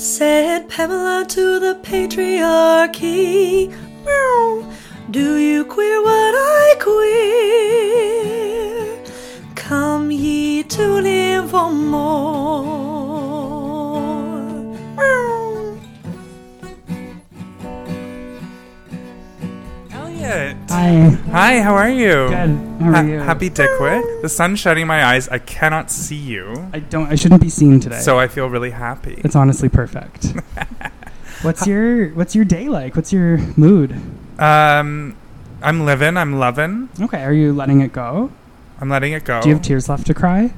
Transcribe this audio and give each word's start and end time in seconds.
Said 0.00 0.66
Pamela 0.70 1.26
to 1.28 1.60
the 1.60 1.74
patriarchy. 1.82 3.70
Do 5.10 5.36
you 5.36 5.66
queer 5.66 6.00
what 6.02 6.34
I 6.34 6.74
queer? 6.80 8.34
Come 9.54 10.10
ye 10.10 10.62
tune 10.62 11.04
in 11.04 11.46
for 11.48 11.70
more. 11.70 12.89
Hi. 20.80 21.10
Hi, 21.30 21.60
how 21.60 21.74
are 21.74 21.90
you? 21.90 22.28
Good. 22.30 22.32
How 22.80 22.88
are 22.88 22.92
Ha- 22.94 23.00
you? 23.02 23.18
Happy 23.18 23.50
Dickwick. 23.50 24.02
The 24.22 24.30
sun's 24.30 24.60
shutting 24.60 24.86
my 24.86 25.04
eyes. 25.04 25.28
I 25.28 25.36
cannot 25.36 25.90
see 25.90 26.16
you. 26.16 26.70
I 26.72 26.78
don't. 26.78 27.12
I 27.12 27.16
shouldn't 27.16 27.42
be 27.42 27.50
seen 27.50 27.80
today. 27.80 28.00
So 28.00 28.18
I 28.18 28.28
feel 28.28 28.48
really 28.48 28.70
happy. 28.70 29.20
it's 29.22 29.36
honestly 29.36 29.68
perfect. 29.68 30.32
what's 31.42 31.66
your 31.66 32.08
What's 32.14 32.34
your 32.34 32.46
day 32.46 32.70
like? 32.70 32.96
What's 32.96 33.12
your 33.12 33.36
mood? 33.58 33.92
Um, 34.38 35.18
I'm 35.60 35.84
living. 35.84 36.16
I'm 36.16 36.38
loving. 36.38 36.88
Okay. 36.98 37.24
Are 37.24 37.32
you 37.34 37.52
letting 37.52 37.82
it 37.82 37.92
go? 37.92 38.32
I'm 38.80 38.88
letting 38.88 39.12
it 39.12 39.24
go. 39.26 39.42
Do 39.42 39.50
you 39.50 39.56
have 39.56 39.62
tears 39.62 39.86
left 39.86 40.06
to 40.06 40.14
cry? 40.14 40.54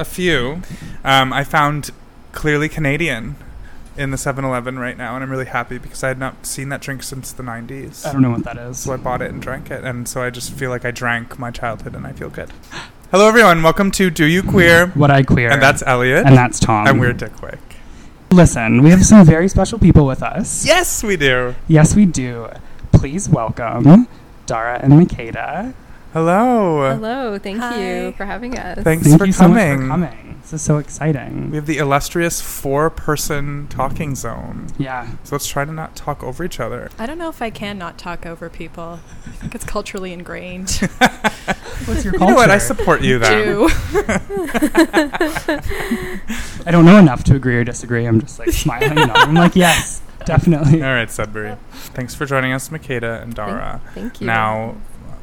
A 0.00 0.04
few. 0.04 0.62
Um, 1.04 1.32
I 1.32 1.44
found 1.44 1.92
clearly 2.32 2.68
Canadian 2.68 3.36
in 4.00 4.10
the 4.10 4.16
7-Eleven 4.16 4.78
right 4.78 4.96
now, 4.96 5.14
and 5.14 5.22
I'm 5.22 5.30
really 5.30 5.44
happy 5.44 5.76
because 5.76 6.02
I 6.02 6.08
had 6.08 6.18
not 6.18 6.46
seen 6.46 6.70
that 6.70 6.80
drink 6.80 7.02
since 7.02 7.32
the 7.32 7.42
90s. 7.42 8.06
I 8.06 8.12
don't 8.12 8.22
know 8.22 8.30
what 8.30 8.44
that 8.44 8.56
is. 8.56 8.78
So 8.78 8.94
I 8.94 8.96
bought 8.96 9.20
it 9.20 9.30
and 9.30 9.42
drank 9.42 9.70
it, 9.70 9.84
and 9.84 10.08
so 10.08 10.22
I 10.22 10.30
just 10.30 10.54
feel 10.54 10.70
like 10.70 10.86
I 10.86 10.90
drank 10.90 11.38
my 11.38 11.50
childhood, 11.50 11.94
and 11.94 12.06
I 12.06 12.12
feel 12.12 12.30
good. 12.30 12.50
Hello, 13.10 13.28
everyone. 13.28 13.62
Welcome 13.62 13.90
to 13.92 14.08
Do 14.08 14.24
You 14.24 14.42
Queer? 14.42 14.86
What 14.88 15.10
I 15.10 15.22
queer. 15.22 15.50
And 15.50 15.60
that's 15.60 15.82
Elliot. 15.82 16.24
and 16.24 16.34
that's 16.34 16.58
Tom. 16.58 16.86
and 16.86 16.98
we're 16.98 17.12
Dickwick. 17.12 17.58
Listen, 18.32 18.82
we 18.82 18.88
have 18.88 19.04
some 19.04 19.26
very 19.26 19.48
special 19.48 19.78
people 19.78 20.06
with 20.06 20.22
us. 20.22 20.64
Yes, 20.64 21.02
we 21.02 21.18
do. 21.18 21.54
Yes, 21.68 21.94
we 21.94 22.06
do. 22.06 22.48
Please 22.92 23.28
welcome 23.28 23.84
hmm? 23.84 24.02
Dara 24.46 24.80
and 24.82 24.94
Makeda. 24.94 25.74
Hello. 26.14 26.90
Hello, 26.94 27.38
thank 27.38 27.58
Hi. 27.58 27.78
you 27.80 28.12
for 28.12 28.24
having 28.24 28.56
us. 28.56 28.82
Thanks 28.82 29.06
Thank 29.06 29.18
for 29.18 29.26
you 29.26 29.32
so 29.32 29.46
much 29.46 29.78
for 29.78 29.88
coming. 29.88 30.29
This 30.50 30.62
is 30.62 30.66
so 30.66 30.78
exciting. 30.78 31.50
We 31.50 31.56
have 31.58 31.66
the 31.66 31.78
illustrious 31.78 32.40
four-person 32.40 33.68
talking 33.68 34.16
zone. 34.16 34.66
yeah. 34.80 35.08
So 35.22 35.36
let's 35.36 35.46
try 35.46 35.64
to 35.64 35.70
not 35.70 35.94
talk 35.94 36.24
over 36.24 36.42
each 36.42 36.58
other. 36.58 36.90
I 36.98 37.06
don't 37.06 37.18
know 37.18 37.28
if 37.28 37.40
I 37.40 37.50
can 37.50 37.78
not 37.78 37.98
talk 37.98 38.26
over 38.26 38.50
people. 38.50 38.98
I 39.26 39.30
think 39.36 39.54
it's 39.54 39.64
culturally 39.64 40.12
ingrained. 40.12 40.70
What's 41.84 42.04
your 42.04 42.14
culture? 42.14 42.24
You 42.24 42.30
know 42.30 42.34
what? 42.34 42.50
I 42.50 42.58
support 42.58 43.02
you 43.02 43.20
then. 43.20 43.46
Do. 43.46 43.68
I 46.66 46.72
don't 46.72 46.84
know 46.84 46.98
enough 46.98 47.22
to 47.24 47.36
agree 47.36 47.54
or 47.54 47.62
disagree. 47.62 48.04
I'm 48.04 48.20
just 48.20 48.40
like 48.40 48.50
smiling. 48.50 48.90
and 48.98 49.12
I'm 49.12 49.34
like, 49.34 49.54
yes, 49.54 50.02
definitely. 50.26 50.82
All 50.82 50.92
right, 50.92 51.08
Sudbury. 51.08 51.54
Thanks 51.70 52.16
for 52.16 52.26
joining 52.26 52.52
us, 52.52 52.70
Makeda 52.70 53.22
and 53.22 53.36
Dara. 53.36 53.80
Thank 53.94 54.20
you. 54.20 54.26
Now, 54.26 54.74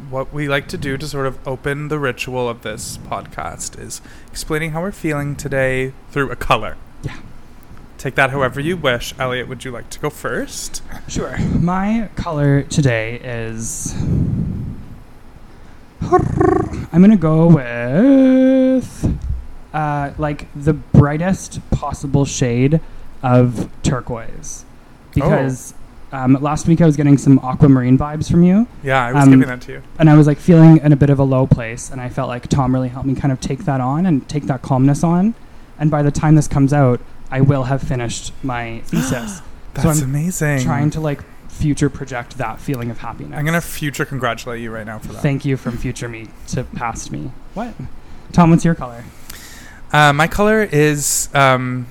what 0.10 0.34
we 0.34 0.48
like 0.48 0.68
to 0.70 0.78
do 0.78 0.98
to 0.98 1.08
sort 1.08 1.28
of 1.28 1.46
open 1.48 1.90
the 1.90 2.00
ritual 2.00 2.48
of 2.48 2.62
this 2.62 2.98
podcast 2.98 3.80
is 3.80 4.02
explaining 4.38 4.70
how 4.70 4.80
we're 4.80 4.92
feeling 4.92 5.36
today 5.36 5.92
through 6.12 6.30
a 6.30 6.36
color. 6.36 6.78
Yeah. 7.02 7.18
Take 7.98 8.14
that 8.14 8.30
however 8.30 8.62
you 8.62 8.78
wish. 8.78 9.16
Elliot, 9.18 9.48
would 9.48 9.66
you 9.66 9.72
like 9.72 9.90
to 9.90 9.98
go 10.00 10.12
first? 10.12 10.84
Sure. 11.08 11.40
My 11.40 12.12
color 12.16 12.62
today 12.62 13.16
is. 13.16 13.96
I'm 16.04 17.02
gonna 17.02 17.18
go 17.18 17.48
with 17.48 19.20
uh, 19.74 20.12
like 20.20 20.46
the 20.54 20.74
brightest 20.74 21.60
possible 21.72 22.24
shade 22.24 22.80
of 23.24 23.68
turquoise, 23.82 24.66
because 25.16 25.74
um, 26.12 26.38
last 26.42 26.68
week 26.68 26.80
I 26.82 26.86
was 26.86 26.96
getting 26.96 27.18
some 27.18 27.40
aquamarine 27.40 27.98
vibes 27.98 28.30
from 28.32 28.44
you, 28.44 28.68
Yeah, 28.84 29.06
I 29.06 29.14
was 29.14 29.24
Um, 29.24 29.32
giving 29.32 29.48
that 29.48 29.62
to 29.62 29.72
you. 29.74 29.82
and 30.00 30.10
I 30.10 30.16
was 30.16 30.28
like 30.28 30.38
feeling 30.40 30.78
in 30.78 30.92
a 30.94 30.96
bit 30.96 31.10
of 31.10 31.20
a 31.20 31.24
low 31.24 31.46
place, 31.48 31.90
and 31.92 32.00
I 32.00 32.10
felt 32.10 32.30
like 32.30 32.48
Tom 32.48 32.74
really 32.74 32.90
helped 32.90 33.08
me 33.08 33.16
kind 33.16 33.32
of 33.32 33.40
take 33.42 33.66
that 33.66 33.82
on 33.82 34.06
and 34.06 34.28
take 34.30 34.44
that 34.48 34.62
calmness 34.62 35.04
on, 35.04 35.36
and 35.80 35.92
by 35.92 36.02
the 36.02 36.12
time 36.12 36.36
this 36.36 36.48
comes 36.48 36.72
out, 36.74 37.02
I 37.30 37.42
will 37.42 37.64
have 37.66 37.82
finished 37.82 38.32
my 38.44 38.80
thesis. 38.86 39.42
That's 39.74 40.02
I'm 40.02 40.04
amazing. 40.10 40.62
trying 40.62 40.90
to 40.92 41.00
like 41.02 41.22
future 41.50 41.90
project 41.90 42.38
that 42.38 42.62
feeling 42.62 42.90
of 42.92 43.00
happiness. 43.00 43.38
I'm 43.38 43.46
gonna 43.46 43.62
future 43.62 44.06
congratulate 44.06 44.62
you 44.62 44.72
right 44.72 44.86
now 44.86 45.00
for 45.00 45.12
that. 45.14 45.22
thank 45.22 45.44
you 45.44 45.58
from 45.58 45.78
future 45.78 46.08
me 46.08 46.28
to 46.48 46.64
past 46.64 47.12
me. 47.12 47.32
What? 47.54 47.74
Tom, 48.32 48.50
what's 48.52 48.64
your 48.64 48.76
color? 48.76 49.04
Uh, 49.92 50.14
my 50.14 50.28
color 50.28 50.64
is 50.64 51.30
um, 51.34 51.88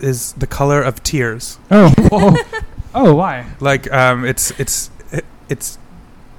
is 0.00 0.32
the 0.34 0.46
color 0.46 0.82
of 0.82 1.02
tears. 1.02 1.58
Oh, 1.70 1.90
whoa. 2.10 2.34
oh, 2.94 3.14
why? 3.14 3.46
Like 3.60 3.90
um, 3.92 4.24
it's 4.24 4.50
it's 4.58 4.90
it, 5.12 5.24
it's 5.48 5.78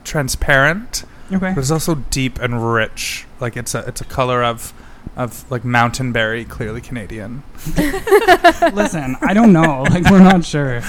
transparent, 0.03 1.03
Okay. 1.31 1.49
but 1.53 1.57
it's 1.57 1.71
also 1.71 1.95
deep 1.95 2.39
and 2.39 2.73
rich. 2.73 3.25
Like 3.39 3.57
it's 3.57 3.75
a 3.75 3.79
it's 3.87 4.01
a 4.01 4.05
color 4.05 4.43
of 4.43 4.73
of 5.15 5.49
like 5.51 5.63
mountain 5.63 6.11
berry, 6.11 6.45
clearly 6.45 6.81
Canadian. 6.81 7.43
Listen, 8.73 9.15
I 9.21 9.33
don't 9.33 9.53
know. 9.53 9.83
Like 9.89 10.09
we're 10.09 10.19
not 10.19 10.43
sure. 10.45 10.81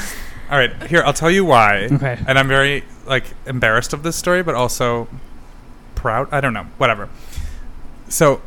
All 0.51 0.59
right, 0.59 0.73
here 0.89 1.03
I'll 1.05 1.13
tell 1.13 1.31
you 1.31 1.45
why. 1.45 1.89
Okay. 1.91 2.19
And 2.27 2.39
I'm 2.39 2.49
very 2.49 2.85
like 3.07 3.25
embarrassed 3.47 3.93
of 3.93 4.03
this 4.03 4.17
story, 4.17 4.43
but 4.43 4.55
also 4.55 5.09
proud. 5.95 6.29
I 6.33 6.41
don't 6.41 6.53
know, 6.53 6.67
whatever. 6.79 7.09
So, 8.09 8.41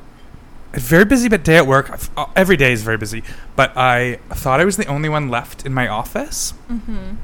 a 0.74 0.80
very 0.80 1.06
busy 1.06 1.30
but 1.30 1.44
day 1.44 1.57
at 1.57 1.68
work. 1.68 1.91
Uh, 2.16 2.28
Every 2.35 2.57
day 2.57 2.72
is 2.72 2.84
very 2.84 2.97
busy, 2.97 3.24
but 3.56 3.75
I 3.75 4.19
thought 4.30 4.59
I 4.59 4.66
was 4.66 4.78
the 4.78 4.85
only 4.85 5.09
one 5.09 5.30
left 5.30 5.66
in 5.66 5.74
my 5.74 5.88
office. 5.88 6.52
hmm 6.68 7.16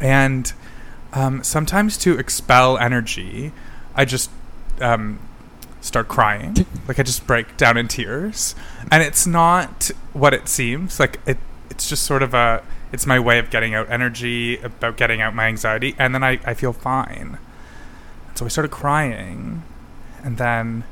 And 0.00 0.52
um, 1.12 1.42
sometimes 1.42 1.96
to 1.98 2.18
expel 2.18 2.78
energy, 2.78 3.52
I 3.94 4.04
just 4.04 4.30
um, 4.80 5.18
start 5.80 6.08
crying. 6.08 6.66
like 6.88 6.98
I 6.98 7.02
just 7.02 7.26
break 7.26 7.56
down 7.56 7.76
in 7.76 7.88
tears, 7.88 8.54
and 8.90 9.02
it's 9.02 9.26
not 9.26 9.90
what 10.12 10.34
it 10.34 10.48
seems. 10.48 11.00
Like 11.00 11.20
it, 11.26 11.38
it's 11.70 11.88
just 11.88 12.04
sort 12.04 12.22
of 12.22 12.34
a. 12.34 12.62
It's 12.92 13.06
my 13.06 13.20
way 13.20 13.38
of 13.38 13.50
getting 13.50 13.72
out 13.74 13.88
energy, 13.88 14.58
about 14.58 14.96
getting 14.96 15.20
out 15.20 15.32
my 15.34 15.46
anxiety, 15.46 15.94
and 15.98 16.12
then 16.12 16.24
I, 16.24 16.40
I 16.44 16.54
feel 16.54 16.72
fine. 16.72 17.38
And 18.28 18.36
so 18.38 18.44
I 18.44 18.48
started 18.48 18.72
crying, 18.72 19.62
and 20.24 20.38
then 20.38 20.82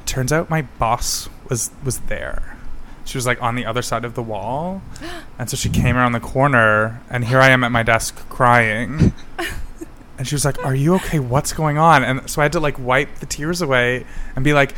it 0.00 0.06
turns 0.06 0.30
out 0.30 0.50
my 0.50 0.62
boss 0.62 1.28
was 1.48 1.70
was 1.84 1.98
there. 2.00 2.56
She 3.04 3.16
was 3.16 3.26
like 3.26 3.42
on 3.42 3.54
the 3.54 3.64
other 3.64 3.80
side 3.80 4.04
of 4.04 4.14
the 4.14 4.22
wall, 4.22 4.82
and 5.38 5.48
so 5.48 5.56
she 5.56 5.70
came 5.70 5.96
around 5.96 6.12
the 6.12 6.20
corner, 6.20 7.00
and 7.08 7.24
here 7.24 7.40
I 7.40 7.48
am 7.50 7.64
at 7.64 7.72
my 7.72 7.82
desk 7.82 8.14
crying. 8.28 9.12
And 10.18 10.26
she 10.26 10.34
was 10.34 10.44
like, 10.44 10.62
"Are 10.64 10.74
you 10.74 10.94
okay? 10.96 11.18
What's 11.18 11.52
going 11.52 11.78
on?" 11.78 12.02
And 12.04 12.28
so 12.28 12.42
I 12.42 12.44
had 12.44 12.52
to 12.52 12.60
like 12.60 12.78
wipe 12.78 13.20
the 13.20 13.26
tears 13.26 13.62
away 13.62 14.04
and 14.34 14.44
be 14.44 14.52
like, 14.52 14.74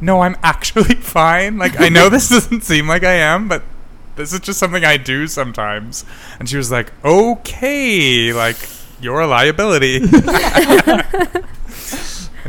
"No, 0.00 0.22
I'm 0.22 0.36
actually 0.42 0.94
fine. 0.94 1.58
Like 1.58 1.78
I 1.80 1.88
know 1.88 2.08
this 2.08 2.28
doesn't 2.30 2.62
seem 2.62 2.88
like 2.88 3.02
I 3.04 3.14
am, 3.14 3.48
but 3.48 3.62
this 4.14 4.32
is 4.32 4.40
just 4.40 4.58
something 4.58 4.84
I 4.84 4.96
do 4.96 5.26
sometimes." 5.26 6.04
And 6.38 6.48
she 6.48 6.56
was 6.56 6.70
like, 6.70 6.92
"Okay, 7.04 8.32
like 8.32 8.56
you're 9.00 9.20
a 9.20 9.26
liability." 9.26 9.96
and 10.04 10.12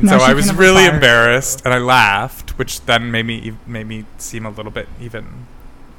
Now 0.03 0.19
so 0.19 0.23
I 0.23 0.33
was 0.33 0.53
really 0.53 0.85
embarrassed, 0.85 1.63
and 1.65 1.73
I 1.73 1.79
laughed, 1.79 2.46
which 2.57 2.81
then 2.85 3.09
made 3.11 3.25
me 3.25 3.53
made 3.65 3.87
me 3.87 4.05
seem 4.17 4.45
a 4.45 4.49
little 4.49 4.71
bit 4.71 4.87
even 4.99 5.45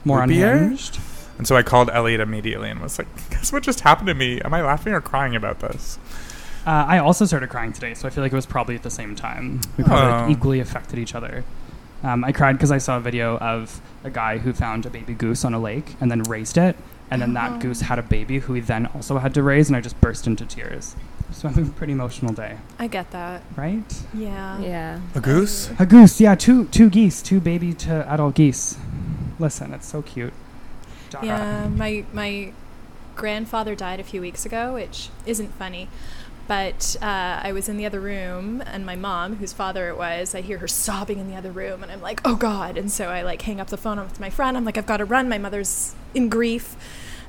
More 0.05 0.23
unhinged. 0.23 0.99
and 1.39 1.47
so 1.49 1.57
I 1.57 1.63
called 1.63 1.89
Elliot 1.91 2.21
immediately 2.21 2.69
and 2.71 2.81
was 2.81 2.99
like, 2.99 3.09
"Guess 3.31 3.53
what 3.53 3.63
just 3.63 3.81
happened 3.81 4.09
to 4.09 4.15
me? 4.15 4.41
Am 4.43 4.53
I 4.53 4.63
laughing 4.63 4.93
or 4.93 5.01
crying 5.01 5.35
about 5.35 5.61
this?" 5.61 5.99
Uh, 6.67 6.85
I 6.87 6.99
also 6.99 7.25
started 7.25 7.49
crying 7.49 7.73
today, 7.73 7.95
so 7.95 8.07
I 8.07 8.11
feel 8.11 8.23
like 8.23 8.33
it 8.33 8.37
was 8.37 8.45
probably 8.45 8.75
at 8.75 8.83
the 8.83 8.91
same 8.91 9.17
time. 9.17 9.61
We 9.79 9.85
probably 9.85 10.13
like, 10.13 10.25
Oh. 10.25 10.31
equally 10.31 10.61
affected 10.61 10.99
each 10.99 11.15
other. 11.15 11.45
Um, 12.05 12.25
I 12.25 12.33
cried 12.33 12.53
because 12.55 12.71
I 12.71 12.79
saw 12.79 12.99
a 12.99 13.01
video 13.01 13.39
of 13.39 13.81
a 14.05 14.11
guy 14.11 14.39
who 14.39 14.53
found 14.53 14.85
a 14.85 14.91
baby 14.91 15.15
goose 15.15 15.45
on 15.45 15.55
a 15.55 15.59
lake 15.59 15.97
and 16.01 16.11
then 16.11 16.23
raised 16.25 16.59
it, 16.59 16.77
and 17.11 17.21
then 17.23 17.33
that 17.35 17.53
Oh. 17.53 17.59
goose 17.59 17.81
had 17.83 17.99
a 17.99 18.03
baby 18.03 18.39
who 18.41 18.55
he 18.55 18.61
then 18.61 18.87
also 18.95 19.19
had 19.19 19.35
to 19.35 19.43
raise, 19.43 19.69
and 19.69 19.77
I 19.77 19.81
just 19.81 20.01
burst 20.01 20.27
into 20.27 20.45
tears. 20.45 20.95
So 21.31 21.47
I'm 21.49 21.55
having 21.55 21.71
a 21.71 21.73
pretty 21.75 21.93
emotional 21.93 22.33
day, 22.33 22.57
I 22.79 22.87
get 22.87 23.11
that. 23.11 23.43
right? 23.57 24.03
Yeah. 24.15 24.59
Yeah. 24.61 25.01
A 25.15 25.21
goose? 25.21 25.71
A 25.79 25.85
goose, 25.87 26.21
yeah, 26.21 26.35
two 26.35 26.65
two 26.67 26.89
geese, 26.89 27.21
two 27.23 27.39
baby 27.41 27.75
to 27.75 28.11
adult 28.11 28.35
geese. 28.35 28.77
Listen, 29.39 29.73
it's 29.75 29.87
so 29.87 30.01
cute. 30.03 30.33
Dara. 31.11 31.27
Yeah. 31.27 31.69
My 31.69 32.05
my 32.13 32.53
grandfather 33.15 33.75
died 33.75 34.01
a 34.01 34.05
few 34.05 34.21
weeks 34.21 34.47
ago, 34.47 34.75
which 34.75 35.11
isn't 35.27 35.53
funny. 35.55 35.89
But 36.49 36.97
uh, 37.03 37.41
I 37.43 37.53
was 37.53 37.69
in 37.69 37.77
the 37.77 37.85
other 37.85 38.01
room, 38.01 38.63
and 38.67 38.87
my 38.87 38.97
mom, 38.97 39.37
whose 39.37 39.53
father 39.53 39.89
it 39.89 39.99
was, 39.99 40.35
I 40.35 40.41
hear 40.41 40.57
her 40.59 40.67
sobbing 40.67 41.19
in 41.19 41.29
the 41.31 41.37
other 41.37 41.53
room, 41.53 41.83
and 41.83 41.93
I'm 41.93 42.01
like, 42.01 42.23
"Oh 42.25 42.37
God!" 42.37 42.79
And 42.79 42.91
so 42.91 43.09
I 43.09 43.21
like 43.23 43.43
hang 43.43 43.61
up 43.61 43.69
the 43.69 43.77
phone 43.77 44.01
with 44.01 44.19
my 44.19 44.31
friend. 44.31 44.57
I'm 44.57 44.65
like, 44.65 44.79
"I've 44.79 44.87
got 44.87 44.97
to 44.97 45.05
run. 45.05 45.29
My 45.29 45.39
mother's 45.39 45.95
in 46.15 46.29
grief." 46.31 46.75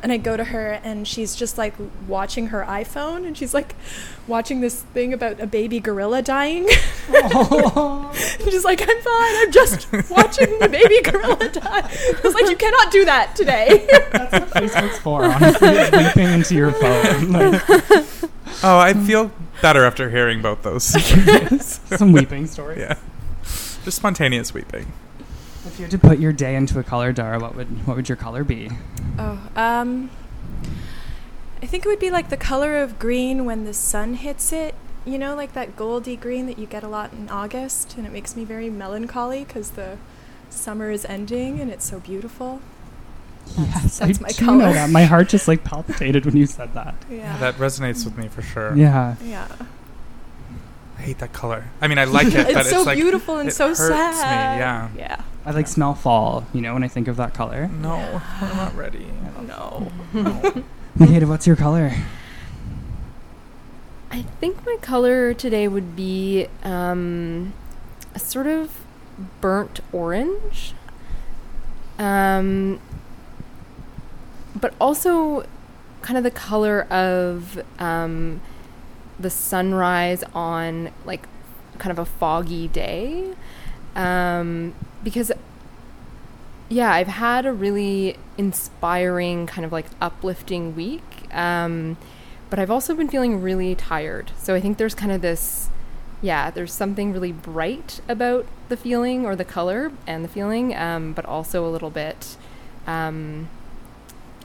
And 0.02 0.14
I 0.14 0.18
go 0.18 0.38
to 0.38 0.46
her, 0.46 0.80
and 0.82 1.06
she's 1.06 1.36
just 1.36 1.58
like 1.58 1.74
watching 2.08 2.48
her 2.48 2.64
iPhone, 2.64 3.28
and 3.28 3.38
she's 3.38 3.54
like 3.54 3.76
watching 4.28 4.62
this 4.62 4.82
thing 4.82 5.12
about 5.12 5.42
a 5.42 5.48
baby 5.48 5.82
gorilla 5.82 6.22
dying. 6.22 6.66
Oh. 7.12 8.10
She's 8.50 8.64
like, 8.64 8.82
I'm 8.82 8.88
fine. 8.88 9.36
I'm 9.38 9.52
just 9.52 9.92
watching 10.10 10.60
the 10.60 10.70
baby 10.70 11.02
gorilla 11.02 11.50
die. 11.50 11.62
I 11.64 12.20
was 12.24 12.34
like, 12.34 12.50
you 12.50 12.56
cannot 12.56 12.92
do 12.92 13.06
that 13.06 13.36
today. 13.36 13.88
That's 14.12 14.32
what 14.32 14.50
Facebook's 14.52 15.00
for, 15.00 15.26
honestly. 15.26 15.98
Leaping 15.98 16.34
into 16.34 16.56
your 16.56 16.72
phone. 16.72 17.32
Like, 17.32 18.06
Oh, 18.62 18.78
I 18.78 18.94
feel 18.94 19.32
better 19.62 19.86
after 19.86 20.10
hearing 20.10 20.42
both 20.42 20.64
those. 20.64 20.84
some 21.98 22.12
weeping 22.12 22.46
stories. 22.48 22.80
yeah. 22.80 22.96
Just 23.44 23.98
spontaneous 23.98 24.54
weeping. 24.54 24.92
If 25.66 25.78
you 25.78 25.86
had 25.86 25.92
to 25.92 26.00
put 26.00 26.20
your 26.20 26.34
day 26.34 26.56
into 26.56 26.80
a 26.80 26.84
color, 26.84 27.12
Dara, 27.14 27.40
what 27.40 27.56
would 27.56 27.88
what 27.88 27.96
would 27.96 28.10
your 28.10 28.16
color 28.16 28.44
be? 28.44 28.70
Oh, 29.18 29.40
um, 29.56 30.10
I 31.62 31.66
think 31.66 31.86
it 31.86 31.90
would 31.90 32.00
be 32.00 32.12
like 32.12 32.30
the 32.30 32.38
color 32.38 32.78
of 32.82 33.00
green 33.00 33.46
when 33.46 33.66
the 33.66 33.74
sun 33.74 34.16
hits 34.16 34.52
it. 34.52 34.76
You 35.06 35.18
know, 35.18 35.36
like 35.36 35.54
that 35.54 35.76
goldy 35.76 36.16
green 36.16 36.46
that 36.48 36.60
you 36.60 36.66
get 36.66 36.84
a 36.84 36.88
lot 36.88 37.14
in 37.14 37.30
August, 37.30 37.96
and 37.98 38.06
it 38.06 38.12
makes 38.12 38.36
me 38.36 38.44
very 38.44 38.70
melancholy 38.70 39.44
because 39.46 39.72
the 39.72 39.98
summer 40.50 40.92
is 40.92 41.06
ending 41.06 41.60
and 41.60 41.72
it's 41.72 41.86
so 41.86 42.00
beautiful. 42.00 42.62
Yes, 43.58 44.00
that's 44.00 44.20
I 44.20 44.22
my 44.22 44.30
do 44.30 44.46
color. 44.46 44.58
know 44.58 44.74
that. 44.74 44.90
My 44.90 45.04
heart 45.06 45.30
just 45.30 45.48
like 45.48 45.64
palpitated 45.64 46.26
when 46.26 46.38
you 46.38 46.46
said 46.46 46.74
that. 46.74 46.96
Yeah. 47.10 47.38
That 47.38 47.56
resonates 47.56 48.06
with 48.06 48.18
me 48.18 48.28
for 48.28 48.42
sure. 48.42 48.76
Yeah. 48.76 49.16
yeah. 49.24 49.48
I 50.98 51.02
hate 51.02 51.20
that 51.20 51.34
color. 51.34 51.66
I 51.82 51.88
mean, 51.88 51.98
I 51.98 52.04
like 52.06 52.28
it, 52.28 52.34
but 52.34 52.50
it's 52.50 52.60
it's 52.60 52.70
so 52.70 52.84
like 52.84 52.98
beautiful 52.98 53.38
and 53.40 53.50
it 53.50 53.54
so 53.54 53.70
hurts 53.70 53.80
me, 53.82 53.86
sad. 53.96 54.60
yeah. 54.60 54.90
Yeah. 54.96 55.24
I 55.46 55.52
like 55.52 55.68
smell 55.68 55.96
fall, 55.96 56.46
you 56.54 56.62
know, 56.62 56.74
when 56.74 56.84
I 56.84 56.88
think 56.88 57.08
of 57.08 57.16
that 57.18 57.34
color. 57.34 57.68
no, 57.68 58.22
we're 58.42 58.54
not 58.56 58.76
ready. 58.76 59.08
No. 59.48 59.92
Makeda, 60.98 61.28
what's 61.28 61.48
your 61.48 61.56
color? 61.56 61.92
I 64.12 64.24
think 64.40 64.66
my 64.66 64.78
color 64.82 65.34
today 65.34 65.68
would 65.68 65.96
be 65.96 66.48
um, 66.64 67.54
a 68.14 68.20
sort 68.20 68.48
of 68.48 68.82
burnt 69.40 69.80
orange. 69.94 70.74
Um, 71.98 72.80
but 74.56 74.74
also 74.80 75.46
kind 76.02 76.18
of 76.18 76.24
the 76.24 76.32
color 76.32 76.84
of 76.84 77.62
um, 77.80 78.42
the 79.20 79.30
sunrise 79.30 80.24
on 80.34 80.92
like 81.06 81.28
kind 81.78 81.92
of 81.92 82.00
a 82.00 82.06
foggy 82.06 82.68
day. 82.68 83.34
Um, 83.96 84.74
because 85.04 85.32
yeah, 86.70 86.94
I've 86.94 87.08
had 87.08 87.46
a 87.46 87.52
really 87.52 88.16
inspiring, 88.38 89.48
kind 89.48 89.66
of 89.66 89.72
like 89.72 89.88
uplifting 90.00 90.76
week. 90.76 91.34
Um, 91.34 91.98
but 92.50 92.60
I've 92.60 92.72
also 92.72 92.96
been 92.96 93.08
feeling 93.08 93.42
really 93.42 93.76
tired. 93.76 94.32
So 94.38 94.56
I 94.56 94.62
think 94.62 94.78
there's 94.78 94.96
kind 94.96 95.12
of 95.12 95.22
this, 95.22 95.70
yeah, 96.22 96.50
there's 96.50 96.74
something 96.74 97.12
really 97.12 97.32
bright 97.32 98.02
about 98.08 98.46
the 98.70 98.78
feeling 98.78 99.26
or 99.26 99.36
the 99.36 99.46
color 99.46 99.92
and 100.08 100.24
the 100.24 100.30
feeling, 100.30 100.76
um, 100.76 101.14
but 101.14 101.26
also 101.26 101.68
a 101.68 101.70
little 101.70 101.90
bit, 101.90 102.38
um, 102.88 103.50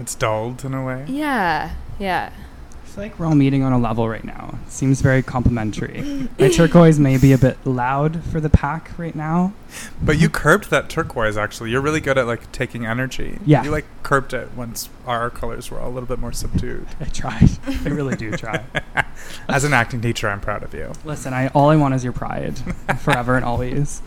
It's 0.00 0.14
dulled 0.14 0.64
in 0.64 0.75
a 0.75 0.85
way. 0.85 1.05
yeah, 1.08 1.75
yeah. 1.99 2.31
I 2.32 2.87
feel 2.96 3.05
like 3.05 3.19
we're 3.19 3.26
all 3.26 3.35
meeting 3.35 3.64
on 3.64 3.73
a 3.73 3.79
level 3.79 4.08
right 4.08 4.23
now. 4.23 4.56
Seems 4.69 5.00
very 5.00 5.20
complimentary. 5.20 6.29
My 6.38 6.49
turquoise 6.49 7.00
may 7.00 7.17
be 7.19 7.32
a 7.32 7.38
bit 7.38 7.58
loud 7.67 8.23
for 8.25 8.38
the 8.41 8.49
pack 8.49 8.96
right 8.96 9.17
now. 9.17 9.52
But 10.00 10.19
you 10.19 10.29
curbed 10.29 10.70
that 10.70 10.88
turquoise. 10.88 11.37
Actually, 11.37 11.70
you're 11.70 11.81
really 11.81 12.00
good 12.00 12.17
at 12.19 12.29
like 12.29 12.52
taking 12.52 12.87
energy. 12.87 13.38
Yeah. 13.44 13.64
You 13.64 13.73
like 13.73 13.87
curbed 14.05 14.32
it 14.32 14.52
once 14.56 14.91
our 15.06 15.29
colors 15.29 15.73
were 15.73 15.81
all 15.81 15.88
a 15.88 15.93
little 15.93 16.06
bit 16.06 16.20
more 16.20 16.31
subdued. 16.32 16.87
I 17.00 17.06
tried. 17.06 17.50
I 17.67 17.88
really 17.88 18.14
do 18.14 18.31
try. 18.37 18.62
As 19.49 19.64
an 19.64 19.73
acting 19.73 20.00
teacher, 20.00 20.29
I'm 20.29 20.41
proud 20.41 20.62
of 20.62 20.73
you. 20.73 20.93
Listen, 21.05 21.35
I 21.35 21.49
all 21.49 21.70
I 21.70 21.76
want 21.76 21.94
is 21.94 22.05
your 22.05 22.12
pride, 22.12 22.58
forever 23.00 23.35
and 23.35 23.44
always. 23.44 24.02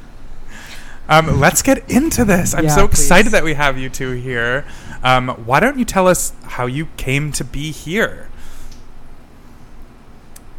Um, 1.10 1.40
let's 1.40 1.62
get 1.62 1.90
into 1.90 2.24
this. 2.26 2.54
I'm 2.54 2.66
Yeah, 2.66 2.76
so 2.76 2.86
excited 2.86 3.28
please. 3.28 3.32
that 3.32 3.44
we 3.44 3.54
have 3.54 3.78
you 3.78 3.90
two 3.90 4.12
here. 4.12 4.66
Um, 5.08 5.30
why 5.46 5.62
don't 5.62 5.80
you 5.80 5.86
tell 5.86 6.06
us 6.06 6.34
how 6.44 6.66
you 6.66 6.88
came 6.98 7.32
to 7.32 7.46
be 7.46 7.72
here? 7.72 8.28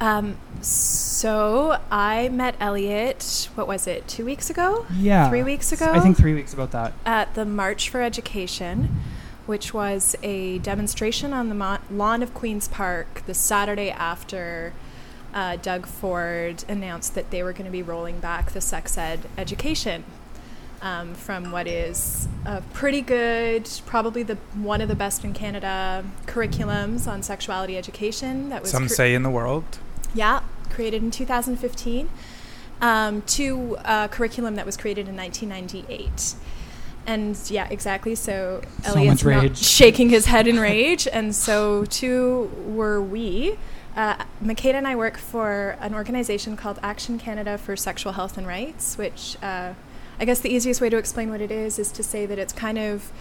Um, 0.00 0.38
so 0.62 1.78
I 1.90 2.30
met 2.30 2.56
Elliot, 2.58 3.50
what 3.56 3.68
was 3.68 3.86
it, 3.86 4.08
two 4.08 4.24
weeks 4.24 4.48
ago? 4.48 4.86
Yeah. 4.96 5.28
Three 5.28 5.42
weeks 5.42 5.70
ago? 5.70 5.92
I 5.92 6.00
think 6.00 6.16
three 6.16 6.32
weeks 6.32 6.54
about 6.54 6.70
that. 6.70 6.94
At 7.04 7.34
the 7.34 7.44
March 7.44 7.90
for 7.90 8.00
Education, 8.00 9.02
which 9.44 9.74
was 9.74 10.16
a 10.22 10.60
demonstration 10.60 11.34
on 11.34 11.50
the 11.50 11.54
mo- 11.54 11.78
lawn 11.90 12.22
of 12.22 12.32
Queen's 12.32 12.68
Park 12.68 13.24
the 13.26 13.34
Saturday 13.34 13.90
after 13.90 14.72
uh, 15.34 15.56
Doug 15.56 15.84
Ford 15.86 16.64
announced 16.68 17.14
that 17.14 17.30
they 17.30 17.42
were 17.42 17.52
going 17.52 17.66
to 17.66 17.70
be 17.70 17.82
rolling 17.82 18.18
back 18.18 18.52
the 18.52 18.62
sex 18.62 18.96
ed 18.96 19.20
education 19.36 20.04
um, 20.82 21.14
from 21.14 21.50
what 21.50 21.66
is 21.66 22.28
a 22.46 22.60
pretty 22.72 23.00
good, 23.00 23.68
probably 23.86 24.22
the 24.22 24.36
one 24.54 24.80
of 24.80 24.88
the 24.88 24.94
best 24.94 25.24
in 25.24 25.32
Canada 25.32 26.04
curriculums 26.26 27.06
on 27.06 27.22
sexuality 27.22 27.76
education. 27.76 28.48
That 28.50 28.62
was 28.62 28.70
Some 28.70 28.86
cr- 28.86 28.94
say 28.94 29.14
in 29.14 29.22
the 29.22 29.30
world. 29.30 29.78
yeah, 30.14 30.40
created 30.70 31.02
in 31.02 31.10
2015, 31.10 32.08
um, 32.80 33.22
to 33.22 33.76
a 33.84 34.08
curriculum 34.10 34.54
that 34.54 34.64
was 34.66 34.76
created 34.76 35.08
in 35.08 35.16
1998. 35.16 36.34
And 37.06 37.38
yeah, 37.50 37.66
exactly. 37.70 38.14
So, 38.14 38.60
So 38.84 38.90
Elliot's 38.92 39.24
much 39.24 39.42
not 39.42 39.56
shaking 39.56 40.10
his 40.10 40.26
head 40.26 40.46
in 40.46 40.60
rage, 40.60 41.08
and 41.10 41.34
so 41.34 41.84
too 41.86 42.50
were 42.66 43.00
we. 43.02 43.58
Uh, 43.96 44.22
Makeda 44.44 44.74
and 44.74 44.86
I 44.86 44.94
work 44.94 45.16
for 45.16 45.76
an 45.80 45.92
organization 45.94 46.56
called 46.56 46.78
Action 46.82 47.18
Canada 47.18 47.58
for 47.58 47.74
Sexual 47.76 48.12
Health 48.12 48.38
and 48.38 48.46
Rights, 48.46 48.96
which 48.98 49.36
uh, 49.42 49.72
I 50.20 50.24
guess 50.24 50.40
the 50.40 50.50
easiest 50.50 50.80
way 50.80 50.90
to 50.90 50.96
explain 50.96 51.30
what 51.30 51.40
it 51.40 51.50
is 51.50 51.78
is 51.78 51.92
to 51.92 52.02
say 52.02 52.26
that 52.26 52.38
it's 52.38 52.52
kind 52.52 52.78
of, 52.78 53.12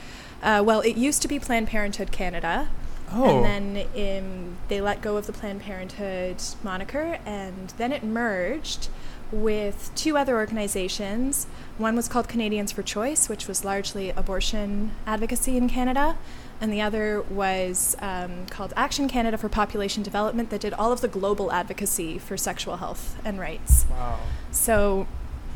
uh, 0.42 0.64
well, 0.66 0.82
it 0.82 0.98
used 0.98 1.22
to 1.22 1.28
be 1.28 1.40
Planned 1.40 1.68
Parenthood 1.68 2.12
Canada, 2.12 2.70
Oh, 3.12 3.44
and 3.44 3.76
then 3.76 3.88
um, 3.96 4.58
they 4.68 4.82
let 4.82 5.02
go 5.02 5.16
of 5.16 5.28
the 5.28 5.34
Planned 5.34 5.62
Parenthood 5.62 6.42
moniker, 6.62 7.20
and 7.26 7.74
then 7.78 7.92
it 7.92 8.04
merged 8.04 8.90
with 9.32 9.92
two 9.96 10.18
other 10.18 10.36
organizations. 10.36 11.48
One 11.78 11.96
was 11.96 12.08
called 12.08 12.28
Canadians 12.28 12.72
for 12.72 12.82
Choice, 12.84 13.30
which 13.30 13.48
was 13.48 13.64
largely 13.64 14.10
abortion 14.12 14.92
advocacy 15.06 15.58
in 15.58 15.70
Canada, 15.70 16.18
and 16.60 16.72
the 16.72 16.82
other 16.82 17.22
was 17.22 17.96
um, 18.00 18.46
called 18.48 18.74
Action 18.76 19.08
Canada 19.08 19.38
for 19.38 19.48
Population 19.48 20.04
Development, 20.04 20.50
that 20.50 20.62
did 20.62 20.74
all 20.74 20.92
of 20.92 21.02
the 21.02 21.08
global 21.08 21.52
advocacy 21.52 22.18
for 22.18 22.36
sexual 22.36 22.78
health 22.78 23.18
and 23.24 23.40
rights. 23.40 23.86
Wow. 23.90 24.20
So 24.52 25.08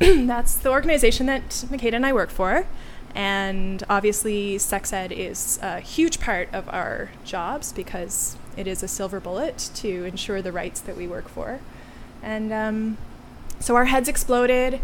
that's 0.28 0.56
the 0.56 0.70
organization 0.70 1.28
that 1.28 1.50
Makeda 1.70 1.94
and 1.94 2.06
I 2.06 2.12
work 2.12 2.32
for. 2.32 2.66
And 3.14 3.84
obviously, 3.88 4.58
sex 4.58 4.92
ed 4.92 5.12
is 5.12 5.60
a 5.62 5.80
huge 5.80 6.20
part 6.20 6.50
of 6.54 6.68
our 6.70 7.12
jobs 7.24 7.72
because 7.72 8.36
it 8.58 8.66
is 8.66 8.82
a 8.82 8.88
silver 8.88 9.20
bullet 9.20 9.70
to 9.76 10.06
ensure 10.06 10.42
the 10.42 10.52
rights 10.52 10.80
that 10.82 10.98
we 10.98 11.08
work 11.08 11.30
for. 11.30 11.60
And 12.24 12.52
um, 12.52 12.98
so 13.60 13.76
our 13.76 13.86
heads 13.86 14.10
exploded. 14.10 14.80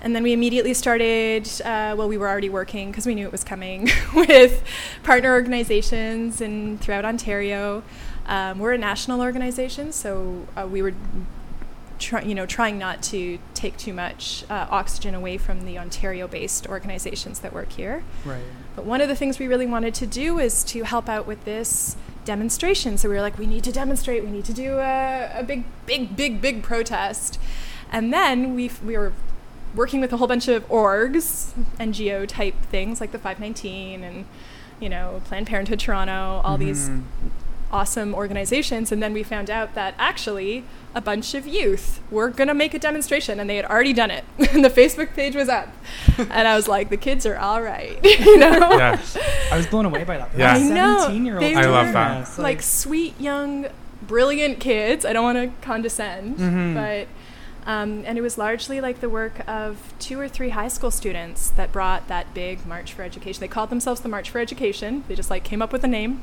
And 0.00 0.16
then 0.16 0.22
we 0.22 0.32
immediately 0.32 0.72
started, 0.72 1.46
uh, 1.62 1.94
well, 1.96 2.08
we 2.08 2.16
were 2.16 2.28
already 2.28 2.48
working 2.48 2.90
because 2.90 3.06
we 3.06 3.14
knew 3.14 3.26
it 3.26 3.32
was 3.32 3.44
coming 3.44 3.90
with 4.14 4.62
partner 5.02 5.32
organizations 5.32 6.40
and 6.40 6.80
throughout 6.80 7.04
Ontario. 7.04 7.82
Um, 8.26 8.58
we're 8.58 8.72
a 8.72 8.78
national 8.78 9.20
organization, 9.20 9.92
so 9.92 10.46
uh, 10.56 10.66
we 10.66 10.80
were 10.80 10.94
try, 11.98 12.22
you 12.22 12.34
know, 12.34 12.46
trying 12.46 12.78
not 12.78 13.02
to 13.04 13.38
take 13.54 13.76
too 13.76 13.92
much 13.94 14.44
uh, 14.50 14.66
oxygen 14.70 15.14
away 15.14 15.38
from 15.38 15.64
the 15.64 15.78
Ontario-based 15.78 16.66
organizations 16.68 17.40
that 17.40 17.52
work 17.52 17.72
here. 17.72 18.02
Right. 18.24 18.42
But 18.76 18.84
one 18.84 19.00
of 19.00 19.08
the 19.08 19.14
things 19.16 19.38
we 19.38 19.46
really 19.46 19.66
wanted 19.66 19.94
to 19.94 20.06
do 20.06 20.38
is 20.38 20.64
to 20.64 20.82
help 20.84 21.08
out 21.08 21.26
with 21.26 21.44
this 21.44 21.96
demonstration. 22.24 22.98
So 22.98 23.08
we 23.08 23.14
were 23.14 23.20
like, 23.20 23.38
we 23.38 23.46
need 23.46 23.64
to 23.64 23.72
demonstrate. 23.72 24.24
We 24.24 24.30
need 24.30 24.44
to 24.46 24.52
do 24.54 24.78
a, 24.78 25.30
a 25.34 25.42
big, 25.44 25.64
big, 25.86 26.16
big, 26.16 26.40
big 26.40 26.62
protest. 26.62 27.38
And 27.92 28.12
then 28.12 28.54
we 28.54 28.70
we 28.84 28.96
were 28.96 29.12
working 29.74 30.00
with 30.00 30.12
a 30.12 30.16
whole 30.16 30.26
bunch 30.28 30.48
of 30.48 30.66
orgs, 30.68 31.52
NGO 31.78 32.26
type 32.26 32.54
things 32.70 33.00
like 33.00 33.12
the 33.12 33.18
519 33.18 34.02
and 34.04 34.24
you 34.80 34.88
know 34.88 35.20
Planned 35.26 35.46
Parenthood 35.46 35.78
Toronto, 35.80 36.40
all 36.44 36.56
these 36.56 36.88
Mhm. 36.88 37.02
awesome 37.72 38.14
organizations 38.14 38.90
and 38.92 39.02
then 39.02 39.12
we 39.12 39.22
found 39.22 39.50
out 39.50 39.74
that 39.74 39.94
actually 39.98 40.64
a 40.94 41.00
bunch 41.00 41.34
of 41.34 41.46
youth 41.46 42.00
were 42.10 42.28
going 42.28 42.46
to 42.48 42.54
make 42.54 42.72
a 42.74 42.78
demonstration 42.78 43.40
and 43.40 43.50
they 43.50 43.56
had 43.56 43.64
already 43.64 43.92
done 43.92 44.10
it 44.10 44.24
and 44.52 44.64
the 44.64 44.68
facebook 44.70 45.12
page 45.14 45.34
was 45.34 45.48
up 45.48 45.68
and 46.18 46.46
i 46.48 46.54
was 46.54 46.68
like 46.68 46.88
the 46.88 46.96
kids 46.96 47.26
are 47.26 47.36
all 47.36 47.60
right 47.62 47.98
you 48.04 48.38
know 48.44 48.70
Yeah. 48.76 49.00
I 49.50 49.56
was 49.56 49.66
blown 49.66 49.84
away 49.86 50.04
by 50.04 50.18
that. 50.18 50.30
Yeah. 50.36 50.54
I 50.54 50.58
know. 50.62 50.98
Seventeen-year-olds. 51.00 51.46
They 51.46 51.54
I 51.54 51.66
love 51.66 51.86
were, 51.88 51.92
that. 51.92 52.38
like 52.38 52.62
sweet 52.62 53.20
young 53.20 53.66
brilliant 54.02 54.60
kids 54.60 55.04
i 55.04 55.12
don't 55.12 55.24
want 55.24 55.38
to 55.38 55.66
condescend 55.66 56.36
Mhm. 56.38 56.74
but 56.74 57.08
um, 57.66 58.02
and 58.04 58.18
it 58.18 58.20
was 58.20 58.36
largely 58.36 58.80
like 58.82 59.00
the 59.00 59.08
work 59.08 59.40
of 59.48 59.94
two 59.98 60.20
or 60.20 60.28
three 60.28 60.50
high 60.50 60.68
school 60.68 60.90
students 60.90 61.48
that 61.50 61.72
brought 61.72 62.08
that 62.08 62.34
big 62.34 62.66
march 62.66 62.92
for 62.92 63.02
education 63.02 63.40
they 63.40 63.48
called 63.48 63.70
themselves 63.70 64.02
the 64.02 64.08
march 64.08 64.28
for 64.30 64.38
education 64.38 65.02
they 65.08 65.14
just 65.14 65.30
like 65.30 65.44
came 65.44 65.62
up 65.62 65.72
with 65.72 65.82
a 65.82 65.88
name 65.88 66.20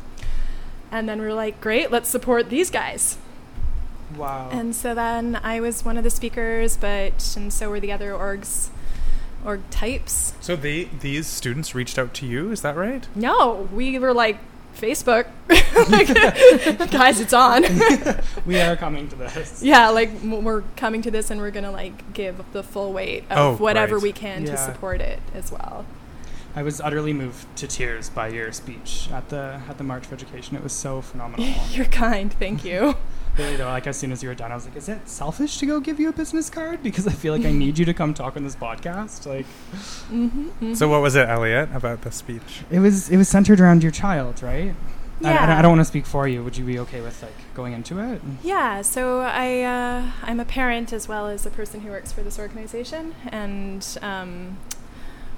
And 0.92 1.08
then 1.10 1.20
we 1.22 1.26
were 1.26 1.34
like, 1.34 1.62
great, 1.62 1.90
let's 1.90 2.10
support 2.10 2.50
these 2.50 2.70
guys. 2.70 3.18
Wow. 4.18 4.50
And 4.52 4.76
so 4.76 4.94
then 4.94 5.40
I 5.44 5.60
was 5.60 5.84
one 5.86 5.98
of 5.98 6.04
the 6.04 6.10
speakers, 6.10 6.78
but 6.78 7.34
and 7.38 7.52
so 7.52 7.70
were 7.70 7.80
the 7.80 7.92
other 7.92 8.12
orgs, 8.12 8.70
org 9.46 9.62
types. 9.70 10.34
So 10.42 10.56
they 10.56 10.86
these 10.86 11.28
students 11.28 11.74
reached 11.76 11.98
out 12.00 12.14
to 12.16 12.26
you, 12.26 12.52
is 12.52 12.62
that 12.62 12.76
right? 12.76 13.08
No, 13.16 13.68
we 13.74 13.98
were 14.00 14.14
like 14.14 14.38
Facebook, 14.78 15.28
like, 15.90 16.90
guys, 16.92 17.20
it's 17.20 17.34
on. 17.34 17.64
we 18.46 18.60
are 18.60 18.76
coming 18.76 19.10
to 19.10 19.16
this. 19.16 19.62
yeah, 19.62 19.90
like 19.90 20.10
we're 20.24 20.64
coming 20.78 21.02
to 21.02 21.12
this, 21.12 21.30
and 21.30 21.42
we're 21.42 21.52
gonna 21.52 21.72
like 21.72 22.14
give 22.14 22.42
the 22.54 22.64
full 22.64 22.94
weight 22.94 23.24
of 23.30 23.38
Oh, 23.38 23.64
whatever 23.64 23.96
right. 23.96 24.04
we 24.04 24.12
can 24.12 24.46
Yeah. 24.46 24.52
to 24.52 24.58
support 24.58 25.02
it 25.02 25.20
as 25.34 25.52
well. 25.52 25.86
I 26.54 26.64
was 26.64 26.82
utterly 26.82 27.14
moved 27.14 27.46
to 27.58 27.68
tears 27.68 28.10
by 28.10 28.28
your 28.28 28.52
speech 28.52 29.08
at 29.12 29.30
the 29.30 29.62
at 29.70 29.78
the 29.78 29.84
March 29.86 30.06
for 30.06 30.16
Education. 30.16 30.56
It 30.58 30.64
was 30.64 30.74
so 30.74 31.02
phenomenal. 31.02 31.48
You're 31.72 31.86
kind, 31.86 32.34
thank 32.34 32.66
you. 32.66 32.96
Really 33.42 33.56
though, 33.58 33.66
like 33.66 33.88
as 33.88 33.98
soon 33.98 34.12
as 34.12 34.22
you 34.24 34.30
were 34.30 34.36
done, 34.36 34.52
I 34.52 34.56
was 34.56 34.66
like, 34.66 34.76
"Is 34.76 34.88
it 34.90 35.08
selfish 35.08 35.58
to 35.60 35.66
go 35.66 35.80
give 35.80 36.00
you 36.00 36.10
a 36.10 36.14
business 36.14 36.50
card? 36.50 36.82
Because 36.84 37.08
I 37.08 37.12
feel 37.12 37.34
like 37.36 37.46
I 37.46 37.52
need 37.52 37.78
you 37.78 37.86
to 37.86 37.94
come 37.94 38.14
talk 38.14 38.38
on 38.38 38.44
this 38.44 38.56
podcast." 38.56 39.26
Like, 39.26 39.46
mm-hmm, 40.12 40.74
So 40.74 40.88
what 40.88 41.02
was 41.02 41.16
it, 41.16 41.28
Elliot, 41.28 41.70
about 41.74 42.02
the 42.02 42.12
speech? 42.12 42.62
it 42.70 42.80
was 42.80 43.10
it 43.10 43.18
was 43.18 43.28
centered 43.30 43.60
around 43.60 43.84
your 43.84 43.92
child, 43.92 44.42
right? 44.44 44.74
I, 45.24 45.30
I, 45.30 45.34
don't- 45.34 45.50
Yeah. 45.50 45.60
I 45.60 45.62
don't 45.62 45.72
want 45.72 45.82
to 45.82 45.86
speak 45.86 46.06
for 46.08 46.28
you. 46.28 46.44
Would 46.44 46.58
you 46.58 46.66
be 46.66 46.80
okay 46.80 47.02
with 47.02 47.22
like 47.22 47.34
going 47.54 47.74
into 47.74 48.00
it? 48.00 48.22
Yeah, 48.44 48.82
so 48.82 49.20
I 49.22 49.62
uh, 49.62 50.12
I'm 50.24 50.40
a 50.40 50.46
parent 50.46 50.92
as 50.94 51.08
well 51.08 51.28
as 51.28 51.46
a 51.46 51.52
person 51.52 51.82
who 51.82 51.90
works 51.92 52.12
for 52.12 52.24
this 52.24 52.40
organization, 52.40 53.14
and 53.28 53.86
um, 54.02 54.58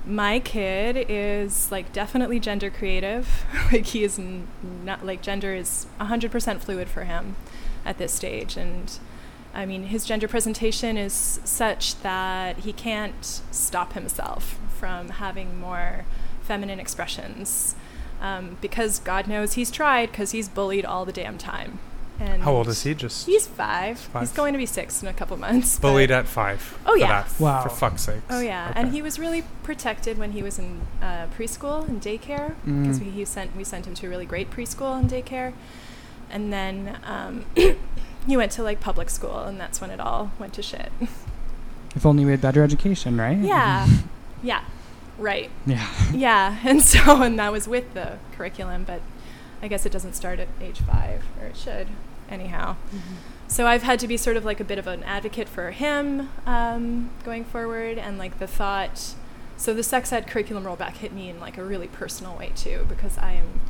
my 0.05 0.39
kid 0.39 1.05
is 1.10 1.69
like 1.72 1.91
definitely 1.93 2.39
gender 2.39 2.69
creative. 2.69 3.45
like 3.74 3.86
he 3.88 4.03
is 4.03 4.17
n- 4.19 4.48
not 4.86 5.05
like 5.05 5.22
gender 5.22 5.53
is 5.53 5.86
100% 6.00 6.60
fluid 6.60 6.88
for 6.89 7.03
him 7.05 7.36
at 7.85 7.97
this 7.97 8.11
stage, 8.13 8.57
and 8.57 8.97
I 9.53 9.65
mean 9.65 9.83
his 9.85 10.05
gender 10.05 10.27
presentation 10.27 10.97
is 10.97 11.39
such 11.43 12.01
that 12.01 12.59
he 12.59 12.73
can't 12.73 13.41
stop 13.51 13.93
himself 13.93 14.57
from 14.77 15.09
having 15.09 15.59
more 15.59 16.05
feminine 16.41 16.79
expressions. 16.79 17.75
Um, 18.21 18.57
because 18.61 18.99
God 18.99 19.27
knows 19.27 19.53
he's 19.53 19.69
tried, 19.69 20.11
because 20.11 20.31
he's 20.31 20.47
bullied 20.47 20.85
all 20.85 21.03
the 21.03 21.11
damn 21.11 21.37
time. 21.37 21.79
And 22.21 22.43
How 22.43 22.53
old 22.53 22.69
is 22.69 22.83
he? 22.83 22.93
Just 22.93 23.25
He's 23.25 23.47
five. 23.47 24.07
He's 24.17 24.31
going 24.31 24.53
to 24.53 24.57
be 24.57 24.65
six 24.67 25.01
in 25.01 25.09
a 25.09 25.13
couple 25.13 25.35
months. 25.35 25.77
bullied 25.79 26.09
at 26.11 26.25
five. 26.27 26.77
Oh, 26.85 26.95
yeah. 26.95 27.23
that, 27.23 27.39
Wow. 27.39 27.63
For 27.63 27.69
fuck's 27.69 28.03
sake. 28.03 28.21
Oh 28.29 28.39
yeah, 28.39 28.71
and 28.75 28.93
he 28.93 29.01
was 29.01 29.19
really 29.19 29.43
protected 29.63 30.17
when 30.17 30.31
he 30.31 30.41
was 30.43 30.57
in 30.57 30.81
uh, 31.01 31.27
preschool 31.37 31.85
and 31.85 32.01
daycare 32.01 32.53
because 32.63 32.99
Mm. 32.99 33.05
we 33.05 33.09
he 33.11 33.25
sent 33.25 33.55
we 33.57 33.63
sent 33.65 33.87
him 33.87 33.93
to 33.95 34.07
a 34.07 34.09
really 34.09 34.27
great 34.27 34.49
preschool 34.51 34.97
and 34.97 35.09
daycare, 35.09 35.51
and 36.33 36.51
then 36.51 36.99
um, 37.05 37.45
he 38.27 38.35
went 38.35 38.51
to 38.53 38.63
like 38.63 38.81
public 38.81 39.09
school, 39.09 39.39
and 39.43 39.57
that's 39.59 39.79
when 39.79 39.91
it 39.91 40.01
all 40.01 40.31
went 40.37 40.53
to 40.55 40.61
shit. 40.61 40.91
If 41.95 42.07
only 42.07 42.25
we 42.25 42.31
had 42.31 42.41
better 42.41 42.63
education, 42.63 43.17
right? 43.17 43.37
yeah, 43.37 43.87
yeah, 44.43 44.63
right. 45.19 45.51
Yeah. 45.67 45.87
Yeah, 46.11 46.57
and 46.63 46.81
so 46.81 47.21
and 47.21 47.37
that 47.37 47.51
was 47.51 47.67
with 47.67 47.93
the 47.93 48.17
curriculum, 48.35 48.83
but 48.83 49.01
I 49.61 49.67
guess 49.67 49.85
it 49.85 49.91
doesn't 49.91 50.13
start 50.13 50.39
at 50.39 50.47
age 50.59 50.79
five, 50.79 51.23
or 51.39 51.45
it 51.45 51.55
should, 51.55 51.89
anyhow. 52.29 52.77
So 53.47 53.67
I've 53.67 53.83
had 53.83 53.99
to 53.99 54.07
be 54.07 54.17
sort 54.17 54.37
of 54.37 54.43
like 54.43 54.59
a 54.59 54.63
bit 54.63 54.79
of 54.79 54.87
an 54.87 55.03
advocate 55.03 55.47
for 55.47 55.69
him 55.69 56.29
um, 56.47 57.11
going 57.23 57.45
forward, 57.45 57.99
and 57.99 58.17
like 58.17 58.39
the 58.39 58.47
thought. 58.47 59.13
So 59.55 59.75
the 59.75 59.83
sex 59.83 60.11
ed 60.11 60.25
curriculum 60.25 60.63
rollback 60.63 60.93
hit 60.93 61.13
me 61.13 61.29
in 61.29 61.39
like 61.39 61.59
a 61.59 61.63
really 61.63 61.87
personal 61.87 62.35
way 62.35 62.51
too, 62.55 62.87
because 62.89 63.19
I 63.19 63.33
am 63.33 63.61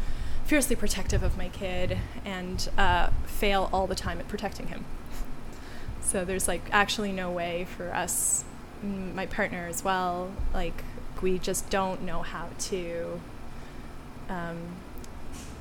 fiercely 0.46 0.76
protective 0.76 1.24
of 1.24 1.38
my 1.38 1.50
kid 1.50 1.98
and 2.26 2.70
uh, 2.78 3.10
fail 3.26 3.70
all 3.72 3.88
the 3.88 3.96
time 3.96 4.20
at 4.20 4.28
protecting 4.28 4.68
him. 4.68 4.86
So 6.02 6.26
there's 6.26 6.48
like 6.48 6.62
actually 6.72 7.12
no 7.12 7.32
way 7.32 7.66
for 7.78 7.94
us, 7.94 8.44
my 8.82 9.26
partner 9.26 9.68
as 9.68 9.84
well, 9.84 10.32
like 10.54 10.84
we 11.22 11.40
just 11.40 11.70
don't 11.70 12.02
know 12.04 12.22
how 12.22 12.50
to 12.60 13.22
um, 14.30 14.58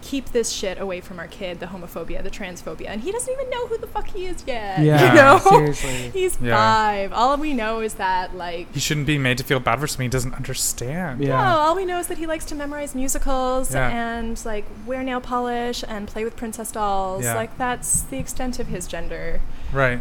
keep 0.03 0.27
this 0.33 0.51
shit 0.51 0.79
away 0.81 1.01
from 1.01 1.19
our 1.19 1.29
kid, 1.29 1.61
the 1.61 1.67
homophobia, 1.67 2.23
the 2.23 2.31
transphobia, 2.31 2.87
and 2.89 3.01
he 3.03 3.11
doesn't 3.13 3.33
even 3.33 3.49
know 3.49 3.67
who 3.69 3.79
the 3.79 3.87
fuck 3.87 4.09
he 4.09 4.27
is 4.27 4.45
yet. 4.47 4.81
Yeah. 4.81 5.09
you 5.09 5.15
know, 5.21 5.39
Seriously. 5.39 6.11
he's 6.11 6.39
Yeah. 6.41 6.55
five. 6.57 7.13
All 7.13 7.37
we 7.37 7.55
know 7.55 7.81
is 7.81 7.95
that 7.95 8.37
like. 8.37 8.73
He 8.75 8.81
shouldn't 8.81 9.07
be 9.07 9.17
made 9.19 9.39
to 9.39 9.45
feel 9.45 9.61
bad 9.61 9.81
for 9.81 9.87
something 9.87 10.05
he 10.05 10.11
doesn't 10.11 10.35
understand. 10.35 11.23
Yeah. 11.23 11.41
No, 11.43 11.59
all 11.59 11.75
we 11.77 11.85
know 11.85 11.99
is 11.99 12.09
that 12.09 12.19
he 12.19 12.27
likes 12.27 12.45
to 12.47 12.55
memorize 12.55 12.95
musicals 12.95 13.73
Yeah. 13.75 13.89
and 13.89 14.45
like 14.45 14.65
wear 14.87 15.03
nail 15.03 15.21
polish 15.21 15.85
and 15.89 16.07
play 16.09 16.25
with 16.25 16.37
princess 16.37 16.71
dolls. 16.73 17.25
Yeah. 17.25 17.35
Like 17.35 17.57
that's 17.57 18.03
the 18.03 18.19
extent 18.19 18.59
of 18.59 18.67
his 18.67 18.87
gender, 18.87 19.41
Right. 19.73 20.01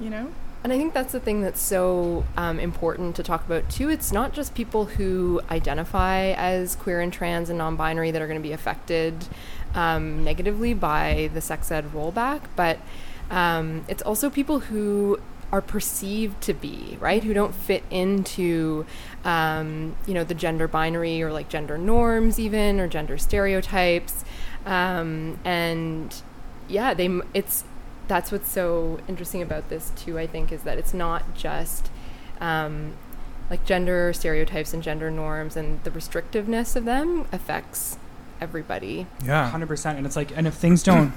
you 0.00 0.10
know? 0.10 0.32
And 0.64 0.72
I 0.72 0.76
think 0.76 0.92
that's 0.92 1.12
the 1.12 1.20
thing 1.20 1.40
that's 1.40 1.60
so 1.60 2.24
um, 2.36 2.58
important 2.58 3.14
to 3.16 3.22
talk 3.22 3.46
about 3.46 3.70
too. 3.70 3.88
It's 3.88 4.12
not 4.12 4.32
just 4.32 4.54
people 4.54 4.86
who 4.86 5.40
identify 5.50 6.32
as 6.32 6.74
queer 6.76 7.00
and 7.00 7.12
trans 7.12 7.48
and 7.48 7.58
non-binary 7.58 8.10
that 8.10 8.20
are 8.20 8.26
going 8.26 8.40
to 8.40 8.46
be 8.46 8.52
affected 8.52 9.14
um, 9.74 10.24
negatively 10.24 10.74
by 10.74 11.30
the 11.32 11.40
sex 11.40 11.70
ed 11.70 11.92
rollback, 11.92 12.42
but 12.56 12.78
um, 13.30 13.84
it's 13.88 14.02
also 14.02 14.30
people 14.30 14.60
who 14.60 15.20
are 15.50 15.62
perceived 15.62 16.40
to 16.42 16.52
be 16.52 16.98
right 17.00 17.24
who 17.24 17.32
don't 17.32 17.54
fit 17.54 17.82
into 17.90 18.84
um, 19.24 19.96
you 20.06 20.12
know 20.12 20.24
the 20.24 20.34
gender 20.34 20.68
binary 20.68 21.22
or 21.22 21.32
like 21.32 21.48
gender 21.48 21.78
norms 21.78 22.38
even 22.38 22.78
or 22.78 22.86
gender 22.86 23.16
stereotypes 23.16 24.24
um, 24.66 25.38
and 25.44 26.22
yeah 26.68 26.92
they 26.92 27.08
it's 27.32 27.64
that's 28.08 28.32
what's 28.32 28.50
so 28.50 28.98
interesting 29.06 29.42
about 29.42 29.68
this 29.68 29.92
too 29.96 30.18
i 30.18 30.26
think 30.26 30.50
is 30.50 30.62
that 30.62 30.78
it's 30.78 30.94
not 30.94 31.34
just 31.34 31.90
um, 32.40 32.94
like 33.50 33.64
gender 33.64 34.12
stereotypes 34.12 34.72
and 34.74 34.82
gender 34.82 35.10
norms 35.10 35.56
and 35.56 35.82
the 35.84 35.90
restrictiveness 35.90 36.74
of 36.76 36.84
them 36.84 37.26
affects 37.32 37.98
everybody 38.40 39.06
Yeah. 39.24 39.50
Hundred 39.50 39.66
percent, 39.66 39.98
and 39.98 40.06
it's 40.06 40.16
like, 40.16 40.36
and 40.36 40.46
if 40.46 40.54
things 40.54 40.82
don't 40.82 41.12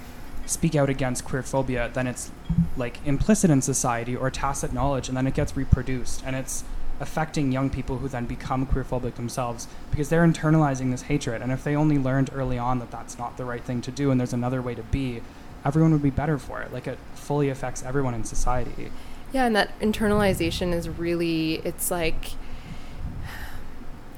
speak 0.45 0.75
out 0.75 0.89
against 0.89 1.23
queer 1.23 1.43
phobia, 1.43 1.91
then 1.93 2.07
it's 2.07 2.31
like 2.75 2.97
implicit 3.05 3.51
in 3.51 3.61
society 3.61 4.15
or 4.15 4.31
tacit 4.31 4.73
knowledge, 4.73 5.07
and 5.07 5.15
then 5.15 5.27
it 5.27 5.33
gets 5.35 5.55
reproduced, 5.55 6.23
and 6.25 6.35
it's 6.35 6.63
affecting 6.99 7.51
young 7.51 7.69
people 7.69 7.97
who 7.99 8.07
then 8.07 8.25
become 8.25 8.65
queer 8.65 8.83
phobic 8.83 9.15
themselves 9.15 9.67
because 9.91 10.09
they're 10.09 10.25
internalizing 10.25 10.91
this 10.91 11.03
hatred. 11.03 11.41
And 11.41 11.51
if 11.51 11.63
they 11.63 11.75
only 11.75 11.97
learned 11.97 12.29
early 12.33 12.57
on 12.57 12.79
that 12.79 12.91
that's 12.91 13.17
not 13.17 13.37
the 13.37 13.45
right 13.45 13.63
thing 13.63 13.81
to 13.81 13.91
do, 13.91 14.09
and 14.09 14.19
there's 14.19 14.33
another 14.33 14.61
way 14.61 14.73
to 14.75 14.83
be, 14.83 15.21
everyone 15.65 15.91
would 15.91 16.01
be 16.03 16.09
better 16.09 16.37
for 16.37 16.61
it. 16.61 16.71
Like 16.73 16.87
it 16.87 16.97
fully 17.15 17.49
affects 17.49 17.83
everyone 17.83 18.13
in 18.13 18.23
society. 18.23 18.91
Yeah, 19.33 19.45
and 19.45 19.55
that 19.55 19.77
internalization 19.79 20.73
is 20.73 20.89
really, 20.89 21.55
it's 21.63 21.89
like, 21.89 22.31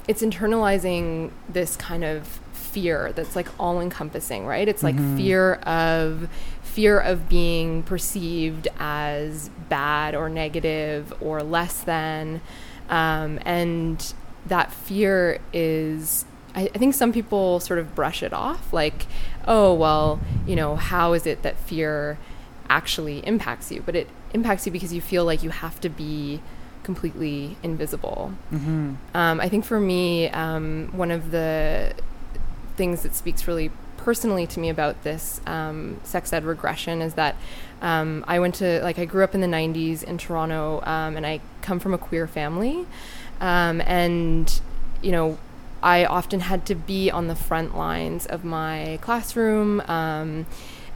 it's 0.07 0.21
internalizing 0.21 1.31
this 1.47 1.75
kind 1.75 2.03
of 2.03 2.27
fear 2.51 3.11
that's 3.13 3.35
like 3.35 3.47
all 3.59 3.79
encompassing, 3.79 4.45
right? 4.45 4.67
It's 4.67 4.83
like 4.83 4.95
Mhm. 4.95 5.17
fear 5.17 5.53
of 5.63 6.27
fear 6.63 6.99
of 6.99 7.29
being 7.29 7.83
perceived 7.83 8.67
as 8.79 9.49
bad 9.69 10.15
or 10.15 10.27
negative 10.27 11.13
or 11.21 11.43
less 11.43 11.79
than. 11.81 12.41
Um, 12.89 13.39
and 13.45 14.13
that 14.47 14.71
fear 14.73 15.39
is 15.53 16.25
I, 16.55 16.69
I 16.75 16.77
think 16.77 16.93
some 16.93 17.11
people 17.11 17.59
sort 17.59 17.79
of 17.79 17.95
brush 17.95 18.21
it 18.21 18.31
off 18.31 18.71
like, 18.73 19.07
oh, 19.47 19.73
well, 19.73 20.19
you 20.47 20.55
know, 20.55 20.75
how 20.75 21.13
is 21.13 21.25
it 21.25 21.43
that 21.43 21.57
fear 21.57 22.17
actually 22.69 23.19
impacts 23.19 23.71
you? 23.71 23.81
But 23.85 23.95
it 23.95 24.07
impacts 24.33 24.65
you 24.65 24.71
because 24.71 24.93
you 24.93 25.01
feel 25.01 25.25
like 25.25 25.43
you 25.43 25.49
have 25.49 25.79
to 25.81 25.89
be 25.89 26.41
completely 26.83 27.57
invisible. 27.63 28.33
Mm-hmm. 28.51 28.93
Um, 29.13 29.39
I 29.39 29.49
think 29.49 29.65
for 29.65 29.79
me, 29.79 30.29
um, 30.29 30.89
one 30.93 31.11
of 31.11 31.31
the 31.31 31.93
things 32.75 33.03
that 33.03 33.15
speaks 33.15 33.47
really 33.47 33.71
personally 33.97 34.45
to 34.45 34.59
me 34.59 34.69
about 34.69 35.03
this 35.03 35.39
um, 35.47 35.99
sex 36.03 36.33
ed 36.33 36.43
regression 36.43 37.01
is 37.01 37.13
that 37.13 37.35
um, 37.81 38.25
I 38.27 38.39
went 38.39 38.55
to, 38.55 38.81
like, 38.83 38.99
I 38.99 39.05
grew 39.05 39.23
up 39.23 39.33
in 39.33 39.41
the 39.41 39.47
90s 39.47 40.03
in 40.03 40.17
Toronto 40.17 40.81
um, 40.85 41.15
and 41.15 41.25
I 41.25 41.39
come 41.61 41.79
from 41.79 41.93
a 41.93 41.97
queer 41.97 42.27
family. 42.27 42.85
Um, 43.39 43.81
and, 43.81 44.61
you 45.01 45.11
know, 45.11 45.37
I 45.83 46.05
often 46.05 46.39
had 46.39 46.65
to 46.67 46.75
be 46.75 47.11
on 47.11 47.27
the 47.27 47.35
front 47.35 47.77
lines 47.77 48.25
of 48.25 48.43
my 48.43 48.97
classroom. 49.01 49.81
Um, 49.81 50.45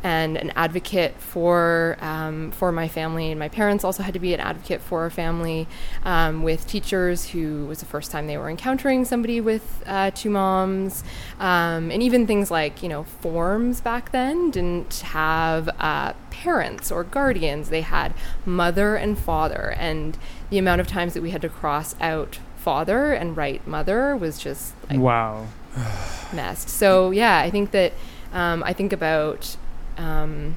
and 0.03 0.37
an 0.37 0.51
advocate 0.55 1.15
for 1.19 1.97
um, 2.01 2.51
for 2.51 2.71
my 2.71 2.87
family. 2.87 3.31
And 3.31 3.39
my 3.39 3.49
parents 3.49 3.83
also 3.83 4.03
had 4.03 4.13
to 4.13 4.19
be 4.19 4.33
an 4.33 4.39
advocate 4.39 4.81
for 4.81 5.01
our 5.01 5.09
family 5.09 5.67
um, 6.03 6.43
with 6.43 6.67
teachers 6.67 7.29
who 7.29 7.65
was 7.65 7.79
the 7.79 7.85
first 7.85 8.11
time 8.11 8.27
they 8.27 8.37
were 8.37 8.49
encountering 8.49 9.05
somebody 9.05 9.41
with 9.41 9.83
uh, 9.85 10.11
two 10.11 10.29
moms, 10.29 11.03
um, 11.39 11.91
and 11.91 12.03
even 12.03 12.27
things 12.27 12.51
like 12.51 12.83
you 12.83 12.89
know 12.89 13.03
forms 13.03 13.81
back 13.81 14.11
then 14.11 14.51
didn't 14.51 14.99
have 14.99 15.69
uh, 15.79 16.13
parents 16.29 16.91
or 16.91 17.03
guardians. 17.03 17.69
They 17.69 17.81
had 17.81 18.13
mother 18.45 18.95
and 18.95 19.17
father, 19.17 19.75
and 19.77 20.17
the 20.49 20.57
amount 20.57 20.81
of 20.81 20.87
times 20.87 21.13
that 21.15 21.23
we 21.23 21.31
had 21.31 21.41
to 21.41 21.49
cross 21.49 21.95
out 21.99 22.39
father 22.67 23.13
and 23.13 23.37
right 23.37 23.65
mother 23.65 24.13
was 24.17 24.37
just 24.37 24.73
like 24.89 24.99
Wow. 24.99 25.47
messed. 26.33 26.67
So 26.67 27.11
yeah, 27.11 27.37
I 27.39 27.49
think 27.49 27.71
that 27.71 27.93
um, 28.33 28.61
I 28.63 28.73
think 28.73 28.91
about. 28.91 29.55
Um, 29.97 30.55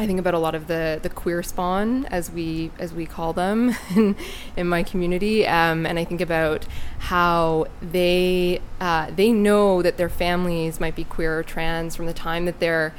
I 0.00 0.06
think 0.06 0.20
about 0.20 0.34
a 0.34 0.38
lot 0.38 0.54
of 0.54 0.66
the 0.68 1.00
the 1.02 1.08
queer 1.08 1.42
spawn, 1.42 2.04
as 2.06 2.30
we 2.30 2.70
as 2.78 2.92
we 2.92 3.04
call 3.06 3.32
them 3.32 3.74
in, 3.96 4.14
in 4.56 4.68
my 4.68 4.82
community, 4.82 5.44
um, 5.46 5.86
and 5.86 5.98
I 5.98 6.04
think 6.04 6.20
about 6.20 6.66
how 7.10 7.66
they 7.82 8.60
uh, 8.80 9.10
they 9.16 9.32
know 9.32 9.82
that 9.82 9.96
their 9.96 10.10
families 10.10 10.78
might 10.78 10.94
be 10.94 11.04
queer 11.04 11.38
or 11.38 11.42
trans 11.42 11.96
from 11.96 12.06
the 12.06 12.12
time 12.12 12.44
that 12.44 12.60
they're 12.60 12.92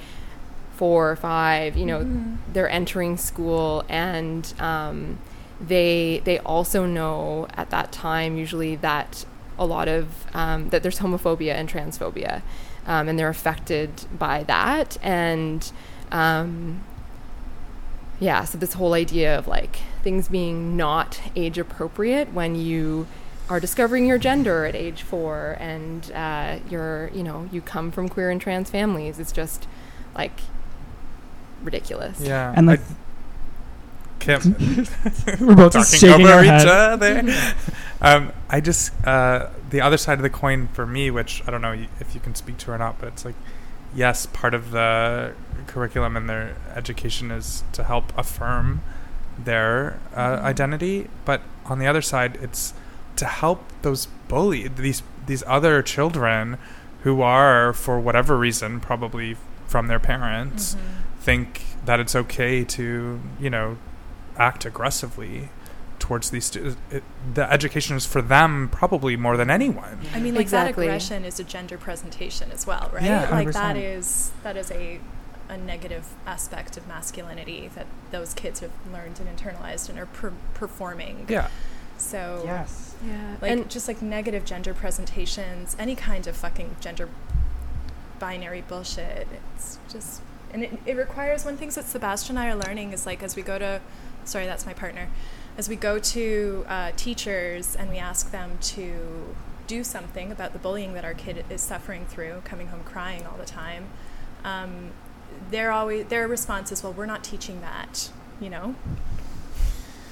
four 0.75 1.09
or 1.11 1.15
five. 1.15 1.77
You 1.77 1.85
know, 1.85 1.99
Mhm. 2.01 2.37
they're 2.53 2.69
entering 2.69 3.15
school, 3.17 3.85
and 3.87 4.51
um, 4.59 5.19
they 5.59 6.21
they 6.23 6.39
also 6.39 6.85
know 6.85 7.47
at 7.55 7.69
that 7.69 7.91
time 7.91 8.37
usually 8.37 8.75
that 8.77 9.25
a 9.57 9.65
lot 9.65 9.87
of 9.87 10.25
um, 10.35 10.69
that 10.69 10.83
there's 10.83 10.99
homophobia 10.99 11.53
and 11.53 11.69
transphobia, 11.69 12.41
um, 12.87 13.07
and 13.09 13.19
they're 13.19 13.29
affected 13.29 13.89
by 14.17 14.43
that 14.43 14.97
and. 15.03 15.71
Um, 16.11 16.83
yeah, 18.19 18.43
so 18.43 18.57
this 18.57 18.73
whole 18.73 18.93
idea 18.93 19.37
of 19.37 19.47
like 19.47 19.77
things 20.03 20.27
being 20.27 20.75
not 20.75 21.21
age 21.35 21.57
appropriate 21.57 22.33
when 22.33 22.53
you 22.55 23.07
are 23.49 23.59
discovering 23.59 24.05
your 24.05 24.17
gender 24.17 24.65
at 24.65 24.75
age 24.75 25.03
four 25.03 25.55
and 25.59 26.11
uh, 26.11 26.59
you're, 26.69 27.09
you 27.13 27.23
know, 27.23 27.47
you 27.51 27.61
come 27.61 27.91
from 27.91 28.09
queer 28.09 28.29
and 28.29 28.41
trans 28.41 28.69
families, 28.69 29.19
it's 29.19 29.31
just 29.31 29.67
like 30.15 30.41
ridiculous. 31.63 32.19
Yeah. 32.19 32.53
And 32.55 32.67
like 32.67 32.81
I- 32.81 32.83
Kim, 34.19 34.55
we're 35.39 35.55
both 35.55 35.73
talking 35.73 35.99
shaking 35.99 36.27
over 36.27 36.41
each 36.43 36.47
head. 36.49 36.67
other. 36.67 37.33
um, 38.01 38.31
I 38.49 38.59
just 38.61 38.91
uh, 39.07 39.49
the 39.69 39.81
other 39.81 39.97
side 39.97 40.19
of 40.19 40.23
the 40.23 40.29
coin 40.29 40.67
for 40.73 40.85
me, 40.85 41.09
which 41.11 41.41
I 41.47 41.51
don't 41.51 41.61
know 41.61 41.73
if 41.99 42.13
you 42.13 42.19
can 42.21 42.35
speak 42.35 42.57
to 42.59 42.71
or 42.71 42.77
not, 42.77 42.99
but 42.99 43.07
it's 43.07 43.25
like 43.25 43.35
yes, 43.95 44.25
part 44.27 44.53
of 44.53 44.71
the 44.71 45.33
curriculum 45.67 46.15
and 46.17 46.29
their 46.29 46.55
education 46.75 47.31
is 47.31 47.63
to 47.73 47.83
help 47.83 48.15
affirm 48.17 48.81
their 49.37 49.99
uh, 50.15 50.37
Mhm. 50.37 50.41
identity, 50.43 51.09
but 51.25 51.41
on 51.65 51.79
the 51.79 51.87
other 51.87 52.01
side, 52.01 52.37
it's 52.41 52.73
to 53.15 53.25
help 53.25 53.63
those 53.81 54.07
bully 54.27 54.67
these 54.67 55.01
these 55.25 55.43
other 55.47 55.81
children 55.81 56.57
who 57.03 57.21
are 57.21 57.71
for 57.73 57.99
whatever 57.99 58.37
reason 58.37 58.79
probably 58.79 59.35
from 59.67 59.87
their 59.87 59.99
parents 59.99 60.75
Mhm. 60.75 60.79
think 61.21 61.61
that 61.85 61.99
it's 61.99 62.15
okay 62.15 62.63
to 62.63 63.19
you 63.39 63.49
know 63.49 63.77
act 64.39 64.65
aggressively 64.65 65.49
towards 65.99 66.29
these 66.31 66.45
stu- 66.45 66.75
it, 66.89 67.03
the 67.33 67.51
education 67.51 67.97
is 67.97 68.05
for 68.05 68.21
them 68.21 68.69
probably 68.71 69.17
more 69.17 69.35
than 69.35 69.49
anyone 69.49 69.99
I 70.13 70.19
mean, 70.19 70.33
like 70.33 70.43
Exactly. 70.43 70.85
that 70.87 70.91
aggression 70.93 71.25
is 71.25 71.39
a 71.39 71.43
gender 71.43 71.77
presentation 71.77 72.51
as 72.51 72.65
well, 72.65 72.89
right? 72.93 73.03
Yeah, 73.03 73.29
like 73.29 73.51
that 73.51 73.75
100%. 73.75 73.97
is 73.97 74.31
that 74.43 74.55
is 74.57 74.71
a 74.71 74.99
a 75.49 75.57
negative 75.57 76.05
aspect 76.27 76.77
of 76.77 76.87
masculinity 76.87 77.69
that 77.75 77.87
those 78.11 78.33
kids 78.35 78.59
have 78.61 78.71
learned 78.93 79.19
and 79.19 79.27
internalized 79.37 79.89
and 79.89 79.97
are 79.99 80.05
per- 80.05 80.33
performing. 80.53 81.25
yeah 81.27 81.49
So 81.97 82.43
Yes. 82.45 82.95
Yeah. 83.05 83.35
like 83.41 83.51
and 83.51 83.69
just 83.69 83.87
like 83.87 84.01
negative 84.01 84.45
gender 84.45 84.73
presentations, 84.73 85.75
any 85.79 85.95
kind 85.95 86.27
of 86.27 86.35
fucking 86.37 86.75
gender 86.79 87.09
binary 88.19 88.61
bullshit. 88.61 89.27
It's 89.55 89.79
just 89.91 90.21
and 90.53 90.63
it, 90.63 90.79
it 90.85 90.95
requires 90.97 91.45
one 91.45 91.57
thing 91.57 91.69
that 91.71 91.85
Sebastian 91.85 92.37
and 92.37 92.45
I 92.47 92.51
are 92.51 92.55
learning 92.55 92.93
is 92.93 93.05
like 93.05 93.21
as 93.23 93.35
we 93.35 93.41
go 93.41 93.59
to 93.59 93.81
sorry, 94.29 94.45
that's 94.45 94.65
my 94.65 94.73
partner. 94.73 95.09
As 95.57 95.67
we 95.67 95.75
go 95.75 95.99
to 95.99 96.65
uh, 96.67 96.91
teachers 96.95 97.75
and 97.75 97.89
we 97.89 97.97
ask 97.97 98.31
them 98.31 98.57
to 98.61 99.35
do 99.67 99.83
something 99.83 100.31
about 100.31 100.53
the 100.53 100.59
bullying 100.59 100.93
that 100.93 101.03
our 101.03 101.13
kid 101.13 101.43
is 101.49 101.61
suffering 101.61 102.05
through, 102.05 102.41
coming 102.45 102.67
home 102.67 102.83
crying 102.83 103.25
all 103.25 103.37
the 103.37 103.45
time, 103.45 103.87
um, 104.43 104.91
they're 105.51 105.71
always 105.71 106.07
their 106.07 106.27
response 106.27 106.71
is, 106.71 106.83
"Well, 106.83 106.93
we're 106.93 107.05
not 107.05 107.23
teaching 107.23 107.61
that," 107.61 108.09
you 108.39 108.49
know. 108.49 108.75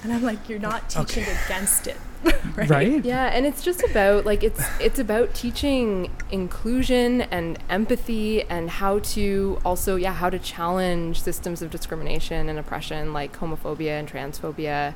And 0.03 0.13
I'm 0.13 0.23
like, 0.23 0.47
"You're 0.49 0.59
not 0.59 0.89
teaching 0.89 1.23
against 1.45 1.87
it, 1.87 1.97
right?" 2.55 2.69
Right? 2.69 3.05
Yeah, 3.05 3.25
and 3.25 3.45
it's 3.45 3.61
just 3.63 3.83
about 3.83 4.25
like 4.25 4.43
it's 4.43 4.63
it's 4.79 4.99
about 4.99 5.33
teaching 5.33 6.11
inclusion 6.31 7.21
and 7.23 7.59
empathy 7.69 8.43
and 8.43 8.69
how 8.69 8.99
to 8.99 9.59
also 9.65 9.95
yeah 9.95 10.13
how 10.13 10.29
to 10.29 10.39
challenge 10.39 11.21
systems 11.21 11.61
of 11.61 11.71
discrimination 11.71 12.49
and 12.49 12.59
oppression 12.59 13.13
like 13.13 13.37
homophobia 13.37 13.99
and 13.99 14.09
transphobia 14.09 14.93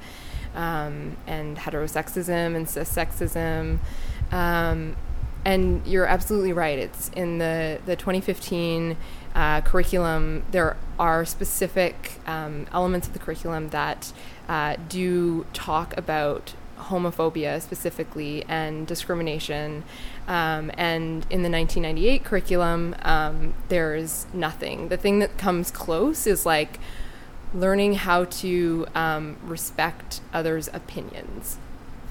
um, 0.56 1.18
and 1.28 1.58
heterosexism 1.58 2.56
and 2.56 2.68
cissexism. 2.68 3.80
Um, 4.32 4.96
and 5.44 5.86
you're 5.88 6.06
absolutely 6.06 6.54
right. 6.54 6.78
It's 6.78 7.10
in 7.10 7.40
the 7.40 7.80
the 7.86 7.96
2015 7.96 8.98
uh, 9.34 9.62
curriculum. 9.62 10.44
There 10.52 10.78
are 11.00 11.26
specific 11.26 12.20
um, 12.28 12.68
elements 12.72 13.08
of 13.08 13.14
the 13.14 13.20
curriculum 13.20 13.70
that 13.70 14.14
uh, 14.48 14.76
do 14.88 15.46
talk 15.54 15.98
about 15.98 16.54
homophobia 16.90 17.62
specifically 17.62 18.44
and 18.48 18.88
discrimination. 18.88 19.84
Um, 20.28 20.72
and 20.76 21.26
in 21.30 21.44
the 21.44 21.50
1998 21.50 22.24
curriculum, 22.24 22.96
um, 23.02 23.54
there's 23.70 24.26
nothing. 24.34 24.90
The 24.90 24.98
thing 24.98 25.20
that 25.20 25.38
comes 25.38 25.72
close 25.72 26.28
is 26.28 26.46
like 26.46 26.80
learning 27.54 27.96
how 27.96 28.26
to 28.26 28.86
um, 28.96 29.38
respect 29.44 30.22
others' 30.34 30.70
opinions. 30.74 31.58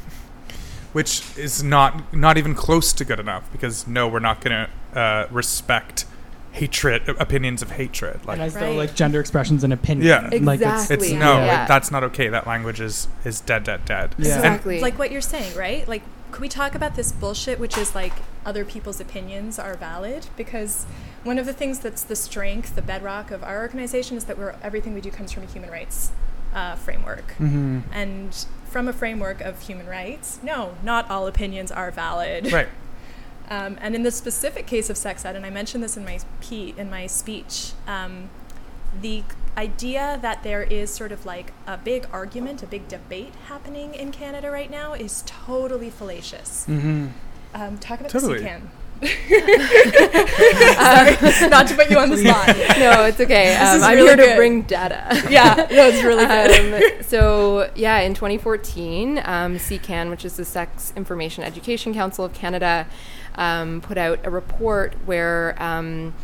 which 0.92 1.22
is 1.38 1.62
not 1.62 2.12
not 2.12 2.36
even 2.36 2.54
close 2.54 2.92
to 2.92 3.04
good 3.04 3.20
enough 3.20 3.50
because 3.52 3.86
no 3.86 4.08
we're 4.08 4.18
not 4.18 4.40
going 4.40 4.66
to 4.92 4.98
uh, 4.98 5.28
respect 5.30 6.04
hatred 6.52 7.08
opinions 7.08 7.62
of 7.62 7.70
hatred 7.72 8.16
And 8.16 8.26
like 8.26 8.40
as 8.40 8.54
though 8.54 8.60
Right. 8.60 8.76
like 8.76 8.94
gender 8.94 9.20
expressions 9.20 9.62
and 9.64 9.72
opinion. 9.72 10.06
Yeah. 10.08 10.38
Like 10.42 10.60
it's, 10.60 10.90
it's 10.90 11.10
no 11.10 11.44
Yeah. 11.44 11.64
it- 11.64 11.68
that's 11.68 11.90
not 11.90 12.02
okay 12.04 12.28
that 12.28 12.46
language 12.46 12.80
is 12.80 13.08
is 13.24 13.40
dead 13.40 13.64
dead 13.64 13.84
dead 13.84 14.14
Yeah. 14.18 14.34
And- 14.36 14.44
Exactly. 14.46 14.80
Like 14.80 14.98
what 14.98 15.10
you're 15.12 15.20
saying, 15.20 15.56
right? 15.56 15.86
Like, 15.86 16.02
could 16.32 16.40
we 16.42 16.48
talk 16.48 16.74
about 16.74 16.94
this 16.96 17.12
bullshit, 17.12 17.58
which 17.60 17.76
is 17.78 17.94
like 17.94 18.12
other 18.44 18.64
people's 18.64 19.00
opinions 19.00 19.58
are 19.58 19.74
valid? 19.74 20.26
Because 20.36 20.86
one 21.24 21.38
of 21.38 21.46
the 21.46 21.52
things 21.52 21.78
that's 21.80 22.02
the 22.02 22.16
strength, 22.16 22.74
the 22.74 22.82
bedrock 22.82 23.30
of 23.30 23.42
our 23.44 23.60
organization 23.60 24.16
is 24.16 24.24
that 24.24 24.36
we're 24.38 24.54
everything 24.62 24.92
we 24.94 25.00
do 25.00 25.10
comes 25.10 25.30
from 25.32 25.42
a 25.44 25.46
human 25.46 25.70
rights 25.70 26.10
uh, 26.54 26.74
framework. 26.74 27.30
hmm 27.32 27.80
And 27.92 28.34
from 28.68 28.88
a 28.88 28.92
framework 28.92 29.40
of 29.40 29.60
human 29.62 29.86
rights, 29.86 30.38
no, 30.42 30.74
not 30.82 31.08
all 31.10 31.26
opinions 31.28 31.70
are 31.70 31.90
valid. 31.92 32.52
right 32.52 32.68
Um, 33.50 33.76
and 33.80 33.94
in 33.96 34.04
the 34.04 34.10
specific 34.12 34.66
case 34.66 34.88
of 34.90 34.96
sex 34.96 35.24
ed, 35.24 35.34
and 35.36 35.44
I 35.44 35.50
mentioned 35.50 35.82
this 35.82 35.96
in 35.96 36.04
my 36.04 36.20
pe- 36.40 36.72
in 36.76 36.88
my 36.88 37.06
speech, 37.08 37.72
um, 37.88 38.30
the 39.02 39.24
idea 39.56 40.18
that 40.22 40.42
there 40.44 40.62
is 40.62 40.90
sort 40.90 41.10
of 41.10 41.26
like 41.26 41.52
a 41.66 41.76
big 41.76 42.06
argument, 42.12 42.62
a 42.62 42.66
big 42.66 42.86
debate 42.86 43.34
happening 43.48 43.94
in 43.94 44.12
Canada 44.12 44.50
right 44.50 44.70
now 44.70 44.92
is 44.92 45.24
totally 45.26 45.90
fallacious. 45.90 46.64
hmm 46.66 47.08
Um, 47.54 47.78
talk 47.78 47.98
about 47.98 48.10
Totally. 48.12 48.34
this, 48.38 48.42
you 48.42 48.48
can. 48.48 48.70
Sorry, 50.74 51.48
not 51.48 51.66
to 51.68 51.74
put 51.74 51.90
you 51.90 51.98
on 51.98 52.10
the 52.10 52.18
spot. 52.18 52.46
no, 52.78 53.04
it's 53.06 53.18
okay. 53.20 53.56
Um, 53.56 53.82
I'm 53.82 53.96
really 53.96 54.08
here 54.08 54.16
to 54.16 54.22
good. 54.22 54.36
bring 54.36 54.62
data. 54.62 55.22
Yeah, 55.30 55.54
no, 55.70 55.88
it's 55.88 56.02
really 56.02 56.26
good. 56.82 56.94
Um, 56.98 57.02
so 57.02 57.70
yeah, 57.74 57.98
in 58.00 58.14
2014, 58.14 59.18
um, 59.24 59.56
SIECCAN, 59.56 60.10
which 60.10 60.24
is 60.24 60.36
the 60.36 60.44
Sex 60.44 60.92
Information 60.96 61.44
Education 61.44 61.92
Council 61.94 62.24
of 62.24 62.32
Canada, 62.34 62.86
um, 63.34 63.80
put 63.80 63.98
out 63.98 64.20
a 64.24 64.30
report 64.30 64.94
where 65.04 65.60
um, 65.62 66.14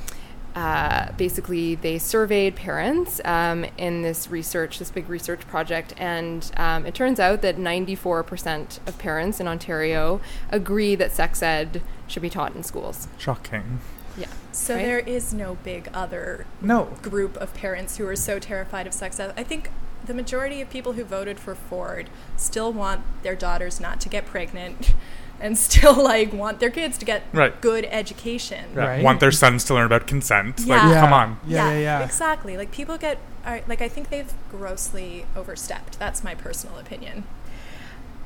uh, 0.55 1.13
basically 1.13 1.75
they 1.75 1.99
surveyed 1.99 2.57
parents 2.57 3.21
um, 3.25 3.67
in 3.77 4.03
this 4.03 4.31
research, 4.31 4.79
this 4.79 4.91
big 4.91 5.09
research 5.09 5.41
project, 5.47 5.93
and 5.99 6.51
um, 6.57 6.87
it 6.87 6.95
turns 6.95 7.21
out 7.21 7.43
that 7.43 7.57
94% 7.59 8.87
of 8.89 8.99
parents 8.99 9.39
in 9.39 9.47
Ontario 9.47 10.21
agree 10.51 10.95
that 10.95 11.13
sex 11.13 11.43
ed 11.43 11.83
should 12.07 12.23
be 12.23 12.31
taught 12.31 12.55
in 12.55 12.63
schools. 12.63 13.07
shocking 13.19 13.81
Yeah. 14.17 14.29
So 14.51 14.75
Right? 14.75 14.85
there 14.85 14.99
is 15.01 15.35
no 15.35 15.57
big 15.63 15.91
other 15.93 16.47
no 16.63 16.85
group 17.03 17.37
of 17.37 17.53
parents 17.53 17.99
who 17.99 18.07
are 18.07 18.17
so 18.17 18.39
terrified 18.39 18.87
of 18.87 18.95
sex 18.95 19.21
ed. 19.21 19.35
I 19.37 19.43
think 19.43 19.71
the 20.07 20.15
majority 20.15 20.63
of 20.63 20.71
people 20.71 20.95
who 20.95 21.05
voted 21.05 21.39
for 21.39 21.55
Ford 21.55 22.09
still 22.37 22.73
want 22.73 23.03
their 23.23 23.35
daughters 23.35 23.79
not 23.81 24.01
to 24.01 24.09
get 24.09 24.25
pregnant 24.25 24.95
and 25.41 25.57
still 25.59 25.95
like 25.95 26.33
want 26.33 26.61
their 26.61 26.71
kids 26.71 26.97
to 26.99 27.05
get 27.05 27.23
Right. 27.33 27.59
good 27.61 27.85
education. 27.91 28.65
Yeah, 28.75 28.87
Right. 28.87 29.03
want 29.03 29.21
their 29.21 29.33
sons 29.33 29.65
to 29.65 29.75
learn 29.75 29.87
about 29.87 30.07
consent 30.07 30.61
Yeah. 30.61 30.75
like 30.77 30.93
Yeah. 30.95 31.01
come 31.01 31.13
on 31.13 31.39
Yeah, 31.47 31.71
yeah, 31.73 31.79
yeah. 31.79 32.05
Exactly. 32.05 32.57
Like 32.57 32.71
people 32.71 32.97
get 32.99 33.19
are, 33.45 33.61
like 33.69 33.81
I 33.83 33.89
think 33.89 34.09
they've 34.11 34.33
grossly 34.51 35.25
overstepped. 35.37 35.99
That's 35.99 36.25
my 36.25 36.35
personal 36.35 36.79
opinion. 36.79 37.25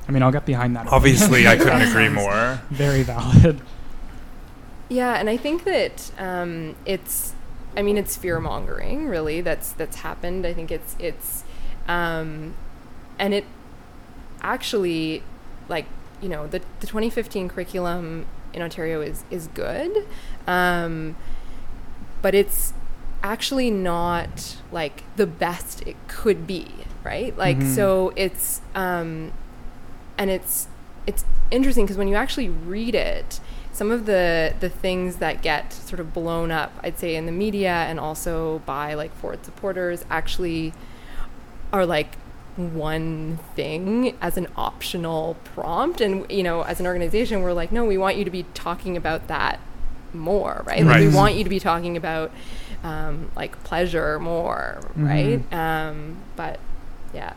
I 0.07 0.11
mean, 0.11 0.23
I'll 0.23 0.31
get 0.31 0.45
behind 0.45 0.75
that. 0.75 0.87
obviously 0.87 1.47
i 1.47 1.55
couldn't 1.57 1.81
agree 1.89 2.09
more 2.09 2.61
Very 2.71 3.03
valid. 3.03 3.61
Yeah, 4.89 5.13
and 5.13 5.29
I 5.29 5.37
think 5.37 5.63
that 5.63 6.11
um, 6.17 6.75
it's, 6.85 7.33
I 7.77 7.81
mean, 7.81 7.97
it's 7.97 8.17
fear 8.17 8.39
mongering. 8.41 9.07
Really, 9.07 9.39
that's 9.39 9.71
that's 9.71 9.97
happened. 9.97 10.45
I 10.45 10.53
think 10.53 10.69
it's 10.69 10.97
it's, 10.99 11.45
um, 11.87 12.55
and 13.17 13.33
it 13.33 13.45
actually, 14.41 15.23
like 15.69 15.85
you 16.21 16.29
know, 16.29 16.47
the 16.47 16.59
the 16.79 16.87
2015 16.87 17.49
curriculum 17.49 18.25
in 18.53 18.61
Ontario 18.61 19.01
is 19.01 19.23
is 19.31 19.47
good. 19.47 20.05
Um, 20.47 21.15
but 22.21 22.35
it's 22.35 22.73
actually 23.23 23.69
not 23.71 24.57
like 24.71 25.03
the 25.15 25.27
best 25.27 25.81
it 25.87 25.95
could 26.07 26.47
be, 26.47 26.67
right? 27.03 27.37
Like 27.37 27.57
Mhm. 27.57 27.75
so 27.75 28.13
it's 28.15 28.61
um 28.75 29.31
and 30.17 30.29
it's 30.29 30.67
it's 31.07 31.25
interesting 31.49 31.85
because 31.85 31.97
when 31.97 32.07
you 32.07 32.15
actually 32.15 32.49
read 32.49 32.93
it, 32.95 33.39
some 33.73 33.89
of 33.91 34.05
the 34.05 34.53
the 34.59 34.69
things 34.69 35.17
that 35.17 35.41
get 35.41 35.71
sort 35.73 35.99
of 35.99 36.13
blown 36.13 36.51
up, 36.51 36.71
I'd 36.83 36.97
say 36.99 37.15
in 37.15 37.25
the 37.25 37.31
media 37.31 37.71
and 37.73 37.99
also 37.99 38.61
by 38.65 38.93
like 38.93 39.15
Ford 39.15 39.43
supporters 39.45 40.05
actually 40.09 40.73
are 41.73 41.85
like 41.85 42.17
one 42.57 43.39
thing 43.55 44.15
as 44.21 44.37
an 44.37 44.47
optional 44.55 45.37
prompt 45.55 46.01
and 46.01 46.29
you 46.29 46.43
know 46.43 46.61
as 46.63 46.79
an 46.79 46.85
organization 46.85 47.41
we're 47.41 47.53
like 47.53 47.71
no 47.71 47.85
we 47.85 47.97
want 47.97 48.17
you 48.17 48.25
to 48.25 48.31
be 48.31 48.43
talking 48.53 48.97
about 48.97 49.27
that 49.27 49.59
more 50.13 50.61
right, 50.67 50.83
like 50.83 50.99
we 50.99 51.07
want 51.07 51.35
you 51.35 51.43
to 51.43 51.49
be 51.49 51.59
talking 51.59 51.95
about 51.95 52.29
um, 52.83 53.31
like 53.35 53.63
pleasure 53.63 54.19
more 54.19 54.81
right 54.95 55.41
um, 55.53 56.17
but 56.35 56.59
yeah 57.13 57.33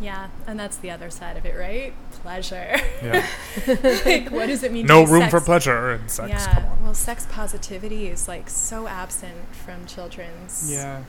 Yeah, 0.00 0.28
and 0.46 0.58
that's 0.58 0.76
the 0.76 0.90
other 0.92 1.10
side 1.10 1.36
of 1.36 1.44
it, 1.44 1.56
right? 1.58 1.92
Pleasure. 2.22 2.76
Yeah. 3.02 3.26
like, 4.06 4.30
what 4.30 4.46
does 4.46 4.62
it 4.62 4.70
mean? 4.72 4.86
no 4.86 5.04
to 5.04 5.10
room 5.12 5.22
sex- 5.22 5.30
for 5.32 5.40
pleasure 5.40 5.94
in 5.94 6.08
sex. 6.08 6.28
Yeah, 6.30 6.54
Come 6.54 6.64
on. 6.66 6.82
well, 6.84 6.94
sex 6.94 7.26
positivity 7.28 8.06
is 8.06 8.28
like 8.28 8.48
so 8.48 8.86
absent 8.86 9.52
from 9.52 9.86
children's. 9.86 10.70
Yeah. 10.70 11.02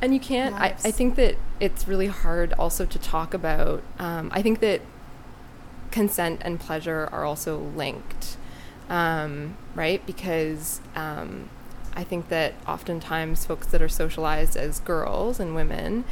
And 0.00 0.12
you 0.12 0.20
can't 0.20 0.54
I, 0.54 0.68
I 0.84 0.90
think 0.90 1.16
that 1.16 1.36
it's 1.60 1.88
really 1.88 2.08
hard 2.08 2.52
also 2.54 2.84
to 2.84 2.98
talk 2.98 3.34
about 3.34 3.82
um, 3.98 4.30
i 4.32 4.42
think 4.42 4.60
that 4.60 4.80
consent 5.90 6.40
and 6.44 6.60
pleasure 6.60 7.08
are 7.12 7.24
also 7.24 7.58
linked 7.58 8.36
um, 8.88 9.56
right? 9.74 10.06
Because 10.06 10.80
um, 10.94 11.50
i 11.94 12.04
think 12.04 12.28
that 12.28 12.54
oftentimes 12.68 13.44
folks 13.44 13.66
that 13.68 13.82
are 13.82 13.88
socialized 13.88 14.56
as 14.56 14.80
girls 14.80 15.40
and 15.40 15.54
women 15.54 16.04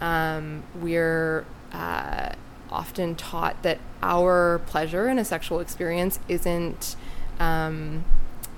um, 0.00 0.62
we're 0.80 1.44
uh, 1.72 2.30
often 2.70 3.14
taught 3.14 3.62
that 3.62 3.78
our 4.02 4.60
pleasure 4.66 5.08
in 5.08 5.18
a 5.18 5.24
sexual 5.24 5.60
experience 5.60 6.18
isn't 6.28 6.96
um, 7.38 8.04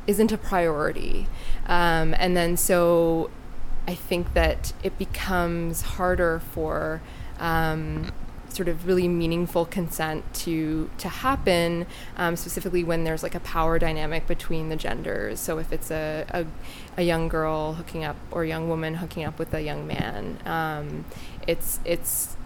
isn't 0.07 0.33
a 0.33 0.39
priority. 0.39 1.27
Um, 1.67 2.15
and 2.19 2.37
then 2.37 2.57
so 2.57 3.31
I 3.87 3.95
think 3.95 4.35
that 4.35 4.73
it 4.83 4.99
becomes 4.99 5.83
harder 5.83 6.41
for 6.53 7.03
um, 7.39 8.11
sort 8.49 8.69
of 8.69 8.87
really 8.87 9.09
meaningful 9.09 9.65
consent 9.65 10.33
to 10.33 10.89
to 10.99 11.09
happen, 11.09 11.87
um, 12.17 12.37
specifically 12.37 12.85
when 12.85 13.05
there's 13.05 13.23
like 13.23 13.35
a 13.35 13.41
power 13.41 13.79
dynamic 13.79 14.27
between 14.27 14.69
the 14.69 14.77
genders. 14.77 15.41
So 15.41 15.59
if 15.59 15.73
it's 15.73 15.91
a, 15.91 16.25
a, 16.31 16.47
a 16.97 17.03
young 17.03 17.29
girl 17.29 17.75
hooking 17.75 18.05
up 18.05 18.17
or 18.31 18.45
a 18.45 18.49
young 18.49 18.69
woman 18.69 18.95
hooking 18.95 19.25
up 19.25 19.39
with 19.39 19.53
a 19.53 19.61
young 19.61 19.87
man, 19.87 20.39
um, 20.47 21.05
it's 21.47 21.81
it's 21.85 22.37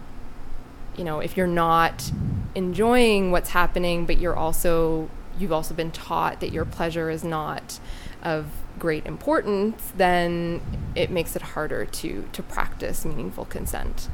you 0.97 1.05
know 1.05 1.21
if 1.21 1.37
you're 1.37 1.47
not 1.47 2.11
enjoying 2.55 3.31
what's 3.31 3.51
happening, 3.51 4.07
but 4.07 4.19
you're 4.19 4.37
also 4.37 5.09
you've 5.39 5.53
also 5.53 5.75
been 5.75 5.93
taught 5.93 6.41
that 6.41 6.51
your 6.51 6.65
pleasure 6.65 7.11
is 7.11 7.23
not 7.23 7.79
of 8.23 8.47
great 8.79 9.07
importance, 9.07 9.93
then 9.97 10.61
it 10.95 11.11
makes 11.11 11.37
it 11.37 11.43
harder 11.43 11.85
to 11.85 12.29
to 12.33 12.43
practice 12.43 13.05
meaningful 13.05 13.45
consent. 13.45 14.09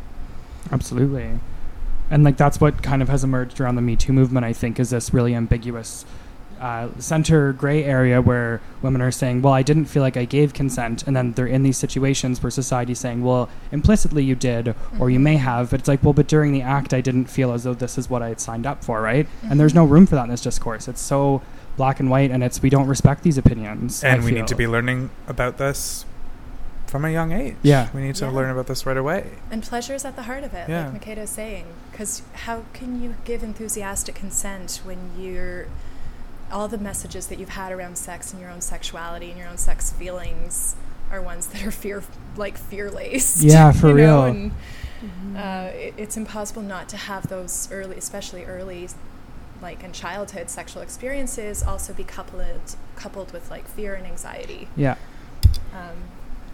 Absolutely. 0.73 1.39
And 2.11 2.25
like 2.25 2.37
that's 2.37 2.61
what 2.61 2.83
kind 2.83 3.03
of 3.03 3.09
has 3.09 3.25
emerged 3.25 3.61
around 3.61 3.77
the 3.77 3.83
Me 3.83 3.97
Too 3.97 4.13
movement, 4.13 4.45
I 4.45 4.53
think, 4.53 4.79
is 4.79 4.91
this 4.91 5.13
really 5.13 5.35
ambiguous 5.35 6.05
uh, 6.61 6.89
center 6.99 7.53
gray 7.53 7.85
area 7.85 8.23
where 8.23 8.61
women 8.81 9.03
are 9.03 9.11
saying, 9.11 9.43
well, 9.43 9.53
I 9.53 9.63
didn't 9.63 9.87
feel 9.87 10.03
like 10.03 10.17
I 10.17 10.25
gave 10.25 10.55
consent. 10.55 11.07
And 11.07 11.15
then 11.17 11.33
they're 11.33 11.47
in 11.47 11.63
these 11.63 11.77
situations 11.77 12.43
where 12.43 12.51
society's 12.51 13.01
saying, 13.01 13.23
well, 13.23 13.49
implicitly 13.73 14.25
you 14.25 14.35
did, 14.35 14.75
or 14.99 15.11
you 15.11 15.19
may 15.19 15.37
have. 15.37 15.71
But 15.71 15.81
it's 15.81 15.89
like, 15.89 16.03
well, 16.03 16.13
but 16.13 16.29
during 16.29 16.53
the 16.53 16.63
act, 16.63 16.95
I 16.95 17.01
didn't 17.01 17.27
feel 17.27 17.53
as 17.53 17.65
though 17.65 17.75
this 17.75 17.99
is 17.99 18.09
what 18.09 18.23
I 18.23 18.29
had 18.29 18.41
signed 18.41 18.67
up 18.67 18.85
for, 18.85 19.03
right? 19.03 19.27
And 19.43 19.59
there's 19.59 19.75
no 19.75 19.85
room 19.85 20.07
for 20.07 20.15
that 20.15 20.25
in 20.25 20.31
this 20.31 20.41
discourse. 20.41 20.89
It's 20.89 21.01
so 21.01 21.43
black 21.77 22.01
and 22.01 22.09
white, 22.11 22.31
and 22.31 22.43
it's 22.43 22.63
we 22.63 22.71
don't 22.71 22.87
respect 22.87 23.23
these 23.23 23.39
opinions. 23.39 24.05
I 24.05 24.09
And 24.09 24.25
we 24.25 24.31
need 24.33 24.47
to 24.49 24.55
be 24.55 24.67
learning 24.67 25.11
about 25.27 25.59
this 25.59 26.05
from 26.87 27.05
a 27.05 27.11
young 27.11 27.33
age. 27.33 27.57
Yeah. 27.63 27.89
We 27.93 28.03
need 28.03 28.15
to 28.17 28.27
Yeah. 28.27 28.31
learn 28.31 28.51
about 28.51 28.69
this 28.69 28.87
right 28.87 28.97
away. 28.97 29.31
And 29.51 29.63
pleasure 29.63 29.95
is 29.95 30.05
at 30.05 30.15
the 30.15 30.23
heart 30.23 30.45
of 30.45 30.55
it, 30.55 30.69
Yeah. 30.69 30.91
like 30.91 31.03
Makeda 31.05 31.19
is 31.25 31.31
saying. 31.31 31.65
Because 31.91 32.23
how 32.45 32.63
can 32.73 33.03
you 33.03 33.17
give 33.25 33.43
enthusiastic 33.43 34.15
consent 34.15 34.81
when 34.85 34.99
you're 35.19 35.67
all 36.53 36.69
the 36.69 36.79
messages 36.79 37.27
that 37.29 37.39
you've 37.41 37.49
had 37.49 37.73
around 37.73 37.99
sex 37.99 38.33
and 38.33 38.41
your 38.41 38.51
own 38.51 38.61
sexuality 38.61 39.31
and 39.31 39.39
your 39.39 39.49
own 39.49 39.57
sex 39.59 39.91
feelings 39.91 40.77
are 41.11 41.21
ones 41.21 41.47
that 41.49 41.65
are 41.67 41.71
fear 41.73 42.03
like 42.37 42.57
fear 42.57 42.91
laced. 42.91 43.43
Yeah, 43.43 43.73
for 43.81 43.93
real. 43.93 44.25
And, 44.25 44.53
uh, 45.37 45.71
it, 45.75 45.95
it's 45.97 46.17
impossible 46.17 46.63
not 46.63 46.89
to 46.91 46.97
have 46.97 47.29
those 47.29 47.69
early, 47.73 47.97
especially 47.97 48.45
early, 48.45 48.89
like 49.63 49.83
in 49.83 49.93
childhood 49.93 50.51
sexual 50.51 50.83
experiences, 50.83 51.63
also 51.63 51.93
be 51.93 52.05
coupled 52.05 52.77
coupled 52.97 53.33
with 53.33 53.51
like 53.51 53.67
fear 53.69 53.95
and 53.95 54.07
anxiety. 54.07 54.69
Yeah. 54.77 54.97
Um, 55.73 55.97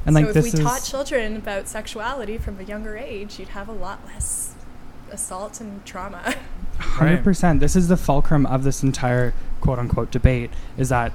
And 0.07 0.15
so 0.15 0.21
like 0.21 0.29
if 0.29 0.35
this 0.35 0.55
we 0.55 0.63
taught 0.63 0.83
children 0.83 1.37
about 1.37 1.69
sexuality 1.69 2.39
from 2.39 2.59
a 2.59 2.63
younger 2.63 2.97
age, 2.97 3.39
you'd 3.39 3.49
have 3.49 3.69
a 3.69 3.73
lot 3.73 4.01
less 4.07 4.55
assault 5.11 5.61
and 5.61 5.85
trauma. 5.85 6.35
Hundred 6.79 7.23
percent. 7.23 7.61
This 7.61 7.77
is 7.77 7.89
the 7.89 7.97
fulcrum 7.97 8.47
of 8.47 8.65
this 8.65 8.83
entire 8.83 9.35
quote 9.61 9.79
unquote 9.79 10.11
debate. 10.11 10.51
Is 10.79 10.89
that 10.89 11.13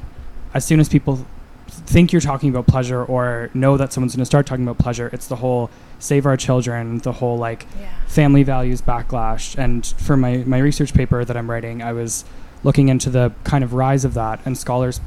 as 0.54 0.64
soon 0.64 0.80
as 0.80 0.88
people 0.88 1.26
think 1.68 2.12
you're 2.14 2.22
talking 2.22 2.50
about 2.50 2.68
pleasure 2.68 3.04
or 3.04 3.50
know 3.54 3.76
that 3.78 3.92
someone's 3.92 4.16
going 4.16 4.22
to 4.22 4.26
start 4.26 4.46
talking 4.46 4.64
about 4.64 4.78
pleasure, 4.78 5.10
it's 5.12 5.28
the 5.28 5.38
whole 5.38 5.70
save 6.00 6.26
our 6.26 6.38
children, 6.38 7.00
the 7.00 7.14
whole 7.14 7.38
like 7.38 7.66
Yeah. 7.80 7.88
family 8.08 8.44
values 8.44 8.82
backlash. 8.82 9.58
And 9.58 9.86
for 9.98 10.16
my 10.18 10.44
my 10.46 10.58
research 10.60 10.94
paper 10.94 11.24
that 11.26 11.36
I'm 11.38 11.50
writing, 11.50 11.82
I 11.82 11.94
was 11.94 12.26
looking 12.64 12.90
into 12.90 13.10
the 13.10 13.32
kind 13.44 13.64
of 13.64 13.74
rise 13.74 14.04
of 14.06 14.14
that, 14.16 14.40
and 14.46 14.58
scholars 14.58 15.00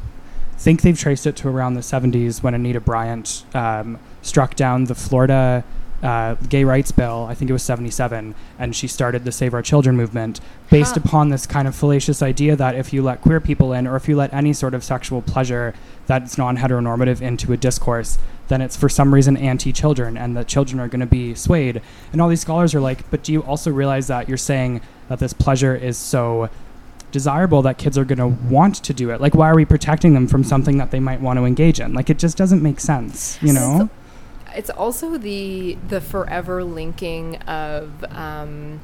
think 0.59 0.83
they've 0.83 0.99
traced 0.99 1.25
it 1.27 1.37
to 1.37 1.49
around 1.49 1.75
the 1.75 1.81
70s 1.83 2.43
when 2.43 2.53
Anita 2.53 2.81
Bryant 2.81 3.45
um, 3.55 3.97
struck 4.23 4.57
down 4.57 4.85
the 4.85 4.95
Florida 4.95 5.63
uh, 6.03 6.35
gay 6.49 6.63
rights 6.65 6.91
bill. 6.93 7.27
I 7.29 7.35
think 7.35 7.49
it 7.49 7.53
was 7.53 7.63
77, 7.63 8.35
and 8.59 8.75
she 8.75 8.87
started 8.89 9.25
the 9.25 9.33
Save 9.33 9.55
Our 9.55 9.63
Children 9.63 9.97
movement 9.97 10.41
based 10.71 10.95
Huh. 10.95 11.03
upon 11.05 11.29
this 11.29 11.47
kind 11.47 11.67
of 11.69 11.75
fallacious 11.77 12.23
idea 12.23 12.55
that 12.57 12.75
if 12.77 12.93
you 12.93 13.03
let 13.03 13.21
queer 13.21 13.41
people 13.41 13.73
in, 13.73 13.87
or 13.87 13.95
if 13.97 14.09
you 14.09 14.17
let 14.17 14.33
any 14.35 14.53
sort 14.53 14.75
of 14.75 14.83
sexual 14.85 15.23
pleasure 15.23 15.75
that's 16.09 16.37
non-heteronormative 16.37 17.21
into 17.21 17.53
a 17.53 17.57
discourse, 17.57 18.19
then 18.49 18.61
it's 18.61 18.77
for 18.77 18.89
some 18.89 19.15
reason 19.15 19.37
anti-children, 19.37 20.17
and 20.17 20.37
the 20.37 20.43
children 20.43 20.81
are 20.81 20.89
going 20.89 21.01
to 21.01 21.07
be 21.07 21.35
swayed. 21.37 21.81
And 22.13 22.21
all 22.21 22.29
these 22.29 22.41
scholars 22.41 22.75
are 22.75 22.81
like, 22.81 23.09
but 23.11 23.23
do 23.23 23.33
you 23.33 23.43
also 23.45 23.71
realize 23.71 24.09
that 24.09 24.27
you're 24.27 24.37
saying 24.37 24.81
that 25.09 25.21
this 25.21 25.33
pleasure 25.33 25.77
is 25.77 25.97
so 25.97 26.49
desirable 27.11 27.63
that 27.63 27.79
kids 27.79 27.97
are 27.97 28.05
going 28.05 28.19
to 28.19 28.27
want 28.49 28.75
to 28.77 28.93
do 28.93 29.11
it. 29.11 29.21
Like, 29.21 29.35
why 29.35 29.49
are 29.49 29.55
we 29.55 29.65
protecting 29.65 30.15
them 30.15 30.27
from 30.27 30.45
something 30.45 30.79
that 30.79 30.91
they 30.91 31.01
might 31.01 31.21
want 31.21 31.39
to 31.39 31.45
engage 31.45 31.81
in? 31.81 31.95
Like, 31.95 32.11
it 32.11 32.19
just 32.19 32.37
doesn't 32.37 32.63
make 32.63 32.81
sense, 32.81 33.39
you 33.43 33.53
know? 33.53 33.89
It's 34.55 34.71
also 34.71 35.19
the 35.19 35.79
the 35.89 36.01
forever 36.01 36.65
linking 36.65 37.37
of 37.43 38.05
um, 38.11 38.81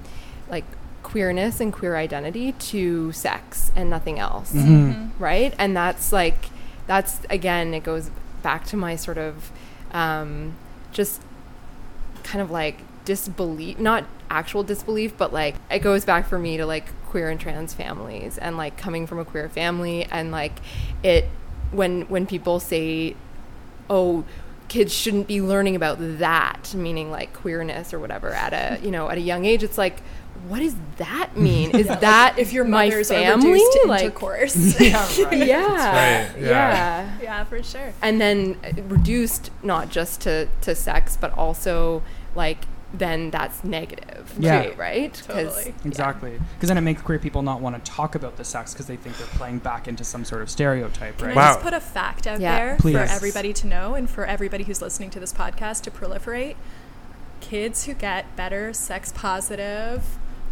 like 0.49 0.65
queerness 1.03 1.59
and 1.61 1.73
queer 1.73 1.97
identity 1.97 2.53
to 2.53 3.13
sex 3.13 3.73
and 3.75 3.91
nothing 3.91 4.19
else. 4.19 4.53
Mhm. 4.53 5.11
right? 5.19 5.55
And 5.59 5.77
that's 5.77 6.13
like, 6.13 6.51
that's 6.87 7.20
again, 7.31 7.75
it 7.75 7.85
goes 7.85 8.11
back 8.42 8.64
to 8.66 8.77
my 8.77 8.97
sort 8.97 9.18
of 9.18 9.51
um, 9.92 10.55
just 10.92 11.23
kind 12.23 12.42
of 12.42 12.51
like 12.51 12.79
disbelief, 13.05 13.79
not 13.79 14.05
actual 14.31 14.62
disbelief, 14.62 15.16
but 15.16 15.33
like 15.33 15.57
it 15.70 15.81
goes 15.81 16.05
back 16.05 16.27
for 16.27 16.38
me 16.38 16.57
to 16.57 16.66
like 16.66 16.87
queer 17.07 17.31
and 17.31 17.40
trans 17.40 17.73
families 17.73 18.38
and 18.38 18.57
like 18.57 18.77
coming 18.77 19.07
from 19.07 19.18
a 19.18 19.25
queer 19.25 19.49
family 19.49 20.05
and 20.07 20.33
like 20.33 20.59
it 21.03 21.27
when 21.70 22.03
when 22.03 22.27
people 22.27 22.61
say, 22.61 23.14
oh, 23.88 24.25
kids 24.68 24.92
shouldn't 24.92 25.27
be 25.27 25.40
learning 25.40 25.77
about 25.77 25.99
that 26.01 26.75
meaning 26.75 27.11
like 27.11 27.33
queerness 27.33 27.92
or 27.92 27.99
whatever 27.99 28.31
at 28.31 28.53
a 28.53 28.83
you 28.85 28.90
know 28.90 29.11
at 29.11 29.18
a 29.18 29.20
young 29.20 29.44
age 29.44 29.62
it's 29.62 29.77
like 29.77 29.99
what 30.49 30.61
does 30.61 30.75
that 30.99 31.31
mean 31.37 31.71
is 31.77 31.87
Yeah, 31.87 31.93
like, 31.93 32.01
that 32.01 32.39
if 32.39 32.53
your 32.53 32.65
my 32.65 32.87
mothers 32.89 33.09
family 33.09 33.51
are 33.51 33.53
reduced 33.53 33.73
to 33.83 33.89
like 33.89 34.03
intercourse? 34.03 34.81
yeah, 34.81 34.97
right, 35.25 35.41
yeah, 35.41 36.33
yeah. 36.39 37.19
yeah, 37.23 37.45
for 37.45 37.63
sure. 37.63 37.93
and 38.03 38.21
then 38.21 38.57
uh, 38.65 38.83
reduced 38.85 39.51
not 39.63 39.89
just 39.91 40.21
to 40.23 40.49
to 40.63 40.75
sex, 40.75 41.17
but 41.21 41.33
also 41.37 42.03
like 42.35 42.59
then 42.97 43.29
that's 43.33 43.65
negative, 43.65 44.33
Yeah. 44.39 44.67
too, 44.67 44.73
right? 44.77 45.13
'Cause- 45.27 45.27
Totally. 45.57 45.75
Exactly. 45.85 46.39
Because 46.55 46.69
then 46.69 46.79
it 46.79 46.83
makes 46.83 47.03
queer 47.03 47.19
people 47.19 47.43
not 47.43 47.61
want 47.61 47.75
to 47.85 47.91
talk 47.91 48.15
about 48.15 48.37
the 48.37 48.45
sex 48.45 48.73
because 48.73 48.87
they 48.87 48.95
think 48.95 49.19
they're 49.19 49.27
playing 49.27 49.59
back 49.59 49.89
into 49.89 50.05
some 50.05 50.25
sort 50.25 50.43
of 50.43 50.49
stereotype, 50.49 51.19
Can 51.19 51.27
right? 51.27 51.37
I 51.37 51.41
Wow. 51.41 51.53
just 51.55 51.61
put 51.65 51.73
a 51.75 51.81
fact 51.81 52.29
out 52.29 52.39
Yeah. 52.41 52.55
there 52.57 52.77
Please. 52.79 52.93
for 52.95 53.01
everybody 53.03 53.53
to 53.53 53.67
know 53.67 53.95
and 53.97 54.09
for 54.09 54.25
everybody 54.25 54.63
who's 54.63 54.81
listening 54.81 55.11
to 55.11 55.19
this 55.19 55.33
podcast 55.33 55.83
to 55.83 55.91
proliferate? 55.91 56.55
Kids 57.41 57.87
who 57.87 57.95
get 57.95 58.37
better 58.37 58.73
sex 58.73 59.13
positive, 59.13 60.05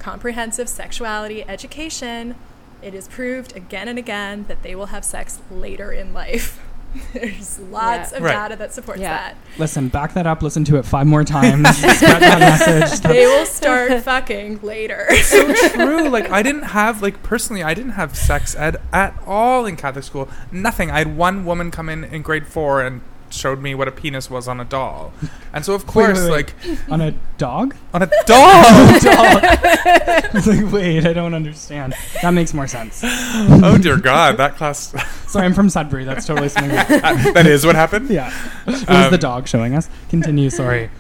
comprehensive 0.02 0.68
sexuality 0.68 1.44
education, 1.48 2.34
it 2.82 2.94
is 2.94 3.06
proved 3.08 3.56
again 3.56 3.86
and 3.88 3.98
again 3.98 4.44
that 4.48 4.62
they 4.62 4.74
will 4.74 4.86
have 4.86 5.04
sex 5.04 5.38
later 5.50 5.92
in 5.92 6.12
life. 6.12 6.60
There's 7.14 7.58
lots 7.58 8.10
Yeah. 8.10 8.18
of 8.18 8.22
Right. 8.24 8.32
data 8.32 8.56
that 8.56 8.74
supports 8.74 9.00
Yeah. 9.00 9.10
that. 9.16 9.36
Listen, 9.56 9.88
back 9.88 10.12
that 10.14 10.26
up. 10.26 10.42
Listen 10.42 10.64
to 10.64 10.76
it 10.76 10.84
five 10.84 11.06
more 11.06 11.24
times. 11.24 11.66
Spread 11.78 12.20
that 12.20 12.38
message. 12.40 13.00
They 13.08 13.24
will 13.24 13.46
start 13.46 14.02
fucking 14.02 14.60
later. 14.62 15.06
so 15.22 15.54
true. 15.70 16.08
Like 16.10 16.30
I 16.30 16.42
didn't 16.42 16.64
have 16.64 17.00
like 17.00 17.22
personally, 17.22 17.62
I 17.62 17.72
didn't 17.72 17.92
have 17.92 18.14
sex 18.16 18.54
ed 18.56 18.76
at 18.92 19.14
all 19.26 19.64
in 19.64 19.76
Catholic 19.76 20.04
school. 20.04 20.28
Nothing. 20.50 20.90
I 20.90 20.98
had 20.98 21.16
one 21.16 21.44
woman 21.46 21.70
come 21.70 21.88
in 21.88 22.04
in 22.04 22.20
grade 22.22 22.46
four 22.46 22.82
and 22.82 23.00
showed 23.32 23.60
me 23.60 23.74
what 23.74 23.88
a 23.88 23.90
penis 23.90 24.30
was 24.30 24.46
on 24.48 24.60
a 24.60 24.64
doll, 24.64 25.12
and 25.52 25.64
so 25.64 25.74
of 25.74 25.82
Wait, 25.94 25.94
wait, 26.08 26.14
course, 26.14 26.20
wait. 26.20 26.30
like 26.30 26.54
On 26.90 27.00
a 27.00 27.12
dog? 27.38 27.74
on 27.94 28.02
a 28.02 28.06
doll. 28.26 28.36
I 28.36 30.28
was 30.32 30.46
like, 30.46 30.72
wait, 30.72 31.06
I 31.06 31.12
don't 31.12 31.34
understand. 31.34 31.94
That 32.22 32.30
makes 32.30 32.54
more 32.54 32.66
sense. 32.66 33.00
oh 33.04 33.78
dear 33.80 33.96
God, 33.98 34.36
that 34.36 34.56
class. 34.56 34.94
Sorry, 35.30 35.44
I'm 35.46 35.54
from 35.54 35.68
Sudbury. 35.70 36.04
That's 36.04 36.26
totally 36.26 36.48
something. 36.48 36.70
That, 36.72 37.32
that 37.34 37.46
is 37.46 37.64
what 37.64 37.74
happened. 37.74 38.10
yeah. 38.10 38.32
It 38.66 38.70
was 38.70 38.84
the 38.84 38.94
Um, 39.14 39.16
dog 39.18 39.48
showing 39.48 39.74
us. 39.74 39.88
Continue. 40.10 40.50
Sorry. 40.50 40.90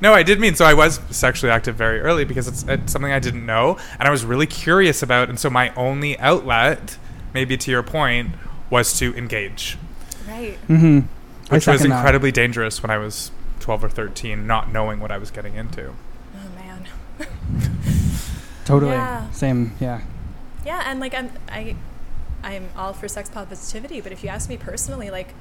No, 0.00 0.12
I 0.12 0.24
did 0.24 0.40
mean 0.40 0.56
so. 0.56 0.64
I 0.64 0.74
was 0.74 0.98
sexually 1.10 1.52
active 1.52 1.76
very 1.76 2.00
early 2.00 2.24
because 2.24 2.48
it's, 2.48 2.64
it's 2.64 2.92
something 2.92 3.12
I 3.12 3.20
didn't 3.20 3.46
know, 3.46 3.78
and 4.00 4.08
I 4.08 4.10
was 4.10 4.24
really 4.24 4.46
curious 4.46 5.00
about. 5.02 5.28
And 5.28 5.38
so 5.38 5.48
my 5.48 5.72
only 5.76 6.18
outlet, 6.18 6.98
maybe 7.32 7.56
to 7.56 7.70
your 7.70 7.84
point, 7.84 8.30
was 8.68 8.98
to 8.98 9.14
engage, 9.16 9.78
right. 10.28 10.58
Mm-hmm. 10.68 11.06
Which 11.48 11.66
was 11.66 11.84
incredibly 11.84 12.32
dangerous 12.32 12.82
when 12.82 12.90
I 12.90 12.98
was 12.98 13.30
twelve 13.60 13.82
or 13.84 13.88
thirteen, 13.88 14.46
not 14.46 14.72
knowing 14.72 15.00
what 15.00 15.10
I 15.10 15.18
was 15.18 15.30
getting 15.30 15.54
into. 15.54 15.92
Oh 16.34 16.48
man. 16.54 16.86
Totally. 18.64 18.92
Yeah. 18.92 19.30
Same. 19.30 19.72
Yeah. 19.80 20.00
Yeah, 20.64 20.82
and 20.86 20.98
like 21.00 21.14
I'm 21.14 21.30
I 21.48 21.76
I'm 22.42 22.68
all 22.76 22.92
for 22.92 23.08
sex 23.08 23.30
positivity, 23.30 24.00
but 24.00 24.12
if 24.12 24.22
you 24.22 24.28
ask 24.28 24.48
me 24.48 24.56
personally, 24.56 25.10
like 25.10 25.34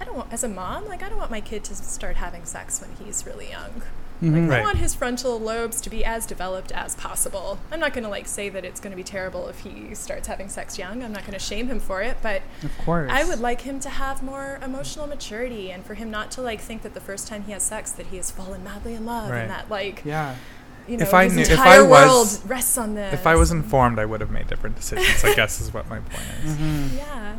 I 0.00 0.04
don't 0.04 0.16
want 0.16 0.32
as 0.32 0.44
a 0.44 0.48
mom, 0.48 0.86
like 0.86 1.02
I 1.02 1.08
don't 1.08 1.18
want 1.18 1.30
my 1.30 1.40
kid 1.40 1.64
to 1.64 1.74
start 1.74 2.16
having 2.16 2.44
sex 2.44 2.80
when 2.80 2.90
he's 3.04 3.26
really 3.26 3.50
young. 3.50 3.82
Like 4.20 4.32
Mhm. 4.32 4.50
Right. 4.50 4.58
I 4.60 4.62
want 4.62 4.78
his 4.78 4.94
frontal 4.94 5.38
lobes 5.38 5.80
to 5.82 5.90
be 5.90 6.04
as 6.04 6.26
developed 6.26 6.72
as 6.72 6.96
possible. 6.96 7.58
I'm 7.70 7.78
not 7.78 7.92
going 7.92 8.04
to 8.04 8.10
like 8.10 8.26
say 8.26 8.48
that 8.48 8.64
it's 8.64 8.80
going 8.80 8.90
to 8.90 8.96
be 8.96 9.04
terrible 9.04 9.46
if 9.48 9.60
he 9.60 9.94
starts 9.94 10.26
having 10.26 10.48
sex 10.48 10.76
young. 10.78 11.04
I'm 11.04 11.12
not 11.12 11.22
going 11.22 11.34
to 11.34 11.38
shame 11.38 11.68
him 11.68 11.78
for 11.78 12.02
it, 12.02 12.16
but 12.22 12.42
Of 12.64 12.76
course. 12.78 13.10
I 13.12 13.24
would 13.24 13.38
like 13.40 13.60
him 13.60 13.78
to 13.80 13.88
have 13.88 14.22
more 14.22 14.58
emotional 14.64 15.06
maturity 15.06 15.70
and 15.70 15.84
for 15.86 15.94
him 15.94 16.10
not 16.10 16.30
to 16.32 16.42
like 16.42 16.60
think 16.60 16.82
that 16.82 16.94
the 16.94 17.00
first 17.00 17.28
time 17.28 17.44
he 17.44 17.52
has 17.52 17.62
sex 17.62 17.92
that 17.92 18.06
he 18.08 18.16
has 18.16 18.30
fallen 18.30 18.64
madly 18.64 18.94
in 18.94 19.06
love 19.06 19.30
Right. 19.30 19.40
and 19.42 19.50
that 19.50 19.70
like 19.70 20.02
Yeah. 20.04 20.34
you 20.88 20.96
know 20.96 21.04
If 21.04 21.14
I 21.14 21.28
knew- 21.28 21.42
if 21.42 21.58
I 21.58 21.80
was- 21.80 22.44
rests 22.44 22.76
on 22.76 22.94
this. 22.96 23.14
If 23.14 23.24
I 23.26 23.36
was 23.36 23.52
informed, 23.52 23.98
I 24.00 24.04
would 24.04 24.20
have 24.20 24.30
made 24.30 24.48
different 24.48 24.74
decisions. 24.76 25.22
I 25.24 25.34
guess 25.34 25.60
is 25.60 25.72
what 25.72 25.88
my 25.88 25.98
point 26.00 26.24
is. 26.44 26.52
Mhm. 26.56 26.96
yeah. 26.96 27.32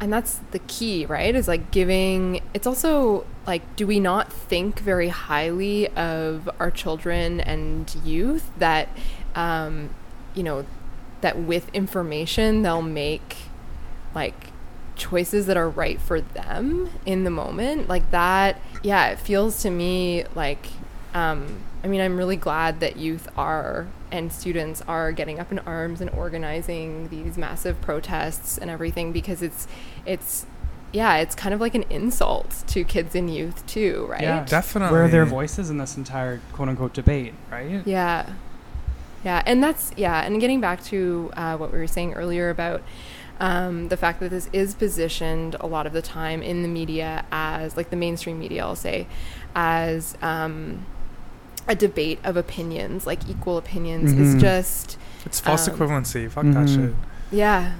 And 0.00 0.12
that's 0.12 0.40
the 0.52 0.58
key 0.60 1.06
right? 1.06 1.34
Is 1.34 1.48
like 1.48 1.70
giving 1.70 2.40
it's 2.54 2.66
also 2.66 3.26
like 3.46 3.76
do 3.76 3.86
we 3.86 4.00
not 4.00 4.32
think 4.32 4.80
very 4.80 5.08
highly 5.08 5.88
of 5.88 6.48
our 6.58 6.70
children 6.70 7.40
and 7.40 7.94
youth 8.04 8.50
that 8.58 8.88
um 9.34 9.90
you 10.34 10.42
know 10.42 10.64
that 11.20 11.38
with 11.38 11.68
information 11.74 12.62
they'll 12.62 12.82
make 12.82 13.36
like 14.14 14.50
choices 14.94 15.46
that 15.46 15.56
are 15.56 15.68
right 15.68 16.00
for 16.00 16.20
them 16.20 16.90
in 17.06 17.24
the 17.24 17.30
moment? 17.30 17.88
Like 17.88 18.10
that 18.10 18.60
yeah 18.82 19.08
it 19.08 19.18
feels 19.18 19.62
to 19.62 19.70
me 19.70 20.24
like 20.34 20.68
um 21.14 21.60
I 21.82 21.86
mean, 21.86 22.00
I'm 22.00 22.16
really 22.16 22.36
glad 22.36 22.80
that 22.80 22.96
youth 22.96 23.28
are 23.36 23.86
and 24.10 24.32
students 24.32 24.82
are 24.88 25.12
getting 25.12 25.38
up 25.38 25.52
in 25.52 25.58
arms 25.60 26.00
and 26.00 26.10
organizing 26.10 27.08
these 27.08 27.38
massive 27.38 27.80
protests 27.80 28.58
and 28.58 28.70
everything 28.70 29.12
because 29.12 29.42
it's, 29.42 29.68
it's, 30.04 30.46
yeah, 30.92 31.18
it's 31.18 31.34
kind 31.34 31.54
of 31.54 31.60
like 31.60 31.74
an 31.74 31.84
insult 31.90 32.64
to 32.68 32.82
kids 32.82 33.14
and 33.14 33.32
youth 33.32 33.64
too, 33.66 34.06
right? 34.08 34.22
Yeah. 34.22 34.44
Definitely. 34.44 34.92
Where 34.92 35.04
are 35.04 35.08
their 35.08 35.26
voices 35.26 35.70
in 35.70 35.78
this 35.78 35.96
entire 35.96 36.40
quote 36.52 36.68
unquote 36.68 36.94
debate, 36.94 37.34
right? 37.50 37.86
Yeah. 37.86 38.32
Yeah. 39.24 39.42
And 39.46 39.62
that's, 39.62 39.92
yeah. 39.96 40.24
And 40.24 40.40
getting 40.40 40.60
back 40.60 40.82
to 40.84 41.30
uh, 41.36 41.56
what 41.56 41.72
we 41.72 41.78
were 41.78 41.86
saying 41.86 42.14
earlier 42.14 42.50
about 42.50 42.82
um, 43.40 43.88
the 43.88 43.96
fact 43.96 44.20
that 44.20 44.30
this 44.30 44.48
is 44.52 44.74
positioned 44.74 45.54
a 45.60 45.66
lot 45.66 45.86
of 45.86 45.92
the 45.92 46.02
time 46.02 46.42
in 46.42 46.62
the 46.62 46.68
media 46.68 47.24
as, 47.30 47.76
like 47.76 47.90
the 47.90 47.96
mainstream 47.96 48.38
media, 48.38 48.64
I'll 48.64 48.74
say, 48.74 49.06
as 49.54 50.16
um, 50.22 50.86
a 51.68 51.74
debate 51.74 52.18
of 52.24 52.36
opinions, 52.36 53.06
like 53.06 53.28
equal 53.28 53.56
opinions, 53.58 54.12
Mhm. 54.12 54.20
is 54.20 54.40
just, 54.40 54.96
It's 55.26 55.38
false 55.40 55.68
um, 55.68 55.76
equivalency. 55.76 56.30
Fuck 56.30 56.44
Mhm. 56.46 56.54
that 56.54 56.68
shit. 56.68 56.94
yeah. 57.30 57.72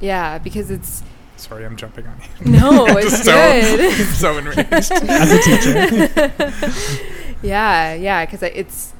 Yeah. 0.00 0.38
Because 0.38 0.70
it's, 0.70 1.02
Sorry, 1.36 1.64
I'm 1.66 1.76
jumping 1.76 2.06
on 2.06 2.14
you. 2.44 2.52
no, 2.60 2.86
it's 2.98 3.22
so, 3.24 3.32
good. 3.32 3.92
So 4.14 4.38
enraged. 4.38 4.92
As 4.92 5.32
a 5.32 5.38
teacher. 5.42 6.32
yeah, 7.42 7.94
yeah, 7.94 8.24
because 8.24 8.42
it's 8.42 8.92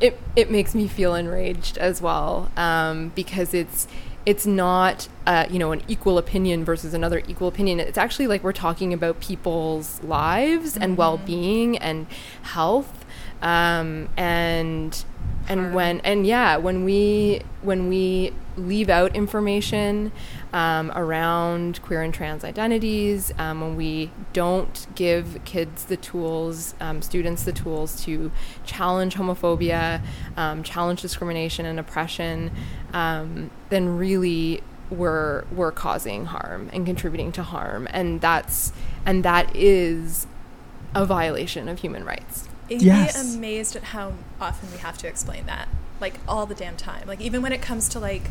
it 0.00 0.18
it 0.36 0.50
makes 0.50 0.74
me 0.74 0.86
feel 0.86 1.14
enraged 1.14 1.76
as 1.78 2.00
well 2.00 2.50
um, 2.56 3.10
because 3.16 3.52
it's 3.54 3.88
it's 4.26 4.46
not 4.46 5.08
uh, 5.26 5.46
you 5.50 5.58
know 5.58 5.72
an 5.72 5.82
equal 5.88 6.18
opinion 6.18 6.64
versus 6.64 6.94
another 6.94 7.22
equal 7.26 7.48
opinion. 7.48 7.80
It's 7.80 7.98
actually 7.98 8.26
like 8.26 8.44
we're 8.44 8.52
talking 8.52 8.92
about 8.92 9.20
people's 9.20 10.00
lives 10.02 10.76
and 10.76 10.92
Mhm. 10.94 10.96
well 10.98 11.16
being 11.18 11.78
and 11.78 12.06
health 12.42 12.97
um, 13.42 14.08
and 14.16 15.04
and 15.48 15.74
when 15.74 16.00
and 16.00 16.26
yeah 16.26 16.56
when 16.56 16.84
we 16.84 17.40
when 17.62 17.88
we 17.88 18.32
leave 18.56 18.90
out 18.90 19.14
information 19.14 20.12
um, 20.52 20.90
around 20.94 21.80
queer 21.82 22.02
and 22.02 22.12
trans 22.12 22.44
identities 22.44 23.32
um, 23.38 23.60
when 23.60 23.76
we 23.76 24.10
don't 24.32 24.86
give 24.94 25.38
kids 25.44 25.84
the 25.84 25.96
tools 25.96 26.74
um, 26.80 27.00
students 27.00 27.44
the 27.44 27.52
tools 27.52 28.04
to 28.04 28.30
challenge 28.64 29.14
homophobia 29.14 30.02
um, 30.36 30.62
challenge 30.62 31.00
discrimination 31.00 31.64
and 31.64 31.80
oppression 31.80 32.50
um, 32.92 33.50
then 33.70 33.96
really 33.96 34.62
we're 34.90 35.44
we're 35.52 35.72
causing 35.72 36.26
harm 36.26 36.70
and 36.72 36.86
contributing 36.86 37.32
to 37.32 37.42
harm. 37.42 37.88
And 37.90 38.20
that's 38.20 38.72
and 39.04 39.24
that 39.24 39.54
is 39.54 40.26
a 40.94 41.04
violation 41.04 41.68
of 41.68 41.80
human 41.80 42.04
rights 42.04 42.47
You'd 42.68 42.82
Yes. 42.82 43.26
be 43.32 43.36
amazed 43.38 43.76
at 43.76 43.84
how 43.84 44.12
often 44.40 44.70
we 44.72 44.78
have 44.78 44.98
to 44.98 45.06
explain 45.08 45.46
that. 45.46 45.68
Like 46.00 46.14
all 46.28 46.46
the 46.46 46.54
damn 46.54 46.76
time. 46.76 47.06
Like 47.06 47.20
even 47.20 47.42
when 47.42 47.52
it 47.52 47.62
comes 47.62 47.88
to 47.90 47.98
like 47.98 48.30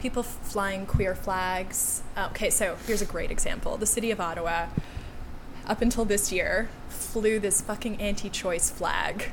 people 0.00 0.22
flying 0.22 0.86
queer 0.86 1.14
flags. 1.14 2.02
Uh, 2.16 2.28
okay, 2.30 2.50
so 2.50 2.76
here's 2.86 3.02
a 3.02 3.06
great 3.06 3.30
example. 3.30 3.76
The 3.76 3.86
city 3.86 4.10
of 4.10 4.20
Ottawa, 4.20 4.66
up 5.66 5.82
until 5.82 6.04
this 6.04 6.32
year, 6.32 6.68
flew 6.88 7.38
this 7.38 7.60
fucking 7.60 8.00
anti-choice 8.00 8.70
flag. 8.70 9.30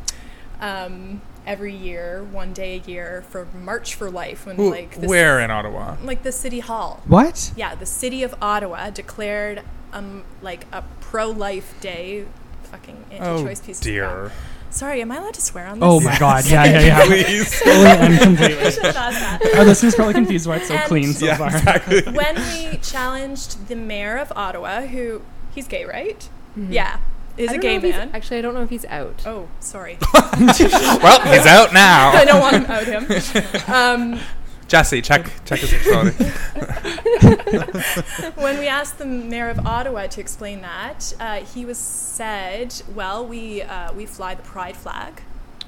Um, 0.60 1.22
every 1.46 1.74
year, 1.74 2.24
one 2.24 2.52
day 2.52 2.82
a 2.86 2.90
year 2.90 3.24
for 3.30 3.46
March 3.54 3.96
for 3.96 4.10
Life 4.10 4.46
when 4.46 4.60
Ooh, 4.60 4.70
like 4.72 4.96
Where 4.96 5.40
in 5.40 5.52
Ottawa? 5.52 5.96
like 6.04 6.24
the 6.24 6.32
city 6.32 6.60
hall. 6.60 7.02
What? 7.08 7.54
Yeah, 7.56 7.76
the 7.76 7.86
city 7.86 8.24
of 8.24 8.36
Ottawa 8.42 8.90
declared 8.90 9.62
um 9.94 10.24
like 10.42 10.66
a 10.74 10.84
pro-life 11.00 11.80
day. 11.80 12.26
Fucking 12.72 13.06
Oh 13.20 13.38
anti-choice 13.38 13.60
piece. 13.62 13.78
of 13.80 13.84
crap. 13.84 13.94
dear. 13.94 14.32
Sorry, 14.70 15.02
am 15.02 15.12
I 15.12 15.18
allowed 15.18 15.34
to 15.36 15.42
swear 15.42 15.66
on 15.68 15.80
this? 15.80 15.88
Oh 15.88 16.00
my 16.02 16.18
god. 16.20 16.46
Yeah, 16.46 16.66
yeah, 16.66 16.80
yeah. 16.82 17.06
Please. 17.08 17.54
Fully 17.62 17.86
and 17.88 18.20
completely. 18.20 18.58
I 18.66 18.70
should 18.70 18.84
have. 18.96 19.42
Our 19.56 19.66
listeners 19.66 19.96
probably 19.96 20.14
confused 20.14 20.46
why 20.46 20.58
it's 20.58 20.68
so 20.68 20.74
And- 20.76 20.84
clean 20.84 21.14
so 21.14 21.26
yeah, 21.26 21.38
far. 21.38 21.48
exactly. 21.48 22.02
when 22.14 22.36
we 22.36 22.78
challenged 22.80 23.68
the 23.70 23.76
mayor 23.76 24.18
of 24.18 24.32
Ottawa, 24.36 24.82
who 24.82 25.22
he's 25.56 25.68
gay, 25.68 25.86
right? 25.86 26.28
Mhm. 26.58 26.68
Yeah, 26.74 27.00
is 27.38 27.52
a 27.52 27.58
gay 27.58 27.72
know 27.74 27.78
if 27.78 27.84
he's- 27.84 27.96
man. 27.96 28.12
Actually, 28.14 28.40
I 28.40 28.42
don't 28.42 28.54
know 28.56 28.64
if 28.64 28.70
he's 28.70 28.86
out. 28.86 29.24
oh, 29.26 29.48
sorry, 29.62 29.98
well, 30.14 31.22
he's 31.34 31.46
out 31.46 31.72
now. 31.74 32.10
I 32.12 32.26
don't 32.26 32.42
want 32.42 32.66
to 32.66 32.72
out 32.72 32.84
him. 32.86 33.74
Um, 33.74 34.20
Jesse, 34.68 35.02
check 35.02 35.32
check 35.46 35.60
his 35.60 35.72
when 38.36 38.60
we 38.60 38.68
asked 38.68 38.98
the 38.98 39.06
mayor 39.06 39.50
of 39.50 39.66
Ottawa 39.66 40.08
to 40.08 40.20
explain 40.20 40.62
that, 40.62 41.14
uh, 41.20 41.38
he 41.38 41.64
was 41.64 41.78
said, 41.78 42.82
"Well, 42.94 43.26
we 43.26 43.62
uh, 43.62 43.94
we 43.94 44.06
fly 44.06 44.36
the 44.36 44.44
pride 44.44 44.76
flag." 44.76 45.22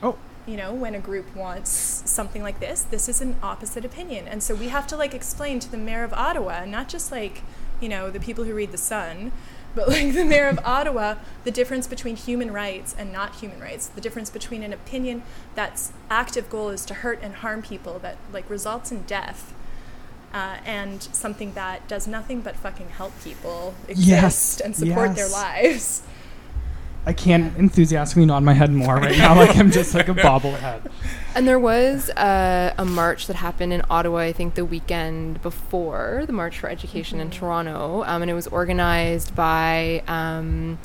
Oh. 0.03 0.17
You 0.45 0.57
know, 0.57 0.73
when 0.73 0.95
a 0.95 0.99
group 0.99 1.33
wants 1.35 1.69
something 2.05 2.43
like 2.43 2.59
this, 2.59 2.81
this 2.81 3.07
is 3.07 3.21
an 3.21 3.38
opposite 3.41 3.85
opinion, 3.85 4.27
and 4.27 4.43
so 4.43 4.53
we 4.53 4.67
have 4.67 4.85
to 4.88 4.97
like 4.97 5.13
explain 5.13 5.59
to 5.59 5.71
the 5.71 5.77
mayor 5.77 6.03
of 6.03 6.12
Ottawa, 6.12 6.65
not 6.65 6.89
just 6.89 7.12
like 7.12 7.43
you 7.79 7.88
know 7.88 8.12
the 8.12 8.19
people 8.19 8.43
who 8.43 8.53
read 8.53 8.73
the 8.73 8.77
Sun, 8.77 9.31
but 9.75 9.88
like 9.88 10.13
the 10.13 10.25
mayor 10.25 10.47
of 10.47 10.60
Ottawa, 10.65 11.15
the 11.43 11.51
difference 11.51 11.88
between 11.88 12.15
human 12.15 12.51
rights 12.51 12.95
and 12.97 13.12
not 13.12 13.36
human 13.36 13.60
rights, 13.60 13.88
the 13.88 14.01
difference 14.01 14.29
between 14.29 14.63
an 14.63 14.73
opinion 14.73 15.23
that's 15.55 15.91
active 16.10 16.49
goal 16.49 16.69
is 16.69 16.86
to 16.86 16.93
hurt 16.95 17.19
and 17.21 17.36
harm 17.36 17.62
people 17.62 17.99
that 17.99 18.17
like 18.34 18.49
results 18.49 18.91
in 18.91 19.03
death, 19.03 19.53
uh, 20.34 20.58
and 20.65 21.03
something 21.03 21.53
that 21.53 21.88
does 21.88 22.08
nothing 22.08 22.41
but 22.41 22.55
fucking 22.55 22.89
help 22.89 23.13
people 23.23 23.73
exist 23.88 24.08
Yes, 24.08 24.62
and 24.62 24.75
support 24.75 25.15
their 25.15 25.29
lives. 25.29 26.03
I 27.05 27.13
can't 27.13 27.55
enthusiastically 27.57 28.25
nod 28.25 28.43
my 28.43 28.53
head 28.53 28.71
more 28.71 28.97
right 28.97 29.17
now, 29.17 29.35
like 29.35 29.55
I'm 29.55 29.71
just 29.71 29.95
like 29.95 30.09
a 30.09 30.13
bobblehead. 30.15 30.91
And 31.33 31.47
there 31.47 31.59
was 31.59 32.09
a, 32.09 32.73
a 32.77 32.85
march 32.85 33.27
that 33.27 33.38
happened 33.38 33.73
in 33.73 33.81
Ottawa, 33.89 34.19
I 34.19 34.33
think 34.33 34.55
the 34.55 34.65
weekend 34.65 35.41
before 35.41 36.23
the 36.27 36.33
March 36.33 36.59
for 36.59 36.69
Education 36.69 37.19
in 37.19 37.31
Toronto, 37.31 38.03
um, 38.05 38.21
and 38.21 38.29
it 38.29 38.33
was 38.33 38.47
organized 38.47 39.35
by 39.35 40.03
um, 40.07 40.77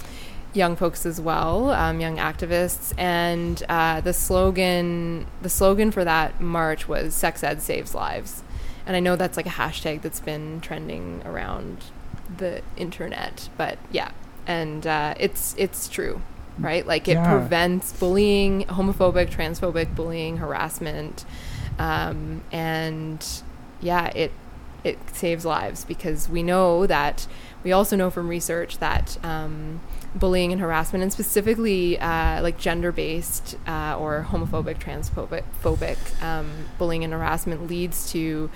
young 0.55 0.77
folks 0.77 1.05
as 1.05 1.21
well, 1.21 1.71
um, 1.71 2.01
young 2.01 2.17
activists. 2.17 2.95
And 2.97 3.63
uh, 3.69 4.01
the 4.01 4.13
slogan, 4.13 5.27
the 5.43 5.49
slogan 5.51 5.91
for 5.91 6.05
that 6.05 6.41
march 6.41 6.89
was 6.89 7.15
"Sex 7.15 7.43
Ed 7.43 7.61
Saves 7.61 7.95
Lives," 7.95 8.43
and 8.87 8.97
I 8.97 9.01
know 9.01 9.17
that's 9.17 9.37
like 9.37 9.47
a 9.47 9.51
hashtag 9.51 10.03
that's 10.03 10.21
been 10.21 10.61
trending 10.61 11.23
around 11.25 11.85
the 12.39 12.63
internet. 12.77 13.49
But 13.57 13.79
yeah, 13.91 14.13
and 14.47 14.87
uh, 14.87 15.15
it's 15.19 15.55
it's 15.59 15.89
true 15.89 16.21
right 16.59 16.87
like 16.87 17.09
it 17.09 17.15
Yeah. 17.15 17.29
prevents 17.39 17.93
bullying 17.95 18.65
homophobic 18.67 19.29
transphobic 19.31 19.95
bullying 19.97 20.37
harassment 20.37 21.25
um, 21.79 22.43
and 22.53 23.27
yeah 23.81 24.07
it 24.15 24.31
it 24.85 24.99
saves 25.13 25.45
lives 25.45 25.85
because 25.85 26.29
we 26.29 26.43
know 26.43 26.87
that 26.87 27.27
we 27.65 27.73
also 27.73 27.97
know 27.97 28.11
from 28.11 28.29
research 28.29 28.79
that 28.79 29.17
um, 29.25 29.81
bullying 30.15 30.53
and 30.53 30.61
harassment 30.61 31.03
and 31.03 31.11
specifically 31.13 31.99
uh, 31.99 32.41
like 32.43 32.59
gender-based 32.59 33.57
uh, 33.67 33.97
or 33.99 34.27
homophobic 34.31 34.79
transphobic 34.79 35.43
phobic 35.63 35.97
um, 36.23 36.51
bullying 36.79 37.03
and 37.03 37.13
harassment 37.15 37.67
leads 37.67 38.13
to 38.13 38.51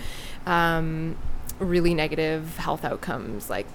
um, 0.47 1.17
really 1.59 1.95
negative 1.95 2.59
health 2.59 2.85
outcomes 2.85 3.49
like 3.51 3.67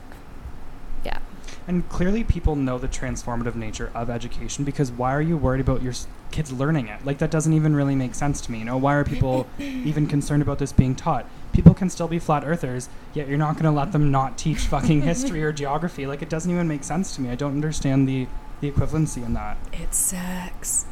And 1.68 1.88
clearly, 1.88 2.24
people 2.24 2.56
know 2.56 2.78
the 2.78 2.88
transformative 2.88 3.56
nature 3.56 3.90
of 3.96 4.10
education 4.10 4.66
because 4.66 4.92
why 4.92 5.14
are 5.14 5.22
you 5.22 5.38
worried 5.38 5.62
about 5.62 5.82
your 5.82 5.94
kids 6.32 6.52
learning 6.52 6.88
it? 6.88 7.06
Like, 7.06 7.20
that 7.20 7.32
doesn't 7.32 7.54
even 7.54 7.76
really 7.76 7.96
make 7.96 8.16
sense 8.16 8.42
to 8.42 8.52
me. 8.52 8.60
You 8.60 8.66
know, 8.66 8.78
why 8.78 8.96
are 8.96 9.04
people 9.04 9.48
even 9.60 10.08
concerned 10.08 10.42
about 10.42 10.60
this 10.60 10.74
being 10.74 10.96
taught? 10.96 11.26
People 11.54 11.74
can 11.74 11.90
still 11.90 12.08
be 12.08 12.20
flat 12.20 12.44
earthers, 12.44 12.90
yet 13.14 13.28
you're 13.28 13.38
not 13.38 13.54
going 13.54 13.66
to 13.66 13.72
let 13.72 13.92
them 13.94 14.12
not 14.12 14.38
teach 14.38 14.60
fucking 14.60 15.02
history 15.04 15.42
or 15.44 15.54
geography. 15.54 16.06
Like, 16.06 16.22
it 16.22 16.30
doesn't 16.30 16.52
even 16.52 16.68
make 16.68 16.84
sense 16.84 17.16
to 17.16 17.22
me. 17.22 17.30
I 17.30 17.36
don't 17.36 17.54
understand 17.54 18.10
the, 18.10 18.28
the 18.60 18.70
equivalency 18.70 19.26
in 19.26 19.34
that. 19.34 19.58
It 19.72 19.94
sucks. 19.94 20.86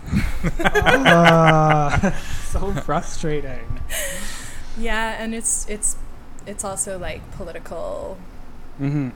Ah, 0.64 2.18
so 2.46 2.72
frustrating. 2.74 3.82
Yeah, 4.78 5.18
and 5.22 5.36
it's 5.36 5.68
it's 5.70 5.98
it's 6.48 6.64
also 6.64 6.98
like 6.98 7.30
political 7.32 8.18
hmm 8.78 9.10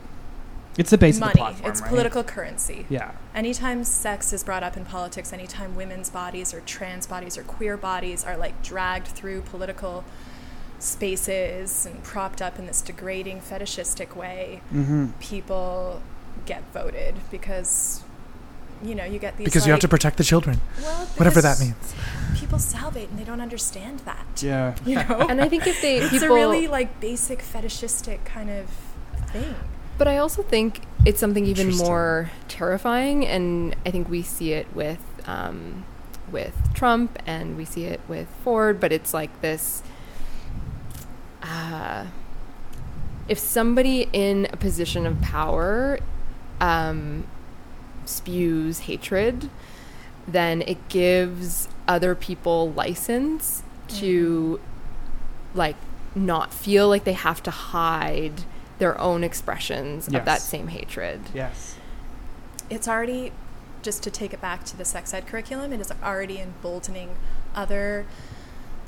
It's 0.78 0.90
the 0.90 0.98
base 0.98 1.16
of 1.16 1.22
money. 1.22 1.34
the 1.34 1.38
platform, 1.38 1.72
it's 1.72 1.82
right? 1.82 1.90
political 1.90 2.24
currency. 2.24 2.86
Yeah. 2.90 3.12
Anytime 3.34 3.84
sex 3.84 4.34
is 4.34 4.44
brought 4.44 4.64
up 4.64 4.76
in 4.76 4.86
politics, 4.86 5.32
anytime 5.32 5.76
women's 5.76 6.10
bodies 6.10 6.54
or 6.54 6.62
trans 6.62 7.08
bodies 7.08 7.38
or 7.38 7.44
queer 7.44 7.78
bodies 7.78 8.26
are 8.26 8.36
like 8.38 8.62
dragged 8.62 9.08
through 9.08 9.42
political 9.42 10.04
spaces 10.80 11.86
and 11.86 12.04
propped 12.04 12.42
up 12.42 12.60
in 12.60 12.66
this 12.66 12.82
degrading 12.82 13.42
fetishistic 13.42 14.16
way, 14.16 14.62
hmm 14.70 15.08
people 15.20 16.02
get 16.46 16.62
voted 16.74 17.16
because 17.32 18.04
you 18.84 18.94
know 18.94 19.06
you 19.06 19.18
get 19.18 19.38
these 19.38 19.46
because 19.46 19.66
you 19.66 19.72
have 19.72 19.80
to 19.80 19.88
protect 19.88 20.18
the 20.18 20.24
children, 20.24 20.60
well, 20.82 21.06
whatever 21.16 21.42
that 21.42 21.60
means. 21.60 21.96
People 22.36 22.60
salivate 22.60 23.10
and 23.10 23.18
they 23.18 23.24
don't 23.24 23.40
understand 23.42 24.00
that. 24.00 24.44
Yeah. 24.44 24.76
You 24.86 24.96
know, 24.96 25.26
and 25.30 25.40
i 25.42 25.48
think 25.48 25.66
if 25.66 25.82
they 25.82 25.98
it's 25.98 26.10
people 26.10 26.32
a 26.32 26.34
really 26.34 26.68
like 26.68 27.00
basic 27.00 27.42
fetishistic 27.42 28.26
kind 28.26 28.50
of 28.50 28.70
thing. 29.32 29.56
But 29.98 30.08
I 30.08 30.18
also 30.18 30.44
think 30.44 30.82
it's 31.06 31.20
something 31.20 31.46
even 31.46 31.76
more 31.76 32.32
terrifying, 32.48 33.26
and 33.26 33.76
I 33.86 33.92
think 33.92 34.10
we 34.10 34.22
see 34.22 34.52
it 34.54 34.68
with 34.76 35.00
um, 35.26 35.86
with 36.30 36.74
Trump, 36.74 37.18
and 37.26 37.56
we 37.56 37.64
see 37.66 37.86
it 37.86 38.02
with 38.08 38.28
Ford. 38.44 38.80
But 38.80 38.92
it's 38.92 39.14
like 39.14 39.42
this: 39.42 39.84
uh, 41.42 42.08
if 43.28 43.40
somebody 43.40 44.10
in 44.12 44.48
a 44.52 44.58
position 44.58 45.06
of 45.06 45.22
power 45.22 46.00
um, 46.60 47.26
spews 48.06 48.80
hatred, 48.80 49.50
then 50.28 50.62
it 50.64 50.90
gives 50.90 51.70
other 51.88 52.16
people 52.16 52.72
license 52.72 53.64
to 53.88 54.60
like 55.54 55.76
not 56.16 56.54
feel 56.54 56.90
like 56.90 57.04
they 57.04 57.14
have 57.14 57.42
to 57.44 57.52
hide 57.52 58.44
their 58.80 59.00
own 59.00 59.24
expressions 59.24 60.08
of 60.08 60.26
that 60.26 60.42
same 60.42 60.68
hatred. 60.68 61.22
Yes. 61.34 61.76
it's 62.70 62.88
already 62.88 63.32
just 63.82 64.02
to 64.04 64.10
take 64.12 64.34
it 64.34 64.42
back 64.42 64.64
to 64.66 64.76
the 64.76 64.84
sex 64.86 65.14
ed 65.14 65.28
curriculum 65.28 65.72
it 65.72 65.80
is 65.80 65.92
already 66.04 66.40
emboldening 66.40 67.16
other 67.54 68.06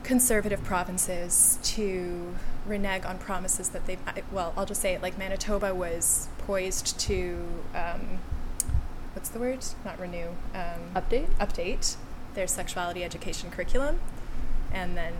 conservative 0.03 0.63
provinces 0.63 1.59
to 1.61 2.33
renege 2.65 3.05
on 3.05 3.17
promises 3.19 3.69
that 3.69 3.85
they've 3.85 3.99
well 4.31 4.53
i'll 4.57 4.65
just 4.65 4.81
say 4.81 4.93
it 4.93 5.01
like 5.03 5.17
manitoba 5.17 5.75
was 5.75 6.27
poised 6.39 6.99
to 6.99 7.45
um, 7.75 8.19
what's 9.13 9.29
the 9.29 9.37
word 9.39 9.63
not 9.85 9.99
renew 9.99 10.29
um, 10.55 10.81
Update? 10.95 11.27
update 11.39 11.95
their 12.33 12.47
sexuality 12.47 13.03
education 13.03 13.51
curriculum 13.51 13.99
and 14.71 14.97
then 14.97 15.13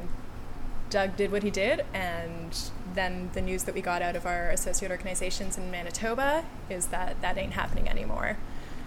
Doug 0.90 1.16
did 1.16 1.32
what 1.32 1.44
he 1.44 1.50
did, 1.52 1.84
and 1.94 2.58
then 2.94 3.30
the 3.34 3.42
news 3.42 3.64
that 3.64 3.76
we 3.76 3.82
got 3.82 4.02
out 4.02 4.16
of 4.16 4.26
our 4.26 4.50
associate 4.50 4.90
organizations 4.92 5.58
in 5.58 5.70
Manitoba 5.70 6.46
is 6.70 6.88
that 6.88 7.22
that 7.22 7.38
ain't 7.38 7.54
happening 7.54 7.88
anymore. 7.90 8.38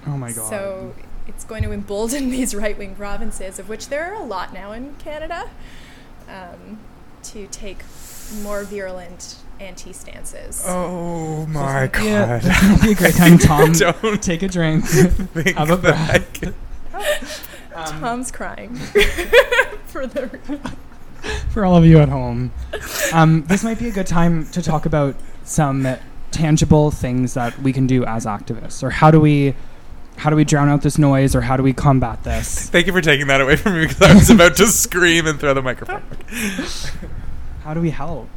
Oh 0.07 0.17
my 0.17 0.33
god. 0.33 0.49
So 0.49 0.95
it's 1.29 1.45
going 1.45 1.63
to 1.63 1.73
embolden 1.73 2.31
these 2.37 2.55
right 2.55 2.77
wing 2.77 2.95
provinces, 2.95 3.59
of 3.59 3.69
which 3.69 3.89
there 3.89 4.13
are 4.13 4.15
a 4.21 4.25
lot 4.25 4.53
now 4.53 4.73
in 4.73 4.95
Canada, 4.97 5.51
um, 6.29 6.79
to 7.25 7.47
take 7.49 7.79
more 8.43 8.65
virulent 8.65 9.37
anti 9.61 9.93
stances. 9.93 10.65
Oh 10.67 11.45
my 11.47 11.87
god! 11.89 12.05
Yeah, 12.05 12.39
this 12.39 12.63
might 12.63 12.83
be 12.83 12.93
a 12.93 12.95
great 12.95 13.15
time, 13.15 13.37
Tom. 13.39 13.73
Don't 13.73 14.23
take 14.23 14.43
a 14.43 14.49
drink. 14.49 14.85
think 14.87 15.57
Have 15.57 15.71
a 15.71 15.77
that 15.77 15.95
I 16.11 16.19
breath. 16.19 16.33
can- 16.33 16.55
Um, 17.75 18.01
Tom's 18.01 18.33
crying 18.33 18.75
for 19.87 20.07
the 20.07 20.27
for 21.51 21.65
all 21.65 21.77
of 21.77 21.85
you 21.85 21.99
at 21.99 22.09
home, 22.09 22.53
um, 23.13 23.45
this 23.47 23.63
might 23.65 23.79
be 23.79 23.89
a 23.89 23.93
good 23.93 24.07
time 24.07 24.47
to 24.51 24.63
talk 24.63 24.87
about 24.87 25.17
some 25.45 25.87
tangible 26.31 26.91
things 26.91 27.35
that 27.35 27.59
we 27.61 27.73
can 27.73 27.87
do 27.87 28.05
as 28.05 28.27
activists, 28.27 28.83
or 28.83 28.91
how 28.91 29.11
do 29.11 29.21
we, 29.21 29.55
how 30.17 30.31
do 30.31 30.37
we 30.37 30.45
drown 30.45 30.69
out 30.69 30.83
this 30.83 30.99
noise, 30.99 31.35
or 31.35 31.41
how 31.41 31.57
do 31.57 31.63
we 31.63 31.73
combat 31.73 32.23
this? 32.25 32.69
Thank 32.71 32.87
you 32.87 32.93
for 32.93 33.01
taking 33.01 33.27
that 33.29 33.41
away 33.41 33.57
from 33.57 33.75
me 33.75 33.87
because 33.87 34.03
I 34.03 34.15
was 34.15 34.31
about 34.31 34.57
to 34.57 34.67
scream 34.67 35.27
and 35.27 35.39
throw 35.41 35.55
the 35.55 35.63
microphone. 35.63 36.03
How 37.65 37.75
do 37.75 37.81
we 37.81 37.91
help? 37.91 38.29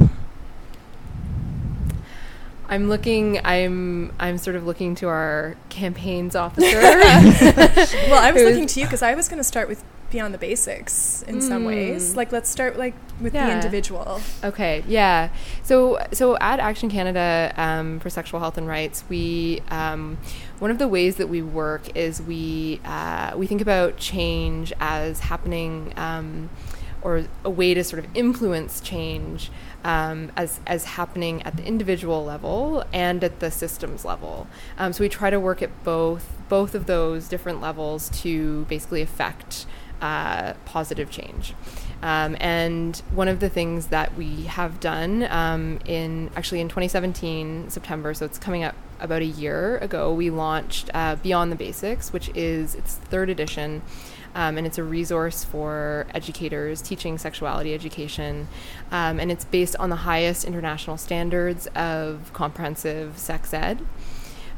I'm 2.68 2.90
looking. 2.90 3.40
I'm. 3.46 4.12
I'm 4.20 4.38
sort 4.38 4.56
of 4.56 4.66
looking 4.66 4.96
to 4.96 5.08
our 5.08 5.56
campaigns 5.70 6.36
officer. 6.36 6.82
well, 6.82 8.22
I 8.22 8.32
was 8.34 8.44
looking 8.44 8.68
to 8.68 8.80
you 8.80 8.86
because 8.86 9.02
I 9.02 9.16
was 9.16 9.30
going 9.30 9.38
to 9.38 9.44
start 9.44 9.70
with 9.70 9.84
beyond 10.14 10.34
the 10.34 10.38
basics 10.38 11.24
in 11.24 11.42
some 11.42 11.66
ways. 11.66 12.14
Mm. 12.14 12.16
Like, 12.16 12.32
let's 12.32 12.50
start 12.50 12.78
like 12.78 12.94
with 13.20 13.34
the 13.34 13.52
individual. 13.52 14.22
Okay, 14.44 14.84
yeah. 14.88 15.30
So, 15.64 16.00
so 16.14 16.38
at 16.38 16.62
Action 16.62 16.90
Canada 16.90 17.52
um, 17.58 18.00
for 18.00 18.10
Sexual 18.10 18.40
Health 18.40 18.58
and 18.58 18.68
Rights, 18.68 19.04
we 19.10 19.62
um, 19.70 20.18
one 20.60 20.72
of 20.72 20.78
the 20.78 20.88
ways 20.88 21.18
that 21.18 21.28
we 21.28 21.42
work 21.42 21.98
is 21.98 22.22
we 22.22 22.80
uh, 22.86 23.34
we 23.36 23.48
think 23.48 23.60
about 23.60 23.98
change 23.98 24.72
as 24.80 25.20
happening, 25.20 25.92
um, 25.98 26.50
or 27.02 27.26
a 27.44 27.50
way 27.50 27.74
to 27.74 27.84
sort 27.84 28.06
of 28.06 28.10
influence 28.16 28.80
change 28.80 29.52
um, 29.84 30.32
as 30.38 30.60
as 30.68 30.86
happening 30.86 31.42
at 31.44 31.58
the 31.58 31.66
individual 31.66 32.24
level 32.24 32.86
and 32.94 33.24
at 33.24 33.40
the 33.40 33.52
systems 33.52 34.06
level. 34.06 34.48
Um, 34.78 34.94
so 34.94 35.04
we 35.04 35.10
try 35.10 35.30
to 35.30 35.40
work 35.40 35.62
at 35.62 35.84
both 35.84 36.30
both 36.50 36.76
of 36.76 36.86
those 36.86 37.28
different 37.28 37.62
levels 37.62 38.10
to 38.22 38.66
basically 38.66 39.02
affect 39.02 39.66
uh, 40.04 40.54
positive 40.66 41.10
change. 41.10 41.54
Um, 42.02 42.36
and 42.42 42.98
one 43.12 43.30
of 43.30 43.40
the 43.40 43.48
things 43.48 43.88
that 43.88 44.16
we 44.18 44.44
have 44.44 44.82
done 44.82 45.24
um, 45.24 45.80
in 45.86 46.30
actually 46.36 46.60
in 46.60 46.68
2017 46.68 47.70
September, 47.70 48.14
so 48.14 48.26
it's 48.26 48.38
coming 48.38 48.66
up 48.66 48.76
about 49.00 49.22
a 49.22 49.26
year 49.26 49.78
ago, 49.78 50.14
we 50.14 50.30
launched 50.30 50.90
uh, 50.94 51.16
Beyond 51.16 51.54
the 51.54 51.56
Basics, 51.56 52.12
which 52.12 52.30
is 52.36 52.76
its 52.76 52.96
third 52.96 53.30
edition. 53.30 53.82
Um, 54.36 54.58
and 54.58 54.68
it's 54.68 54.78
a 54.78 54.84
resource 54.84 55.44
for 55.46 56.08
educators 56.14 56.82
teaching 56.82 57.18
sexuality 57.18 57.74
education. 57.74 58.50
Um, 58.92 59.20
and 59.20 59.32
it's 59.32 59.46
based 59.46 59.78
on 59.78 59.90
the 59.90 59.98
highest 59.98 60.44
international 60.44 60.98
standards 60.98 61.68
of 61.76 62.34
comprehensive 62.34 63.18
sex 63.18 63.54
ed. 63.54 63.80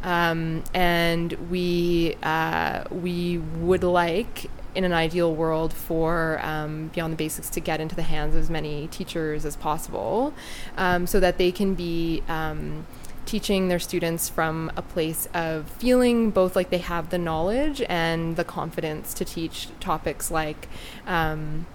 Um, 0.05 0.63
and 0.74 1.34
we 1.49 2.15
uh, 2.22 2.84
we 2.91 3.39
would 3.39 3.84
like, 3.84 4.51
in 4.76 4.84
an 4.84 4.93
ideal 4.93 5.34
world, 5.34 5.73
for 5.73 6.39
um, 6.43 6.89
Beyond 6.93 7.13
the 7.13 7.17
Basics 7.17 7.49
to 7.51 7.59
get 7.59 7.80
into 7.80 7.95
the 7.95 8.03
hands 8.03 8.36
of 8.36 8.41
as 8.41 8.49
many 8.49 8.88
teachers 8.88 9.45
as 9.45 9.55
possible, 9.55 10.34
um, 10.78 11.07
so 11.07 11.19
that 11.19 11.38
they 11.38 11.51
can 11.51 11.73
be 11.73 12.21
um, 12.28 12.86
teaching 13.26 13.67
their 13.67 13.80
students 13.80 14.30
from 14.30 14.71
a 14.78 14.82
place 14.82 15.28
of 15.34 15.69
feeling 15.69 16.30
both 16.30 16.55
like 16.55 16.69
they 16.69 16.78
have 16.78 17.09
the 17.09 17.17
knowledge 17.17 17.82
and 17.89 18.36
the 18.36 18.43
confidence 18.43 19.13
to 19.15 19.26
teach 19.26 19.67
topics 19.80 20.30
like 20.30 20.67
um, 21.07 21.65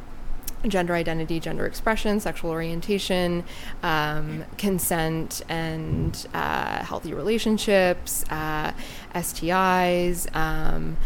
gender 0.69 0.95
identity, 0.95 1.41
gender 1.41 1.67
expression, 1.67 2.21
sexual 2.21 2.51
orientation, 2.51 3.45
um, 3.83 4.45
consent, 4.59 5.43
and 5.49 6.27
uh, 6.35 6.85
healthy 6.85 7.15
relationships, 7.15 8.25
uh, 8.31 8.73
STIs, 9.15 10.35
um, 10.37 10.97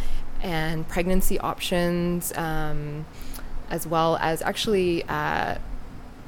and 0.45 0.87
pregnancy 0.89 1.41
options, 1.41 2.33
um, 2.37 3.05
as 3.71 3.87
well 3.87 4.17
as 4.21 4.43
actually. 4.43 5.03
Uh, 5.05 5.57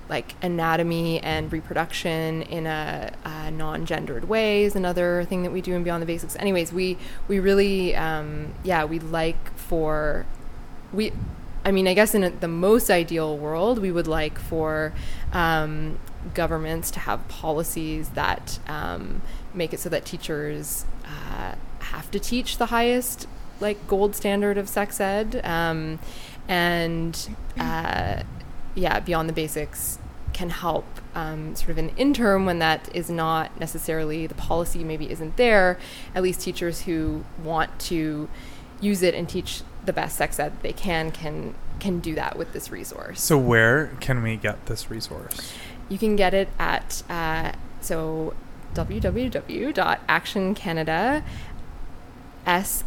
like 0.08 0.36
anatomy 0.40 1.18
and 1.18 1.52
reproduction 1.52 2.42
in 2.42 2.64
a, 2.64 3.12
a, 3.24 3.50
non-gendered 3.50 4.28
way 4.28 4.62
is 4.62 4.76
another 4.76 5.24
thing 5.24 5.42
that 5.42 5.50
we 5.50 5.60
do 5.60 5.74
in 5.74 5.82
Beyond 5.82 6.00
the 6.00 6.06
Basics. 6.06 6.36
Anyways, 6.36 6.72
we 6.72 6.96
we 7.26 7.40
really 7.40 7.92
um, 7.96 8.54
yeah 8.62 8.84
we 8.84 9.00
like 9.00 9.52
for 9.56 10.24
we 10.92 11.10
I 11.66 11.72
mean, 11.72 11.88
I 11.88 11.94
guess 11.94 12.14
in 12.14 12.22
a, 12.22 12.30
the 12.30 12.46
most 12.46 12.90
ideal 12.90 13.36
world, 13.36 13.80
we 13.80 13.90
would 13.90 14.06
like 14.06 14.38
for 14.38 14.92
um, 15.32 15.98
governments 16.32 16.92
to 16.92 17.00
have 17.00 17.26
policies 17.26 18.10
that 18.10 18.60
um, 18.68 19.20
make 19.52 19.74
it 19.74 19.80
so 19.80 19.88
that 19.88 20.04
teachers 20.04 20.84
uh, 21.04 21.56
have 21.80 22.08
to 22.12 22.20
teach 22.20 22.58
the 22.58 22.66
highest, 22.66 23.26
like, 23.60 23.86
gold 23.86 24.14
standard 24.14 24.58
of 24.58 24.68
sex 24.68 25.00
ed. 25.00 25.40
Um, 25.44 25.98
and 26.48 27.36
uh, 27.58 28.22
yeah, 28.74 29.00
beyond 29.00 29.28
the 29.28 29.32
basics 29.32 29.98
can 30.32 30.50
help 30.50 30.84
um, 31.14 31.56
sort 31.56 31.70
of 31.70 31.78
an 31.78 31.88
interim 31.96 32.44
when 32.44 32.58
that 32.58 32.94
is 32.94 33.08
not 33.08 33.58
necessarily 33.58 34.26
the 34.26 34.34
policy 34.34 34.84
maybe 34.84 35.10
isn't 35.10 35.38
there 35.38 35.78
at 36.14 36.22
least 36.22 36.42
teachers 36.42 36.82
who 36.82 37.24
want 37.42 37.78
to 37.78 38.28
use 38.82 39.02
it 39.02 39.14
and 39.14 39.30
teach 39.30 39.62
the 39.86 39.94
best 39.94 40.18
sex 40.18 40.38
ed 40.38 40.52
they 40.60 40.74
can 40.74 41.10
can 41.10 41.54
can 41.80 42.00
do 42.00 42.14
that 42.14 42.36
with 42.36 42.52
this 42.52 42.70
resource. 42.70 43.22
So 43.22 43.38
where 43.38 43.86
can 44.00 44.22
we 44.22 44.36
get 44.36 44.66
this 44.66 44.90
resource? 44.90 45.54
You 45.88 45.96
can 45.98 46.16
get 46.16 46.34
it 46.34 46.48
at 46.58 47.02
uh, 47.08 47.52
so 47.80 48.34
www.actioncanada 48.74 51.22
shr.org 52.46 52.82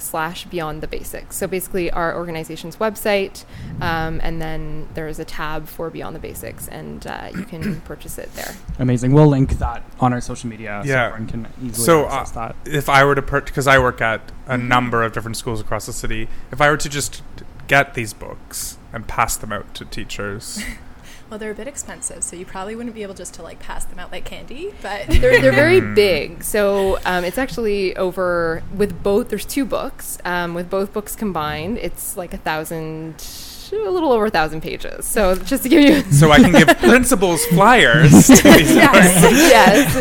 slash 0.00 0.44
beyond 0.46 0.82
the 0.82 0.88
basics. 0.88 1.36
So 1.36 1.46
basically 1.46 1.90
our 1.90 2.14
organization's 2.14 2.76
website 2.76 3.44
um, 3.80 4.20
and 4.22 4.40
then 4.40 4.88
there's 4.94 5.18
a 5.18 5.24
tab 5.24 5.66
for 5.66 5.90
beyond 5.90 6.14
the 6.14 6.20
basics 6.20 6.68
and 6.68 7.06
uh, 7.06 7.30
you 7.34 7.44
can 7.44 7.80
purchase 7.86 8.18
it 8.18 8.32
there. 8.34 8.54
Amazing. 8.78 9.12
We'll 9.12 9.26
link 9.26 9.58
that 9.58 9.82
on 10.00 10.12
our 10.12 10.20
social 10.20 10.48
media 10.48 10.82
yeah. 10.84 11.08
so 11.08 11.14
everyone 11.14 11.28
can 11.28 11.46
easily 11.62 11.86
so 11.86 12.06
access 12.06 12.36
uh, 12.36 12.48
that. 12.48 12.56
if 12.66 12.88
i 12.88 13.04
were 13.04 13.14
to 13.14 13.22
purchase 13.22 13.50
because 13.50 13.66
i 13.66 13.78
work 13.78 14.00
at 14.00 14.32
a 14.46 14.56
number 14.56 15.02
of 15.02 15.12
different 15.12 15.36
schools 15.36 15.60
across 15.60 15.86
the 15.86 15.92
city 15.92 16.28
if 16.50 16.60
i 16.60 16.70
were 16.70 16.76
to 16.76 16.88
just 16.88 17.22
get 17.66 17.94
these 17.94 18.12
books 18.12 18.78
and 18.92 19.06
pass 19.08 19.36
them 19.36 19.52
out 19.52 19.74
to 19.74 19.84
teachers 19.84 20.62
Well, 21.30 21.38
they're 21.38 21.50
a 21.50 21.54
bit 21.54 21.66
expensive, 21.66 22.22
so 22.22 22.36
you 22.36 22.44
probably 22.44 22.76
wouldn't 22.76 22.94
be 22.94 23.02
able 23.02 23.14
just 23.14 23.34
to 23.34 23.42
like 23.42 23.58
pass 23.58 23.84
them 23.86 23.98
out 23.98 24.12
like 24.12 24.24
candy. 24.24 24.74
But 24.82 25.06
they're 25.08 25.40
they're 25.40 25.52
very 25.52 25.80
big, 25.80 26.44
so 26.44 26.98
um, 27.04 27.24
it's 27.24 27.38
actually 27.38 27.96
over 27.96 28.62
with 28.74 29.02
both. 29.02 29.30
There's 29.30 29.46
two 29.46 29.64
books. 29.64 30.18
Um, 30.24 30.54
with 30.54 30.68
both 30.68 30.92
books 30.92 31.16
combined, 31.16 31.78
it's 31.78 32.16
like 32.16 32.34
a 32.34 32.36
thousand, 32.36 33.24
a 33.72 33.90
little 33.90 34.12
over 34.12 34.26
a 34.26 34.30
thousand 34.30 34.60
pages. 34.60 35.06
So 35.06 35.34
just 35.34 35.62
to 35.62 35.68
give 35.68 35.80
you, 35.80 36.02
so 36.12 36.30
I 36.30 36.38
can 36.40 36.52
give 36.52 36.68
principals 36.78 37.44
flyers. 37.46 38.28
Yes, 38.44 39.22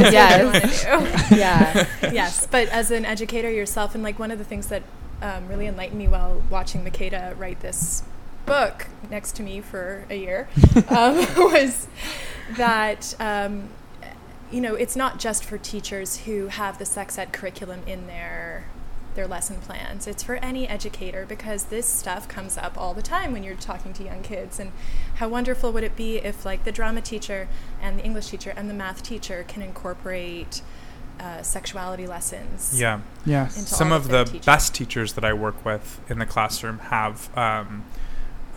yes, 0.02 0.14
yes, 0.14 1.32
yeah, 1.32 1.88
yes. 2.12 2.48
But 2.48 2.68
as 2.70 2.92
an 2.92 3.06
educator 3.06 3.50
yourself, 3.50 3.96
and 3.96 4.04
like 4.04 4.20
one 4.20 4.30
of 4.32 4.38
the 4.38 4.44
things 4.46 4.68
that 4.68 4.84
um, 5.22 5.48
really 5.48 5.68
enlightened 5.68 5.98
me 5.98 6.08
while 6.08 6.44
watching 6.50 6.84
Makeda 6.84 7.38
write 7.40 7.62
this 7.62 8.04
book 8.46 8.88
next 9.10 9.36
to 9.36 9.44
me 9.44 9.62
for 9.62 10.06
a 10.10 10.16
year 10.16 10.48
um, 10.90 11.16
was 11.38 11.88
that 12.58 13.16
um, 13.20 13.70
you 14.52 14.62
know 14.62 14.76
it's 14.76 14.96
not 14.96 15.20
just 15.20 15.44
for 15.46 15.58
teachers 15.58 16.20
who 16.20 16.48
have 16.48 16.78
the 16.78 16.86
sex 16.86 17.18
ed 17.18 17.32
curriculum 17.34 17.82
in 17.88 18.08
their 18.08 18.66
their 19.16 19.28
lesson 19.28 19.58
plans. 19.58 20.08
It's 20.08 20.24
for 20.24 20.36
any 20.38 20.68
educator 20.68 21.26
because 21.28 21.66
this 21.66 21.86
stuff 21.86 22.28
comes 22.28 22.58
up 22.58 22.78
all 22.78 22.94
the 22.94 23.02
time 23.02 23.32
when 23.32 23.44
you're 23.44 23.56
talking 23.56 23.94
to 23.94 24.04
young 24.04 24.24
kids. 24.24 24.60
And 24.60 24.72
how 25.16 25.30
wonderful 25.30 25.72
would 25.72 25.84
it 25.84 25.96
be 25.96 26.18
if 26.18 26.46
like 26.46 26.64
the 26.64 26.72
drama 26.72 27.02
teacher 27.02 27.48
and 27.82 28.00
the 28.00 28.04
english 28.04 28.28
teacher 28.28 28.54
and 28.56 28.70
the 28.70 28.74
math 28.74 29.04
teacher 29.04 29.46
can 29.48 29.62
incorporate 29.62 30.62
uh, 31.20 31.42
sexuality 31.44 32.08
lessons 32.08 32.80
yeah. 32.80 33.00
Yeah 33.24 33.48
some 33.48 33.92
of, 33.92 34.06
of 34.06 34.12
the 34.12 34.24
teaching. 34.24 34.42
best 34.46 34.74
teachers 34.74 35.14
that 35.14 35.24
i 35.24 35.32
work 35.32 35.64
with 35.64 36.02
in 36.10 36.18
the 36.18 36.26
classroom 36.26 36.80
have 36.80 37.36
um, 37.38 37.86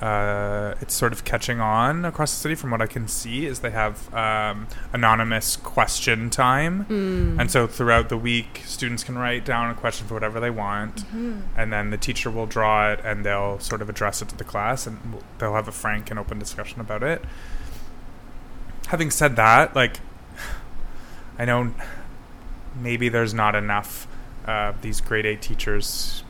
uh, 0.01 0.74
it's 0.82 0.92
sort 0.92 1.12
of 1.12 1.24
catching 1.24 1.59
on 1.59 2.05
across 2.05 2.30
the 2.32 2.36
city 2.36 2.55
from 2.55 2.70
what 2.70 2.82
I 2.82 2.86
can 2.86 3.09
see 3.09 3.47
is 3.47 3.61
they 3.61 3.70
have 3.70 4.12
um, 4.12 4.68
anonymous 4.92 5.57
question 5.57 6.28
time. 6.28 6.84
Mm. 6.84 7.40
And 7.40 7.51
so 7.51 7.66
throughout 7.66 8.11
the 8.11 8.18
week, 8.18 8.62
students 8.66 9.03
can 9.03 9.16
write 9.16 9.47
down 9.47 9.70
a 9.70 9.74
question 9.74 10.07
for 10.07 10.12
whatever 10.12 10.38
they 10.38 10.51
want. 10.51 10.97
Mm-hmm. 10.97 11.40
And 11.57 11.72
then 11.72 11.90
the 11.90 11.97
teacher 11.97 12.30
will 12.30 12.47
draw 12.47 12.92
it 12.92 13.01
and 13.05 13.24
they'll 13.24 13.59
sort 13.59 13.80
of 13.80 13.88
address 13.88 14.20
it 14.20 14.28
to 14.28 14.36
the 14.36 14.44
class 14.44 14.86
and 14.86 14.99
they'll 15.38 15.55
have 15.55 15.68
a 15.68 15.72
frank 15.72 16.11
and 16.11 16.20
open 16.20 16.38
discussion 16.38 16.80
about 16.80 17.03
it. 17.03 17.24
Having 18.88 19.12
said 19.12 19.36
that, 19.36 19.74
like, 19.74 20.01
I 21.38 21.47
know 21.47 21.72
maybe 22.78 23.09
there's 23.09 23.32
not 23.32 23.55
enough 23.55 24.07
uh, 24.47 24.74
these 24.82 25.01
grade 25.01 25.24
eight 25.24 25.40
teachers 25.40 26.22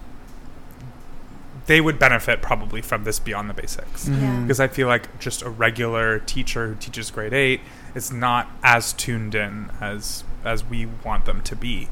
they 1.67 1.81
would 1.81 1.99
benefit 1.99 2.43
probably 2.43 2.81
from 2.81 3.05
this 3.05 3.19
beyond 3.19 3.51
the 3.51 3.55
basics 3.55 4.09
mm-hmm. 4.09 4.23
Yeah. 4.23 4.41
because 4.43 4.61
I 4.61 4.69
feel 4.69 4.89
like 4.89 5.19
just 5.19 5.43
a 5.43 5.51
regular 5.51 6.21
teacher 6.21 6.69
who 6.69 6.75
teaches 6.77 7.11
grade 7.11 7.33
eight 7.33 7.61
is 7.95 8.13
not 8.13 8.49
as 8.63 8.93
tuned 8.93 9.35
in 9.35 9.71
as 9.81 10.25
as 10.45 10.65
we 10.65 10.87
want 11.05 11.25
them 11.25 11.43
to 11.43 11.57
be, 11.57 11.89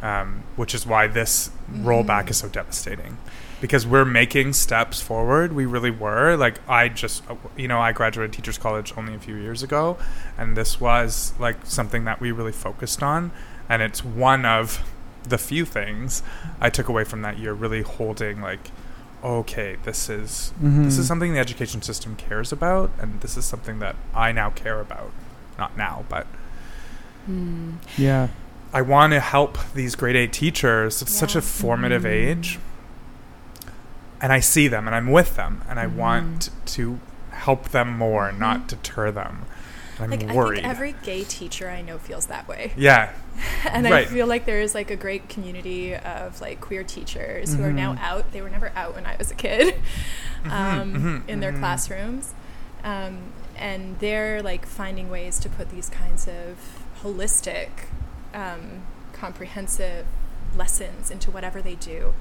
um, 0.00 0.44
which 0.54 0.74
is 0.74 0.86
why 0.86 1.08
this 1.08 1.48
mm-hmm. 1.48 1.86
rollback 1.86 2.30
is 2.30 2.36
so 2.38 2.48
devastating. 2.48 3.18
Because 3.60 3.86
we're 3.86 4.04
making 4.04 4.54
steps 4.54 5.00
forward, 5.00 5.52
we 5.52 5.66
really 5.66 5.90
were. 5.90 6.36
Like 6.36 6.60
I 6.68 6.88
just, 6.88 7.28
uh, 7.30 7.36
you 7.56 7.68
know, 7.68 7.80
I 7.80 7.92
graduated 7.92 8.32
teachers 8.32 8.58
college 8.58 8.92
only 8.96 9.14
a 9.14 9.18
few 9.18 9.36
years 9.36 9.62
ago, 9.62 9.98
and 10.36 10.56
this 10.56 10.80
was 10.80 11.32
like 11.38 11.64
something 11.64 12.04
that 12.04 12.20
we 12.20 12.32
really 12.32 12.52
focused 12.52 13.02
on, 13.02 13.30
and 13.68 13.80
it's 13.82 14.04
one 14.04 14.44
of 14.44 14.82
the 15.22 15.38
few 15.38 15.64
things 15.64 16.22
I 16.60 16.70
took 16.70 16.88
away 16.88 17.04
from 17.04 17.22
that 17.22 17.38
year. 17.38 17.52
Really 17.52 17.82
holding 17.82 18.40
like 18.40 18.70
okay, 19.24 19.76
this 19.84 20.08
is 20.08 20.52
mm-hmm. 20.56 20.84
this 20.84 20.98
is 20.98 21.06
something 21.06 21.32
the 21.32 21.38
education 21.40 21.82
system 21.82 22.16
cares 22.16 22.52
about, 22.52 22.90
and 22.98 23.20
this 23.20 23.36
is 23.36 23.44
something 23.44 23.78
that 23.78 23.96
I 24.14 24.32
now 24.32 24.50
care 24.50 24.80
about. 24.80 25.12
Not 25.58 25.76
now, 25.76 26.04
but 26.08 26.26
mm. 27.30 27.74
yeah, 27.96 28.28
I 28.72 28.82
want 28.82 29.12
to 29.12 29.20
help 29.20 29.58
these 29.74 29.94
grade 29.94 30.16
eight 30.16 30.32
teachers. 30.32 31.02
It's 31.02 31.12
Yeah. 31.14 31.20
such 31.20 31.36
a 31.36 31.42
formative 31.42 32.02
Mm. 32.02 32.10
age, 32.10 32.58
and 34.20 34.32
I 34.32 34.40
see 34.40 34.68
them, 34.68 34.86
and 34.86 34.94
I'm 34.94 35.10
with 35.10 35.36
them, 35.36 35.62
and 35.68 35.78
I 35.78 35.86
Mhm. 35.86 35.94
want 35.96 36.50
to 36.66 36.98
help 37.30 37.70
them 37.70 37.96
more, 37.96 38.32
not 38.32 38.68
deter 38.68 39.10
them. 39.10 39.44
I'm 40.02 40.10
like 40.10 40.22
worried. 40.34 40.58
I 40.60 40.62
think 40.62 40.70
every 40.74 40.94
gay 41.02 41.24
teacher 41.24 41.68
I 41.68 41.80
know 41.82 41.98
feels 41.98 42.26
that 42.26 42.46
way. 42.48 42.72
yeah, 42.76 43.12
and 43.70 43.86
I 43.86 44.04
feel 44.04 44.26
like 44.26 44.44
there 44.46 44.60
is 44.60 44.74
like 44.74 44.90
a 44.90 44.96
great 44.96 45.28
community 45.28 45.94
of 45.94 46.40
like 46.40 46.60
queer 46.60 46.84
teachers 46.84 47.54
who 47.54 47.62
are 47.62 47.72
now 47.72 47.94
Mhm. 47.94 48.00
out. 48.02 48.32
They 48.32 48.40
were 48.42 48.50
never 48.50 48.72
out 48.74 48.94
when 48.94 49.06
I 49.06 49.16
was 49.16 49.30
a 49.30 49.34
kid, 49.34 49.74
Mhm, 50.44 50.50
um, 50.50 50.94
mhm, 50.94 51.28
in 51.28 51.40
their 51.40 51.52
mhm. 51.52 51.58
classrooms, 51.60 52.34
um, 52.84 53.18
and 53.56 53.98
they're 54.00 54.42
like 54.42 54.66
finding 54.66 55.08
ways 55.10 55.38
to 55.40 55.48
put 55.48 55.70
these 55.70 55.88
kinds 55.88 56.26
of 56.28 56.56
holistic, 57.02 57.68
um, 58.34 58.82
comprehensive 59.12 60.06
lessons 60.56 61.10
into 61.10 61.30
whatever 61.30 61.62
they 61.62 61.74
do. 61.74 62.12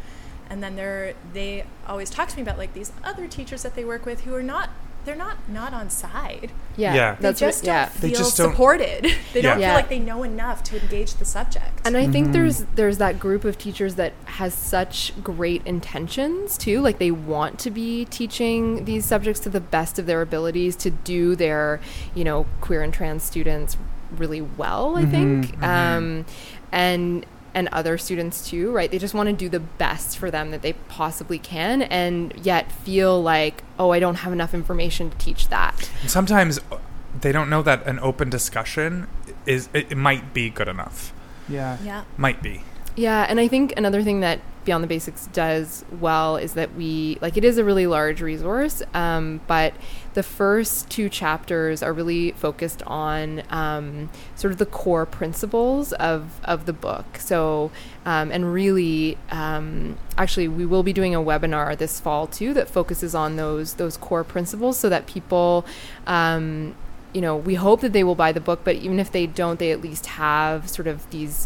And 0.49 0.61
then 0.61 0.75
they're 0.75 1.13
they 1.33 1.65
always 1.87 2.09
talk 2.09 2.27
to 2.29 2.35
me 2.35 2.41
about 2.41 2.57
like 2.57 2.73
these 2.73 2.91
other 3.03 3.27
teachers 3.27 3.63
that 3.63 3.75
they 3.75 3.85
work 3.85 4.05
with 4.05 4.21
who 4.21 4.35
are 4.35 4.43
not 4.43 4.69
they're 5.05 5.15
not 5.15 5.37
not 5.49 5.73
on 5.73 5.89
side. 5.89 6.51
yeah, 6.77 6.93
Yeah. 6.93 7.15
They 7.15 7.21
that's 7.21 7.39
just 7.39 7.63
what, 7.63 7.67
yeah. 7.67 7.85
don't 7.85 8.01
They 8.01 8.09
feel 8.09 8.17
just 8.19 8.37
don't- 8.37 8.51
supported. 8.51 9.03
they 9.33 9.41
don't 9.41 9.59
Yeah. 9.59 9.61
Yeah. 9.61 9.67
feel 9.69 9.75
like 9.75 9.89
they 9.89 9.99
know 9.99 10.23
enough 10.23 10.63
to 10.65 10.81
engage 10.81 11.15
the 11.15 11.25
subject. 11.25 11.81
And 11.85 11.97
I 11.97 12.07
think 12.07 12.27
Mhm. 12.27 12.33
there's 12.33 12.65
there's 12.75 12.97
that 12.99 13.19
group 13.19 13.43
of 13.43 13.57
teachers 13.57 13.95
that 13.95 14.13
has 14.25 14.53
such 14.53 15.11
great 15.23 15.61
intentions 15.65 16.57
too. 16.57 16.81
Like 16.81 16.99
they 16.99 17.11
want 17.11 17.59
to 17.59 17.71
be 17.71 18.05
teaching 18.05 18.85
these 18.85 19.05
subjects 19.05 19.39
to 19.41 19.49
the 19.49 19.59
best 19.59 19.99
of 19.99 20.05
their 20.05 20.21
abilities 20.21 20.75
to 20.77 20.89
do 20.91 21.35
their, 21.35 21.79
you 22.15 22.23
know, 22.23 22.45
queer 22.61 22.81
and 22.81 22.93
trans 22.93 23.23
students 23.23 23.77
really 24.17 24.41
well. 24.41 24.97
I 24.97 25.03
Mhm, 25.03 25.11
think, 25.11 25.59
mhm. 25.59 25.63
um, 25.63 26.25
and 26.71 27.25
and 27.53 27.67
other 27.69 27.97
students 27.97 28.49
too, 28.49 28.71
right? 28.71 28.89
They 28.89 28.99
just 28.99 29.13
want 29.13 29.27
to 29.27 29.33
do 29.33 29.49
the 29.49 29.59
best 29.59 30.17
for 30.17 30.31
them 30.31 30.51
that 30.51 30.61
they 30.61 30.73
possibly 30.73 31.39
can, 31.39 31.81
and 31.81 32.33
yet 32.45 32.71
feel 32.71 33.21
like, 33.21 33.63
oh, 33.77 33.91
I 33.91 33.99
don't 33.99 34.15
have 34.15 34.33
enough 34.33 34.53
information 34.53 35.09
to 35.09 35.17
teach 35.17 35.49
that. 35.49 35.89
Sometimes 36.07 36.59
uh, 36.71 36.77
they 37.19 37.31
don't 37.31 37.49
know 37.49 37.61
that 37.61 37.85
an 37.85 37.99
open 37.99 38.29
discussion 38.29 39.07
is 39.45 39.69
it, 39.73 39.91
it 39.91 39.97
might 39.97 40.33
be 40.33 40.49
good 40.49 40.67
enough. 40.67 41.13
Yeah. 41.49 41.77
Yeah. 41.83 42.03
Might 42.17 42.41
be. 42.41 42.63
Yeah, 42.95 43.25
and 43.27 43.39
I 43.39 43.47
think 43.47 43.73
another 43.77 44.03
thing 44.03 44.19
that 44.19 44.39
Beyond 44.63 44.83
the 44.83 44.87
Basics 44.87 45.27
does 45.27 45.83
well 45.99 46.37
is 46.37 46.53
that 46.53 46.75
we 46.75 47.17
like 47.19 47.35
it 47.35 47.43
is 47.43 47.57
a 47.57 47.63
really 47.63 47.87
large 47.87 48.21
resource, 48.21 48.83
um, 48.93 49.41
but 49.47 49.73
the 50.13 50.21
first 50.21 50.89
two 50.89 51.09
chapters 51.09 51.81
are 51.81 51.91
really 51.93 52.31
focused 52.33 52.83
on 52.83 53.41
um, 53.49 54.09
sort 54.35 54.51
of 54.51 54.59
the 54.59 54.67
core 54.67 55.07
principles 55.07 55.93
of 55.93 56.39
of 56.43 56.67
the 56.67 56.73
book. 56.73 57.17
So, 57.17 57.71
um, 58.05 58.31
and 58.31 58.53
really, 58.53 59.17
um, 59.31 59.97
actually, 60.15 60.47
we 60.47 60.65
will 60.65 60.83
be 60.83 60.93
doing 60.93 61.15
a 61.15 61.21
webinar 61.21 61.75
this 61.75 61.99
fall 61.99 62.27
too 62.27 62.53
that 62.53 62.69
focuses 62.69 63.15
on 63.15 63.37
those 63.37 63.75
those 63.75 63.97
core 63.97 64.23
principles, 64.23 64.77
so 64.77 64.89
that 64.89 65.07
people. 65.07 65.65
Um, 66.05 66.75
you 67.13 67.19
know, 67.19 67.35
we 67.35 67.55
hope 67.55 67.81
that 67.81 67.91
they 67.91 68.05
will 68.05 68.15
buy 68.15 68.31
the 68.31 68.39
book, 68.39 68.61
but 68.63 68.77
even 68.77 68.97
if 68.97 69.11
they 69.11 69.27
don't, 69.27 69.59
they 69.59 69.71
at 69.71 69.81
least 69.81 70.05
have 70.05 70.69
sort 70.69 70.87
of 70.87 71.09
these 71.09 71.45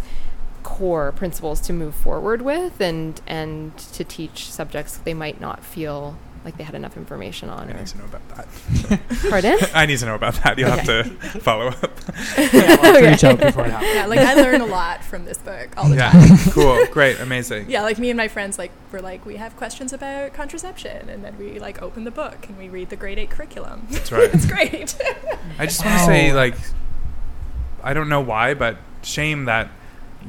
core 0.65 1.11
principles 1.11 1.61
to 1.61 1.71
move 1.71 1.93
forward 1.93 2.41
with 2.41 2.81
and 2.81 3.21
and 3.27 3.77
to 3.77 4.03
teach 4.03 4.51
subjects 4.51 4.97
they 4.97 5.13
might 5.13 5.39
not 5.39 5.63
feel 5.63 6.17
like 6.43 6.57
they 6.57 6.63
had 6.63 6.75
enough 6.75 6.95
information 6.97 7.49
on 7.49 7.69
I 7.69 7.71
or 7.73 7.77
need 7.77 7.87
to 7.87 7.97
know 7.99 8.05
about 8.05 8.27
that. 8.35 8.99
pardon 9.29 9.57
I 9.73 9.85
need 9.85 9.97
to 9.99 10.05
know 10.07 10.15
about 10.15 10.35
that. 10.43 10.57
You'll 10.57 10.69
have 10.71 10.85
to 10.85 11.03
follow 11.39 11.67
up. 11.67 11.91
Yeah, 12.37 12.49
we'll 12.51 12.77
have 12.77 12.81
to 12.81 12.89
Okay. 12.97 13.09
reach 13.11 13.23
out 13.23 13.39
before 13.39 13.65
it 13.65 13.71
happens. 13.71 13.93
Yeah, 13.95 14.05
like 14.07 14.19
I 14.19 14.33
learn 14.35 14.61
a 14.61 14.65
lot 14.65 15.03
from 15.03 15.25
this 15.25 15.37
book 15.39 15.69
all 15.77 15.87
the 15.89 15.95
Yeah. 15.95 16.11
time. 16.11 16.37
cool. 16.51 16.85
Great. 16.91 17.19
Amazing. 17.19 17.65
Yeah, 17.69 17.81
like 17.83 17.97
me 17.99 18.09
and 18.11 18.17
my 18.17 18.27
friends, 18.27 18.57
like 18.59 18.71
we're 18.91 18.99
like 19.01 19.25
we 19.25 19.35
have 19.37 19.55
questions 19.57 19.91
about 19.93 20.33
contraception, 20.33 21.09
and 21.09 21.23
then 21.23 21.35
we 21.37 21.57
like 21.59 21.81
open 21.81 22.03
the 22.05 22.11
book 22.11 22.47
and 22.47 22.57
we 22.57 22.69
read 22.69 22.89
the 22.89 22.95
grade 22.95 23.17
eight 23.19 23.29
curriculum. 23.31 23.87
That's 23.89 24.11
right. 24.11 24.29
it's 24.33 24.45
great. 24.45 24.95
I 25.59 25.65
just 25.65 25.83
want 25.85 25.97
to 25.99 26.05
say, 26.05 26.33
like, 26.33 26.55
I 27.83 27.93
don't 27.93 28.09
know 28.09 28.21
why, 28.21 28.53
but 28.53 28.77
shame 29.03 29.45
that 29.45 29.69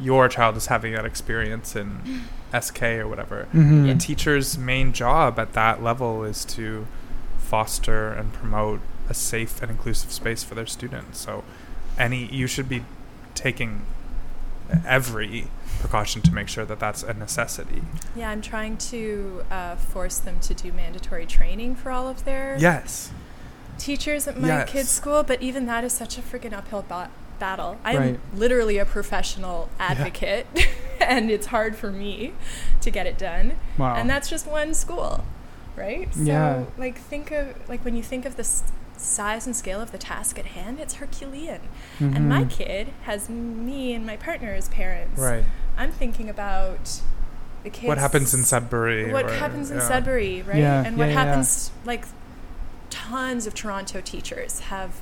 your 0.00 0.28
child 0.28 0.56
is 0.56 0.66
having 0.66 0.92
that 0.94 1.04
experience 1.04 1.74
in 1.76 2.22
SK 2.60 2.82
or 3.00 3.08
whatever. 3.08 3.46
Mhm. 3.54 3.90
A 3.90 3.98
teacher's 3.98 4.56
main 4.58 4.92
job 4.92 5.38
at 5.38 5.52
that 5.54 5.82
level 5.82 6.22
is 6.24 6.44
to 6.46 6.86
foster 7.38 8.12
and 8.12 8.32
promote 8.32 8.80
a 9.08 9.14
safe 9.14 9.62
and 9.62 9.70
inclusive 9.70 10.10
space 10.12 10.42
for 10.42 10.54
their 10.54 10.66
students. 10.66 11.18
So, 11.20 11.44
any 11.98 12.26
you 12.26 12.46
should 12.46 12.68
be 12.68 12.82
taking 13.34 13.82
every 14.84 15.46
precaution 15.80 16.22
to 16.22 16.32
make 16.32 16.48
sure 16.48 16.64
that 16.64 16.80
that's 16.80 17.02
a 17.02 17.14
necessity. 17.14 17.82
yeah, 18.16 18.30
I'm 18.30 18.40
trying 18.42 18.76
to 18.78 19.44
uh, 19.50 19.76
force 19.76 20.18
them 20.18 20.40
to 20.40 20.54
do 20.54 20.72
mandatory 20.72 21.26
training 21.26 21.76
for 21.76 21.90
all 21.90 22.08
of 22.08 22.24
their 22.24 22.56
Yes. 22.58 23.10
teachers 23.78 24.26
at 24.26 24.38
my 24.40 24.48
Yes. 24.48 24.70
kids' 24.70 24.88
school, 24.90 25.22
but 25.22 25.40
even 25.42 25.66
that 25.66 25.84
is 25.84 25.92
such 25.92 26.18
a 26.18 26.22
freaking 26.22 26.52
uphill 26.52 26.84
ba- 26.88 27.10
battle. 27.38 27.78
I'm 27.84 27.96
Right. 27.98 28.20
literally 28.34 28.78
a 28.78 28.84
professional 28.84 29.68
advocate, 29.78 30.46
and 31.00 31.30
it's 31.30 31.46
hard 31.46 31.76
for 31.76 31.90
me 31.90 32.32
to 32.80 32.90
get 32.90 33.06
it 33.06 33.18
done. 33.18 33.56
Wow. 33.78 33.94
And 33.96 34.08
that's 34.08 34.28
just 34.28 34.46
one 34.46 34.74
school, 34.74 35.24
right? 35.76 36.12
So, 36.14 36.20
Yeah. 36.22 36.64
like, 36.78 36.98
think 36.98 37.30
of 37.30 37.54
like 37.68 37.84
when 37.84 37.96
you 37.96 38.02
think 38.02 38.24
of 38.24 38.36
the 38.36 38.42
s- 38.42 38.64
size 38.96 39.46
and 39.46 39.54
scale 39.54 39.80
of 39.80 39.92
the 39.92 39.98
task 39.98 40.38
at 40.38 40.46
hand, 40.46 40.80
it's 40.80 40.94
Herculean. 40.94 41.60
And 42.00 42.28
my 42.28 42.44
Mhm. 42.44 42.50
kid 42.50 42.88
has 43.02 43.28
me 43.28 43.92
and 43.92 44.06
my 44.06 44.16
partner 44.16 44.52
as 44.54 44.68
parents. 44.70 45.20
Right. 45.20 45.44
I'm 45.76 45.92
thinking 45.92 46.30
about 46.30 47.00
the 47.62 47.68
kids. 47.70 47.88
What 47.88 47.98
happens 47.98 48.32
in 48.32 48.44
Sudbury? 48.44 49.12
What 49.12 49.26
or- 49.30 49.34
happens 49.34 49.70
in 49.70 49.78
yeah. 49.78 49.88
Sudbury, 49.88 50.42
right? 50.42 50.56
Yeah, 50.56 50.82
and 50.86 50.96
what 50.96 51.08
yeah, 51.08 51.14
yeah. 51.14 51.24
happens, 51.24 51.70
like, 51.84 52.04
tons 52.88 53.46
of 53.46 53.54
Toronto 53.54 54.00
teachers 54.00 54.60
have 54.60 54.92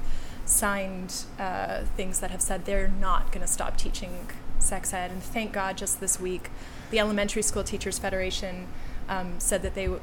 signed 0.54 1.24
uh, 1.38 1.82
things 1.96 2.20
that 2.20 2.30
have 2.30 2.40
said 2.40 2.64
they're 2.64 2.88
not 2.88 3.32
going 3.32 3.40
to 3.40 3.52
stop 3.52 3.76
teaching 3.76 4.28
sex 4.58 4.92
ed. 4.94 5.10
And 5.10 5.22
thank 5.22 5.52
God, 5.52 5.76
just 5.76 6.00
this 6.00 6.18
week, 6.20 6.50
the 6.90 6.98
Elementary 6.98 7.42
School 7.42 7.64
Teachers 7.64 7.98
Federation 7.98 8.68
um, 9.08 9.34
said 9.38 9.62
that 9.62 9.74
they 9.74 9.88
would. 9.88 10.00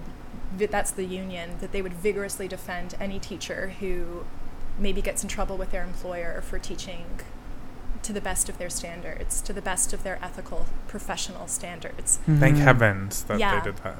That's 0.57 0.91
the 0.91 1.05
union 1.05 1.51
that 1.61 1.71
they 1.71 1.81
would 1.81 1.93
vigorously 1.93 2.47
defend 2.49 2.93
any 2.99 3.19
teacher 3.19 3.73
who 3.79 4.25
maybe 4.77 5.01
gets 5.01 5.23
in 5.23 5.29
trouble 5.29 5.55
with 5.57 5.71
their 5.71 5.83
employer 5.83 6.41
for 6.41 6.59
teaching 6.59 7.05
to 8.03 8.11
the 8.11 8.19
best 8.19 8.49
of 8.49 8.57
their 8.57 8.69
standards, 8.69 9.41
to 9.43 9.53
the 9.53 9.61
best 9.61 9.93
of 9.93 10.03
their 10.03 10.19
ethical, 10.21 10.65
professional 10.89 11.47
standards. 11.47 12.19
Thank 12.25 12.57
Mhm. 12.57 12.63
heavens 12.63 13.23
that 13.23 13.39
Yeah. 13.39 13.59
they 13.59 13.63
did 13.71 13.77
that. 13.83 13.95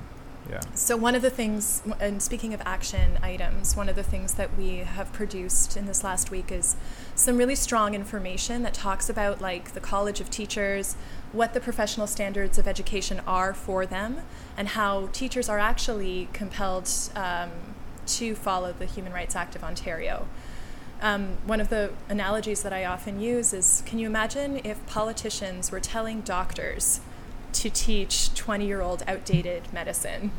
Yeah. 0.52 0.60
So, 0.74 0.98
one 0.98 1.16
of 1.16 1.22
the 1.22 1.30
things, 1.30 1.82
and 2.00 2.22
speaking 2.22 2.54
of 2.54 2.62
action 2.66 3.18
items, 3.24 3.76
one 3.76 3.88
of 3.88 3.96
the 3.96 4.04
things 4.04 4.34
that 4.34 4.58
we 4.58 4.78
have 4.80 5.14
produced 5.14 5.78
in 5.78 5.86
this 5.86 6.04
last 6.04 6.30
week 6.30 6.52
is 6.52 6.76
some 7.16 7.38
really 7.38 7.56
strong 7.56 7.94
information 7.94 8.62
that 8.64 8.74
talks 8.74 9.10
about 9.10 9.40
like 9.40 9.74
the 9.74 9.80
College 9.80 10.20
of 10.20 10.30
Teachers, 10.30 10.98
what 11.32 11.54
the 11.54 11.62
professional 11.62 12.06
standards 12.06 12.58
of 12.58 12.68
education 12.68 13.22
are 13.26 13.54
for 13.54 13.86
them, 13.86 14.22
and 14.58 14.70
how 14.70 15.08
teachers 15.14 15.48
are 15.48 15.60
actually 15.60 16.28
compelled 16.34 16.90
um, 17.16 17.52
to 18.08 18.36
follow 18.36 18.74
the 18.74 18.86
Human 18.86 19.14
Rights 19.14 19.36
Act 19.36 19.56
of 19.56 19.64
Ontario. 19.64 20.28
Um, 21.02 21.38
one 21.46 21.62
of 21.62 21.70
the 21.70 21.94
analogies 22.10 22.62
that 22.62 22.74
I 22.74 22.86
often 22.86 23.22
use 23.22 23.54
is 23.54 23.82
can 23.86 24.00
you 24.00 24.08
imagine 24.08 24.62
if 24.64 24.86
politicians 24.86 25.72
were 25.72 25.80
telling 25.80 26.22
doctors 26.22 27.00
to 27.54 27.70
teach 27.70 28.34
20 28.36 28.66
year 28.66 28.82
old 28.82 29.04
outdated 29.08 29.72
medicine? 29.74 30.32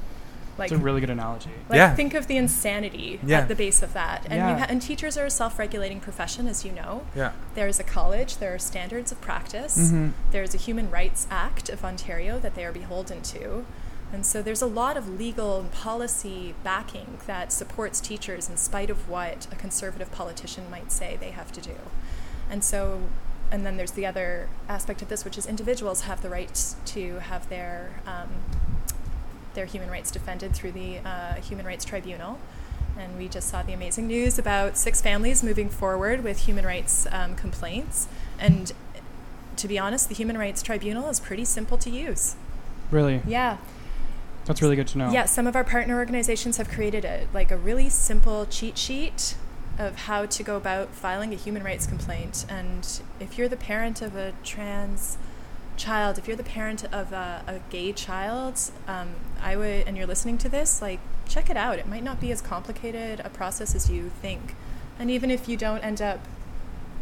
Like, 0.58 0.70
It's 0.70 0.78
a 0.78 0.84
really 0.84 1.00
good 1.00 1.08
analogy. 1.10 1.50
like 1.70 1.78
Yeah. 1.78 1.94
think 1.94 2.12
of 2.12 2.26
the 2.26 2.36
insanity 2.36 3.18
Yeah. 3.24 3.38
at 3.40 3.48
the 3.48 3.54
base 3.54 3.82
of 3.82 3.94
that. 3.94 4.22
And, 4.26 4.34
Yeah. 4.34 4.50
you 4.50 4.58
ha- 4.58 4.66
and 4.68 4.82
teachers 4.82 5.16
are 5.16 5.24
a 5.24 5.30
self 5.30 5.58
regulating 5.58 5.98
profession, 5.98 6.46
as 6.46 6.62
you 6.64 6.72
know. 6.72 7.02
Yeah. 7.16 7.32
There's 7.54 7.80
a 7.80 7.84
college, 7.84 8.36
there 8.36 8.52
are 8.54 8.58
standards 8.58 9.10
of 9.12 9.20
practice, 9.22 9.78
Mm-hmm. 9.78 10.08
there's 10.30 10.54
a 10.54 10.58
Human 10.58 10.90
Rights 10.90 11.26
Act 11.30 11.70
of 11.70 11.84
Ontario 11.84 12.38
that 12.38 12.54
they 12.54 12.66
are 12.66 12.72
beholden 12.72 13.22
to. 13.22 13.64
And 14.12 14.26
so 14.26 14.42
there's 14.42 14.60
a 14.60 14.66
lot 14.66 14.98
of 14.98 15.08
legal 15.18 15.58
and 15.58 15.72
policy 15.72 16.54
backing 16.62 17.16
that 17.26 17.50
supports 17.50 17.98
teachers 17.98 18.50
in 18.50 18.58
spite 18.58 18.90
of 18.90 19.08
what 19.08 19.46
a 19.50 19.54
conservative 19.56 20.12
politician 20.12 20.70
might 20.70 20.92
say 20.92 21.16
they 21.18 21.30
have 21.30 21.50
to 21.52 21.62
do. 21.62 21.76
And 22.50 22.62
so, 22.62 23.00
and 23.52 23.64
then 23.66 23.76
there's 23.76 23.92
the 23.92 24.06
other 24.06 24.48
aspect 24.68 25.02
of 25.02 25.08
this, 25.08 25.24
which 25.24 25.38
is 25.38 25.46
individuals 25.46 26.02
have 26.02 26.22
the 26.22 26.30
right 26.30 26.74
to 26.86 27.18
have 27.20 27.48
their 27.48 28.00
um, 28.06 28.30
their 29.54 29.66
human 29.66 29.90
rights 29.90 30.10
defended 30.10 30.54
through 30.54 30.72
the 30.72 30.98
uh, 31.04 31.34
Human 31.34 31.66
Rights 31.66 31.84
Tribunal. 31.84 32.38
And 32.98 33.16
we 33.18 33.28
just 33.28 33.48
saw 33.48 33.62
the 33.62 33.72
amazing 33.72 34.06
news 34.06 34.38
about 34.38 34.76
six 34.76 35.00
families 35.00 35.42
moving 35.42 35.68
forward 35.68 36.24
with 36.24 36.46
human 36.46 36.64
rights 36.64 37.06
um, 37.12 37.34
complaints. 37.36 38.08
And 38.38 38.72
to 39.56 39.68
be 39.68 39.78
honest, 39.78 40.08
the 40.08 40.14
Human 40.14 40.36
Rights 40.38 40.62
Tribunal 40.62 41.08
is 41.10 41.20
pretty 41.20 41.44
simple 41.44 41.76
to 41.78 41.90
use. 41.90 42.34
Really, 42.90 43.20
Yeah. 43.26 43.58
that's 44.46 44.60
really 44.62 44.76
good 44.76 44.88
to 44.88 44.98
know. 44.98 45.10
Yeah, 45.10 45.24
some 45.26 45.46
of 45.46 45.54
our 45.56 45.64
partner 45.64 45.96
organizations 45.98 46.56
have 46.56 46.68
created 46.68 47.04
a 47.04 47.26
like 47.32 47.50
a 47.50 47.56
really 47.56 47.88
simple 47.90 48.46
cheat 48.46 48.76
sheet 48.78 49.36
of 49.78 49.96
how 49.96 50.26
to 50.26 50.42
go 50.42 50.56
about 50.56 50.90
filing 50.90 51.32
a 51.32 51.36
human 51.36 51.62
rights 51.62 51.86
complaint. 51.86 52.44
And 52.48 53.00
if 53.20 53.38
you're 53.38 53.48
the 53.48 53.56
parent 53.56 54.02
of 54.02 54.16
a 54.16 54.32
trans 54.44 55.18
child, 55.76 56.18
if 56.18 56.28
you're 56.28 56.36
the 56.36 56.42
parent 56.42 56.84
of 56.92 57.12
a, 57.12 57.42
a 57.46 57.60
gay 57.70 57.92
child, 57.92 58.60
um, 58.86 59.10
I 59.40 59.56
would, 59.56 59.86
and 59.86 59.96
you're 59.96 60.06
listening 60.06 60.38
to 60.38 60.48
this, 60.48 60.82
like 60.82 61.00
check 61.28 61.48
it 61.48 61.56
out. 61.56 61.78
It 61.78 61.88
might 61.88 62.02
not 62.02 62.20
be 62.20 62.30
as 62.30 62.40
complicated 62.40 63.20
a 63.20 63.30
process 63.30 63.74
as 63.74 63.90
you 63.90 64.10
think. 64.20 64.54
And 64.98 65.10
even 65.10 65.30
if 65.30 65.48
you 65.48 65.56
don't 65.56 65.80
end 65.80 66.02
up 66.02 66.20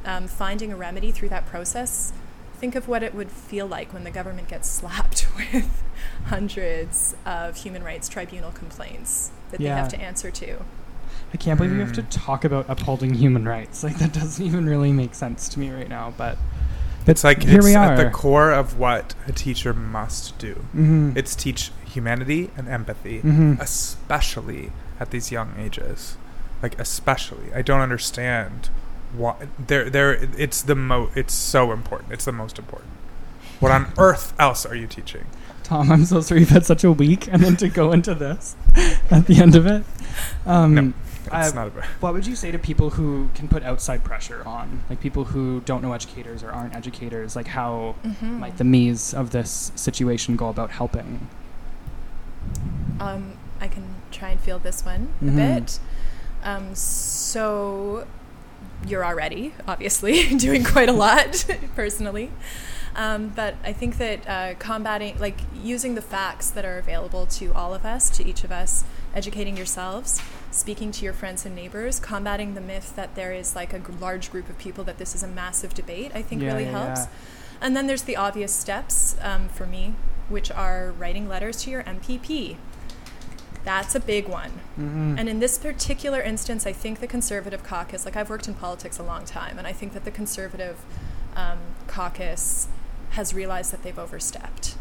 um, 0.04 0.28
finding 0.28 0.72
a 0.72 0.76
remedy 0.76 1.10
through 1.10 1.30
that 1.30 1.46
process, 1.46 2.12
think 2.54 2.74
of 2.74 2.88
what 2.88 3.02
it 3.02 3.14
would 3.14 3.30
feel 3.30 3.66
like 3.66 3.92
when 3.92 4.04
the 4.04 4.10
government 4.10 4.48
gets 4.48 4.68
slapped 4.70 5.26
with 5.36 5.82
hundreds 6.26 7.16
of 7.26 7.56
human 7.56 7.82
rights 7.82 8.08
tribunal 8.08 8.52
complaints 8.52 9.30
that 9.50 9.58
they 9.58 9.66
have 9.66 9.88
to 9.88 10.00
answer 10.00 10.30
to. 10.30 10.58
I 11.32 11.36
can't 11.36 11.56
believe 11.58 11.72
we 11.72 11.78
have 11.80 11.92
to 11.92 12.02
Mm. 12.02 12.06
talk 12.10 12.44
about 12.44 12.66
upholding 12.68 13.14
human 13.14 13.46
rights. 13.46 13.82
Like 13.84 13.98
that 13.98 14.12
doesn't 14.12 14.44
even 14.44 14.66
really 14.68 14.92
make 14.92 15.14
sense 15.14 15.48
to 15.50 15.60
me 15.60 15.70
right 15.70 15.88
now. 15.88 16.12
But 16.16 16.36
It's 17.06 17.22
like 17.24 17.42
here 17.44 17.58
it's 17.58 17.66
we 17.66 17.74
at 17.76 17.96
the 17.96 18.10
core 18.10 18.50
of 18.52 18.78
what 18.78 19.14
a 19.28 19.32
teacher 19.32 19.72
must 19.72 20.36
do. 20.38 20.54
mm-hmm. 20.76 21.12
It's 21.16 21.34
teach 21.36 21.70
humanity 21.84 22.50
and 22.56 22.68
empathy, 22.68 23.20
Mhm. 23.22 23.60
especially 23.60 24.70
at 24.98 25.10
these 25.10 25.30
young 25.32 25.52
ages. 25.58 26.16
Like 26.62 26.78
especially, 26.78 27.52
I 27.54 27.62
don't 27.62 27.80
understand 27.80 28.68
why. 29.16 29.34
There, 29.58 29.88
there. 29.88 30.12
It's 30.36 30.62
the 30.62 30.74
mo. 30.74 31.10
It's 31.14 31.32
so 31.34 31.72
important. 31.72 32.12
It's 32.12 32.24
the 32.26 32.32
most 32.32 32.58
important. 32.58 32.90
What 33.60 33.72
on 33.72 33.92
earth 33.98 34.34
else 34.38 34.66
are 34.66 34.74
you 34.74 34.86
teaching? 34.86 35.24
Tom, 35.62 35.90
I'm 35.92 36.04
so 36.04 36.20
sorry 36.20 36.40
you've 36.40 36.50
had 36.50 36.66
such 36.66 36.82
a 36.84 36.90
week, 36.92 37.28
and 37.32 37.42
then 37.42 37.56
to 37.58 37.68
go 37.68 37.92
into 37.92 38.14
this 38.14 38.56
at 39.10 39.26
the 39.26 39.40
end 39.40 39.54
of 39.56 39.66
it. 39.66 39.84
Um, 40.44 40.74
No. 40.74 40.92
It's 41.32 41.52
Uh, 41.52 41.54
not 41.54 41.66
about. 41.68 41.84
What 42.00 42.12
would 42.14 42.26
you 42.26 42.34
say 42.36 42.50
to 42.50 42.58
people 42.58 42.90
who 42.90 43.28
can 43.34 43.46
put 43.48 43.62
outside 43.62 44.02
pressure 44.04 44.42
on, 44.46 44.82
like 44.90 45.00
people 45.00 45.24
who 45.26 45.60
don't 45.64 45.82
know 45.82 45.92
educators 45.92 46.42
or 46.42 46.50
aren't 46.50 46.74
educators? 46.74 47.36
Like 47.36 47.48
how 47.48 47.94
Mm-hmm. 48.04 48.40
might 48.40 48.56
the 48.58 48.64
me's 48.64 49.14
of 49.14 49.30
this 49.30 49.72
situation 49.76 50.36
go 50.36 50.48
about 50.48 50.70
helping? 50.70 51.28
Um, 52.98 53.34
I 53.60 53.68
can 53.68 53.84
try 54.10 54.30
and 54.30 54.40
feel 54.40 54.58
this 54.58 54.84
one 54.84 55.08
Mhm. 55.22 55.28
a 55.28 55.36
bit. 55.60 55.78
Um, 56.42 56.74
so, 56.74 58.06
you're 58.86 59.04
already 59.04 59.54
obviously 59.68 60.34
doing 60.36 60.64
quite 60.64 60.88
a 60.88 60.92
lot 60.92 61.44
personally. 61.76 62.30
Um, 62.96 63.28
but 63.36 63.54
I 63.64 63.72
think 63.72 63.98
that 63.98 64.26
uh, 64.28 64.54
combating, 64.58 65.18
like 65.18 65.38
using 65.62 65.94
the 65.94 66.02
facts 66.02 66.50
that 66.50 66.64
are 66.64 66.76
available 66.78 67.24
to 67.26 67.52
all 67.54 67.72
of 67.74 67.84
us, 67.84 68.10
to 68.16 68.26
each 68.26 68.42
of 68.42 68.50
us, 68.50 68.84
educating 69.14 69.56
yourselves, 69.56 70.20
speaking 70.50 70.92
to 70.92 71.04
your 71.04 71.12
friends 71.12 71.44
and 71.44 71.54
neighbors, 71.54 71.98
combating 72.00 72.54
the 72.54 72.60
myth 72.60 72.94
that 72.96 73.14
there 73.14 73.32
is 73.32 73.54
like 73.56 73.72
a 73.72 73.78
g- 73.78 73.84
large 74.00 74.30
group 74.30 74.48
of 74.48 74.56
people 74.58 74.84
that 74.84 74.98
this 74.98 75.14
is 75.14 75.22
a 75.22 75.28
massive 75.28 75.74
debate, 75.74 76.12
I 76.14 76.22
think 76.22 76.42
Yeah, 76.42 76.52
really 76.52 76.64
yeah, 76.64 76.70
helps. 76.86 77.00
yeah. 77.02 77.08
And 77.62 77.76
then 77.76 77.86
there's 77.86 78.02
the 78.02 78.16
obvious 78.16 78.52
steps 78.54 79.16
um, 79.22 79.48
for 79.48 79.66
me, 79.66 79.94
which 80.28 80.50
are 80.50 80.92
writing 80.98 81.28
letters 81.28 81.56
to 81.64 81.70
your 81.70 81.82
MPP. 81.82 82.56
That's 83.64 83.94
a 83.94 84.00
big 84.00 84.26
one. 84.28 84.52
Mhm. 84.78 85.18
And 85.18 85.28
in 85.28 85.38
this 85.40 85.58
particular 85.58 86.22
instance, 86.22 86.66
I 86.66 86.72
think 86.72 87.00
the 87.00 87.06
conservative 87.06 87.62
caucus, 87.62 88.04
like 88.06 88.16
I've 88.16 88.30
worked 88.30 88.48
in 88.48 88.54
politics 88.54 88.98
a 88.98 89.02
long 89.02 89.24
time, 89.26 89.58
and 89.58 89.66
I 89.66 89.72
think 89.72 89.92
that 89.92 90.04
the 90.04 90.10
conservative 90.10 90.78
um, 91.36 91.58
caucus 91.86 92.68
has 93.10 93.34
realized 93.34 93.72
that 93.72 93.82
they've 93.82 93.98
overstepped 93.98 94.76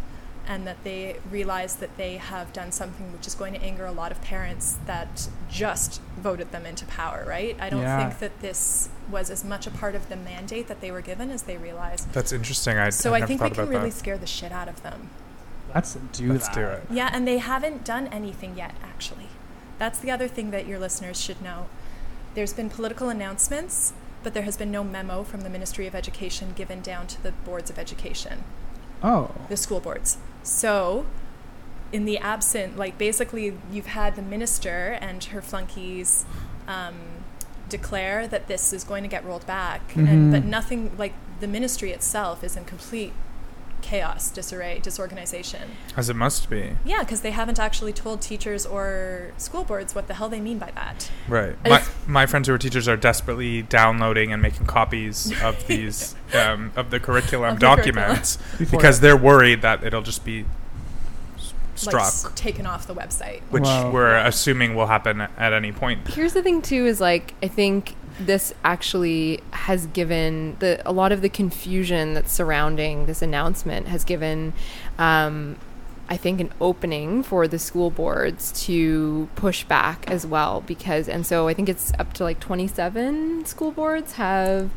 and 0.50 0.66
that 0.66 0.84
they 0.84 1.16
realize 1.32 1.76
that 1.76 1.96
they 1.96 2.18
have 2.18 2.52
done 2.52 2.72
something 2.72 3.14
which 3.14 3.28
is 3.28 3.36
going 3.36 3.54
to 3.54 3.62
anger 3.62 3.86
a 3.86 3.92
lot 3.92 4.12
of 4.12 4.20
parents 4.22 4.78
that 4.88 5.30
just 5.48 6.02
voted 6.18 6.52
them 6.52 6.66
into 6.66 6.84
power, 6.88 7.24
right? 7.28 7.56
I 7.62 7.70
don't 7.70 7.84
Yeah. 7.84 8.00
think 8.10 8.20
that 8.20 8.42
this 8.42 8.90
was 9.12 9.30
as 9.30 9.44
much 9.46 9.68
a 9.68 9.72
part 9.72 9.94
of 9.94 10.10
the 10.10 10.16
mandate 10.16 10.68
that 10.68 10.82
they 10.82 10.90
were 10.92 11.02
given 11.02 11.30
as 11.30 11.44
they 11.44 11.58
realized. 11.58 12.12
That's 12.14 12.32
interesting. 12.32 12.78
I 12.80 12.90
So 12.90 13.14
I 13.14 13.20
I 13.20 13.26
think 13.28 13.42
we 13.42 13.52
can 13.52 13.70
really 13.70 13.92
that. 13.92 13.96
scare 13.96 14.18
the 14.18 14.26
shit 14.28 14.52
out 14.52 14.68
of 14.68 14.82
them. 14.82 15.10
Let's 15.74 15.94
do 16.14 16.34
Let's 16.34 16.48
that. 16.48 16.56
do 16.56 16.66
it. 16.66 16.84
Yeah, 16.90 17.12
and 17.14 17.28
they 17.28 17.38
haven't 17.38 17.84
done 17.86 18.08
anything 18.08 18.58
yet, 18.58 18.74
actually. 18.84 19.28
That's 19.78 20.00
the 20.00 20.10
other 20.10 20.28
thing 20.28 20.50
that 20.50 20.66
your 20.66 20.80
listeners 20.80 21.22
should 21.22 21.44
know. 21.44 21.68
There's 22.34 22.54
been 22.54 22.72
political 22.72 23.10
announcements, 23.10 23.94
but 24.24 24.34
there 24.34 24.44
has 24.44 24.58
been 24.58 24.72
no 24.72 24.84
memo 24.84 25.24
from 25.24 25.42
the 25.42 25.50
Ministry 25.50 25.86
of 25.86 25.94
Education 25.94 26.54
given 26.56 26.82
down 26.82 27.06
to 27.08 27.22
the 27.22 27.32
boards 27.32 27.70
of 27.70 27.78
education, 27.78 28.44
Oh. 29.02 29.32
the 29.48 29.58
school 29.58 29.80
boards. 29.80 30.18
So, 30.44 31.06
in 31.92 32.06
the 32.06 32.18
absent, 32.18 32.78
like 32.78 32.98
basically, 32.98 33.58
you've 33.72 33.88
had 33.88 34.16
the 34.16 34.22
minister 34.22 34.98
and 35.02 35.24
her 35.26 35.42
flunkies 35.42 36.26
um, 36.68 36.96
declare 37.68 38.28
that 38.28 38.48
this 38.48 38.74
is 38.74 38.84
going 38.84 39.04
to 39.04 39.10
get 39.10 39.24
rolled 39.26 39.46
back, 39.46 39.96
and, 39.96 40.32
but 40.32 40.44
nothing 40.46 40.96
like 40.98 41.14
the 41.40 41.48
ministry 41.48 41.92
itself 41.92 42.44
is 42.44 42.56
in 42.56 42.66
complete 42.66 43.14
chaos, 43.82 44.30
disarray, 44.32 44.80
disorganization. 44.80 45.72
As 45.98 46.10
it 46.10 46.16
must 46.16 46.50
be. 46.50 46.72
Yeah, 46.86 47.00
because 47.00 47.22
they 47.22 47.32
haven't 47.32 47.60
actually 47.60 47.94
told 47.94 48.22
teachers 48.22 48.66
or 48.66 49.32
school 49.38 49.64
boards 49.64 49.96
what 49.96 50.08
the 50.08 50.14
hell 50.16 50.30
they 50.30 50.40
mean 50.40 50.58
by 50.60 50.72
that. 50.72 51.10
Right. 51.28 51.56
I 51.66 51.70
My, 51.70 51.78
just- 51.80 52.08
my 52.08 52.26
friends 52.26 52.48
who 52.48 52.54
are 52.54 52.58
teachers 52.58 52.88
are 52.88 52.98
desperately 52.98 53.62
downloading 53.64 54.32
and 54.34 54.42
making 54.42 54.66
copies 54.66 55.32
of 55.42 55.66
these 55.68 56.16
um, 56.34 56.72
of 56.76 56.90
the 56.92 57.00
curriculum 57.00 57.54
Of 57.54 57.60
the 57.60 57.66
curriculum. 57.68 57.96
documents 57.96 58.38
Before- 58.58 58.80
because 58.80 59.00
they're 59.00 59.18
worried 59.18 59.62
that 59.62 59.84
it'll 59.84 60.02
just 60.02 60.24
be 60.26 60.46
s- 61.38 61.54
Like 61.74 61.80
struck, 61.80 62.02
s- 62.04 62.28
taken 62.36 62.66
off 62.66 62.88
the 62.88 62.96
website. 62.96 63.42
which 63.50 63.64
Wow. 63.64 63.92
we're 63.92 64.16
assuming 64.18 64.76
will 64.76 64.88
happen 64.88 65.22
at 65.22 65.54
any 65.54 65.72
point. 65.72 66.08
Here's 66.10 66.34
the 66.34 66.44
thing 66.44 66.62
too 66.62 66.86
is 66.86 67.00
like 67.02 67.34
I 67.42 67.48
think 67.48 67.96
this 68.20 68.54
actually 68.64 69.42
has 69.52 69.88
given 69.88 70.58
the 70.60 70.82
a 70.86 70.92
lot 70.92 71.12
of 71.12 71.22
the 71.22 71.30
confusion 71.30 72.14
that's 72.14 72.32
surrounding 72.32 73.06
this 73.06 73.22
announcement 73.22 73.88
has 73.88 74.04
given 74.04 74.54
um, 74.98 75.58
I 76.10 76.18
think 76.18 76.42
an 76.42 76.52
opening 76.60 77.22
for 77.22 77.48
the 77.48 77.60
school 77.60 77.92
boards 77.92 78.52
to 78.66 79.30
push 79.36 79.64
back 79.64 80.10
as 80.10 80.26
well 80.26 80.62
because 80.62 81.08
and 81.08 81.26
so 81.26 81.48
I 81.48 81.54
think 81.54 81.70
it's 81.70 81.94
up 82.00 82.14
to 82.14 82.24
like 82.24 82.40
27 82.40 83.46
school 83.46 83.72
boards 83.72 84.14
have 84.14 84.72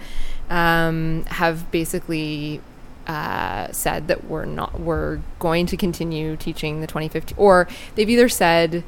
um, 0.51 1.25
have 1.29 1.71
basically 1.71 2.61
uh, 3.07 3.73
said 3.73 4.09
that 4.09 4.25
we're 4.25 4.45
not 4.45 4.79
we're 4.79 5.21
going 5.39 5.67
to 5.67 5.77
continue 5.77 6.37
teaching 6.37 6.81
the 6.81 6.87
2015 6.87 7.37
or 7.39 7.67
they've 7.95 8.11
either 8.11 8.29
said 8.29 8.85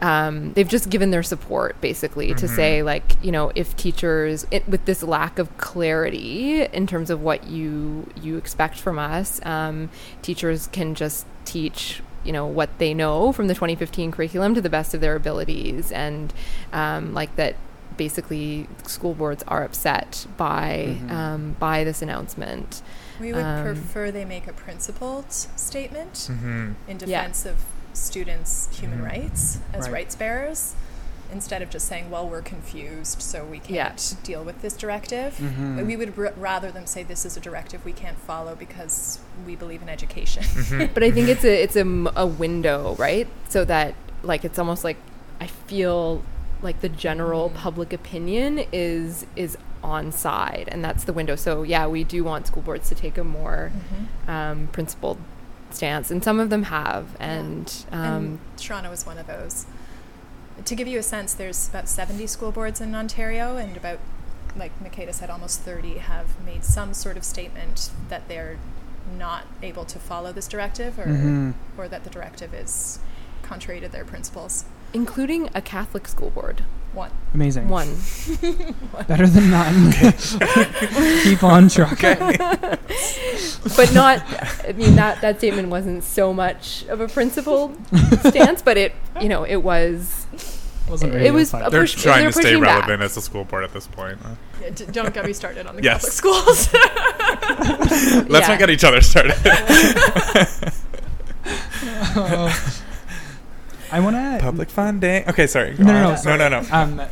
um, 0.00 0.52
they've 0.52 0.68
just 0.68 0.90
given 0.90 1.10
their 1.10 1.22
support 1.24 1.80
basically 1.80 2.32
to 2.34 2.46
Mhm. 2.46 2.54
say 2.56 2.82
like 2.82 3.16
you 3.22 3.32
know 3.32 3.50
if 3.54 3.76
teachers 3.76 4.46
it, 4.50 4.66
with 4.68 4.84
this 4.84 5.02
lack 5.02 5.38
of 5.38 5.56
clarity 5.58 6.62
in 6.62 6.86
terms 6.86 7.10
of 7.10 7.20
what 7.22 7.46
you 7.48 8.06
you 8.22 8.36
expect 8.36 8.78
from 8.78 8.98
us 8.98 9.44
um, 9.44 9.90
teachers 10.22 10.68
can 10.68 10.94
just 10.94 11.26
teach 11.44 12.00
you 12.24 12.32
know 12.32 12.46
what 12.46 12.70
they 12.78 12.92
know 12.94 13.32
from 13.32 13.48
the 13.48 13.54
2015 13.54 14.12
curriculum 14.12 14.54
to 14.54 14.60
the 14.60 14.70
best 14.70 14.94
of 14.94 15.00
their 15.00 15.16
abilities 15.16 15.90
and 15.92 16.32
um, 16.72 17.12
like 17.14 17.34
that 17.36 17.54
basically 17.96 18.68
school 18.86 19.14
boards 19.14 19.42
are 19.48 19.64
upset 19.64 20.26
by 20.36 20.96
Mhm. 21.02 21.10
um, 21.10 21.56
by 21.58 21.82
this 21.84 22.02
announcement 22.02 22.82
We 23.20 23.32
would 23.32 23.44
Um, 23.44 23.64
prefer 23.64 24.12
they 24.12 24.24
make 24.24 24.46
a 24.46 24.52
principled 24.52 25.32
statement 25.32 26.28
hmm 26.30 26.72
in 26.86 26.98
Yeah. 27.04 27.22
defense 27.22 27.44
of 27.46 27.56
students' 27.98 28.68
human 28.72 29.00
Mhm. 29.00 29.04
rights 29.04 29.58
as 29.72 29.84
Right. 29.86 29.92
rights 29.92 30.16
bearers, 30.16 30.74
instead 31.30 31.60
of 31.60 31.68
just 31.68 31.86
saying, 31.86 32.10
"Well, 32.10 32.26
we're 32.28 32.40
confused, 32.42 33.20
so 33.20 33.44
we 33.44 33.58
can't 33.58 33.70
Yeah. 33.70 33.92
deal 34.22 34.42
with 34.44 34.62
this 34.62 34.74
directive." 34.74 35.36
Mhm. 35.38 35.84
We 35.86 35.96
would 35.96 36.14
r- 36.18 36.32
rather 36.36 36.70
them 36.70 36.86
say, 36.86 37.02
"This 37.02 37.26
is 37.26 37.36
a 37.36 37.40
directive 37.40 37.84
we 37.84 37.92
can't 37.92 38.18
follow 38.18 38.54
because 38.54 39.18
we 39.46 39.54
believe 39.56 39.82
in 39.82 39.88
education." 39.88 40.42
Mm-hmm. 40.44 40.86
but 40.94 41.02
I 41.02 41.10
think 41.10 41.28
it's 41.28 41.44
a 41.44 41.62
it's 41.62 41.76
a, 41.76 41.80
m- 41.80 42.08
a 42.16 42.26
window, 42.26 42.94
right? 42.98 43.26
So 43.48 43.64
that 43.66 43.94
like 44.22 44.44
it's 44.44 44.58
almost 44.58 44.84
like 44.84 44.96
I 45.40 45.46
feel 45.46 46.22
like 46.62 46.80
the 46.80 46.88
general 46.88 47.50
Mm. 47.50 47.54
public 47.54 47.92
opinion 47.92 48.64
is 48.72 49.26
is 49.36 49.56
on 49.84 50.10
side, 50.10 50.68
and 50.72 50.82
that's 50.84 51.04
the 51.04 51.12
window. 51.12 51.36
So 51.36 51.62
yeah, 51.62 51.86
we 51.86 52.02
do 52.04 52.24
want 52.24 52.46
school 52.48 52.62
boards 52.62 52.88
to 52.88 52.94
take 52.96 53.16
a 53.18 53.22
more 53.22 53.70
Mhm. 54.26 54.28
um, 54.32 54.68
principled 54.72 55.18
stance, 55.70 56.10
and 56.10 56.22
some 56.22 56.40
of 56.40 56.50
them 56.50 56.64
have, 56.64 57.16
and 57.20 57.84
um, 57.92 58.00
and 58.00 58.38
Toronto 58.56 58.90
is 58.92 59.06
one 59.06 59.18
of 59.18 59.26
those. 59.26 59.66
To 60.64 60.74
give 60.74 60.88
you 60.88 60.98
a 60.98 61.02
sense, 61.02 61.34
there's 61.34 61.68
about 61.68 61.88
70 61.88 62.26
school 62.26 62.50
boards 62.52 62.80
in 62.80 62.94
Ontario, 62.94 63.56
and 63.56 63.76
about, 63.76 63.98
like 64.56 64.72
Makeda 64.82 65.14
said, 65.14 65.30
almost 65.30 65.60
30 65.60 65.98
have 65.98 66.44
made 66.44 66.64
some 66.64 66.94
sort 66.94 67.16
of 67.16 67.24
statement 67.24 67.90
that 68.08 68.26
they're 68.28 68.58
not 69.16 69.44
able 69.62 69.84
to 69.86 69.98
follow 69.98 70.32
this 70.32 70.48
directive, 70.48 70.98
or 70.98 71.06
Mhm. 71.06 71.54
or 71.76 71.88
that 71.88 72.04
the 72.04 72.10
directive 72.10 72.52
is 72.52 72.98
contrary 73.42 73.80
to 73.80 73.88
their 73.88 74.04
principles. 74.04 74.64
Including 74.92 75.48
a 75.54 75.60
Catholic 75.62 76.06
school 76.08 76.30
board. 76.30 76.64
One. 76.94 77.10
Amazing. 77.34 77.68
One, 77.68 77.86
Better 79.06 79.26
than 79.26 79.50
none. 79.50 79.92
Keep 81.22 81.44
on 81.44 81.68
trucking. 81.68 82.18
but 83.76 83.90
not. 83.94 84.22
I 84.66 84.72
mean 84.74 84.96
that 84.96 85.20
that 85.20 85.38
statement 85.38 85.68
wasn't 85.68 86.02
so 86.02 86.32
much 86.32 86.84
of 86.88 87.00
a 87.00 87.06
principled 87.08 87.76
stance, 88.20 88.62
but 88.62 88.76
it 88.78 88.94
you 89.20 89.28
know 89.28 89.44
it 89.44 89.56
was. 89.62 90.26
Wasn't 90.88 91.14
It 91.14 91.32
was 91.34 91.52
a 91.52 91.68
They're 91.70 91.82
push- 91.82 92.02
trying 92.02 92.20
they're 92.22 92.28
to 92.30 92.32
stay 92.32 92.42
pushing 92.44 92.62
back. 92.62 92.76
relevant 92.86 93.02
as 93.02 93.14
a 93.18 93.20
school 93.20 93.44
board 93.44 93.62
at 93.62 93.74
this 93.74 93.86
point. 93.86 94.18
Yeah, 94.62 94.70
d- 94.70 94.86
don't 94.90 95.12
get 95.12 95.26
me 95.26 95.34
started 95.34 95.66
on 95.66 95.76
the 95.76 95.82
Yes. 95.82 96.18
Catholic 96.18 96.56
schools. 96.56 96.72
Let's 98.30 98.48
Yeah. 98.48 98.54
not 98.54 98.58
get 98.58 98.70
each 98.70 98.84
other 98.84 99.02
started. 99.02 99.34
Oh. 102.16 102.77
I 103.90 104.00
want 104.00 104.16
to 104.16 104.38
Public 104.40 104.70
funding. 104.70 105.28
Okay, 105.28 105.46
sorry. 105.46 105.74
No, 105.78 105.84
no, 105.84 106.10
no, 106.10 106.16
sorry. 106.16 106.38
no, 106.38 106.48
no, 106.48 106.60
no. 106.60 106.68
um, 106.72 107.02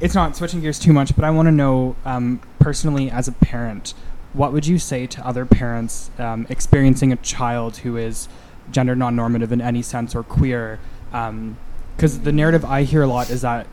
it's 0.00 0.14
not 0.14 0.36
switching 0.36 0.60
gears 0.60 0.78
too 0.78 0.92
much, 0.92 1.14
but 1.16 1.24
I 1.24 1.30
want 1.30 1.46
to 1.46 1.52
know 1.52 1.96
um, 2.04 2.40
personally 2.58 3.10
as 3.10 3.28
a 3.28 3.32
parent, 3.32 3.94
what 4.32 4.52
would 4.52 4.66
you 4.66 4.78
say 4.78 5.06
to 5.06 5.26
other 5.26 5.46
parents 5.46 6.10
um, 6.18 6.46
experiencing 6.50 7.12
a 7.12 7.16
child 7.16 7.78
who 7.78 7.96
is 7.96 8.28
gender 8.70 8.94
non-normative 8.94 9.52
in 9.52 9.60
any 9.60 9.80
sense 9.80 10.14
or 10.14 10.22
queer? 10.22 10.78
Because 11.10 12.20
the 12.20 12.32
narrative 12.32 12.64
I 12.64 12.82
hear 12.82 13.02
a 13.02 13.06
lot 13.06 13.30
is 13.30 13.40
that 13.42 13.66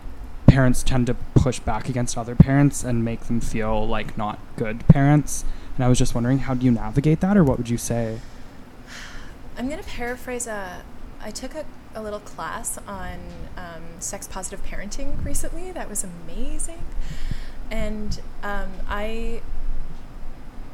parents 0.48 0.84
tend 0.84 1.08
to 1.08 1.16
push 1.36 1.60
back 1.60 1.90
against 1.90 2.18
other 2.18 2.36
parents 2.36 2.84
and 2.84 3.04
make 3.04 3.22
them 3.22 3.42
feel 3.42 3.86
like 3.88 4.18
not 4.18 4.40
good 4.56 4.88
parents. 4.88 5.44
And 5.76 5.84
I 5.84 5.90
was 5.90 5.98
just 5.98 6.14
wondering, 6.14 6.40
how 6.40 6.54
do 6.54 6.64
you 6.64 6.72
navigate 6.72 7.20
that, 7.22 7.36
or 7.36 7.44
what 7.44 7.58
would 7.58 7.70
you 7.70 7.78
say? 7.78 8.20
I'm 9.58 9.68
going 9.68 9.82
to 9.82 9.90
paraphrase 9.90 10.48
a. 10.48 10.84
I 11.20 11.32
took 11.32 11.56
a, 11.56 11.66
a 11.96 12.02
little 12.02 12.20
class 12.20 12.78
on 12.88 13.20
um, 13.58 13.84
sex 14.00 14.28
positive 14.28 14.66
parenting 14.66 15.24
recently. 15.24 15.72
That 15.72 15.90
was 15.90 16.04
amazing. 16.04 16.84
And 17.72 18.20
um, 18.44 18.70
I. 18.88 19.42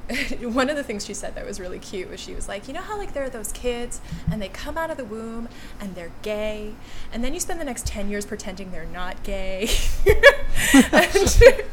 one 0.41 0.69
of 0.69 0.75
the 0.75 0.83
things 0.83 1.05
she 1.05 1.13
said 1.13 1.35
that 1.35 1.45
was 1.45 1.59
really 1.59 1.79
cute 1.79 2.09
was 2.09 2.19
she 2.19 2.33
was 2.33 2.47
like, 2.47 2.67
you 2.67 2.73
know 2.73 2.81
how 2.81 2.97
like 2.97 3.13
there 3.13 3.23
are 3.23 3.29
those 3.29 3.51
kids 3.51 4.01
and 4.31 4.41
they 4.41 4.49
come 4.49 4.77
out 4.77 4.89
of 4.89 4.97
the 4.97 5.05
womb 5.05 5.47
and 5.79 5.95
they're 5.95 6.11
gay, 6.21 6.73
and 7.13 7.23
then 7.23 7.33
you 7.33 7.39
spend 7.39 7.59
the 7.59 7.65
next 7.65 7.85
ten 7.85 8.09
years 8.09 8.25
pretending 8.25 8.71
they're 8.71 8.85
not 8.85 9.21
gay. 9.23 9.69
and, 10.73 11.63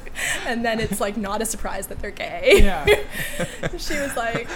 and 0.46 0.64
then 0.64 0.80
it's 0.80 1.00
like 1.00 1.16
not 1.16 1.42
a 1.42 1.46
surprise 1.46 1.86
that 1.88 1.98
they're 2.00 2.10
gay. 2.10 2.60
Yeah. 2.62 2.84
she 3.78 3.94
was 3.98 4.16
like, 4.16 4.48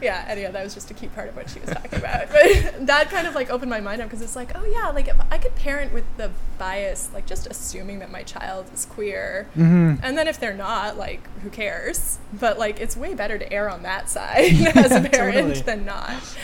yeah. 0.00 0.24
Anyway, 0.28 0.50
that 0.50 0.64
was 0.64 0.74
just 0.74 0.90
a 0.90 0.94
key 0.94 1.08
part 1.08 1.28
of 1.28 1.36
what 1.36 1.48
she 1.50 1.60
was 1.60 1.70
talking 1.70 1.98
about. 1.98 2.28
But 2.30 2.86
that 2.86 3.10
kind 3.10 3.26
of 3.26 3.34
like 3.34 3.50
opened 3.50 3.70
my 3.70 3.80
mind 3.80 4.00
up 4.02 4.08
because 4.08 4.22
it's 4.22 4.36
like, 4.36 4.52
oh 4.54 4.64
yeah, 4.64 4.88
like 4.90 5.08
if 5.08 5.16
I 5.30 5.38
could 5.38 5.54
parent 5.54 5.92
with 5.92 6.04
the 6.16 6.30
bias, 6.58 7.10
like 7.12 7.26
just 7.26 7.46
assuming 7.46 7.98
that 8.00 8.10
my 8.10 8.22
child 8.22 8.66
is 8.74 8.84
queer, 8.86 9.48
Mm-hmm. 9.56 10.02
and 10.02 10.16
then 10.16 10.28
if 10.28 10.38
they're 10.40 10.54
not, 10.54 10.96
like 10.96 11.20
who 11.42 11.50
cares? 11.50 12.18
But 12.32 12.58
like 12.58 12.80
it's 12.80 12.96
way 12.96 13.14
better 13.14 13.21
to 13.28 13.52
err 13.52 13.68
on 13.70 13.82
that 13.82 14.08
side 14.10 14.52
as 14.76 14.92
a 14.92 15.00
parent 15.08 15.34
Totally. 15.54 15.60
than 15.62 15.84
not. 15.84 16.36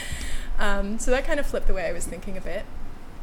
Um, 0.59 0.99
so 0.99 1.11
that 1.11 1.24
kind 1.24 1.39
of 1.39 1.47
flipped 1.47 1.66
the 1.68 1.74
way 1.74 1.87
I 1.87 1.93
was 1.93 2.05
thinking 2.07 2.37
a 2.37 2.41
bit. 2.41 2.64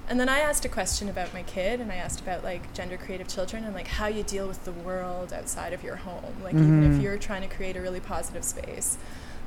And 0.07 0.19
then 0.19 0.29
I 0.29 0.39
asked 0.39 0.63
a 0.65 0.69
question 0.69 1.09
about 1.09 1.33
my 1.33 1.41
kid, 1.43 1.81
and 1.81 1.91
I 1.91 1.95
asked 1.95 2.19
about 2.21 2.43
like 2.43 2.73
gender 2.73 2.95
creative 2.95 3.27
children 3.27 3.63
and 3.63 3.73
like 3.73 3.87
how 3.87 4.05
you 4.07 4.21
deal 4.23 4.47
with 4.47 4.63
the 4.63 4.71
world 4.71 5.33
outside 5.33 5.73
of 5.73 5.83
your 5.83 5.95
home. 5.95 6.35
Like 6.43 6.53
even 6.53 6.83
Mhm. 6.83 6.95
if 6.95 7.01
you're 7.01 7.17
trying 7.17 7.41
to 7.41 7.53
create 7.53 7.75
a 7.75 7.81
really 7.81 7.99
positive 7.99 8.43
space, 8.43 8.97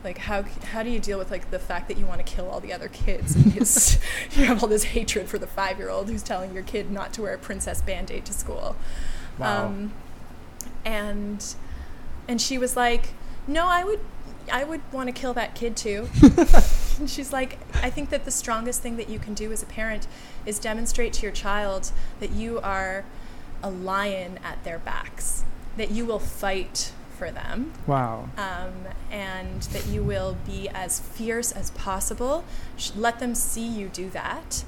like 0.04 0.18
how 0.18 0.42
how 0.72 0.82
do 0.82 0.90
you 0.90 0.98
deal 1.00 1.16
with 1.18 1.30
like 1.30 1.50
the 1.52 1.58
fact 1.60 1.86
that 1.88 1.96
you 1.96 2.06
want 2.06 2.18
to 2.24 2.24
kill 2.24 2.48
all 2.50 2.58
the 2.60 2.72
other 2.72 2.88
kids 2.88 3.36
and 3.36 3.52
his, 3.52 3.98
you 4.32 4.44
have 4.46 4.60
all 4.62 4.68
this 4.68 4.84
hatred 4.84 5.28
for 5.28 5.38
the 5.38 5.46
five 5.46 5.78
year 5.78 5.90
old 5.90 6.08
who's 6.10 6.22
telling 6.24 6.52
your 6.52 6.64
kid 6.64 6.90
not 6.90 7.12
to 7.14 7.22
wear 7.22 7.34
a 7.34 7.38
princess 7.38 7.80
band 7.80 8.10
aid 8.10 8.24
to 8.24 8.32
school. 8.32 8.74
Wow. 9.38 9.66
Um, 9.66 9.92
and 10.84 11.54
and 12.26 12.40
she 12.42 12.58
was 12.58 12.76
like, 12.76 13.10
"No, 13.48 13.66
I 13.66 13.82
would 13.82 14.00
I 14.52 14.64
would 14.64 14.80
want 14.92 15.08
to 15.08 15.12
kill 15.12 15.34
that 15.34 15.54
kid 15.54 15.76
too." 15.76 16.08
and 16.98 17.08
she's 17.08 17.32
like, 17.32 17.58
"I 17.82 17.90
think 17.90 18.10
that 18.10 18.24
the 18.24 18.30
strongest 18.30 18.82
thing 18.82 18.96
that 18.96 19.08
you 19.08 19.18
can 19.18 19.34
do 19.34 19.50
as 19.50 19.62
a 19.62 19.66
parent 19.66 20.06
is 20.46 20.58
demonstrate 20.58 21.12
to 21.14 21.22
your 21.22 21.32
child 21.32 21.90
that 22.20 22.30
you 22.30 22.60
are 22.60 23.04
a 23.62 23.70
lion 23.70 24.38
at 24.44 24.62
their 24.64 24.78
backs, 24.78 25.44
that 25.76 25.90
you 25.90 26.04
will 26.04 26.20
fight 26.20 26.92
for 27.16 27.30
them." 27.30 27.72
Wow. 27.86 28.28
um, 28.36 28.92
and 29.10 29.62
that 29.62 29.86
you 29.86 30.02
will 30.04 30.36
be 30.46 30.68
as 30.68 31.00
fierce 31.00 31.50
as 31.50 31.70
possible. 31.72 32.44
Let 32.94 33.18
them 33.18 33.34
see 33.34 33.66
you 33.66 33.88
do 33.88 34.10
that. 34.10 34.64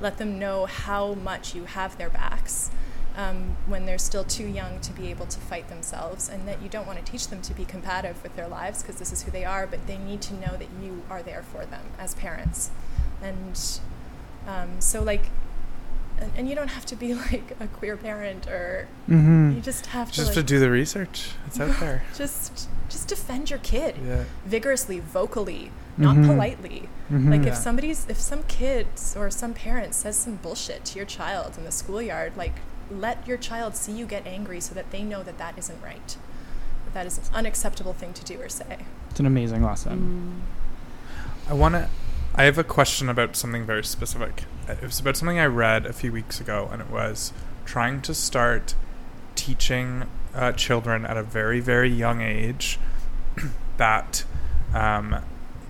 Let 0.00 0.18
them 0.18 0.38
know 0.38 0.66
how 0.66 1.14
much 1.14 1.54
you 1.54 1.64
have 1.64 1.96
their 1.96 2.10
backs 2.10 2.70
um, 3.16 3.56
when 3.66 3.86
they're 3.86 3.98
still 3.98 4.24
too 4.24 4.46
young 4.46 4.80
to 4.80 4.92
be 4.92 5.08
able 5.08 5.26
to 5.26 5.38
fight 5.40 5.68
themselves, 5.68 6.28
and 6.28 6.46
that 6.48 6.60
you 6.62 6.68
don't 6.68 6.86
want 6.86 7.04
to 7.04 7.10
teach 7.10 7.28
them 7.28 7.40
to 7.42 7.54
be 7.54 7.64
combative 7.64 8.22
with 8.22 8.34
their 8.36 8.48
lives 8.48 8.82
because 8.82 8.96
this 8.96 9.12
is 9.12 9.22
who 9.22 9.30
they 9.30 9.44
are, 9.44 9.66
but 9.66 9.86
they 9.86 9.98
need 9.98 10.20
to 10.22 10.34
know 10.34 10.56
that 10.56 10.68
you 10.82 11.02
are 11.08 11.22
there 11.22 11.42
for 11.42 11.64
them 11.64 11.82
as 11.98 12.14
parents. 12.14 12.70
And 13.22 13.58
um, 14.48 14.80
so, 14.80 15.02
like, 15.02 15.26
and, 16.18 16.30
and 16.36 16.48
you 16.48 16.54
don't 16.54 16.68
have 16.68 16.86
to 16.86 16.96
be 16.96 17.14
like 17.30 17.56
a 17.60 17.66
queer 17.68 17.96
parent, 17.96 18.46
or 18.48 18.88
Mm-hmm. 19.08 19.52
you 19.56 19.60
just 19.60 19.86
have 19.86 20.10
to 20.10 20.16
Just 20.16 20.28
like, 20.28 20.34
to 20.36 20.42
do 20.42 20.58
the 20.58 20.70
research. 20.70 21.30
It's 21.46 21.60
out 21.60 21.78
there. 21.80 22.02
just 22.16 22.68
just 22.88 23.08
defend 23.08 23.48
your 23.50 23.58
kid 23.60 23.96
Yeah. 24.06 24.24
vigorously, 24.44 25.00
vocally, 25.00 25.70
not 25.96 26.16
Mhm. 26.16 26.26
politely. 26.26 26.88
Mm-hmm. 27.12 27.30
Like 27.30 27.42
Yeah. 27.42 27.48
if 27.50 27.56
somebody's 27.56 28.06
if 28.08 28.20
some 28.20 28.42
kids 28.44 29.14
or 29.16 29.30
some 29.30 29.52
parent 29.54 29.94
says 29.94 30.16
some 30.16 30.36
bullshit 30.36 30.84
to 30.86 30.96
your 30.98 31.06
child 31.06 31.56
in 31.58 31.64
the 31.64 31.72
schoolyard, 31.72 32.36
like 32.36 32.54
let 32.90 33.26
your 33.26 33.36
child 33.36 33.76
see 33.76 33.92
you 33.92 34.06
get 34.06 34.26
angry 34.26 34.60
so 34.60 34.74
that 34.74 34.90
they 34.90 35.02
know 35.02 35.22
that 35.22 35.38
that 35.38 35.58
isn't 35.58 35.82
right. 35.82 36.16
That 36.84 36.94
that 36.94 37.06
is 37.06 37.18
an 37.18 37.24
unacceptable 37.34 37.92
thing 37.92 38.12
to 38.14 38.24
do 38.24 38.40
or 38.40 38.48
say. 38.48 38.78
it's 39.10 39.20
an 39.20 39.26
amazing 39.26 39.62
lesson. 39.62 40.42
Mm. 41.46 41.50
I 41.50 41.54
want 41.54 41.74
to. 41.74 41.88
I 42.34 42.44
have 42.44 42.58
a 42.58 42.64
question 42.64 43.08
about 43.08 43.36
something 43.36 43.64
very 43.64 43.84
specific. 43.84 44.44
It 44.68 44.82
was 44.82 44.98
about 44.98 45.16
something 45.16 45.38
I 45.38 45.46
read 45.46 45.86
a 45.86 45.92
few 45.92 46.10
weeks 46.10 46.40
ago, 46.40 46.68
and 46.72 46.82
it 46.82 46.90
was 46.90 47.32
trying 47.64 48.02
to 48.02 48.14
start 48.14 48.74
teaching 49.36 50.04
uh, 50.34 50.52
children 50.52 51.06
at 51.06 51.16
a 51.16 51.22
very, 51.22 51.60
very 51.60 51.88
young 51.88 52.22
age 52.22 52.78
that 53.76 54.24
um, 54.74 55.16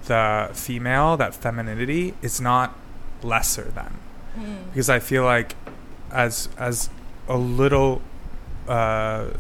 the 0.07 0.51
female, 0.55 1.17
that 1.17 1.35
femininity, 1.35 2.15
is 2.23 2.41
not 2.41 2.79
lesser 3.23 3.65
than. 3.65 3.99
Because 4.73 4.91
I 4.91 4.99
feel 4.99 5.25
like, 5.25 5.55
as 6.11 6.49
as 6.57 6.91
a 7.29 7.37
little 7.37 8.03
uh, 8.69 9.31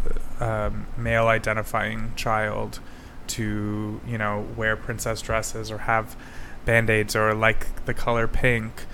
um, 0.40 0.86
male 0.96 1.26
identifying 1.26 2.12
child, 2.16 2.80
to 3.26 4.00
you 4.06 4.18
know 4.18 4.46
wear 4.56 4.76
princess 4.76 5.22
dresses 5.22 5.70
or 5.70 5.78
have 5.78 6.16
band-aids 6.64 7.16
or 7.16 7.34
like 7.34 7.84
the 7.84 7.94
color 7.94 8.28
pink. 8.28 8.84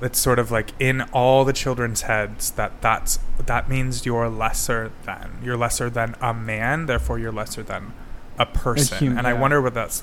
It's 0.00 0.18
sort 0.18 0.40
of 0.40 0.50
like 0.50 0.70
in 0.80 1.02
all 1.12 1.44
the 1.44 1.52
children's 1.52 2.02
heads 2.02 2.50
that 2.52 2.80
that's 2.80 3.20
that 3.38 3.68
means 3.68 4.04
you're 4.04 4.28
lesser 4.28 4.90
than 5.04 5.38
you're 5.42 5.56
lesser 5.56 5.88
than 5.88 6.16
a 6.20 6.34
man 6.34 6.86
therefore 6.86 7.20
you're 7.20 7.32
lesser 7.32 7.62
than 7.62 7.92
a 8.36 8.46
person. 8.46 8.98
human, 8.98 9.18
and 9.18 9.26
i 9.28 9.32
yeah. 9.32 9.40
wonder 9.40 9.62
what 9.62 9.74
that's 9.74 10.02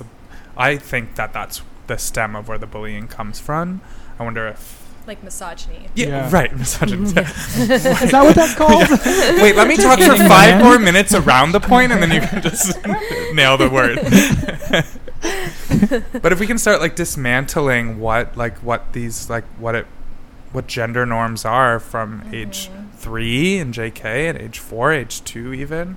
i 0.56 0.76
think 0.76 1.16
that 1.16 1.34
that's 1.34 1.60
the 1.90 1.98
stem 1.98 2.36
of 2.36 2.48
where 2.48 2.56
the 2.56 2.68
bullying 2.68 3.08
comes 3.08 3.40
from. 3.40 3.80
I 4.18 4.22
wonder 4.22 4.46
if 4.46 4.79
Like 5.06 5.22
misogyny. 5.24 5.88
yeah, 5.94 6.06
Yeah. 6.06 6.30
right 6.30 6.56
misogyny 6.56 7.02
Is 7.10 7.14
that 7.14 8.22
what 8.22 8.34
that's 8.36 8.54
called? 8.54 8.88
wait 9.42 9.56
let 9.56 9.66
me 9.66 9.76
talk 9.76 9.98
for 9.98 10.16
five 10.16 10.56
men? 10.56 10.64
more 10.64 10.78
minutes 10.78 11.14
around 11.14 11.52
the 11.52 11.60
point 11.60 11.90
and 11.92 12.02
then 12.02 12.10
you 12.12 12.20
can 12.20 12.42
just 12.42 12.76
nail 13.34 13.56
the 13.56 13.68
word 13.68 13.98
but 16.22 16.32
if 16.32 16.40
we 16.40 16.46
can 16.46 16.58
start 16.58 16.80
like 16.80 16.96
dismantling 16.96 17.98
what 17.98 18.36
like 18.36 18.56
what 18.58 18.92
these 18.92 19.28
like 19.30 19.44
what 19.58 19.74
it 19.74 19.86
what 20.52 20.66
gender 20.66 21.06
norms 21.06 21.44
are 21.44 21.78
from 21.78 22.22
age 22.32 22.68
Mhm. 22.68 22.90
three 22.94 23.58
in 23.58 23.72
JK 23.72 24.28
and 24.28 24.36
age 24.38 24.58
four, 24.58 24.92
age 24.92 25.22
two 25.24 25.54
even, 25.54 25.96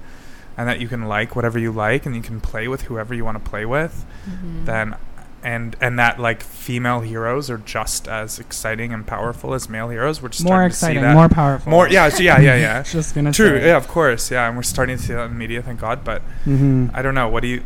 and 0.55 0.67
that 0.69 0.79
you 0.79 0.87
can 0.87 1.07
like 1.07 1.35
whatever 1.35 1.57
you 1.57 1.71
like 1.71 2.05
and 2.05 2.15
you 2.15 2.21
can 2.21 2.39
play 2.39 2.67
with 2.67 2.83
whoever 2.83 3.13
you 3.15 3.25
want 3.25 3.43
to 3.43 3.49
play 3.49 3.65
with, 3.65 4.05
Mhm. 4.29 4.65
then 4.65 4.95
and 5.43 5.75
and 5.81 5.99
that 5.99 6.19
like 6.19 6.41
female 6.43 7.01
heroes 7.01 7.49
are 7.49 7.57
just 7.57 8.07
as 8.07 8.39
exciting 8.39 8.93
and 8.93 9.05
powerful 9.05 9.53
as 9.53 9.67
male 9.69 9.89
heroes. 9.89 10.21
We're 10.21 10.29
just 10.29 10.43
more 10.45 10.63
exciting, 10.65 10.95
to 10.95 11.01
see 11.01 11.05
that. 11.07 11.13
more 11.15 11.29
powerful. 11.29 11.69
more 11.69 11.87
yeah 11.89 12.09
so 12.09 12.23
yeah 12.23 12.39
yeah 12.39 12.55
yeah. 12.55 12.83
Just 12.97 13.13
gonna 13.15 13.31
True, 13.31 13.59
say. 13.59 13.67
yeah, 13.67 13.77
of 13.77 13.87
course, 13.87 14.31
yeah, 14.31 14.47
and 14.47 14.55
we're 14.57 14.63
starting 14.63 14.97
to 14.97 15.03
see 15.03 15.13
that 15.13 15.29
in 15.29 15.37
media, 15.37 15.61
thank 15.61 15.79
God. 15.81 16.03
But 16.03 16.21
Mm-hmm. 16.45 16.87
I 16.93 17.01
don't 17.01 17.15
know. 17.15 17.27
What 17.29 17.41
do 17.41 17.47
you? 17.49 17.63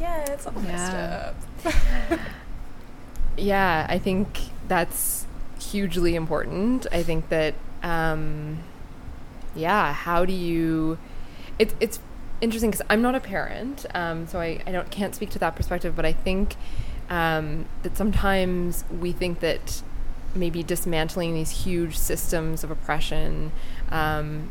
Yeah, 0.00 0.24
it's 0.32 0.46
all 0.46 0.52
messed 0.52 0.92
up. 0.94 1.34
Yeah, 3.36 3.86
I 3.88 3.98
think 3.98 4.40
that's 4.66 5.26
hugely 5.60 6.14
important. 6.16 6.86
I 6.90 7.02
think 7.04 7.28
that, 7.28 7.54
um, 7.84 8.58
yeah, 9.54 9.92
how 9.92 10.24
do 10.24 10.32
you? 10.32 10.98
It's 11.58 11.74
it's 11.78 12.00
interesting 12.40 12.70
because 12.70 12.86
I'm 12.90 13.02
not 13.02 13.14
a 13.14 13.20
parent, 13.20 13.86
um, 13.94 14.26
so 14.26 14.40
I, 14.40 14.60
I 14.66 14.72
don't 14.72 14.90
can't 14.90 15.14
speak 15.14 15.30
to 15.30 15.38
that 15.40 15.56
perspective. 15.56 15.94
But 15.96 16.04
I 16.04 16.12
think 16.12 16.54
um, 17.10 17.66
that 17.82 17.96
sometimes 17.96 18.84
we 19.00 19.12
think 19.12 19.40
that 19.40 19.82
maybe 20.34 20.62
dismantling 20.62 21.34
these 21.34 21.50
huge 21.64 21.96
systems 21.96 22.62
of 22.62 22.70
oppression 22.70 23.50
um, 23.90 24.50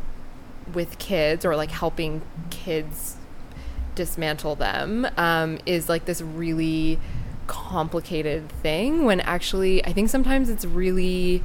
with 0.74 0.98
kids 0.98 1.46
or 1.46 1.56
like 1.56 1.72
helping 1.72 2.22
kids 2.50 3.16
dismantle 3.96 4.56
them 4.56 5.08
um, 5.18 5.58
is 5.66 5.88
like 5.88 6.06
this 6.06 6.22
really 6.22 7.00
complicated 7.48 8.50
thing 8.62 9.06
when 9.06 9.20
actually 9.22 9.84
I 9.86 9.94
think 9.94 10.10
sometimes 10.10 10.50
it's 10.50 10.66
really 10.66 11.42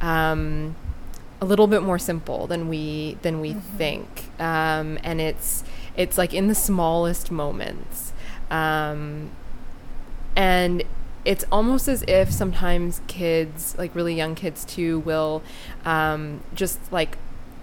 um, 0.00 0.74
a 1.40 1.44
little 1.44 1.66
bit 1.66 1.82
more 1.82 1.98
simple 1.98 2.46
than 2.46 2.68
we 2.68 3.16
than 3.22 3.40
we 3.40 3.54
Mhm. 3.54 3.60
think 3.78 4.24
um, 4.40 4.98
and 5.04 5.20
it's 5.20 5.62
it's 5.96 6.18
like 6.18 6.34
in 6.34 6.48
the 6.48 6.54
smallest 6.54 7.30
moments. 7.30 8.12
Um, 8.50 9.30
and 10.36 10.82
it's 11.24 11.44
almost 11.50 11.88
as 11.88 12.02
if 12.06 12.30
sometimes 12.30 13.00
kids 13.06 13.74
like 13.78 13.94
really 13.94 14.14
young 14.14 14.34
kids 14.34 14.64
too 14.64 15.00
will 15.00 15.42
um, 15.84 16.40
just 16.54 16.78
like 16.92 17.16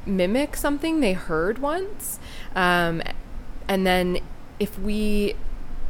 mimic 0.05 0.55
something 0.55 0.99
they 0.99 1.13
heard 1.13 1.59
once 1.59 2.19
um, 2.55 3.01
and 3.67 3.85
then 3.85 4.19
if 4.59 4.79
we 4.79 5.35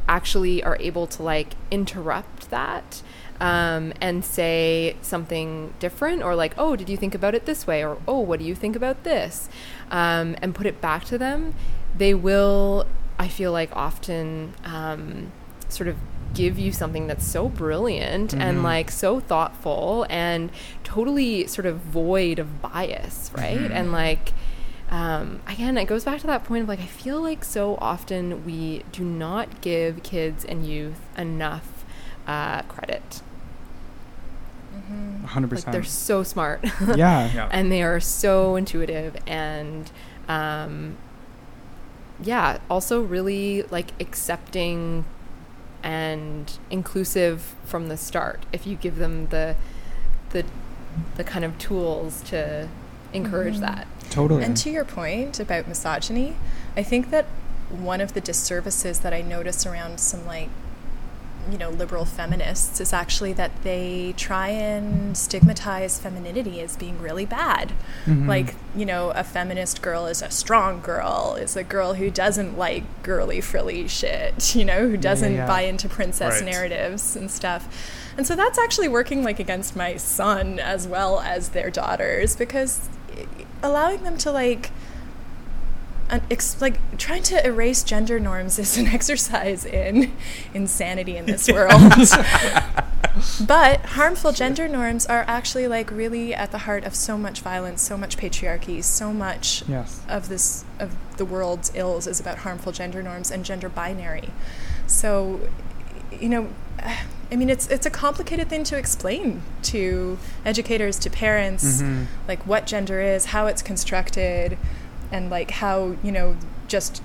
actually 0.08 0.62
are 0.62 0.76
able 0.80 1.06
to 1.06 1.22
like 1.22 1.54
interrupt 1.70 2.50
that 2.50 3.02
um, 3.40 3.92
and 4.00 4.24
say 4.24 4.96
something 5.00 5.72
different 5.78 6.22
or 6.22 6.34
like 6.36 6.54
oh 6.58 6.76
did 6.76 6.88
you 6.88 6.96
think 6.96 7.14
about 7.14 7.34
it 7.34 7.46
this 7.46 7.66
way? 7.66 7.84
or 7.84 7.98
oh 8.06 8.18
what 8.18 8.38
do 8.38 8.44
you 8.44 8.54
think 8.54 8.76
about 8.76 9.02
this? 9.04 9.48
Um, 9.90 10.36
and 10.42 10.54
put 10.54 10.66
it 10.66 10.80
back 10.80 11.04
to 11.06 11.18
them 11.18 11.54
they 11.96 12.14
will 12.14 12.86
i 13.18 13.28
feel 13.28 13.52
like 13.52 13.70
often 13.76 14.54
um, 14.64 15.30
sort 15.68 15.88
of 15.88 15.96
give 16.34 16.58
you 16.58 16.72
something 16.72 17.06
that's 17.06 17.26
so 17.26 17.48
brilliant 17.48 18.32
and 18.32 18.58
Mhm. 18.58 18.62
like 18.62 18.90
so 18.90 19.20
thoughtful 19.20 20.06
and 20.08 20.50
totally 20.82 21.46
sort 21.46 21.66
of 21.66 21.76
void 21.78 22.38
of 22.38 22.62
bias 22.62 23.30
right 23.36 23.58
Mhm. 23.58 23.70
and 23.70 23.92
like 23.92 24.32
um, 24.90 25.40
again, 25.48 25.78
it 25.78 25.86
goes 25.86 26.04
back 26.04 26.20
to 26.20 26.26
that 26.26 26.44
point 26.44 26.64
of 26.64 26.68
like, 26.68 26.78
I 26.80 26.84
feel 26.86 27.22
like 27.22 27.44
so 27.44 27.78
often 27.80 28.44
we 28.44 28.82
do 28.92 29.02
not 29.02 29.62
give 29.62 30.02
kids 30.02 30.44
and 30.44 30.66
youth 30.66 31.00
enough 31.16 31.82
uh, 32.26 32.60
credit. 32.62 33.22
Mm-hmm. 34.76 35.24
100%. 35.24 35.50
Like, 35.52 35.72
they're 35.72 35.82
so 35.82 36.22
smart 36.22 36.60
yeah. 36.94 37.30
Yeah. 37.34 37.48
and 37.50 37.72
they 37.72 37.82
are 37.82 38.00
so 38.00 38.56
intuitive 38.56 39.16
and 39.26 39.90
um, 40.28 40.96
yeah, 42.22 42.58
also 42.70 43.00
really 43.00 43.62
like 43.64 43.92
accepting 44.00 45.04
and 45.82 46.58
inclusive 46.70 47.54
from 47.64 47.88
the 47.88 47.96
start. 47.96 48.44
If 48.52 48.66
you 48.66 48.76
give 48.76 48.96
them 48.96 49.26
the 49.28 49.56
the 50.30 50.44
the 51.16 51.24
kind 51.24 51.44
of 51.44 51.58
tools 51.58 52.22
to 52.24 52.68
encourage 53.12 53.56
Mhm. 53.56 53.60
that. 53.60 53.86
Totally. 54.10 54.44
And 54.44 54.56
to 54.58 54.70
your 54.70 54.84
point 54.84 55.40
about 55.40 55.66
misogyny, 55.66 56.36
I 56.76 56.82
think 56.82 57.10
that 57.10 57.24
one 57.70 58.00
of 58.00 58.12
the 58.14 58.20
disservices 58.20 59.00
that 59.00 59.12
I 59.14 59.22
notice 59.22 59.64
around 59.66 59.98
some 60.00 60.26
like 60.26 60.50
you 61.50 61.58
know 61.58 61.70
liberal 61.70 62.04
feminists 62.04 62.80
is 62.80 62.92
actually 62.92 63.32
that 63.34 63.50
they 63.62 64.14
try 64.16 64.48
and 64.48 65.16
stigmatize 65.16 65.98
femininity 65.98 66.60
as 66.60 66.76
being 66.76 67.00
really 67.00 67.26
bad. 67.26 67.72
Mhm. 68.06 68.26
Like, 68.28 68.54
you 68.76 68.86
know, 68.86 69.10
a 69.10 69.24
feminist 69.24 69.82
girl 69.82 70.06
is 70.06 70.22
a 70.22 70.30
strong 70.30 70.80
girl, 70.80 71.36
is 71.40 71.56
a 71.56 71.64
girl 71.64 71.94
who 71.94 72.10
doesn't 72.10 72.56
like 72.56 72.84
girly 73.02 73.40
frilly 73.40 73.88
shit, 73.88 74.54
you 74.54 74.64
know, 74.64 74.88
who 74.88 74.96
doesn't 74.96 75.34
yeah. 75.34 75.46
buy 75.46 75.62
into 75.62 75.88
princess 75.88 76.40
Right. 76.40 76.50
narratives 76.50 77.16
and 77.16 77.30
stuff. 77.30 77.68
And 78.16 78.26
so 78.26 78.36
that's 78.36 78.58
actually 78.58 78.88
working 78.88 79.22
like 79.24 79.38
against 79.38 79.74
my 79.74 79.96
son 79.96 80.58
as 80.58 80.86
well 80.86 81.20
as 81.20 81.50
their 81.50 81.70
daughters 81.70 82.36
because 82.36 82.88
allowing 83.62 84.02
them 84.02 84.18
to 84.18 84.30
like 84.30 84.66
an 84.66 84.72
ex- 86.30 86.60
like 86.60 86.78
trying 86.98 87.22
to 87.24 87.46
erase 87.46 87.82
gender 87.82 88.18
norms 88.20 88.58
is 88.58 88.76
an 88.76 88.86
exercise 88.98 89.64
in 89.64 90.12
insanity 90.54 91.16
in 91.16 91.26
this 91.26 91.48
world. 91.48 91.80
but 93.46 93.80
harmful 93.80 94.32
gender 94.32 94.68
norms 94.68 95.06
are 95.06 95.24
actually 95.26 95.66
like 95.68 95.90
really 95.90 96.34
at 96.34 96.50
the 96.50 96.58
heart 96.58 96.84
of 96.84 96.94
so 96.94 97.18
much 97.18 97.40
violence, 97.40 97.82
so 97.82 97.96
much 97.96 98.16
patriarchy, 98.16 98.82
so 98.82 99.12
much 99.12 99.62
yes. 99.68 100.02
of 100.08 100.28
this 100.28 100.64
of 100.78 100.96
the 101.16 101.24
world's 101.24 101.70
ills 101.74 102.06
is 102.06 102.18
about 102.20 102.38
harmful 102.38 102.72
gender 102.72 103.02
norms 103.02 103.30
and 103.30 103.44
gender 103.44 103.68
binary. 103.68 104.30
So, 104.86 105.40
you 106.18 106.28
know, 106.28 106.48
I 107.30 107.36
mean, 107.36 107.48
it's 107.48 107.66
it's 107.68 107.86
a 107.86 107.90
complicated 107.90 108.48
thing 108.48 108.64
to 108.64 108.76
explain 108.76 109.42
to 109.64 110.18
educators, 110.44 110.98
to 111.00 111.10
parents, 111.10 111.82
Mhm. 111.82 112.06
like 112.28 112.46
what 112.46 112.66
gender 112.66 113.00
is, 113.00 113.26
how 113.26 113.46
it's 113.46 113.62
constructed, 113.62 114.58
and 115.12 115.30
like 115.30 115.52
how 115.52 115.94
you 116.02 116.10
know 116.10 116.36
just 116.66 117.02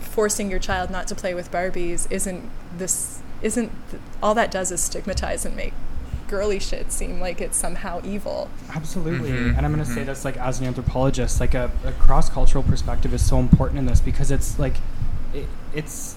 forcing 0.00 0.48
your 0.50 0.60
child 0.60 0.90
not 0.90 1.06
to 1.08 1.14
play 1.14 1.34
with 1.34 1.50
Barbies 1.50 2.06
isn't 2.10 2.48
this 2.78 3.20
isn't 3.42 3.70
th- 3.90 4.00
all 4.22 4.34
that 4.34 4.50
does 4.50 4.70
is 4.70 4.80
stigmatize 4.80 5.44
and 5.44 5.54
make 5.56 5.74
girly 6.28 6.58
shit 6.58 6.90
seem 6.90 7.20
like 7.20 7.40
it's 7.40 7.56
somehow 7.56 8.00
evil. 8.02 8.48
Absolutely. 8.74 9.30
Mhm, 9.30 9.56
And 9.58 9.66
I'm 9.66 9.72
going 9.74 9.84
to 9.84 9.90
say 9.92 10.00
mhm. 10.02 10.06
this 10.06 10.24
like 10.24 10.38
as 10.38 10.58
an 10.58 10.66
anthropologist, 10.66 11.38
like 11.38 11.52
a, 11.52 11.70
a 11.84 11.92
cross-cultural 11.92 12.64
perspective 12.64 13.12
is 13.12 13.24
so 13.24 13.38
important 13.38 13.78
in 13.78 13.86
this 13.86 14.00
because 14.00 14.30
it's 14.30 14.58
like 14.58 14.76
it, 15.34 15.46
it's 15.74 16.16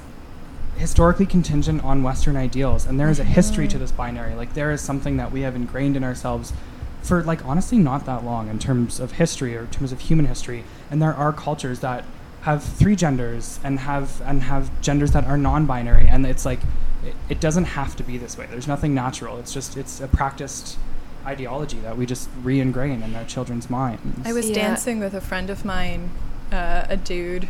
historically 0.78 1.26
contingent 1.26 1.84
on 1.84 2.04
western 2.04 2.38
ideals 2.38 2.86
and 2.86 3.00
there 3.00 3.10
is 3.10 3.20
a 3.20 3.24
history 3.26 3.68
to 3.68 3.76
Mhm. 3.78 3.80
this 3.80 3.92
binary. 3.92 4.34
Like 4.36 4.54
there 4.54 4.72
is 4.72 4.80
something 4.80 5.18
that 5.18 5.32
we 5.32 5.42
have 5.42 5.56
ingrained 5.56 5.98
in 5.98 6.04
ourselves 6.06 6.54
for 7.02 7.22
like 7.24 7.44
honestly 7.46 7.78
not 7.78 8.06
that 8.06 8.24
long 8.24 8.48
in 8.48 8.60
terms 8.60 9.00
of 9.00 9.14
history 9.14 9.58
or 9.58 9.62
in 9.62 9.68
terms 9.68 9.92
of 9.92 10.00
human 10.00 10.28
history 10.28 10.64
and 10.90 11.02
there 11.02 11.14
are 11.14 11.34
cultures 11.34 11.80
that 11.82 12.04
have 12.42 12.64
three 12.64 12.96
genders 12.96 13.60
and 13.64 13.80
have 13.80 14.22
and 14.22 14.44
have 14.44 14.70
genders 14.82 15.12
that 15.12 15.26
are 15.26 15.38
non-binary. 15.38 16.08
And 16.08 16.26
it's 16.26 16.46
like 16.46 16.60
it, 17.06 17.16
it 17.30 17.40
doesn't 17.42 17.66
have 17.66 17.96
to 17.98 18.04
be 18.04 18.18
this 18.18 18.38
way. 18.38 18.48
There's 18.50 18.68
nothing 18.68 18.94
natural. 18.94 19.38
It's 19.40 19.54
just 19.54 19.76
it's 19.78 20.00
a 20.00 20.08
practiced 20.08 20.78
ideology 21.26 21.80
that 21.80 21.98
we 21.98 22.06
just 22.06 22.30
re-ingrain 22.42 23.04
in 23.04 23.14
our 23.16 23.26
children's 23.26 23.70
minds. 23.70 24.26
I 24.26 24.32
was 24.34 24.50
Yeah. 24.50 24.56
dancing 24.56 25.00
with 25.00 25.14
a 25.14 25.20
friend 25.22 25.50
of 25.50 25.66
mine, 25.66 26.12
uh, 26.54 26.86
a 26.88 26.96
dude, 26.96 27.50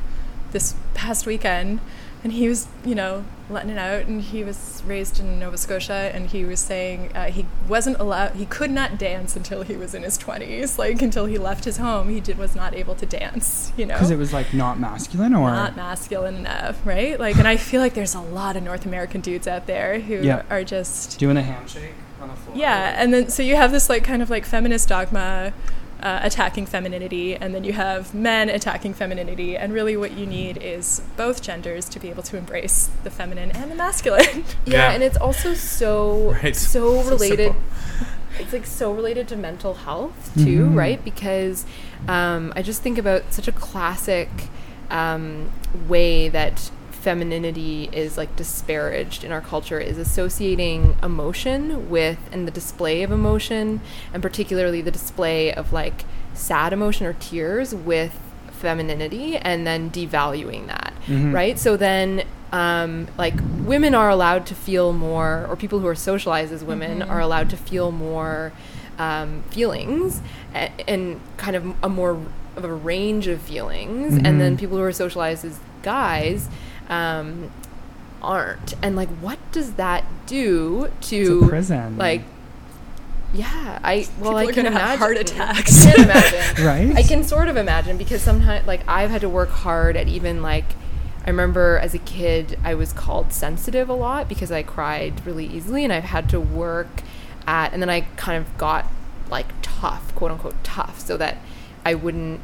this 0.51 0.73
past 0.95 1.27
weekend, 1.27 1.79
and 2.23 2.33
he 2.33 2.47
was, 2.49 2.67
you 2.85 2.95
know, 2.95 3.23
letting 3.49 3.69
it 3.69 3.77
out. 3.77 4.05
And 4.07 4.21
he 4.21 4.43
was 4.43 4.83
raised 4.85 5.19
in 5.19 5.39
Nova 5.39 5.57
Scotia, 5.57 6.11
and 6.13 6.27
he 6.29 6.43
was 6.45 6.59
saying 6.59 7.15
uh, 7.15 7.25
he 7.25 7.45
wasn't 7.67 7.97
allowed, 7.99 8.35
he 8.35 8.45
could 8.45 8.71
not 8.71 8.97
dance 8.97 9.35
until 9.35 9.61
he 9.61 9.75
was 9.77 9.93
in 9.93 10.03
his 10.03 10.17
twenties, 10.17 10.77
like 10.77 11.01
until 11.01 11.25
he 11.25 11.37
left 11.37 11.63
his 11.65 11.77
home, 11.77 12.09
he 12.09 12.19
did 12.19 12.37
was 12.37 12.55
not 12.55 12.73
able 12.73 12.95
to 12.95 13.05
dance. 13.05 13.71
You 13.77 13.85
know, 13.85 13.93
because 13.95 14.11
it 14.11 14.17
was 14.17 14.33
like 14.33 14.53
not 14.53 14.79
masculine 14.79 15.33
or 15.33 15.51
not 15.51 15.75
masculine 15.75 16.35
enough, 16.35 16.85
right? 16.85 17.19
Like, 17.19 17.37
and 17.37 17.47
I 17.47 17.57
feel 17.57 17.81
like 17.81 17.93
there's 17.93 18.15
a 18.15 18.21
lot 18.21 18.57
of 18.57 18.63
North 18.63 18.85
American 18.85 19.21
dudes 19.21 19.47
out 19.47 19.67
there 19.67 19.99
who 19.99 20.15
Yeah. 20.15 20.43
are 20.49 20.63
just 20.63 21.19
doing 21.19 21.37
a 21.37 21.43
handshake 21.43 21.93
on 22.19 22.29
the 22.29 22.35
floor 22.35 22.57
yeah, 22.57 22.95
and 23.01 23.13
then 23.13 23.29
so 23.29 23.43
you 23.43 23.55
have 23.55 23.71
this 23.71 23.89
like 23.89 24.03
kind 24.03 24.21
of 24.23 24.29
like 24.29 24.43
feminist 24.45 24.89
dogma 24.89 25.53
uh, 26.01 26.19
attacking 26.23 26.65
femininity, 26.67 27.35
and 27.35 27.53
then 27.55 27.63
you 27.63 27.73
have 27.73 28.13
men 28.13 28.49
attacking 28.49 28.93
femininity, 28.93 29.57
and 29.57 29.73
really 29.73 29.97
what 29.97 30.11
you 30.11 30.25
need 30.25 30.57
is 30.57 31.01
both 31.15 31.41
genders 31.41 31.89
to 31.89 31.99
be 31.99 32.09
able 32.09 32.23
to 32.23 32.37
embrace 32.37 32.89
the 33.03 33.09
feminine 33.09 33.51
and 33.51 33.71
the 33.71 33.75
masculine. 33.75 34.43
Yeah, 34.65 34.73
Yeah. 34.89 34.91
and 34.91 35.03
it's 35.03 35.17
also 35.17 35.53
so 35.53 36.33
Right. 36.43 36.55
so 36.55 37.01
So 37.03 37.09
related. 37.09 37.53
simple. 37.53 37.61
it's 38.39 38.53
like 38.53 38.65
so 38.67 38.93
related 38.93 39.27
to 39.29 39.35
mental 39.35 39.73
health 39.73 40.31
too, 40.35 40.65
Mhm. 40.67 40.75
right? 40.75 41.03
Because 41.03 41.65
um, 42.07 42.53
I 42.55 42.61
just 42.61 42.81
think 42.83 42.97
about 42.99 43.33
such 43.33 43.47
a 43.47 43.51
classic 43.51 44.29
um, 44.91 45.51
way 45.89 46.29
that 46.29 46.69
femininity 47.11 47.87
is 47.93 48.17
like 48.17 48.35
disparaged 48.35 49.23
in 49.23 49.31
our 49.31 49.39
culture 49.39 49.79
is 49.79 49.97
associating 49.97 50.93
emotion 51.01 51.89
with 51.89 52.17
and 52.33 52.45
the 52.45 52.51
display 52.51 53.01
of 53.01 53.11
emotion 53.13 53.79
and 54.13 54.21
particularly 54.21 54.81
the 54.81 54.91
display 54.91 55.53
of 55.53 55.71
like 55.71 56.03
sad 56.33 56.73
emotion 56.73 57.05
or 57.05 57.13
tears 57.13 57.73
with 57.73 58.19
femininity 58.51 59.37
and 59.37 59.65
then 59.65 59.89
devaluing 59.89 60.67
that 60.67 60.91
Mhm. 61.07 61.33
right 61.33 61.57
so 61.57 61.77
then 61.77 62.23
um, 62.51 63.07
like 63.17 63.35
women 63.63 63.95
are 63.95 64.09
allowed 64.09 64.45
to 64.45 64.53
feel 64.55 64.91
more 64.91 65.45
or 65.49 65.55
people 65.55 65.79
who 65.79 65.87
are 65.87 65.95
socialized 65.95 66.51
as 66.51 66.61
women 66.61 66.99
Mhm. 66.99 67.09
are 67.09 67.21
allowed 67.21 67.49
to 67.51 67.57
feel 67.57 67.89
more 67.91 68.51
um, 68.99 69.43
feelings 69.49 70.21
a- 70.53 70.71
and 70.89 71.21
kind 71.37 71.55
of 71.55 71.63
a 71.81 71.87
more 71.87 72.17
of 72.57 72.65
a 72.65 72.73
range 72.73 73.27
of 73.27 73.39
feelings 73.39 74.15
and 74.25 74.41
then 74.41 74.57
people 74.57 74.75
who 74.77 74.83
are 74.83 74.91
socialized 74.91 75.45
as 75.45 75.59
guys 75.83 76.49
um, 76.89 77.51
aren't. 78.21 78.73
And 78.81 78.95
like 78.95 79.09
what 79.19 79.39
does 79.51 79.73
that 79.73 80.03
do 80.25 80.85
it's 80.85 81.09
to 81.09 81.43
a 81.43 81.47
prison. 81.47 81.97
like 81.97 82.21
yeah 83.33 83.77
i 83.83 84.07
well 84.19 84.31
People 84.31 84.37
i 84.37 84.43
are 84.45 84.53
can 84.53 84.63
gonna 84.65 84.77
have 84.79 84.99
imagine. 84.99 84.99
heart 84.99 85.17
attacks. 85.17 85.85
i 85.85 85.91
can 85.91 86.03
imagine. 86.05 86.65
Right? 86.65 86.95
I 86.95 87.03
can 87.03 87.23
sort 87.23 87.47
of 87.49 87.57
imagine 87.57 87.97
because 87.97 88.21
sometimes, 88.21 88.65
like, 88.65 88.81
I've 88.87 89.09
had 89.09 89.21
to 89.21 89.29
work 89.29 89.49
hard 89.49 89.95
at 89.97 90.07
even 90.07 90.41
like. 90.41 90.65
I 91.25 91.29
remember 91.29 91.77
as 91.83 91.93
a 91.93 91.97
kid, 91.99 92.57
I 92.63 92.73
was 92.73 92.93
called 92.93 93.33
sensitive 93.33 93.89
a 93.89 93.93
lot 93.93 94.29
because 94.29 94.49
I 94.49 94.63
cried 94.63 95.25
really 95.25 95.45
easily, 95.45 95.83
and 95.83 95.91
I've 95.91 96.05
had 96.05 96.29
to 96.29 96.39
work 96.39 97.01
at, 97.45 97.73
and 97.73 97.81
then 97.81 97.89
I 97.89 98.01
kind 98.15 98.41
of 98.41 98.57
got 98.57 98.85
like 99.29 99.47
tough, 99.61 100.15
quote 100.15 100.31
unquote 100.31 100.55
tough, 100.63 101.01
so 101.01 101.17
that 101.17 101.37
I 101.83 101.95
wouldn't 101.95 102.39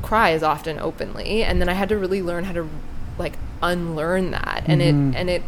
cry 0.00 0.30
as 0.30 0.42
often 0.42 0.78
openly, 0.78 1.44
and 1.44 1.60
then 1.60 1.68
I 1.68 1.74
had 1.74 1.90
to 1.90 1.98
really 1.98 2.22
learn 2.22 2.44
how 2.44 2.52
to 2.54 2.66
like 3.18 3.34
unlearn 3.62 4.30
that, 4.32 4.64
and 4.66 4.80
Mhm. 4.80 5.12
it 5.12 5.16
and 5.18 5.30
it. 5.30 5.42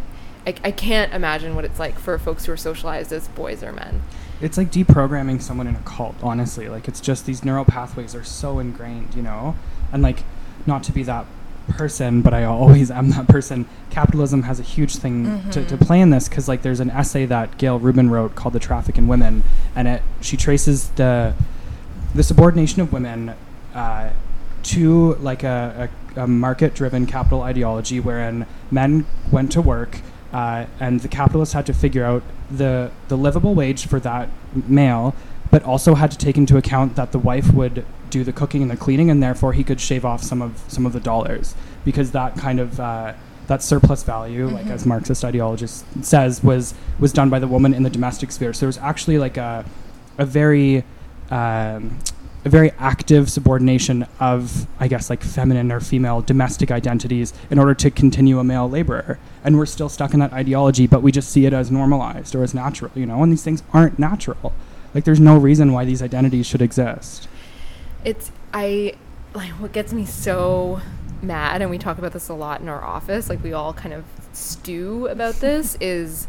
I, 0.46 0.54
I 0.64 0.70
can't 0.72 1.12
imagine 1.14 1.54
what 1.54 1.64
it's 1.64 1.78
like 1.78 1.98
for 1.98 2.18
folks 2.18 2.44
who 2.44 2.52
are 2.52 2.56
socialized 2.56 3.12
as 3.12 3.28
boys 3.28 3.62
or 3.62 3.72
men. 3.72 4.02
it's 4.42 4.58
like 4.58 4.70
deprogramming 4.70 5.40
someone 5.40 5.66
in 5.66 5.74
a 5.74 5.80
cult 5.86 6.14
honestly 6.22 6.68
like 6.68 6.86
it's 6.88 7.00
just 7.00 7.24
these 7.24 7.44
neural 7.44 7.64
pathways 7.64 8.14
are 8.14 8.24
so 8.24 8.58
ingrained 8.58 9.14
you 9.14 9.22
know 9.22 9.54
and 9.92 10.02
like 10.02 10.22
not 10.66 10.82
to 10.82 10.92
be 10.92 11.02
that 11.04 11.24
person 11.68 12.20
but 12.20 12.34
i 12.34 12.44
always 12.44 12.90
am 12.90 13.08
that 13.10 13.26
person 13.28 13.64
capitalism 13.90 14.42
has 14.42 14.58
a 14.60 14.62
huge 14.62 14.96
thing 14.96 15.40
to, 15.50 15.64
to 15.64 15.76
Mhm. 15.78 15.86
play 15.86 16.00
in 16.00 16.10
this 16.10 16.28
because 16.28 16.46
like 16.46 16.60
there's 16.62 16.80
an 16.80 16.90
essay 16.90 17.24
that 17.24 17.56
gail 17.56 17.78
rubin 17.78 18.10
wrote 18.10 18.34
called 18.34 18.52
the 18.54 18.58
traffic 18.60 18.98
in 18.98 19.08
women 19.08 19.44
and 19.74 19.88
it 19.88 20.02
she 20.20 20.36
traces 20.36 20.88
the 20.96 21.32
the 22.14 22.22
subordination 22.22 22.82
of 22.82 22.92
women 22.92 23.32
uh, 23.74 24.10
to 24.62 25.14
like 25.20 25.42
a, 25.42 25.88
a, 25.88 26.03
a 26.16 26.26
market 26.26 26.74
driven 26.74 27.06
capital 27.06 27.42
ideology 27.42 28.00
wherein 28.00 28.46
men 28.70 29.06
went 29.30 29.50
to 29.52 29.60
work 29.60 30.00
uh, 30.34 30.66
and 30.80 31.00
the 31.00 31.08
capitalists 31.08 31.54
had 31.54 31.64
to 31.64 31.72
figure 31.72 32.04
out 32.04 32.22
the 32.50 32.90
the 33.06 33.16
livable 33.16 33.54
wage 33.54 33.86
for 33.86 34.00
that 34.00 34.28
male, 34.66 35.14
but 35.52 35.62
also 35.62 35.94
had 35.94 36.10
to 36.10 36.18
take 36.18 36.36
into 36.36 36.56
account 36.56 36.96
that 36.96 37.12
the 37.12 37.20
wife 37.20 37.54
would 37.54 37.86
do 38.10 38.24
the 38.24 38.32
cooking 38.32 38.60
and 38.60 38.68
the 38.68 38.76
cleaning, 38.76 39.10
and 39.10 39.22
therefore 39.22 39.52
he 39.52 39.62
could 39.62 39.80
shave 39.80 40.04
off 40.04 40.24
some 40.24 40.42
of 40.42 40.64
some 40.66 40.86
of 40.86 40.92
the 40.92 40.98
dollars 40.98 41.54
because 41.84 42.10
that 42.10 42.36
kind 42.36 42.58
of 42.58 42.80
uh, 42.80 43.12
that 43.46 43.62
surplus 43.62 44.02
value, 44.02 44.48
like 44.48 44.66
as. 44.66 44.84
Marxist 44.84 45.22
ideologist 45.22 45.84
says, 46.04 46.42
was 46.42 46.74
was 46.98 47.12
done 47.12 47.30
by 47.30 47.38
the 47.38 47.46
woman 47.46 47.72
in 47.72 47.84
the 47.84 47.90
domestic 47.90 48.32
sphere. 48.32 48.52
So 48.52 48.60
there 48.60 48.66
was 48.66 48.78
actually 48.78 49.18
like 49.18 49.36
a 49.36 49.64
a 50.18 50.26
very 50.26 50.82
um, 51.30 51.96
a 52.44 52.48
very 52.48 52.72
active 52.72 53.30
subordination 53.30 54.06
of, 54.20 54.66
I 54.78 54.88
guess, 54.88 55.08
like 55.10 55.22
feminine 55.22 55.72
or 55.72 55.80
female 55.80 56.20
domestic 56.20 56.70
identities 56.70 57.32
in 57.50 57.58
order 57.58 57.74
to 57.74 57.90
continue 57.90 58.38
a 58.38 58.44
male 58.44 58.68
laborer. 58.68 59.18
And 59.42 59.56
we're 59.56 59.66
still 59.66 59.88
stuck 59.88 60.12
in 60.14 60.20
that 60.20 60.32
ideology, 60.32 60.86
but 60.86 61.02
we 61.02 61.10
just 61.12 61.30
see 61.30 61.46
it 61.46 61.52
as 61.52 61.70
normalized 61.70 62.34
or 62.34 62.42
as 62.42 62.54
natural, 62.54 62.90
you 62.94 63.06
know? 63.06 63.22
And 63.22 63.32
these 63.32 63.42
things 63.42 63.62
aren't 63.72 63.98
natural. 63.98 64.52
Like, 64.94 65.04
there's 65.04 65.20
no 65.20 65.38
reason 65.38 65.72
why 65.72 65.84
these 65.84 66.02
identities 66.02 66.46
should 66.46 66.62
exist. 66.62 67.28
it's 68.04 68.30
i 68.52 68.94
like 69.34 69.50
what 69.52 69.72
gets 69.72 69.92
me 69.92 70.04
so 70.04 70.80
mad, 71.22 71.62
and 71.62 71.70
we 71.70 71.78
talk 71.78 71.98
about 71.98 72.12
this 72.12 72.28
a 72.28 72.34
lot 72.34 72.60
in 72.60 72.68
our 72.68 72.84
office. 72.84 73.28
Like 73.28 73.42
we 73.42 73.52
all 73.52 73.72
kind 73.72 73.94
of 73.94 74.04
stew 74.32 75.08
about 75.08 75.36
this. 75.36 75.76
Is 75.80 76.26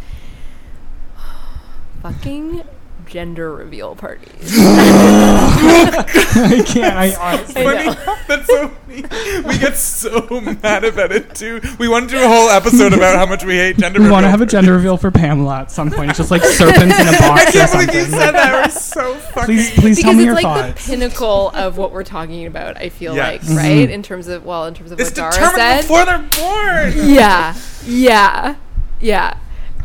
fucking 2.01 2.63
gender 3.05 3.53
reveal 3.53 3.95
parties. 3.95 4.55
I 5.57 6.63
can't. 6.65 6.95
I 6.95 7.15
honestly. 7.15 7.61
I 7.65 7.85
know. 7.85 7.93
Funny. 7.93 8.23
That's 8.27 8.47
so 8.47 8.67
funny. 8.69 9.41
We 9.43 9.57
get 9.59 9.75
so 9.75 10.41
mad 10.63 10.83
about 10.83 11.11
it 11.11 11.35
too. 11.35 11.61
We 11.79 11.87
want 11.87 12.09
to 12.09 12.15
do 12.15 12.23
a 12.23 12.27
whole 12.27 12.49
episode 12.49 12.93
about 12.93 13.15
how 13.17 13.25
much 13.25 13.43
we 13.43 13.55
hate 13.55 13.77
gender. 13.77 14.01
We 14.01 14.09
want 14.09 14.23
to 14.25 14.29
have 14.29 14.41
a 14.41 14.45
gender 14.45 14.73
reveal 14.73 14.97
for 14.97 15.11
Pamela 15.11 15.61
at 15.61 15.71
some 15.71 15.91
point. 15.91 16.09
It's 16.11 16.17
just 16.19 16.31
like 16.31 16.43
serpents 16.43 16.99
in 16.99 17.07
a 17.07 17.11
box 17.19 17.45
or 17.47 17.51
can't 17.51 17.71
believe 17.71 17.87
something. 17.89 17.95
you 17.95 18.05
said 18.05 18.31
that. 18.31 18.65
We're 18.65 18.71
so 18.71 19.15
fucking. 19.15 19.45
Please, 19.45 19.71
please 19.71 20.01
tell 20.01 20.13
because 20.13 20.17
me 20.17 20.23
it's 20.23 20.25
your 20.25 20.35
like 20.35 20.43
thoughts. 20.43 20.85
the 20.87 20.91
pinnacle 20.91 21.49
of 21.51 21.77
what 21.77 21.91
we're 21.91 22.03
talking 22.03 22.45
about. 22.45 22.77
I 22.77 22.89
feel 22.89 23.15
Yes. 23.15 23.47
like 23.49 23.57
right 23.57 23.89
Mhm. 23.89 23.91
in 23.91 24.03
terms 24.03 24.27
of 24.27 24.45
well, 24.45 24.65
in 24.65 24.73
terms 24.73 24.91
of 24.91 24.99
It's 24.99 25.09
what 25.11 25.15
Dara 25.15 25.31
determined 25.31 25.55
said. 25.57 25.81
before 25.81 26.05
they're 26.05 26.17
born. 26.93 27.09
yeah, 27.09 27.55
yeah, 27.85 28.55
yeah, 29.01 29.37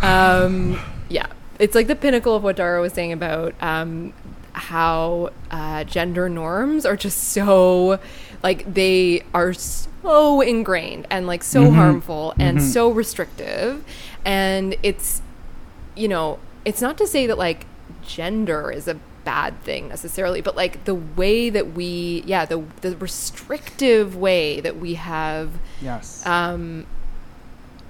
um, 0.02 0.78
yeah. 1.08 1.26
It's 1.58 1.74
like 1.74 1.88
the 1.88 1.96
pinnacle 1.96 2.34
of 2.34 2.42
what 2.42 2.56
Dara 2.56 2.80
was 2.80 2.92
saying 2.94 3.12
about 3.12 3.54
um, 3.60 4.12
how 4.61 5.30
uh, 5.50 5.84
gender 5.84 6.28
norms 6.28 6.84
are 6.84 6.96
just 6.96 7.18
so 7.32 7.98
like 8.42 8.72
they 8.72 9.22
are 9.34 9.52
so 9.52 10.40
ingrained 10.40 11.06
and 11.11 11.26
like 11.26 11.42
so 11.42 11.64
Mhm. 11.64 11.74
harmful 11.74 12.34
and 12.38 12.58
Mhm. 12.58 12.72
so 12.72 12.90
restrictive, 12.90 13.82
and 14.24 14.76
it's 14.82 15.22
you 15.96 16.08
know 16.08 16.38
it's 16.64 16.80
not 16.82 16.96
to 16.98 17.06
say 17.06 17.26
that 17.26 17.38
like 17.38 17.66
gender 18.06 18.70
is 18.70 18.86
a 18.88 18.96
bad 19.24 19.52
thing 19.62 19.88
necessarily 19.88 20.40
but 20.40 20.56
like 20.56 20.82
the 20.86 20.94
way 20.94 21.50
that 21.50 21.74
we 21.74 22.22
yeah 22.26 22.44
the 22.46 22.62
the 22.80 22.96
restrictive 22.96 24.16
way 24.16 24.61
that 24.61 24.78
we 24.78 24.94
have 24.94 25.50
yes. 25.82 26.24
um, 26.26 26.86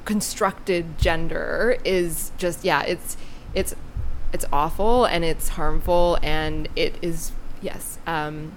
constructed 0.05 0.99
gender 0.99 1.77
is 1.85 2.33
just 2.39 2.65
yeah 2.65 2.83
it's 2.83 3.17
it's 3.55 3.75
it's 4.33 4.45
awful 4.53 5.05
and 5.05 5.25
it's 5.25 5.51
harmful 5.51 6.19
and 6.23 6.69
it 6.77 6.95
is 7.03 7.33
yes 7.63 7.99
um, 8.07 8.53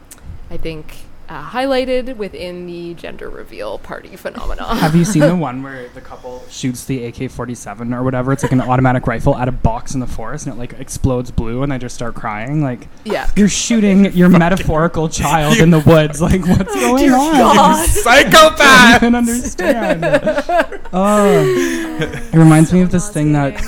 I 0.49 0.57
think 0.57 1.02
uh, 1.29 1.49
highlighted 1.49 2.17
within 2.17 2.65
the 2.65 2.93
gender 2.93 3.29
reveal 3.29 3.77
party 3.79 4.15
phenomenon. 4.15 4.77
Have 4.77 4.95
you 4.95 5.05
seen 5.05 5.21
the 5.21 5.35
one 5.43 5.63
where 5.63 5.89
the 5.89 6.01
couple 6.01 6.43
shoots 6.49 6.85
the 6.85 7.05
AK-47 7.05 7.95
or 7.95 8.03
whatever? 8.03 8.31
It's 8.33 8.43
like 8.43 8.51
an 8.51 8.61
automatic 8.61 9.07
rifle 9.07 9.35
at 9.37 9.47
a 9.47 9.51
box 9.51 9.93
in 9.93 9.99
the 9.99 10.07
forest, 10.07 10.45
and 10.45 10.55
it 10.55 10.59
like 10.59 10.73
explodes 10.73 11.31
blue, 11.31 11.63
and 11.63 11.71
they 11.71 11.77
just 11.77 11.95
start 11.95 12.15
crying. 12.15 12.61
Like 12.61 12.87
yeah. 13.03 13.29
you're 13.35 13.49
shooting 13.49 14.11
your 14.13 14.29
metaphorical 14.29 15.09
child 15.09 15.57
in 15.57 15.71
the 15.71 15.79
woods. 15.79 16.21
Like 16.21 16.45
what's 16.47 16.73
going 16.73 16.97
Dear 16.97 17.15
on? 17.15 17.33
God. 17.33 17.55
I 17.57 17.77
don't 17.77 17.87
Psychopath. 17.87 19.03
even 19.03 19.15
understand. 19.15 20.05
oh, 20.93 21.45
it 21.99 22.37
reminds 22.37 22.73
me 22.73 22.81
of 22.81 22.91
this 22.91 23.09
thing 23.09 23.33
that 23.33 23.61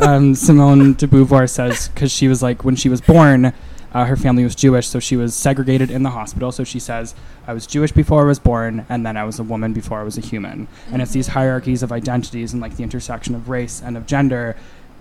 um, 0.00 0.34
Simone 0.34 0.94
de 0.94 1.06
Beauvoir 1.06 1.48
says 1.48 1.88
because 1.88 2.12
she 2.12 2.28
was 2.28 2.42
like 2.42 2.64
when 2.64 2.76
she 2.76 2.88
was 2.88 3.00
born, 3.00 3.52
uh, 3.94 4.04
her 4.04 4.16
family 4.16 4.44
was 4.44 4.54
Jewish, 4.54 4.86
so 4.88 4.98
she 5.00 5.16
was 5.16 5.34
segregated 5.34 5.90
in 5.90 6.02
the 6.02 6.10
hospital. 6.10 6.52
So 6.52 6.64
she 6.64 6.78
says, 6.78 7.14
"I 7.46 7.52
was 7.52 7.66
Jewish 7.66 7.92
before 7.92 8.22
I 8.22 8.26
was 8.26 8.38
born, 8.38 8.84
and 8.88 9.04
then 9.06 9.16
I 9.16 9.24
was 9.24 9.38
a 9.38 9.42
woman 9.44 9.72
before 9.72 10.00
I 10.00 10.02
was 10.02 10.18
a 10.18 10.20
human." 10.20 10.68
And 10.92 11.00
it's 11.02 11.12
these 11.12 11.28
hierarchies 11.28 11.82
of 11.82 11.90
identities 11.92 12.52
and 12.52 12.60
like 12.60 12.76
the 12.76 12.82
intersection 12.82 13.34
of 13.34 13.48
race 13.48 13.80
and 13.84 13.96
of 13.96 14.06
gender, 14.06 14.56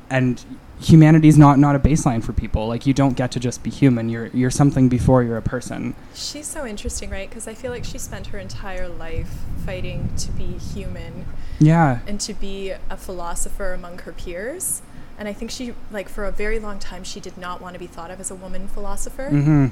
and 0.09 0.43
humanity 0.79 1.27
is 1.27 1.37
not 1.37 1.57
not 1.59 1.75
a 1.75 1.79
baseline 1.79 2.23
for 2.23 2.31
people. 2.33 2.67
Like 2.67 2.85
you 2.85 2.93
don't 2.93 3.15
get 3.17 3.31
to 3.31 3.39
just 3.39 3.61
be 3.63 3.69
human. 3.69 4.09
You're 4.09 4.27
you're 4.27 4.51
something 4.51 4.87
before 4.89 5.23
you're 5.23 5.37
a 5.37 5.41
person. 5.41 5.93
She's 6.13 6.47
so 6.47 6.65
interesting, 6.65 7.09
right? 7.09 7.29
Because 7.29 7.47
I 7.47 7.53
feel 7.55 7.71
like 7.71 7.83
she 7.83 7.97
spent 7.97 8.27
her 8.27 8.37
entire 8.39 8.87
life 8.87 9.33
fighting 9.65 10.09
to 10.17 10.31
be 10.31 10.45
human 10.73 11.25
Yeah. 11.59 11.99
and 12.07 12.19
to 12.21 12.33
be 12.33 12.71
a 12.89 12.95
philosopher 12.95 13.73
among 13.73 13.97
her 13.99 14.13
peers. 14.13 14.81
And 15.17 15.27
I 15.27 15.33
think 15.33 15.49
she, 15.51 15.73
like, 15.91 16.09
for 16.09 16.25
a 16.25 16.31
very 16.31 16.59
long 16.59 16.79
time, 16.79 17.03
she 17.03 17.19
did 17.19 17.37
not 17.37 17.61
want 17.61 17.73
to 17.73 17.79
be 17.79 17.87
thought 17.87 18.11
of 18.11 18.19
as 18.19 18.29
a 18.29 18.35
woman 18.35 18.67
philosopher. 18.67 19.29
Mm-hmm. 19.31 19.67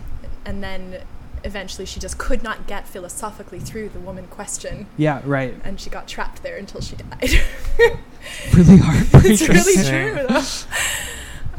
And 0.45 0.63
then 0.63 1.03
eventually 1.43 1.85
she 1.85 1.99
just 1.99 2.17
could 2.17 2.41
not 2.41 2.65
get 2.65 2.87
philosophically 2.87 3.59
through 3.59 3.89
the 3.89 3.99
woman 3.99 4.25
question. 4.27 4.87
Yeah. 4.97 5.21
Right. 5.23 5.53
And 5.63 5.79
she 5.79 5.89
got 5.91 6.07
trapped 6.07 6.41
there 6.41 6.57
until 6.57 6.81
she 6.81 6.95
died. 6.95 7.29
Really 8.55 8.77
heartbreaking. 8.77 9.31
it's 9.33 9.47
really 9.47 9.83
true, 9.87 10.25
though. 10.27 10.41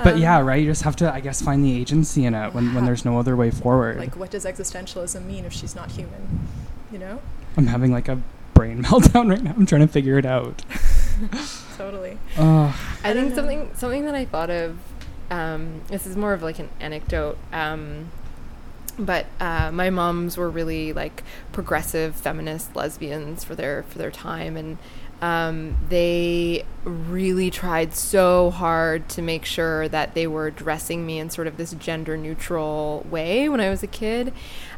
But 0.02 0.14
Um, 0.14 0.20
yeah, 0.20 0.40
right. 0.40 0.60
You 0.60 0.66
just 0.70 0.82
have 0.82 0.96
to, 0.96 1.12
I 1.12 1.20
guess, 1.20 1.40
find 1.40 1.64
the 1.64 1.72
agency 1.74 2.24
in 2.24 2.34
it 2.34 2.52
when, 2.52 2.74
when 2.74 2.84
there's 2.84 3.04
no 3.04 3.18
other 3.18 3.36
way 3.36 3.50
forward. 3.50 3.98
Like, 3.98 4.16
what 4.16 4.30
does 4.30 4.44
existentialism 4.44 5.24
mean 5.24 5.44
if 5.44 5.52
she's 5.52 5.74
not 5.76 5.92
human? 5.92 6.48
You 6.90 6.98
know? 6.98 7.20
I'm 7.56 7.68
having 7.68 7.92
like 7.92 8.08
a 8.08 8.20
brain 8.52 8.82
meltdown 8.84 9.30
right 9.30 9.42
now. 9.42 9.54
I'm 9.56 9.64
trying 9.64 9.82
to 9.82 9.88
figure 9.88 10.18
it 10.18 10.26
out. 10.26 10.64
Totally. 11.76 12.18
Oh, 12.38 12.74
I 13.04 13.10
I 13.10 13.12
think 13.12 13.30
know. 13.30 13.34
something 13.36 13.70
something 13.74 14.04
that 14.06 14.14
I 14.14 14.24
thought 14.24 14.50
of. 14.50 14.78
Um, 15.30 15.82
this 15.88 16.06
is 16.06 16.16
more 16.16 16.32
of 16.32 16.42
like 16.42 16.58
an 16.58 16.68
anecdote. 16.80 17.36
Um, 17.52 18.10
but 18.98 19.26
uh, 19.40 19.70
my 19.72 19.90
moms 19.90 20.36
were 20.38 20.48
really 20.48 20.92
like 20.92 21.22
progressive 21.52 22.14
feminist 22.16 22.74
lesbians 22.74 23.44
for 23.44 23.54
their 23.54 23.82
for 23.84 23.98
their 23.98 24.10
time, 24.10 24.56
and 24.56 24.78
um, 25.22 25.76
they 25.88 26.64
really 26.84 27.50
tried 27.50 27.94
so 27.94 28.50
hard 28.50 29.08
to 29.08 29.22
make 29.22 29.44
sure 29.44 29.88
that 29.88 30.14
they 30.14 30.26
were 30.26 30.50
dressing 30.50 31.06
me 31.06 31.18
in 31.18 31.30
sort 31.30 31.46
of 31.46 31.56
this 31.56 31.72
gender 31.72 32.16
neutral 32.16 33.04
way 33.10 33.48
when 33.48 33.60
I 33.60 33.70
was 33.70 33.82
a 33.82 33.86
kid, 33.86 34.32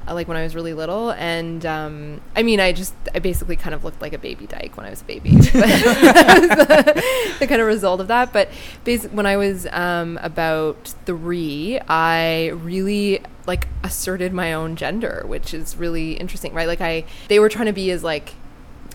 uh, 0.07 0.15
like 0.15 0.29
when 0.29 0.37
I 0.37 0.45
was 0.45 0.55
really 0.55 0.75
little. 0.75 1.11
And 1.11 1.67
um, 1.67 2.21
I 2.37 2.43
mean, 2.43 2.61
I 2.61 2.73
just 2.73 2.95
I 3.15 3.19
basically 3.19 3.57
kind 3.57 3.75
of 3.75 3.85
looked 3.85 4.01
like 4.01 4.13
a 4.13 4.19
baby 4.19 4.47
dyke 4.47 4.77
when 4.77 4.87
I 4.87 4.91
was 4.91 5.03
a 5.03 5.05
baby. 5.05 5.31
the, 5.37 7.47
kind 7.49 7.61
of 7.61 7.67
result 7.67 8.01
of 8.01 8.09
that. 8.09 8.33
But 8.33 8.49
basic, 8.85 9.11
when 9.11 9.27
I 9.27 9.37
was 9.37 9.67
um, 9.73 10.19
about 10.23 10.95
three, 11.05 11.81
I 11.89 12.49
really 12.49 13.23
like 13.47 13.67
asserted 13.83 14.33
my 14.33 14.53
own 14.53 14.77
gender, 14.77 15.25
which 15.27 15.53
is 15.53 15.77
really 15.77 16.13
interesting, 16.13 16.55
right? 16.55 16.69
Like 16.69 16.81
I, 16.81 17.05
they 17.29 17.41
were 17.41 17.49
trying 17.49 17.67
to 17.67 17.73
be 17.73 17.91
as 17.91 18.05
like 18.05 18.35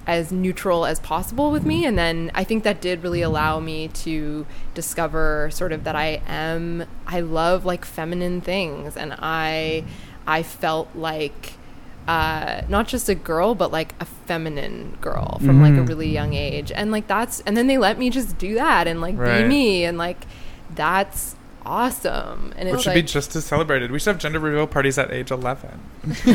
as 0.06 0.32
neutral 0.32 0.86
as 0.86 1.00
possible 1.00 1.50
with 1.52 1.66
me. 1.66 1.86
And 1.86 1.98
then 1.98 2.30
i 2.36 2.44
think 2.44 2.64
that 2.64 2.82
did 2.82 3.04
really 3.04 3.22
allow 3.22 3.60
me 3.60 3.88
to 3.90 4.46
discover 4.74 5.50
sort 5.52 5.72
of 5.72 5.84
that 5.86 5.96
i 5.96 6.22
am 6.28 6.86
i 7.08 7.20
love 7.22 7.64
like 7.66 7.86
feminine 7.86 8.42
things. 8.42 8.98
And 8.98 9.16
i 9.20 9.84
i 10.28 10.44
felt 10.44 10.90
like 10.96 11.54
uh, 12.06 12.64
not 12.68 12.86
just 12.86 13.08
a 13.08 13.16
girl, 13.16 13.56
but 13.56 13.72
like 13.72 13.96
a 14.02 14.04
feminine 14.04 14.98
girl 15.00 15.38
from 15.40 15.62
like 15.62 15.74
a 15.76 15.78
Mhm. 15.78 15.88
really 15.88 16.10
young 16.12 16.34
age, 16.34 16.70
and 16.76 16.92
like 16.92 17.08
that's, 17.08 17.40
and 17.46 17.56
then 17.56 17.68
they 17.68 17.78
let 17.78 17.98
me 17.98 18.10
just 18.10 18.38
do 18.38 18.56
that 18.56 18.88
and 18.90 19.00
like 19.00 19.16
be 19.16 19.48
me, 19.48 19.86
and 19.86 19.98
like 19.98 20.26
that's 20.76 21.38
awesome, 21.66 22.54
and 22.58 22.68
Which 22.70 22.76
it's 22.76 22.84
should 22.84 22.90
like 22.90 22.96
be 22.96 23.02
just 23.04 23.36
as 23.36 23.46
celebrated. 23.46 23.92
We 23.92 24.00
should 24.00 24.12
have 24.12 24.18
gender 24.20 24.40
reveal 24.40 24.68
parties 24.68 24.98
at 24.98 25.12
age 25.12 25.32
11. 25.32 25.80
yeah. 26.26 26.34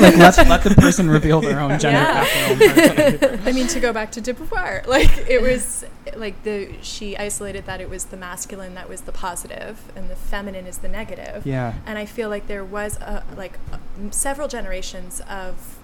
Like 0.00 0.16
let 0.16 0.48
let 0.48 0.64
the 0.64 0.74
person 0.76 1.08
reveal 1.08 1.40
their 1.40 1.60
own 1.60 1.78
gender 1.78 1.98
Yeah. 2.00 2.26
at 2.26 2.58
their 2.58 3.32
own. 3.32 3.40
I 3.46 3.52
mean, 3.52 3.66
to 3.68 3.80
go 3.80 3.92
back 3.92 4.10
to 4.12 4.20
de 4.20 4.34
Beauvoir, 4.34 4.86
like 4.86 5.10
it 5.28 5.40
was 5.42 5.84
like 6.16 6.42
the 6.44 6.74
she 6.82 7.16
isolated 7.16 7.66
that 7.66 7.80
it 7.80 7.90
was 7.90 8.06
the 8.06 8.16
masculine 8.16 8.74
that 8.74 8.88
was 8.88 9.02
the 9.02 9.12
positive 9.12 9.80
and 9.96 10.08
the 10.10 10.16
feminine 10.16 10.66
is 10.66 10.78
the 10.78 10.88
negative. 10.88 11.46
Yeah. 11.46 11.74
And 11.86 11.98
I 11.98 12.06
feel 12.06 12.28
like 12.28 12.46
there 12.46 12.64
was 12.64 12.96
a, 12.98 13.24
like 13.36 13.58
m- 13.98 14.12
several 14.12 14.48
generations 14.48 15.20
of 15.28 15.78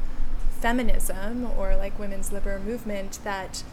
feminism 0.60 1.50
or 1.58 1.76
like 1.76 1.98
women's 1.98 2.32
liberal 2.32 2.62
movement 2.62 3.18
that 3.24 3.64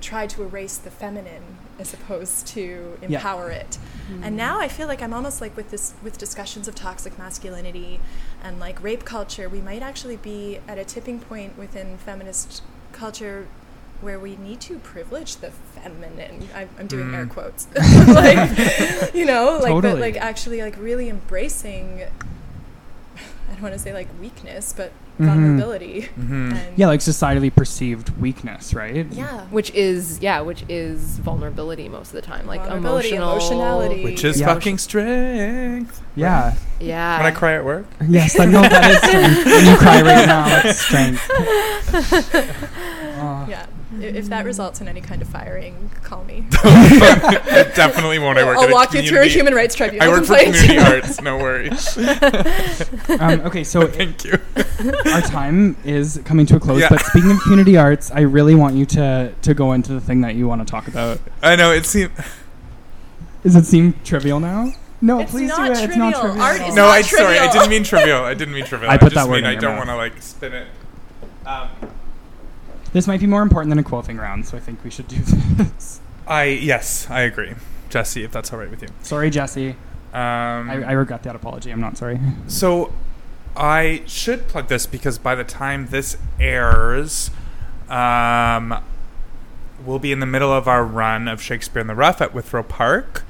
tried 0.00 0.30
to 0.30 0.42
erase 0.42 0.76
the 0.76 0.90
feminine 0.90 1.42
as 1.78 1.92
opposed 1.94 2.46
to 2.48 2.98
Yeah. 3.02 3.08
empower 3.18 3.50
it. 3.50 3.78
And 4.22 4.36
now 4.36 4.58
I 4.58 4.66
feel 4.68 4.88
like 4.88 5.00
I'm 5.02 5.12
almost 5.14 5.40
like 5.40 5.56
with 5.56 5.70
this 5.70 5.94
with 6.02 6.18
discussions 6.18 6.66
of 6.68 6.74
toxic 6.74 7.16
masculinity 7.18 8.00
and 8.42 8.58
like 8.58 8.82
rape 8.82 9.04
culture, 9.04 9.48
we 9.48 9.60
might 9.60 9.82
actually 9.82 10.16
be 10.16 10.58
at 10.66 10.78
a 10.78 10.84
tipping 10.84 11.20
point 11.20 11.56
within 11.56 11.96
feminist 11.98 12.62
culture 12.92 13.46
where 14.00 14.18
we 14.18 14.34
need 14.36 14.60
to 14.62 14.78
privilege 14.78 15.36
the 15.36 15.50
feminine. 15.50 16.48
I, 16.54 16.66
I'm 16.78 16.86
doing 16.86 17.14
air 17.14 17.26
Mm. 17.26 17.30
quotes, 17.30 17.66
like 18.08 19.14
you 19.14 19.26
know, 19.26 19.58
like 19.62 19.80
but 19.82 19.98
like 19.98 20.16
actually 20.16 20.62
like 20.62 20.76
really 20.78 21.08
embracing. 21.08 22.04
I 23.16 23.52
don't 23.52 23.62
want 23.62 23.74
to 23.74 23.78
say 23.78 23.92
like 23.92 24.08
weakness, 24.20 24.72
but. 24.76 24.92
Vulnerability. 25.20 26.08
Mhm. 26.18 26.52
And 26.52 26.60
Yeah, 26.76 26.86
like 26.88 27.00
societally 27.00 27.54
perceived 27.54 28.10
weakness, 28.20 28.74
right? 28.74 29.06
yeah, 29.10 29.42
which 29.50 29.70
is 29.74 30.18
yeah, 30.20 30.40
which 30.40 30.64
is 30.68 31.18
vulnerability 31.18 31.88
most 31.88 32.08
of 32.08 32.14
the 32.14 32.22
time, 32.22 32.46
like 32.46 32.60
emotional 32.70 33.30
emotionality. 33.32 34.04
Which 34.04 34.24
is 34.24 34.40
Yeah. 34.40 34.46
fucking 34.46 34.78
strength. 34.78 36.02
Yeah. 36.16 36.54
Yeah, 36.80 37.18
When 37.18 37.26
I 37.26 37.30
cry 37.30 37.54
at 37.54 37.64
work. 37.64 37.86
Yes, 38.08 38.38
I 38.40 38.46
know 38.46 38.62
that 38.62 38.90
is 38.90 38.98
strength. 39.08 39.44
when 39.44 39.66
you 39.66 39.76
cry 39.76 40.00
right 40.02 40.26
now, 40.26 40.46
it's 40.64 40.80
strength. 40.80 41.22
Oh. 43.22 43.46
yeah. 43.48 43.66
I- 43.98 44.02
if 44.04 44.26
that 44.28 44.44
results 44.44 44.80
in 44.80 44.88
any 44.88 45.00
kind 45.00 45.20
of 45.20 45.28
firing, 45.28 45.90
call 46.04 46.24
me. 46.24 46.46
it 46.52 47.74
definitely 47.74 48.18
won't. 48.18 48.38
I 48.38 48.44
work 48.44 48.56
I'll 48.58 48.64
at 48.64 48.70
a 48.70 48.72
walk 48.72 48.94
you 48.94 49.02
through 49.02 49.20
a 49.22 49.26
human 49.26 49.54
rights 49.54 49.74
tribunal 49.74 50.06
I 50.06 50.08
work 50.08 50.24
for 50.24 50.36
community 50.36 50.78
arts. 50.78 51.20
No 51.20 51.38
worries. 51.38 51.98
Um, 53.20 53.40
okay, 53.40 53.64
so 53.64 53.86
Thank 53.86 54.24
you. 54.24 54.38
our 55.12 55.20
time 55.20 55.76
is 55.84 56.20
coming 56.24 56.46
to 56.46 56.56
a 56.56 56.60
close. 56.60 56.80
Yeah. 56.80 56.88
But 56.88 57.00
speaking 57.00 57.30
of 57.32 57.40
community 57.42 57.76
arts, 57.76 58.10
I 58.10 58.20
really 58.20 58.54
want 58.54 58.76
you 58.76 58.86
to 58.86 59.32
to 59.42 59.54
go 59.54 59.72
into 59.72 59.92
the 59.92 60.00
thing 60.00 60.20
that 60.22 60.36
you 60.36 60.46
want 60.48 60.64
to 60.66 60.70
talk 60.70 60.86
about. 60.88 61.18
I 61.42 61.56
know 61.56 61.72
it 61.72 61.84
seems. 61.86 62.12
Does 63.42 63.56
it 63.56 63.64
seem 63.66 63.94
trivial 64.04 64.38
now? 64.40 64.72
No, 65.02 65.18
It's 65.20 65.30
please 65.32 65.48
not 65.48 65.66
do 65.66 65.72
it. 65.72 65.84
It's 65.84 65.96
not 65.96 66.12
trivial. 66.14 66.20
trivial. 66.34 66.42
Art 66.42 66.60
is 66.68 66.74
No, 66.76 66.82
not 66.86 66.90
I 66.90 67.02
sorry. 67.02 67.38
I 67.38 67.52
didn't 67.52 67.70
mean 67.70 67.84
trivial. 67.84 68.22
I 68.22 68.34
didn't 68.34 68.54
mean 68.54 68.64
trivial. 68.64 68.90
I 68.90 68.96
put 68.98 69.12
just 69.12 69.14
that 69.16 69.28
word 69.28 69.36
mean 69.42 69.44
in 69.44 69.50
I 69.50 69.52
your 69.52 69.60
don't 69.62 69.76
want 69.76 69.88
to 69.88 69.96
like 69.96 70.20
spin 70.22 70.52
it. 70.52 70.66
Um, 71.46 71.68
This 72.92 73.06
might 73.06 73.20
be 73.20 73.26
more 73.26 73.42
important 73.42 73.70
than 73.70 73.78
a 73.78 73.82
quoting 73.84 74.16
round, 74.16 74.46
so 74.46 74.56
I 74.56 74.60
think 74.60 74.82
we 74.82 74.90
should 74.90 75.08
do 75.08 75.18
this. 75.22 76.00
I 76.26 76.44
yes, 76.44 77.08
I 77.10 77.20
agree, 77.22 77.54
Jesse. 77.88 78.24
If 78.24 78.32
that's 78.32 78.52
all 78.52 78.58
right 78.58 78.70
with 78.70 78.82
you. 78.82 78.88
Sorry, 79.02 79.30
Jesse. 79.30 79.70
Um, 80.12 80.68
I, 80.68 80.82
I 80.88 80.92
regret 80.92 81.22
that 81.22 81.36
apology. 81.36 81.70
I'm 81.70 81.80
not 81.80 81.96
sorry. 81.96 82.18
So 82.48 82.92
I 83.56 84.02
should 84.06 84.48
plug 84.48 84.68
this 84.68 84.86
because 84.86 85.18
by 85.18 85.34
the 85.34 85.44
time 85.44 85.86
this 85.88 86.16
airs, 86.40 87.30
um, 87.88 88.82
we'll 89.84 90.00
be 90.00 90.10
in 90.10 90.20
the 90.20 90.26
middle 90.26 90.52
of 90.52 90.66
our 90.66 90.84
run 90.84 91.28
of 91.28 91.40
Shakespeare 91.40 91.80
in 91.80 91.86
the 91.86 91.94
Rough 91.94 92.20
at 92.20 92.34
Withrow 92.34 92.64
Park. 92.64 93.24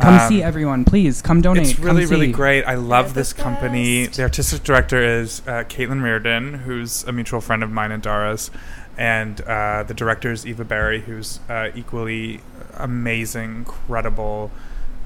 Come 0.00 0.14
Um, 0.14 0.28
see 0.28 0.42
everyone, 0.42 0.84
please. 0.84 1.22
Come 1.22 1.40
donate. 1.40 1.70
It's 1.70 1.78
really, 1.78 2.06
really 2.06 2.32
great. 2.32 2.64
I 2.64 2.74
love 2.74 3.08
the 3.08 3.20
this 3.20 3.32
company. 3.32 4.06
The 4.06 4.22
artistic 4.22 4.64
director 4.64 5.00
is 5.00 5.42
uh, 5.46 5.64
Caitlin 5.64 6.02
Riordan, 6.02 6.54
who's 6.54 7.04
a 7.04 7.12
mutual 7.12 7.40
friend 7.40 7.62
of 7.62 7.70
mine 7.70 7.92
and 7.92 8.02
Dara's, 8.02 8.50
and 8.98 9.40
uh, 9.42 9.84
the 9.84 9.94
director 9.94 10.32
is 10.32 10.44
Eva 10.44 10.64
Barrie, 10.64 11.02
who's 11.02 11.38
uh, 11.48 11.70
equally 11.74 12.40
amazing, 12.74 13.56
incredible, 13.58 14.50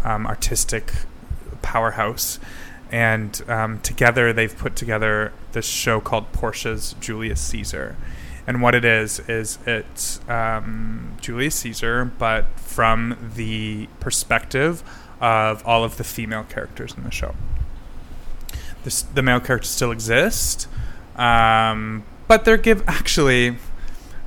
um, 0.03 0.27
artistic 0.27 0.93
powerhouse. 1.61 2.39
And 2.91 3.41
um, 3.49 3.81
together, 3.81 4.33
they've 4.33 4.57
put 4.57 4.75
together 4.77 5.33
this 5.53 5.67
show 5.67 6.01
called 6.01 6.33
Portia's 6.33 6.97
Julius 7.01 7.41
Caesar. 7.41 7.97
And 8.51 8.61
what 8.61 8.75
it 8.75 8.85
is 8.85 9.21
is 9.29 9.61
it's 9.65 10.19
um, 10.29 11.17
Julius 11.21 11.55
Caesar, 11.55 12.05
but 12.05 12.47
from 12.57 13.31
the 13.37 13.87
perspective 14.01 14.83
of 15.21 15.65
all 15.65 15.85
of 15.85 15.99
the 15.99 16.03
female 16.03 16.43
characters 16.43 16.93
in 16.97 17.05
the 17.05 17.13
show. 17.13 17.37
The 19.15 19.23
male 19.23 19.39
characters 19.39 19.71
still 19.71 19.93
exist, 19.93 20.67
um, 21.15 22.03
but 22.27 22.45
they're 22.45 22.57
give 22.57 22.83
actually 22.89 23.57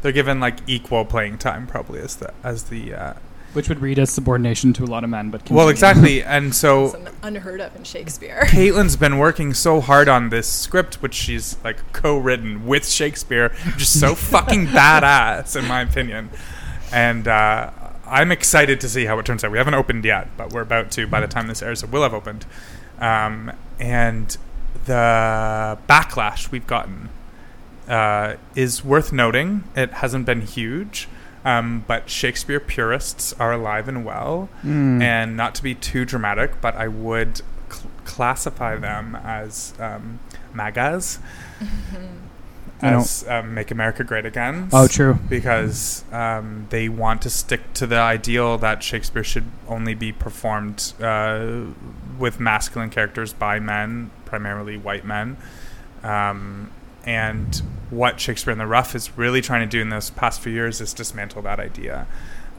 they're 0.02 0.14
given 0.14 0.40
like 0.40 0.60
equal 0.68 1.04
playing 1.04 1.38
time 1.38 1.68
probably 1.68 2.00
as 2.00 2.16
the 2.16 2.34
as 2.46 2.64
the 2.70 2.94
uh, 2.94 3.14
Which 3.54 3.70
would 3.70 3.80
read 3.82 4.00
as 4.00 4.10
subordination 4.10 4.74
to 4.74 4.84
a 4.84 4.86
lot 4.86 5.04
of 5.04 5.10
men, 5.10 5.30
but 5.30 5.50
well 5.50 5.70
exactly. 5.70 6.24
And 6.24 6.56
so 6.56 6.86
It's 6.86 6.94
an 6.96 7.10
unheard 7.22 7.62
of 7.62 7.76
in 7.76 7.84
Shakespeare. 7.84 8.42
Caitlin's 8.48 8.96
been 8.96 9.18
working 9.18 9.54
so 9.54 9.80
hard 9.80 10.10
on 10.10 10.30
this 10.30 10.48
script, 10.48 11.02
which 11.02 11.14
she's 11.14 11.58
like 11.64 11.94
co-written 11.94 12.66
with 12.66 12.88
Shakespeare, 12.88 13.56
just 13.78 14.00
so 14.00 14.16
fucking 14.34 14.68
badass, 14.68 15.56
in 15.56 15.68
my 15.68 15.82
opinion. 15.82 16.32
And 16.92 17.28
uh, 17.28 17.70
I'm 18.06 18.32
excited 18.32 18.82
to 18.82 18.90
see 18.90 19.06
how 19.06 19.18
it 19.20 19.26
turns 19.26 19.44
out. 19.44 19.52
We 19.52 19.58
haven't 19.58 19.76
opened 19.76 20.04
yet, 20.06 20.30
but 20.38 20.52
we're 20.52 20.62
about 20.62 20.92
to. 20.92 21.08
By 21.08 21.20
the 21.20 21.28
time 21.28 21.48
this 21.48 21.62
airs, 21.62 21.84
it 21.84 21.92
will 21.92 22.04
have 22.04 22.14
opened. 22.14 22.46
Um, 23.00 23.52
and 23.80 24.36
the 24.86 25.78
backlash 25.88 26.52
we've 26.52 26.68
gotten 26.68 27.10
uh, 27.88 28.36
is 28.56 28.84
worth 28.84 29.12
noting. 29.12 29.64
It 29.76 29.92
hasn't 29.92 30.26
been 30.26 30.42
huge. 30.42 31.08
Um, 31.46 31.84
but 31.88 32.10
Shakespeare 32.10 32.60
purists 32.62 33.34
are 33.40 33.52
alive 33.52 33.88
and 33.90 34.06
well, 34.06 34.48
Mm. 34.64 35.02
and 35.02 35.36
not 35.36 35.54
to 35.56 35.64
be 35.64 35.76
too 35.76 36.06
dramatic, 36.06 36.62
but 36.62 36.76
I 36.76 36.88
would 36.88 37.42
cl- 37.70 37.92
classify 38.06 38.78
them 38.78 39.16
as 39.24 39.74
um, 39.80 40.20
MAGAs, 40.54 41.20
as 42.82 43.26
um, 43.28 43.54
Make 43.54 43.72
America 43.72 44.04
Great 44.04 44.26
Again. 44.26 44.70
Oh, 44.74 44.88
true. 44.88 45.16
Because 45.30 46.04
um, 46.12 46.68
they 46.70 46.90
want 46.90 47.22
to 47.24 47.30
stick 47.30 47.74
to 47.76 47.88
the 47.88 47.98
ideal 48.00 48.58
that 48.58 48.84
Shakespeare 48.84 49.24
should 49.24 49.46
only 49.68 49.94
be 49.94 50.12
performed 50.12 50.94
uh, 51.02 51.62
with 52.18 52.40
masculine 52.40 52.90
characters 52.90 53.32
by 53.34 53.60
men, 53.60 54.12
primarily 54.26 54.78
white 54.78 55.06
men. 55.06 55.38
Um, 56.04 56.72
and 57.06 57.62
what 57.90 58.20
Shakespeare 58.20 58.52
in 58.52 58.58
the 58.58 58.68
Rough 58.68 58.96
is 58.96 59.18
really 59.18 59.42
trying 59.42 59.62
to 59.62 59.68
do 59.70 59.82
in 59.82 59.90
those 59.90 60.10
past 60.10 60.42
few 60.42 60.52
years 60.52 60.82
is 60.82 60.94
dismantle 60.94 61.42
that 61.44 61.60
idea. 61.60 62.08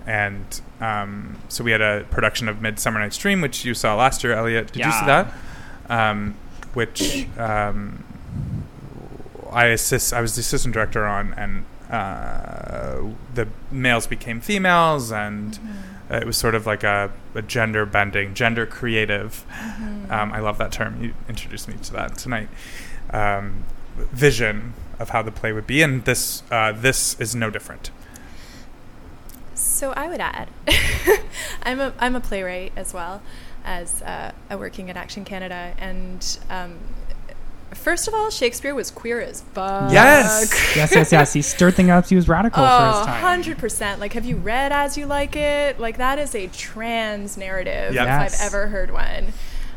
And 0.06 0.60
um, 0.80 1.38
so 1.48 1.64
we 1.64 1.70
had 1.70 1.80
a 1.80 2.06
production 2.10 2.48
of 2.48 2.60
Midsummer 2.60 3.00
Night's 3.00 3.16
Dream, 3.16 3.40
which 3.40 3.64
you 3.64 3.74
saw 3.74 3.96
last 3.96 4.22
year, 4.22 4.34
Elliot. 4.34 4.72
Did 4.72 4.84
you 4.84 4.92
see 4.92 5.06
that? 5.06 5.32
Um, 5.88 6.36
which 6.74 7.26
um, 7.38 8.04
I 9.50 9.66
assist. 9.66 10.12
I 10.12 10.20
was 10.20 10.34
the 10.34 10.40
assistant 10.40 10.74
director 10.74 11.06
on, 11.06 11.32
and 11.34 11.64
uh, 11.90 13.02
the 13.32 13.48
males 13.70 14.06
became 14.06 14.40
females, 14.40 15.10
and 15.10 15.58
uh, 16.10 16.16
it 16.16 16.26
was 16.26 16.36
sort 16.36 16.54
of 16.54 16.66
like 16.66 16.82
a, 16.82 17.10
a 17.34 17.42
gender 17.42 17.86
bending, 17.86 18.34
gender 18.34 18.66
creative. 18.66 19.44
Um, 20.10 20.32
I 20.32 20.40
love 20.40 20.58
that 20.58 20.72
term. 20.72 21.02
You 21.02 21.14
introduced 21.28 21.68
me 21.68 21.76
to 21.82 21.92
that 21.92 22.18
tonight. 22.18 22.48
Um, 23.10 23.64
vision 23.96 24.74
of 24.98 25.10
how 25.10 25.22
the 25.22 25.32
play 25.32 25.52
would 25.52 25.66
be, 25.66 25.82
and 25.82 26.04
this 26.04 26.42
uh, 26.50 26.72
this 26.72 27.18
is 27.20 27.34
no 27.34 27.50
different. 27.50 27.90
So 29.54 29.92
I 29.96 30.08
would 30.08 30.20
add, 30.20 30.48
I'm 31.62 31.80
a 31.80 31.92
I'm 31.98 32.16
a 32.16 32.20
playwright 32.20 32.72
as 32.76 32.92
well 32.92 33.22
as 33.64 34.02
uh, 34.02 34.32
a 34.50 34.58
working 34.58 34.90
at 34.90 34.96
Action 34.96 35.24
Canada, 35.24 35.74
and 35.78 36.38
um, 36.50 36.78
first 37.72 38.06
of 38.08 38.14
all, 38.14 38.30
Shakespeare 38.30 38.74
was 38.74 38.90
queer 38.90 39.20
as 39.20 39.40
fuck. 39.40 39.92
Yes. 39.92 40.52
yes, 40.76 40.94
yes, 40.94 41.12
yes. 41.12 41.32
He 41.32 41.40
stirred 41.42 41.74
things 41.74 41.88
up. 41.90 42.06
He 42.06 42.14
was 42.16 42.28
radical 42.28 42.62
for 42.62 42.68
Oh, 42.70 42.98
his 42.98 43.06
time. 43.06 43.42
100%. 43.42 43.98
Like, 44.00 44.12
have 44.12 44.24
you 44.26 44.36
read 44.36 44.70
As 44.70 44.98
You 44.98 45.06
Like 45.06 45.34
It? 45.34 45.80
Like, 45.80 45.96
that 45.96 46.18
is 46.18 46.34
a 46.34 46.46
trans 46.48 47.36
narrative, 47.38 47.94
Yep. 47.94 48.02
if 48.02 48.06
Yes. 48.06 48.40
I've 48.40 48.46
ever 48.46 48.66
heard 48.68 48.90
one. 48.92 49.32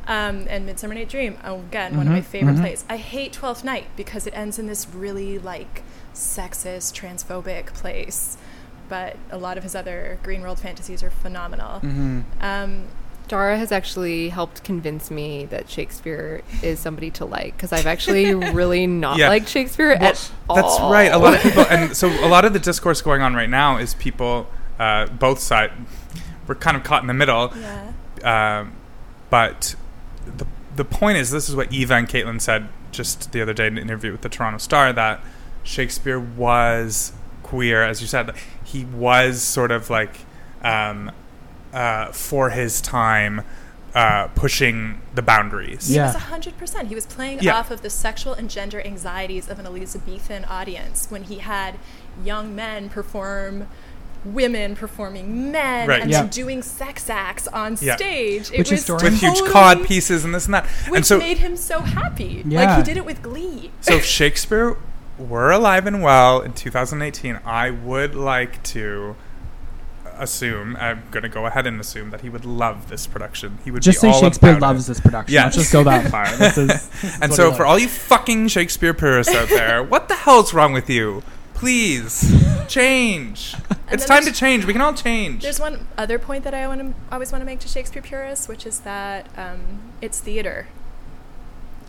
Um, 0.08 0.46
and 0.50 0.66
Midsummer 0.66 0.94
Night's 0.96 1.12
Dream, 1.12 1.38
oh, 1.44 1.60
again, 1.60 1.98
one 1.98 2.08
of 2.08 2.14
my 2.14 2.22
Mhm, 2.22 2.26
favorite 2.26 2.56
mhm. 2.56 2.62
plays. 2.62 2.86
I 2.90 2.96
hate 2.98 3.34
Twelfth 3.34 3.64
Night 3.64 3.88
because 3.98 4.26
it 4.26 4.34
ends 4.36 4.58
in 4.58 4.66
this 4.68 4.88
really, 4.94 5.38
like, 5.38 5.84
sexist, 6.14 6.94
transphobic 7.00 7.74
place. 7.74 8.38
But 8.90 9.18
a 9.30 9.38
lot 9.38 9.58
of 9.58 9.64
his 9.64 9.76
other 9.76 10.18
Green 10.24 10.42
World 10.42 10.60
fantasies 10.60 11.04
are 11.04 11.10
phenomenal. 11.10 11.82
Mhm. 11.82 12.24
Um, 12.42 12.84
Dara 13.28 13.58
has 13.58 13.74
actually 13.74 14.30
helped 14.30 14.64
convince 14.64 15.12
me 15.12 15.44
that 15.48 15.70
Shakespeare 15.70 16.42
is 16.62 16.80
somebody 16.80 17.12
to 17.12 17.26
like 17.26 17.58
because 17.58 17.74
I've 17.74 17.86
actually 17.86 18.34
really 18.54 18.88
not 18.88 19.18
Yeah. 19.18 19.28
liked 19.28 19.50
Shakespeare 19.50 19.90
Well, 20.00 20.08
at 20.10 20.32
all. 20.50 20.56
That's 20.56 20.80
right. 20.80 21.12
A 21.12 21.18
lot 21.18 21.34
of 21.34 21.42
people, 21.42 21.66
and 21.70 21.98
so 21.98 22.08
a 22.26 22.30
lot 22.30 22.46
of 22.46 22.54
the 22.54 22.60
discourse 22.60 23.02
going 23.02 23.22
on 23.22 23.34
right 23.36 23.50
now 23.50 23.76
is 23.76 23.94
people, 23.96 24.48
uh, 24.80 25.08
both 25.08 25.40
sides, 25.40 25.74
we're 26.48 26.56
kind 26.56 26.78
of 26.78 26.84
caught 26.86 27.02
in 27.02 27.08
the 27.10 27.14
middle. 27.14 27.52
yeah. 28.24 28.60
Um, 28.62 28.72
but 29.30 29.76
the 30.38 30.48
the 30.76 30.86
point 30.86 31.18
is, 31.18 31.32
this 31.32 31.50
is 31.50 31.56
what 31.56 31.74
Eva 31.74 31.96
and 31.96 32.08
Caitlin 32.08 32.40
said 32.40 32.70
just 32.92 33.32
the 33.32 33.42
other 33.42 33.54
day 33.54 33.68
in 33.68 33.78
an 33.78 33.84
interview 33.84 34.12
with 34.12 34.22
the 34.22 34.30
Toronto 34.30 34.60
Star 34.60 34.94
that 34.94 35.20
Shakespeare 35.64 36.20
was 36.20 37.14
queer, 37.44 37.84
as 37.84 38.02
you 38.02 38.08
said. 38.08 38.36
He 38.64 38.86
was 38.86 39.42
sort 39.42 39.72
of 39.72 39.90
like 39.90 40.20
um, 40.62 41.12
uh, 41.74 42.12
for 42.12 42.50
his 42.52 42.82
time. 42.82 43.42
Uh, 43.96 44.28
pushing 44.36 45.02
the 45.16 45.24
boundaries. 45.24 45.90
Yeah. 45.90 46.12
He 46.12 46.18
was 46.38 46.46
100%. 46.46 46.88
He 46.88 46.94
was 46.94 47.08
playing 47.08 47.40
Yeah. 47.42 47.58
off 47.58 47.72
of 47.72 47.82
the 47.82 47.90
sexual 47.90 48.34
and 48.34 48.48
gender 48.48 48.80
anxieties 48.86 49.50
of 49.50 49.58
an 49.58 49.66
Elizabethan 49.66 50.46
audience 50.46 51.08
when 51.10 51.24
he 51.24 51.40
had 51.40 51.80
young 52.24 52.54
men 52.56 52.90
perform 52.90 53.68
women 54.26 54.76
performing 54.76 55.52
men 55.52 55.88
Right. 55.88 56.02
and 56.02 56.12
Yeah. 56.12 56.24
doing 56.24 56.62
sex 56.62 57.10
acts 57.10 57.48
on 57.48 57.78
Yeah. 57.80 57.96
stage. 57.96 58.52
It 58.52 58.60
was 58.60 58.70
historians- 58.70 59.22
with 59.22 59.38
huge 59.38 59.52
cod 59.52 59.84
pieces 59.86 60.26
and 60.26 60.34
this 60.36 60.46
and 60.46 60.54
that. 60.54 60.66
Which 60.90 60.98
and 60.98 61.06
so, 61.06 61.18
made 61.20 61.38
him 61.40 61.56
so 61.56 61.80
happy. 61.82 62.44
Like 62.46 62.78
he 62.78 62.84
did 62.84 62.98
it 62.98 63.06
with 63.06 63.22
glee. 63.22 63.72
so 63.82 63.94
if 63.96 64.06
Shakespeare 64.06 64.76
were 65.18 65.52
alive 65.52 65.88
and 65.88 66.02
well 66.04 66.42
in 66.42 66.54
2018, 66.54 67.40
I 67.46 67.70
would 67.72 68.14
like 68.16 68.62
to 68.64 69.16
assume, 70.20 70.76
I'm 70.80 71.04
going 71.12 71.24
to 71.24 71.30
go 71.30 71.46
ahead 71.46 71.68
and 71.68 71.80
assume 71.80 72.10
that 72.10 72.22
he 72.22 72.30
would 72.30 72.44
love 72.46 72.90
this 72.90 73.06
production. 73.06 73.60
He 73.64 73.70
would 73.72 73.84
Just 73.84 73.98
be 74.02 74.08
say 74.08 74.14
all 74.14 74.20
Shakespeare 74.22 74.50
about 74.52 74.62
loves 74.62 74.86
it. 74.86 74.94
this 74.94 75.00
production. 75.00 75.34
Yes. 75.34 75.46
Let's 75.46 75.56
just 75.58 75.72
go 75.74 75.84
that 75.84 76.10
far. 76.10 76.26
This 76.38 76.58
is, 76.58 76.68
this 76.68 77.18
And 77.22 77.32
so 77.34 77.54
for 77.54 77.66
all 77.66 77.78
you 77.78 77.88
fucking 77.88 78.48
Shakespeare 78.48 78.94
purists 78.96 79.34
out 79.36 79.50
there, 79.50 79.84
what 79.94 80.08
the 80.08 80.16
hell's 80.16 80.54
wrong 80.56 80.74
with 80.74 80.90
you? 80.90 81.22
Please 81.58 82.34
change. 82.68 83.56
it's 83.92 84.06
time 84.06 84.24
to 84.26 84.32
change. 84.32 84.66
We 84.66 84.74
can 84.74 84.82
all 84.82 84.94
change. 84.94 85.42
There's 85.42 85.60
one 85.60 85.88
other 85.98 86.20
point 86.20 86.44
that 86.44 86.54
I 86.54 86.68
want 86.68 86.82
to 86.82 86.94
always 87.12 87.32
want 87.32 87.42
to 87.42 87.46
make 87.48 87.60
to 87.62 87.68
Shakespeare 87.68 88.02
purists, 88.04 88.48
which 88.48 88.66
is 88.68 88.82
that 88.82 89.28
um, 89.36 89.82
it's 90.00 90.20
theater. 90.20 90.68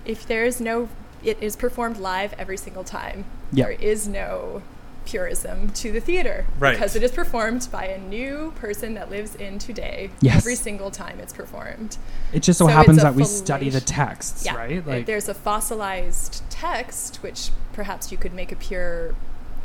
If 0.06 0.26
there 0.26 0.46
is 0.46 0.58
no, 0.58 0.88
it 1.22 1.36
is 1.42 1.54
performed 1.54 1.98
live 1.98 2.32
every 2.38 2.56
single 2.56 2.82
time. 2.82 3.26
Yeah. 3.52 3.64
There 3.66 3.72
is 3.72 4.08
no 4.08 4.62
purism 5.04 5.70
to 5.70 5.90
the 5.92 6.00
theater 6.00 6.44
Right. 6.58 6.72
because 6.74 6.94
it 6.96 7.02
is 7.02 7.12
performed 7.12 7.66
by 7.72 7.84
a 7.86 7.98
new 7.98 8.52
person 8.56 8.92
that 8.94 9.08
lives 9.10 9.34
in 9.34 9.58
today 9.58 10.10
Yes. 10.20 10.36
every 10.36 10.54
single 10.54 10.90
time 10.90 11.18
it's 11.18 11.32
performed. 11.32 11.96
It 12.32 12.40
just 12.42 12.58
so, 12.58 12.66
So 12.66 12.72
happens 12.72 12.98
a 12.98 13.02
that 13.02 13.14
we 13.14 13.24
study 13.24 13.70
the 13.70 13.80
texts, 13.80 14.44
Yeah, 14.44 14.54
right? 14.56 14.86
Like 14.86 15.06
there's 15.06 15.28
a 15.28 15.34
fossilized 15.34 16.42
text 16.50 17.22
which 17.22 17.50
perhaps 17.72 18.12
you 18.12 18.18
could 18.18 18.34
make 18.34 18.52
a 18.52 18.56
pure, 18.56 19.14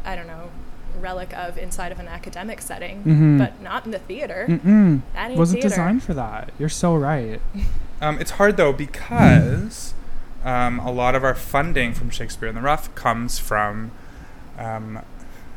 I 0.05 0.15
don't 0.15 0.27
know, 0.27 0.51
relic 0.99 1.33
of 1.35 1.57
inside 1.57 1.91
of 1.91 1.99
an 1.99 2.07
academic 2.07 2.61
setting, 2.61 3.03
Mhm. 3.03 3.37
but 3.37 3.61
not 3.61 3.85
in 3.85 3.91
the 3.91 3.99
theater. 3.99 4.45
Mm-mm. 4.49 5.01
That 5.13 5.29
ain't 5.31 5.37
wasn't 5.39 5.61
theater. 5.61 5.69
designed 5.69 6.03
for 6.03 6.13
that. 6.13 6.51
You're 6.59 6.69
so 6.69 6.95
right. 6.95 7.41
Um, 8.01 8.19
it's 8.19 8.31
hard 8.31 8.57
though 8.57 8.73
because 8.73 9.93
um, 10.43 10.77
a 10.79 10.91
lot 10.91 11.15
of 11.15 11.23
our 11.23 11.35
funding 11.35 11.93
from 11.93 12.09
Shakespeare 12.09 12.49
in 12.49 12.55
the 12.55 12.59
Rough 12.59 12.93
comes 12.95 13.39
from 13.39 13.91
um, 14.59 14.99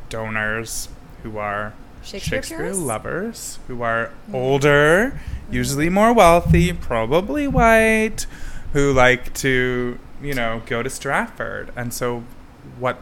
donors 0.09 0.89
who 1.25 1.39
are 1.39 1.73
Shakespeare 2.05 2.43
Shakespeare 2.43 2.73
lovers, 2.73 3.59
who 3.67 3.83
are 3.83 4.13
older, 4.33 5.19
usually 5.51 5.89
more 5.89 6.13
wealthy, 6.13 6.73
probably 6.73 7.49
white, 7.49 8.27
who 8.75 8.93
like 8.93 9.35
to 9.35 9.99
you 10.23 10.35
know 10.35 10.63
go 10.67 10.85
to 10.85 10.91
Stratford, 10.91 11.73
and 11.75 11.93
so 11.93 12.23
what 12.79 12.99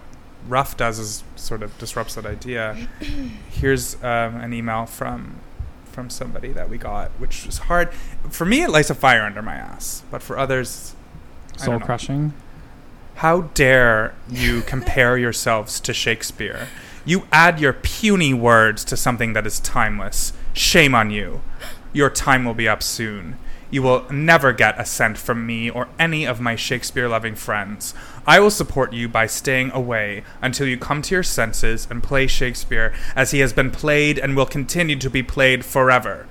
Rough 0.49 0.77
does 0.77 0.99
is 0.99 1.25
sort 1.37 1.63
of 1.63 1.77
disrupts 1.79 2.15
that 2.15 2.27
idea. 2.27 2.89
Here's 3.51 3.95
um, 3.97 4.37
an 4.37 4.53
email 4.53 4.87
from 4.87 5.37
from 5.95 6.11
somebody 6.11 6.53
that 6.53 6.69
we 6.69 6.77
got, 6.77 7.13
which 7.19 7.47
is 7.47 7.59
hard. 7.59 7.95
For 8.29 8.45
me, 8.45 8.63
it 8.63 8.71
lights 8.71 8.91
a 8.91 8.97
fire 8.97 9.23
under 9.23 9.43
my 9.43 9.55
ass, 9.55 10.03
but 10.11 10.23
for 10.23 10.37
others, 10.37 10.97
I 11.55 11.67
Soul 11.67 11.79
crushing. 11.79 12.35
How 13.17 13.43
dare 13.43 14.15
you 14.29 14.63
compare 14.63 15.17
yourselves 15.27 15.79
to 15.81 15.95
Shakespeare? 15.95 16.67
You 17.05 17.29
add 17.31 17.61
your 17.61 17.73
puny 17.73 18.35
words 18.35 18.85
to 18.87 18.97
something 18.97 19.35
that 19.35 19.47
is 19.47 19.61
timeless. 19.61 20.33
Shame 20.53 20.95
on 20.95 21.11
you. 21.11 21.43
Your 21.93 22.11
time 22.11 22.45
will 22.45 22.55
be 22.55 22.69
up 22.69 22.83
soon. 22.83 23.37
You 23.75 23.83
will 23.83 24.07
never 24.09 24.53
get 24.53 24.79
a 24.79 24.87
cent 24.87 25.19
from 25.19 25.45
me 25.45 25.69
or 25.69 25.89
any 25.99 26.25
of 26.25 26.41
my 26.41 26.55
Shakespeare 26.55 27.09
loving 27.09 27.35
friends. 27.35 27.93
I 28.25 28.39
will 28.39 28.53
support 28.53 28.93
you 28.93 29.09
by 29.09 29.27
staying 29.27 29.73
away 29.73 30.23
until 30.41 30.69
you 30.69 30.79
come 30.79 31.03
to 31.03 31.13
your 31.13 31.25
senses 31.25 31.89
and 31.91 32.01
play 32.01 32.29
Shakespeare 32.29 32.95
as 33.17 33.33
he 33.33 33.41
has 33.41 33.53
been 33.53 33.73
played 33.73 34.17
and 34.17 34.37
will 34.37 34.47
continue 34.47 34.95
to 34.95 35.11
be 35.11 35.25
played 35.25 35.65
forever. 35.65 36.29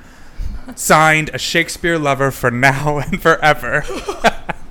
Signed, 0.76 1.30
a 1.34 1.38
Shakespeare 1.38 1.98
lover 1.98 2.32
for 2.32 2.52
now 2.52 2.98
and 3.06 3.22
forever. 3.22 3.84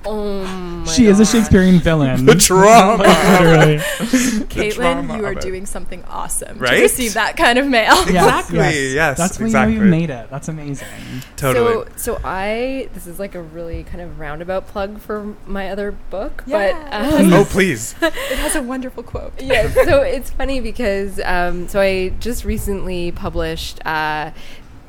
Oh 0.05 0.43
my 0.45 0.91
She 0.91 1.05
is 1.05 1.21
a 1.21 1.25
Shakespearean 1.25 1.79
villain. 1.79 2.25
The 2.25 2.35
drama. 2.35 3.03
Literally. 3.39 3.77
Caitlin, 3.77 4.73
drama 4.75 5.17
you 5.17 5.23
are 5.25 5.33
doing 5.33 5.65
something 5.65 6.03
awesome 6.09 6.57
Right? 6.59 6.75
to 6.75 6.81
receive 6.81 7.13
that 7.13 7.37
kind 7.37 7.57
of 7.57 7.67
mail. 7.67 7.93
Exactly, 8.01 8.93
yes, 8.93 9.17
That's 9.17 9.39
when 9.39 9.45
exactly. 9.47 9.75
you 9.75 9.79
know 9.79 9.85
you 9.85 9.91
made 9.91 10.09
it. 10.09 10.29
That's 10.29 10.49
amazing. 10.49 10.89
Totally. 11.37 11.85
So, 11.95 12.15
so 12.15 12.21
I 12.21 12.89
this 12.93 13.07
is 13.07 13.17
like 13.17 13.33
a 13.33 13.41
really 13.41 13.85
kind 13.85 14.01
of 14.01 14.19
roundabout 14.19 14.67
plug 14.67 14.99
for 14.99 15.35
my 15.47 15.69
other 15.69 15.93
book, 15.93 16.43
Yeah. 16.45 16.73
but 16.91 17.13
um, 17.23 17.33
oh, 17.33 17.45
please. 17.45 17.95
It 18.01 18.11
has 18.39 18.57
a 18.57 18.61
wonderful 18.61 19.03
quote. 19.03 19.41
yeah. 19.41 19.71
So 19.85 20.01
it's 20.01 20.29
funny 20.31 20.59
because 20.59 21.17
um, 21.23 21.69
so 21.69 21.79
I 21.79 22.09
just 22.19 22.43
recently 22.43 23.13
published 23.13 23.79
uh, 23.85 24.31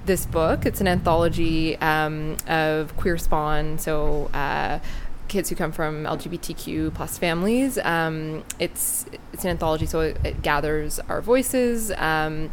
this 0.06 0.26
book. 0.26 0.66
It's 0.66 0.80
an 0.80 0.88
anthology 0.88 1.76
um, 1.78 2.36
of 2.46 2.96
queer 2.96 3.18
spawn. 3.18 3.78
So. 3.78 4.26
Uh, 4.34 4.80
kids 5.26 5.48
who 5.48 5.56
come 5.56 5.72
from 5.72 6.04
LGBTQ 6.04 6.94
plus 6.94 7.18
families. 7.18 7.78
Um, 7.78 8.44
it's 8.58 9.06
it's 9.32 9.42
an 9.44 9.50
anthology, 9.50 9.86
so 9.86 10.00
it, 10.00 10.18
it 10.24 10.42
gathers 10.42 11.00
our 11.08 11.20
voices. 11.20 11.90
Um, 11.92 12.50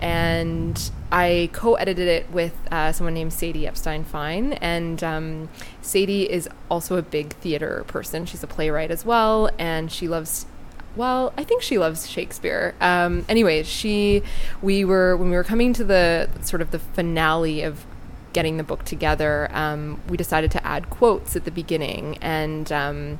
and 0.00 0.90
I 1.12 1.50
co-edited 1.52 2.08
it 2.08 2.30
with 2.32 2.54
uh, 2.72 2.90
someone 2.92 3.14
named 3.14 3.32
Sadie 3.32 3.66
Epstein 3.66 4.02
Fine, 4.02 4.54
and 4.54 5.02
um, 5.04 5.48
Sadie 5.80 6.28
is 6.28 6.48
also 6.70 6.96
a 6.96 7.02
big 7.02 7.34
theater 7.34 7.84
person. 7.86 8.26
She's 8.26 8.42
a 8.42 8.48
playwright 8.48 8.90
as 8.90 9.04
well, 9.04 9.50
and 9.58 9.90
she 9.90 10.08
loves. 10.08 10.46
Well, 10.94 11.32
I 11.38 11.44
think 11.44 11.62
she 11.62 11.78
loves 11.78 12.08
Shakespeare. 12.08 12.74
Um, 12.80 13.24
anyways, 13.28 13.66
she, 13.66 14.22
we 14.60 14.84
were 14.84 15.16
when 15.16 15.30
we 15.30 15.36
were 15.36 15.44
coming 15.44 15.72
to 15.74 15.84
the 15.84 16.28
sort 16.42 16.60
of 16.60 16.70
the 16.70 16.78
finale 16.78 17.62
of 17.62 17.86
getting 18.32 18.56
the 18.56 18.64
book 18.64 18.84
together, 18.84 19.48
um, 19.52 20.00
we 20.08 20.16
decided 20.16 20.50
to 20.50 20.66
add 20.66 20.90
quotes 20.90 21.36
at 21.36 21.44
the 21.44 21.50
beginning, 21.50 22.18
and 22.20 22.70
um, 22.72 23.18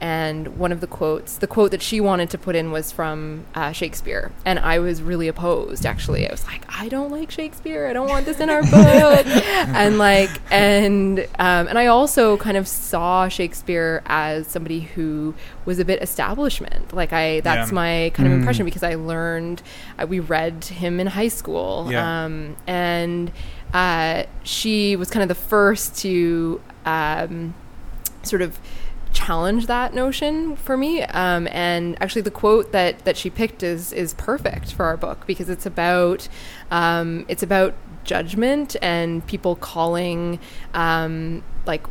and 0.00 0.56
one 0.58 0.70
of 0.70 0.80
the 0.80 0.86
quotes, 0.86 1.36
the 1.38 1.46
quote 1.46 1.70
that 1.72 1.82
she 1.82 2.00
wanted 2.00 2.30
to 2.30 2.38
put 2.38 2.54
in 2.54 2.70
was 2.70 2.92
from 2.92 3.44
uh, 3.54 3.72
Shakespeare, 3.72 4.30
and 4.44 4.58
I 4.58 4.78
was 4.78 5.02
really 5.02 5.26
opposed. 5.28 5.84
Actually, 5.84 6.26
I 6.28 6.30
was 6.30 6.46
like, 6.46 6.64
I 6.68 6.88
don't 6.88 7.10
like 7.10 7.30
Shakespeare. 7.30 7.86
I 7.88 7.92
don't 7.92 8.08
want 8.08 8.24
this 8.26 8.38
in 8.40 8.48
our 8.50 8.62
book, 8.70 9.26
and 9.26 9.98
like, 9.98 10.30
and 10.52 11.20
um, 11.38 11.66
and 11.68 11.78
I 11.78 11.86
also 11.86 12.36
kind 12.36 12.56
of 12.56 12.68
saw 12.68 13.28
Shakespeare 13.28 14.02
as 14.06 14.46
somebody 14.46 14.80
who 14.80 15.34
was 15.64 15.78
a 15.78 15.84
bit 15.84 16.00
establishment. 16.02 16.92
Like 16.94 17.12
I, 17.12 17.40
that's 17.40 17.70
Yeah. 17.70 17.74
my 17.74 18.10
kind 18.14 18.26
of 18.28 18.32
Mm. 18.34 18.38
impression 18.38 18.64
because 18.64 18.82
I 18.82 18.94
learned, 18.94 19.62
uh, 19.98 20.06
we 20.06 20.20
read 20.20 20.64
him 20.64 21.00
in 21.00 21.08
high 21.08 21.28
school, 21.28 21.88
Yeah. 21.90 22.24
um, 22.24 22.56
and 22.66 23.32
uh, 23.74 24.22
she 24.44 24.96
was 24.96 25.10
kind 25.10 25.22
of 25.22 25.28
the 25.28 25.34
first 25.34 25.96
to 25.98 26.60
um, 26.86 27.54
sort 28.22 28.40
of 28.42 28.58
challenge 29.18 29.66
that 29.66 29.92
notion 29.94 30.56
for 30.56 30.76
me. 30.76 31.02
Um, 31.02 31.48
and 31.50 32.00
actually, 32.02 32.22
the 32.22 32.30
quote 32.30 32.72
that 32.72 33.04
that 33.04 33.16
she 33.16 33.30
picked 33.30 33.62
is 33.62 33.92
is 33.92 34.14
perfect 34.14 34.72
for 34.72 34.84
our 34.86 34.96
book 34.96 35.26
because 35.26 35.48
it's 35.48 35.66
about 35.66 36.28
um, 36.70 37.24
it's 37.28 37.42
about 37.42 37.74
judgment 38.04 38.76
and 38.80 39.26
people 39.26 39.54
calling 39.56 40.38
um, 40.74 41.42
like 41.66 41.84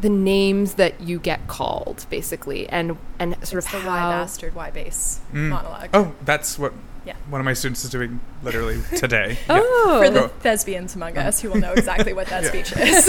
the 0.00 0.08
names 0.10 0.74
that 0.74 1.00
you 1.00 1.18
get 1.18 1.46
called 1.46 2.04
basically 2.10 2.68
and 2.68 2.98
and 3.18 3.34
sort 3.46 3.64
It's 3.64 3.72
of 3.74 3.82
the 3.82 3.88
why 3.88 3.98
how 4.00 4.10
bastard, 4.10 4.54
why 4.54 4.70
base 4.70 5.20
Mm. 5.32 5.48
monologue. 5.50 5.90
Oh, 5.94 6.12
that's 6.24 6.58
what 6.58 6.72
Yeah. 7.04 7.16
one 7.28 7.40
of 7.40 7.44
my 7.44 7.52
students 7.52 7.84
is 7.84 7.90
doing 7.90 8.20
literally 8.42 8.80
today. 8.96 9.38
Yeah. 9.48 9.60
oh 9.62 10.02
For 10.02 10.10
the 10.10 10.28
thespians 10.40 10.94
among 10.96 11.18
us 11.18 11.40
who 11.40 11.50
will 11.50 11.58
know 11.58 11.72
exactly 11.72 12.12
what 12.12 12.26
that 12.28 12.44
speech 12.50 12.72
is. 12.76 13.06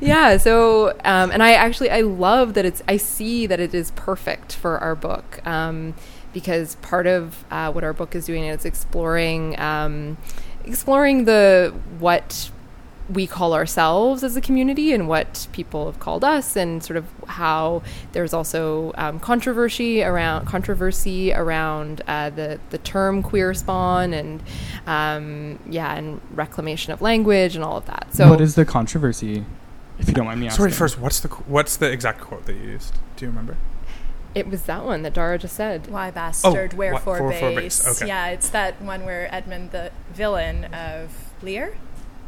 yeah 0.00 0.36
so 0.36 0.90
um, 1.04 1.30
and 1.30 1.42
i 1.42 1.52
actually 1.52 1.90
i 1.90 2.00
love 2.00 2.54
that 2.54 2.64
it's 2.64 2.82
i 2.88 2.96
see 2.96 3.46
that 3.46 3.60
it 3.60 3.74
is 3.74 3.90
perfect 3.92 4.54
for 4.54 4.78
our 4.78 4.94
book 4.94 5.44
um, 5.46 5.94
because 6.32 6.76
part 6.76 7.06
of 7.06 7.44
uh, 7.50 7.70
what 7.72 7.82
our 7.84 7.92
book 7.92 8.14
is 8.14 8.26
doing 8.26 8.44
is 8.44 8.64
exploring 8.64 9.58
um, 9.58 10.16
exploring 10.64 11.24
the 11.24 11.74
what 11.98 12.50
we 13.08 13.26
call 13.26 13.54
ourselves 13.54 14.22
as 14.22 14.36
a 14.36 14.40
community 14.40 14.92
and 14.92 15.08
what 15.08 15.46
people 15.52 15.86
have 15.86 15.98
called 15.98 16.22
us 16.22 16.56
and 16.56 16.82
sort 16.84 16.96
of 16.98 17.06
how 17.26 17.82
there's 18.12 18.34
also 18.34 18.92
um, 18.96 19.18
controversy 19.18 20.02
around 20.02 20.44
controversy 20.46 21.32
around 21.32 22.02
uh, 22.06 22.28
the 22.30 22.60
the 22.70 22.78
term 22.78 23.22
queer 23.22 23.54
spawn 23.54 24.12
and 24.12 24.42
um, 24.86 25.58
yeah 25.68 25.94
and 25.94 26.20
reclamation 26.34 26.92
of 26.92 27.00
language 27.00 27.54
and 27.54 27.64
all 27.64 27.76
of 27.78 27.86
that 27.86 28.06
so 28.12 28.28
what 28.28 28.40
is 28.40 28.54
the 28.54 28.64
controversy? 28.64 29.44
If 29.98 30.06
you 30.06 30.14
don't 30.14 30.26
mind 30.26 30.38
me 30.40 30.46
asking. 30.46 30.58
Sorry, 30.58 30.70
first, 30.70 30.98
what's 31.00 31.18
the 31.18 31.28
what's 31.28 31.76
the 31.76 31.90
exact 31.90 32.20
quote 32.20 32.46
that 32.46 32.54
you 32.54 32.62
used? 32.62 32.94
Do 33.16 33.24
you 33.24 33.30
remember? 33.30 33.56
It 34.32 34.46
was 34.46 34.62
that 34.64 34.84
one 34.84 35.02
that 35.02 35.12
Dara 35.14 35.38
just 35.38 35.56
said. 35.56 35.88
Why 35.88 36.12
bastard, 36.12 36.74
Oh, 36.74 36.76
wherefore, 36.76 37.14
why- 37.14 37.28
wherefore 37.30 37.50
base. 37.56 37.82
base, 37.84 37.96
okay. 38.02 38.06
Yeah, 38.06 38.28
it's 38.28 38.48
that 38.50 38.80
one 38.80 39.04
where 39.04 39.32
Edmund, 39.34 39.72
the 39.72 39.90
villain 40.12 40.66
of 40.66 41.10
Lear, 41.42 41.76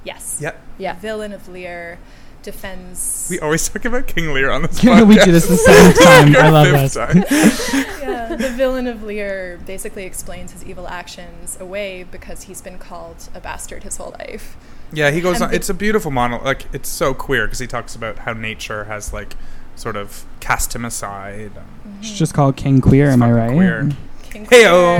yes, 0.05 0.39
Yep. 0.41 0.59
Yeah. 0.79 0.95
villain 0.99 1.33
of 1.33 1.49
Lear, 1.49 1.99
defends. 2.43 3.29
We 3.31 3.39
always 3.41 3.69
talk 3.69 3.85
about 3.85 4.07
King 4.07 4.33
Lear 4.33 4.51
on 4.51 4.63
this 4.63 4.83
Yeah, 4.83 5.01
podcast. 5.01 5.09
we 5.09 5.15
do 5.19 5.33
this 5.33 5.47
the 5.47 5.57
seventh 5.57 6.03
time. 6.03 6.37
I 6.45 6.49
love 6.51 6.93
fifth 6.93 7.29
this. 7.29 7.73
yeah, 8.03 8.35
the 8.37 8.49
villain 8.51 8.87
of 8.87 9.03
Lear 9.03 9.59
basically 9.67 10.05
explains 10.05 10.53
his 10.53 10.65
evil 10.65 10.89
actions 10.89 11.59
away 11.61 12.05
because 12.05 12.45
he's 12.45 12.63
been 12.63 12.79
called 12.79 13.29
a 13.35 13.41
bastard 13.41 13.83
his 13.83 13.97
whole 13.99 14.15
life. 14.19 14.57
Yeah, 14.93 15.11
he 15.11 15.21
goes 15.21 15.37
And 15.37 15.45
on. 15.45 15.51
the- 15.51 15.57
It's 15.57 15.69
a 15.69 15.75
beautiful 15.75 16.11
monologue. 16.11 16.45
Like 16.47 16.67
it's 16.73 16.89
so 16.89 17.15
queer 17.15 17.47
because 17.47 17.59
he 17.59 17.67
talks 17.67 17.95
about 17.95 18.21
how 18.21 18.33
nature 18.33 18.85
has 18.85 19.13
like 19.13 19.37
sort 19.77 19.97
of 19.97 20.25
cast 20.41 20.75
him 20.75 20.85
aside. 20.85 21.53
It's 21.55 21.55
mm-hmm. 21.57 22.03
just 22.03 22.35
called 22.35 22.57
King 22.57 22.81
Queer, 22.81 23.11
am 23.11 23.23
I 23.23 23.31
right? 23.33 23.53
queer. 23.53 23.81
King 23.83 23.97
Hey-o. 24.33 24.99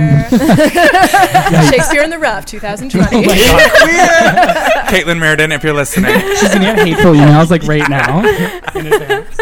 Shakespeare 1.71 2.03
in 2.03 2.11
the 2.15 2.19
Rough, 2.19 2.47
2020. 2.47 3.17
Oh 3.17 3.21
my 3.23 3.37
God. 3.37 3.73
queer. 3.83 5.03
Caitlin 5.05 5.21
Riordan, 5.21 5.53
if 5.53 5.63
you're 5.63 5.73
listening, 5.73 6.19
She's 6.37 6.49
gonna 6.53 6.65
get 6.65 6.79
hateful 6.87 7.13
emails 7.13 7.51
like 7.51 7.63
right 7.65 7.89
now. 7.89 8.21
in 8.75 8.87
advance. 8.93 9.37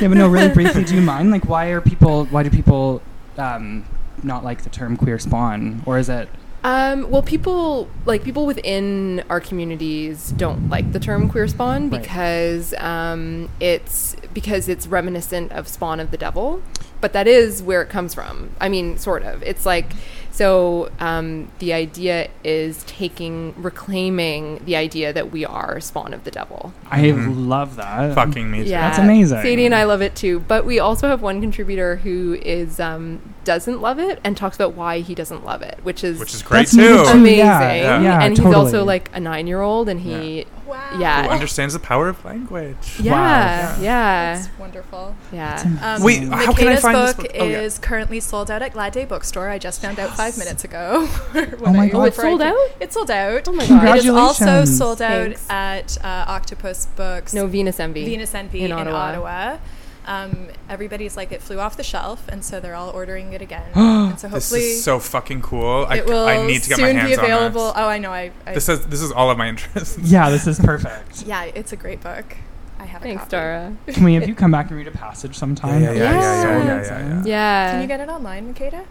yeah, 0.00 0.08
but 0.08 0.16
no, 0.16 0.28
really 0.28 0.48
briefly, 0.48 0.84
do 0.84 0.94
you 0.94 1.00
mind? 1.02 1.30
Like, 1.30 1.44
why 1.46 1.66
are 1.68 1.80
people? 1.80 2.24
Why 2.26 2.42
do 2.42 2.50
people 2.50 3.02
um, 3.38 3.84
not 4.22 4.44
like 4.44 4.62
the 4.62 4.70
term 4.70 4.96
queer 4.96 5.18
spawn, 5.18 5.82
or 5.86 5.98
is 5.98 6.08
it? 6.08 6.28
Um, 6.62 7.10
well, 7.10 7.22
people 7.22 7.88
like 8.04 8.22
people 8.22 8.44
within 8.46 9.24
our 9.30 9.40
communities 9.40 10.30
don't 10.32 10.68
like 10.68 10.92
the 10.92 11.00
term 11.00 11.28
queer 11.30 11.48
spawn 11.48 11.88
Right. 11.88 12.02
because 12.02 12.74
um, 12.74 13.48
it's 13.60 14.14
because 14.34 14.68
it's 14.68 14.86
reminiscent 14.86 15.52
of 15.52 15.66
Spawn 15.68 16.00
of 16.00 16.10
the 16.10 16.18
Devil. 16.18 16.62
But 17.00 17.12
that 17.12 17.26
is 17.26 17.62
where 17.62 17.82
it 17.82 17.88
comes 17.88 18.14
from. 18.14 18.50
I 18.60 18.68
mean, 18.68 18.98
sort 18.98 19.22
of. 19.22 19.42
It's 19.42 19.64
like 19.66 19.92
so. 20.30 20.90
Um, 21.00 21.50
the 21.58 21.72
idea 21.72 22.28
is 22.44 22.84
taking, 22.84 23.54
reclaiming 23.60 24.62
the 24.64 24.76
idea 24.76 25.12
that 25.12 25.32
we 25.32 25.44
are 25.44 25.80
spawn 25.80 26.14
of 26.14 26.24
the 26.24 26.30
devil. 26.30 26.72
I 26.90 27.00
Mhm. 27.02 27.48
love 27.48 27.76
that. 27.76 28.14
Fucking 28.14 28.50
me. 28.50 28.62
Yeah, 28.62 28.82
That's 28.88 28.98
amazing. 28.98 29.38
Sadie 29.42 29.66
and 29.66 29.74
I 29.74 29.84
love 29.84 30.02
it 30.02 30.14
too, 30.14 30.40
but 30.40 30.64
we 30.64 30.78
also 30.78 31.08
have 31.08 31.22
one 31.22 31.40
contributor 31.40 31.96
who 31.96 32.34
is 32.42 32.78
um, 32.80 33.20
doesn't 33.44 33.80
love 33.80 33.98
it 33.98 34.20
and 34.22 34.36
talks 34.36 34.56
about 34.56 34.74
why 34.74 35.00
he 35.00 35.14
doesn't 35.14 35.44
love 35.44 35.62
it, 35.62 35.78
which 35.82 36.04
is 36.04 36.18
Which 36.20 36.34
is 36.34 36.42
great 36.42 36.60
That's 36.60 36.76
too. 36.76 37.04
too. 37.04 37.10
amazing. 37.10 37.38
Yeah, 37.38 38.00
yeah, 38.00 38.22
and 38.22 38.36
totally. 38.36 38.54
he's 38.54 38.64
also 38.64 38.84
like 38.84 39.10
a 39.14 39.20
nine-year-old, 39.20 39.88
and 39.88 40.00
he, 40.00 40.44
Wow. 40.44 40.59
Yeah. 40.98 41.24
Who 41.24 41.28
understands 41.30 41.74
the 41.74 41.80
power 41.80 42.08
of 42.08 42.24
language? 42.24 42.96
yeah, 43.00 43.78
yeah, 43.80 44.34
That's 44.36 44.58
wonderful. 44.58 45.14
yeah. 45.32 45.62
Um, 45.82 46.02
Wait, 46.02 46.22
how 46.28 46.52
can 46.52 46.68
I 46.68 46.74
Michaela's 46.74 46.80
find 46.80 46.96
this 46.96 47.14
book 47.14 47.26
book? 47.28 47.36
Oh, 47.40 47.44
yeah. 47.44 47.60
is 47.60 47.78
currently 47.78 48.20
sold 48.20 48.50
out 48.50 48.62
at 48.62 48.72
Glad 48.72 48.92
Day 48.92 49.04
Bookstore. 49.04 49.48
I 49.48 49.58
just 49.58 49.80
found 49.80 49.98
out 49.98 50.16
five 50.16 50.36
minutes 50.38 50.64
ago. 50.64 51.08
Oh 51.62 51.72
my 51.72 51.84
I- 51.84 51.88
God. 51.88 52.08
It's 52.08 52.16
sold 52.16 52.42
out? 52.42 52.56
It's 52.80 52.94
sold 52.94 53.10
out. 53.10 53.46
Oh 53.48 53.52
my 53.52 53.64
It 53.64 53.68
god. 53.68 53.98
is 53.98 54.08
also 54.08 54.64
sold 54.64 55.00
out 55.02 55.26
Thanks. 55.36 55.50
at 55.50 55.98
uh, 56.04 56.24
Octopus 56.28 56.86
Books. 56.96 57.32
No 57.34 57.46
Venus 57.46 57.78
Envy. 57.78 58.04
Venus 58.04 58.34
Envy 58.34 58.60
in 58.60 58.66
in, 58.66 58.72
Ottawa. 58.72 58.96
Ottawa. 58.98 59.58
Um, 60.06 60.48
everybody's 60.68 61.16
like 61.16 61.30
it 61.30 61.42
flew 61.42 61.60
off 61.60 61.76
the 61.76 61.82
shelf, 61.82 62.26
and 62.28 62.44
so 62.44 62.58
they're 62.58 62.74
all 62.74 62.90
ordering 62.90 63.32
it 63.32 63.42
again. 63.42 63.70
and 63.74 64.18
so 64.18 64.28
This 64.28 64.50
hopefully 64.50 64.70
is 64.70 64.84
so 64.84 64.98
fucking 64.98 65.42
cool. 65.42 65.86
I, 65.88 66.00
will 66.00 66.26
I 66.26 66.46
need 66.46 66.62
to 66.62 66.68
get 66.70 66.78
my 66.78 66.88
soon 66.88 66.96
hands 66.96 67.08
be 67.08 67.14
available. 67.14 67.62
on 67.62 67.72
Oh, 67.76 67.88
I 67.88 67.98
know. 67.98 68.10
I, 68.10 68.32
I 68.46 68.54
this. 68.54 68.66
This 68.66 68.80
is 68.80 68.86
this 68.86 69.00
is 69.02 69.12
all 69.12 69.30
of 69.30 69.38
my 69.38 69.48
interests. 69.48 69.98
Yeah, 70.10 70.30
this 70.30 70.46
is 70.46 70.58
perfect. 70.58 71.22
yeah, 71.26 71.44
it's 71.44 71.72
a 71.72 71.76
great 71.76 72.00
book. 72.00 72.36
I 72.78 72.84
have 72.86 73.02
a 73.02 73.04
Thanks, 73.04 73.20
copy. 73.24 73.30
Dara. 73.30 73.76
Can 73.88 74.04
we 74.04 74.14
have 74.14 74.26
you 74.26 74.34
come 74.34 74.50
back 74.50 74.68
and 74.68 74.76
read 74.78 74.88
a 74.88 74.90
passage 74.90 75.36
sometime? 75.36 75.82
Yeah, 75.82 75.92
yeah, 75.92 75.98
yeah, 75.98 76.12
yeah, 76.12 76.42
So 76.42 76.48
yeah, 76.48 76.64
yeah, 76.64 77.08
yeah, 77.08 77.22
Yeah. 77.24 77.70
Can 77.72 77.82
you 77.82 77.86
get 77.88 78.00
it 78.00 78.08
online, 78.08 78.54
Makeda? 78.54 78.84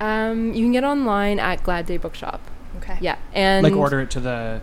Um, 0.00 0.52
you 0.52 0.64
can 0.64 0.72
get 0.72 0.82
it 0.82 0.86
online 0.86 1.38
at 1.38 1.62
Glad 1.62 1.86
Day 1.86 1.96
Bookshop. 1.96 2.40
Okay. 2.78 2.98
Yeah, 3.00 3.16
and 3.32 3.62
Like 3.62 3.74
order 3.74 4.00
it 4.00 4.10
to 4.12 4.20
the 4.20 4.62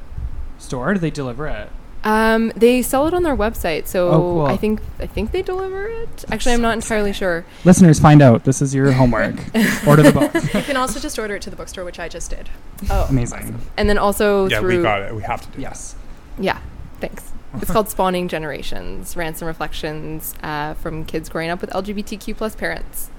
store? 0.58 0.94
Do 0.94 1.00
they 1.00 1.12
deliver 1.12 1.48
it? 1.48 1.70
Um, 2.04 2.54
they 2.56 2.82
sell 2.82 3.08
it 3.08 3.14
on 3.14 3.24
their 3.24 3.36
website, 3.36 3.88
so 3.88 4.10
Oh, 4.10 4.20
cool. 4.20 4.46
I 4.46 4.56
think 4.56 4.80
I 5.00 5.08
think 5.08 5.32
they 5.32 5.42
deliver 5.42 5.88
it. 5.88 6.26
Actually, 6.32 6.54
I'm 6.54 6.62
not 6.62 6.76
entirely 6.76 7.12
sure. 7.12 7.44
Listeners, 7.66 8.00
find 8.00 8.22
out. 8.22 8.44
This 8.46 8.62
is 8.62 8.74
your 8.74 8.92
homework. 8.92 9.36
order 9.88 10.04
the 10.04 10.12
book. 10.14 10.34
You 10.54 10.62
can 10.62 10.78
also 10.78 11.00
just 11.00 11.18
order 11.20 11.36
it 11.36 11.42
to 11.42 11.50
the 11.50 11.56
bookstore, 11.56 11.84
which 11.84 12.00
I 12.00 12.08
just 12.08 12.30
did. 12.30 12.50
Oh, 12.92 13.08
Amazing. 13.10 13.60
and 13.76 13.90
then 13.90 13.98
also 13.98 14.48
yeah, 14.48 14.60
through 14.60 14.78
we 14.78 14.84
got 14.84 15.02
it. 15.02 15.16
We 15.16 15.24
have 15.24 15.42
to 15.42 15.48
do. 15.58 15.62
Yes. 15.62 15.96
yeah, 16.38 16.60
thanks. 17.00 17.32
It's 17.56 17.72
called 17.72 17.90
Spawning 17.90 18.28
Generations: 18.28 19.18
Rants 19.18 19.42
and 19.42 19.48
Reflections 19.48 20.36
uh, 20.44 20.76
from 20.76 21.04
kids 21.04 21.28
growing 21.28 21.50
up 21.50 21.60
with 21.60 21.72
LGBTQ 21.72 22.38
plus 22.38 22.56
parents. 22.56 23.10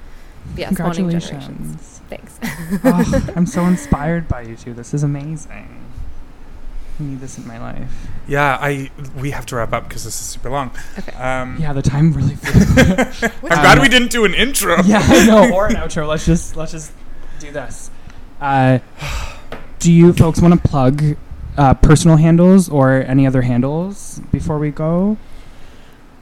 Yeah, 0.57 0.71
Spawning 0.71 1.11
Generations. 1.11 1.29
Congratulations. 1.29 2.01
Thanks. 2.09 2.39
oh, 2.85 3.33
I'm 3.35 3.47
so 3.47 3.65
inspired 3.67 4.29
by 4.29 4.43
you 4.43 4.55
two. 4.55 4.73
This 4.73 4.95
is 4.95 5.03
amazing. 5.03 5.78
I 7.01 7.03
need 7.05 7.21
this 7.21 7.39
in 7.39 7.47
my 7.47 7.59
life. 7.59 7.91
Yeah, 8.27 8.59
I 8.61 8.91
we 9.17 9.31
have 9.31 9.47
to 9.47 9.57
wrap 9.57 9.73
up 9.73 9.89
because 9.89 10.05
this 10.05 10.21
is 10.21 10.27
super 10.27 10.51
long. 10.51 10.71
Okay. 10.99 11.13
Um, 11.13 11.57
Yeah, 11.61 11.73
the 11.73 11.83
time 11.83 12.13
really 12.13 12.35
flew. 12.35 12.95
I'm 13.43 13.49
glad 13.49 13.79
Um, 13.79 13.83
we 13.83 13.89
didn't 13.89 14.11
do 14.11 14.25
an 14.25 14.35
intro. 14.35 14.83
yeah, 14.85 15.01
I 15.05 15.25
know. 15.27 15.53
Or 15.55 15.67
an 15.67 15.75
outro. 15.77 16.09
Let's 16.09 16.27
just 16.27 16.57
let's 16.57 16.73
just 16.73 16.93
do 17.39 17.53
this. 17.53 17.91
Uh, 18.41 18.79
do 19.79 19.93
you 19.93 20.13
folks 20.13 20.41
want 20.41 20.61
to 20.61 20.69
plug 20.69 21.03
uh, 21.57 21.75
personal 21.75 22.17
handles 22.17 22.69
or 22.69 23.03
any 23.03 23.27
other 23.27 23.43
handles 23.43 24.21
before 24.33 24.59
we 24.59 24.71
go? 24.71 25.17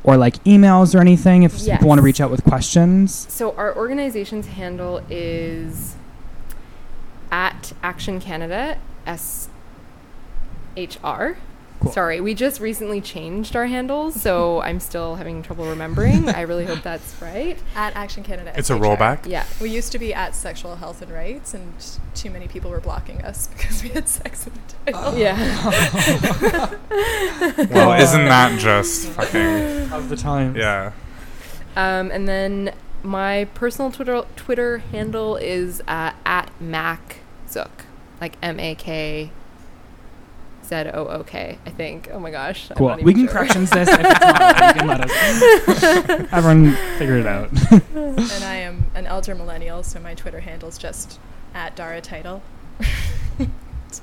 Or 0.04 0.16
like 0.16 0.42
emails 0.44 0.94
or 0.94 1.00
anything 1.00 1.42
if 1.42 1.54
Yes. 1.58 1.76
people 1.78 1.88
want 1.88 1.98
to 1.98 2.02
reach 2.02 2.20
out 2.20 2.30
with 2.30 2.44
questions. 2.44 3.26
So 3.30 3.52
our 3.56 3.74
organization's 3.74 4.46
handle 4.46 5.02
is 5.10 5.96
at 7.32 7.72
Action 7.82 8.20
Canada 8.20 8.78
S 9.06 9.48
H 10.76 10.98
R. 11.04 11.36
Cool. 11.78 11.92
Sorry, 11.92 12.22
we 12.22 12.32
just 12.32 12.58
recently 12.58 13.02
changed 13.02 13.54
our 13.54 13.66
handles, 13.66 14.18
so 14.18 14.60
I'm 14.62 14.80
still 14.80 15.16
having 15.16 15.42
trouble 15.42 15.66
remembering. 15.68 16.26
I 16.26 16.40
really 16.40 16.64
hope 16.64 16.82
that's 16.82 17.20
right. 17.20 17.58
At 17.74 17.94
Action 17.94 18.22
Canada. 18.24 18.54
It's 18.56 18.70
a 18.70 18.74
rollback. 18.74 19.26
Yeah. 19.26 19.44
We 19.60 19.68
used 19.68 19.92
to 19.92 19.98
be 19.98 20.14
at 20.14 20.34
Sexual 20.34 20.76
Health 20.76 21.02
and 21.02 21.12
Rights, 21.12 21.52
and 21.52 21.74
too 22.14 22.30
many 22.30 22.48
people 22.48 22.70
were 22.70 22.80
blocking 22.80 23.20
us 23.22 23.48
because 23.56 23.82
we 23.82 23.90
had 23.90 24.08
sex 24.08 24.46
in 24.46 24.54
the 24.84 24.92
title. 24.92 25.18
Yeah. 25.18 26.76
Well, 27.70 28.00
isn't 28.00 28.24
that 28.24 28.58
just 28.58 29.08
fucking 29.08 29.92
of 29.92 30.08
the 30.08 30.16
time. 30.16 30.56
yeah? 30.56 30.92
Um, 31.76 32.10
and 32.10 32.26
then 32.26 32.72
my 33.02 33.44
personal 33.54 33.90
Twitter 33.90 34.24
Twitter 34.34 34.78
handle 34.78 35.36
is 35.36 35.82
uh, 35.86 36.12
at 36.24 36.50
Mac 36.60 37.18
Zook, 37.48 37.84
like 38.20 38.36
M 38.42 38.58
A 38.58 38.74
K 38.74 39.30
Z 40.68 40.74
O 40.92 41.06
O 41.06 41.22
K. 41.24 41.58
I 41.66 41.70
think. 41.70 42.08
Oh 42.12 42.18
my 42.18 42.30
gosh. 42.30 42.70
I'm 42.70 42.76
Cool. 42.76 42.96
We 43.02 43.14
can 43.14 43.24
sure. 43.26 43.32
corrections 43.34 43.70
this 43.70 43.88
if 43.88 44.00
it's 44.00 44.20
not. 44.20 44.74
You 44.74 44.80
can 44.80 44.88
let 44.88 45.00
us. 45.02 45.12
Everyone 46.32 46.72
figure 46.98 47.18
it 47.18 47.26
out. 47.26 47.50
and 47.72 48.44
I 48.44 48.56
am 48.56 48.84
an 48.94 49.06
elder 49.06 49.34
millennial, 49.34 49.82
so 49.82 50.00
my 50.00 50.14
Twitter 50.14 50.40
handle's 50.40 50.78
just 50.78 51.18
at 51.54 51.76
Dara 51.76 52.00
Title. 52.00 52.42
Do 53.38 53.46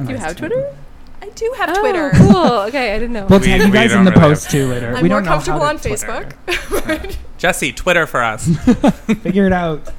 you 0.10 0.16
have 0.18 0.36
Twitter? 0.36 0.76
I 1.22 1.30
do 1.30 1.54
have 1.58 1.70
Oh, 1.72 1.80
Twitter. 1.80 2.12
Cool. 2.16 2.36
Okay, 2.68 2.94
I 2.96 3.00
didn't 3.00 3.14
know. 3.14 3.26
We'll 3.30 3.40
tag 3.40 3.62
you 3.62 3.72
guys 3.72 3.94
in 3.94 4.04
the 4.04 4.12
really 4.12 4.22
post 4.22 4.50
too 4.52 4.68
later. 4.68 4.96
I'm 4.96 5.04
we 5.04 5.10
more 5.10 5.20
don't 5.22 5.26
comfortable 5.28 5.60
to 5.60 5.66
on 5.66 5.78
Twitter. 5.78 6.36
Facebook. 6.48 7.16
Jesse, 7.38 7.72
Twitter 7.72 8.06
for 8.08 8.22
us. 8.24 8.48
Figure 9.22 9.46
it 9.46 9.54
out. 9.54 9.90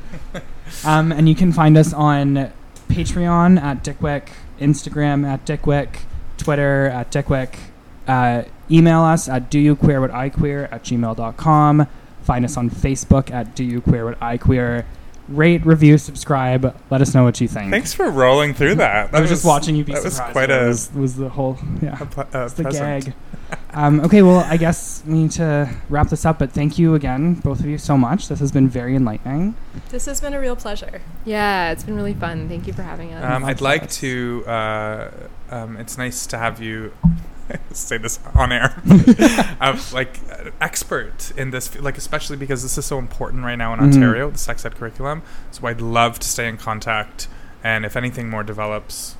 Um, 0.84 1.12
and 1.12 1.28
you 1.28 1.34
can 1.34 1.52
find 1.52 1.78
us 1.78 1.92
on 1.92 2.50
Patreon 2.88 3.60
at 3.60 3.82
Dickwick, 3.84 4.32
Instagram 4.60 5.26
at 5.26 5.44
Dickwick, 5.44 6.00
Twitter 6.36 6.86
at 6.86 7.10
Dickwick. 7.10 7.58
Uh, 8.06 8.44
email 8.70 9.00
us 9.00 9.28
at 9.28 9.50
do 9.50 9.58
you 9.58 9.74
queer 9.76 10.00
what 10.00 10.10
I 10.10 10.28
queer 10.28 10.68
at 10.70 10.84
gmail.com. 10.84 11.86
Find 12.22 12.44
us 12.44 12.56
on 12.56 12.70
Facebook 12.70 13.30
at 13.30 13.54
do 13.54 13.64
you 15.28 15.34
queer 15.34 15.44
what 15.44 15.50
I 15.50 15.56
queer. 15.56 15.58
Rate, 15.58 15.66
review, 15.66 15.98
subscribe. 15.98 16.76
Let 16.90 17.00
us 17.00 17.14
know 17.14 17.24
what 17.24 17.40
you 17.40 17.48
think. 17.48 17.70
Thanks 17.70 17.92
for 17.92 18.10
rolling 18.10 18.54
through 18.54 18.76
that. 18.76 19.12
That 19.12 19.18
I 19.18 19.20
was, 19.20 19.30
just 19.30 19.44
watching 19.44 19.76
you 19.76 19.84
be 19.84 19.92
that 19.92 20.04
was 20.04 20.20
quite 20.20 20.46
That 20.46 20.64
a, 20.64 20.66
was, 20.68 20.92
was 20.92 21.16
the 21.16 21.28
whole 21.28 21.58
yeah. 21.82 22.00
a, 22.02 22.06
pl- 22.06 22.28
a 22.32 22.44
It's 22.44 22.54
the 22.54 22.62
present. 22.64 23.04
gag. 23.06 23.14
um, 23.74 24.00
okay, 24.00 24.22
well, 24.22 24.40
I 24.40 24.56
guess 24.56 25.02
we 25.06 25.14
need 25.14 25.30
to 25.32 25.68
wrap 25.88 26.08
this 26.08 26.24
up, 26.24 26.38
but 26.38 26.52
thank 26.52 26.78
you 26.78 26.94
again, 26.94 27.34
both 27.34 27.60
of 27.60 27.66
you, 27.66 27.78
so 27.78 27.96
much. 27.96 28.28
This 28.28 28.40
has 28.40 28.52
been 28.52 28.68
very 28.68 28.96
enlightening. 28.96 29.54
this 29.90 30.06
has 30.06 30.20
been 30.20 30.34
a 30.34 30.40
real 30.40 30.56
pleasure. 30.56 31.00
Yeah, 31.24 31.70
it's 31.72 31.84
been 31.84 31.96
really 31.96 32.14
fun. 32.14 32.48
Thank 32.48 32.66
you 32.66 32.72
for 32.72 32.82
having 32.82 33.12
us. 33.12 33.24
Um, 33.24 33.44
I'd 33.44 33.60
like 33.60 33.82
Yes. 33.82 33.96
to. 33.98 34.44
Uh, 34.46 35.10
um, 35.50 35.76
it's 35.76 35.96
nice 35.98 36.26
to 36.26 36.38
have 36.38 36.60
you 36.60 36.92
say 37.72 37.98
this 37.98 38.18
on 38.34 38.52
air. 38.52 38.80
of 39.60 39.92
like 39.92 40.18
uh, 40.30 40.50
expert 40.60 41.32
in 41.36 41.50
this, 41.50 41.78
like 41.78 41.98
especially 41.98 42.36
because 42.36 42.62
this 42.62 42.76
is 42.78 42.84
so 42.86 42.98
important 42.98 43.44
right 43.44 43.56
now 43.56 43.72
in 43.74 43.80
Mhm. 43.80 43.94
Ontario, 43.94 44.30
the 44.30 44.38
sex 44.38 44.64
ed 44.64 44.74
curriculum. 44.76 45.22
So 45.50 45.66
I'd 45.66 45.80
love 45.80 46.18
to 46.20 46.28
stay 46.28 46.48
in 46.48 46.56
contact, 46.56 47.28
and 47.62 47.84
if 47.84 47.96
anything 47.96 48.28
more 48.30 48.42
develops, 48.42 49.16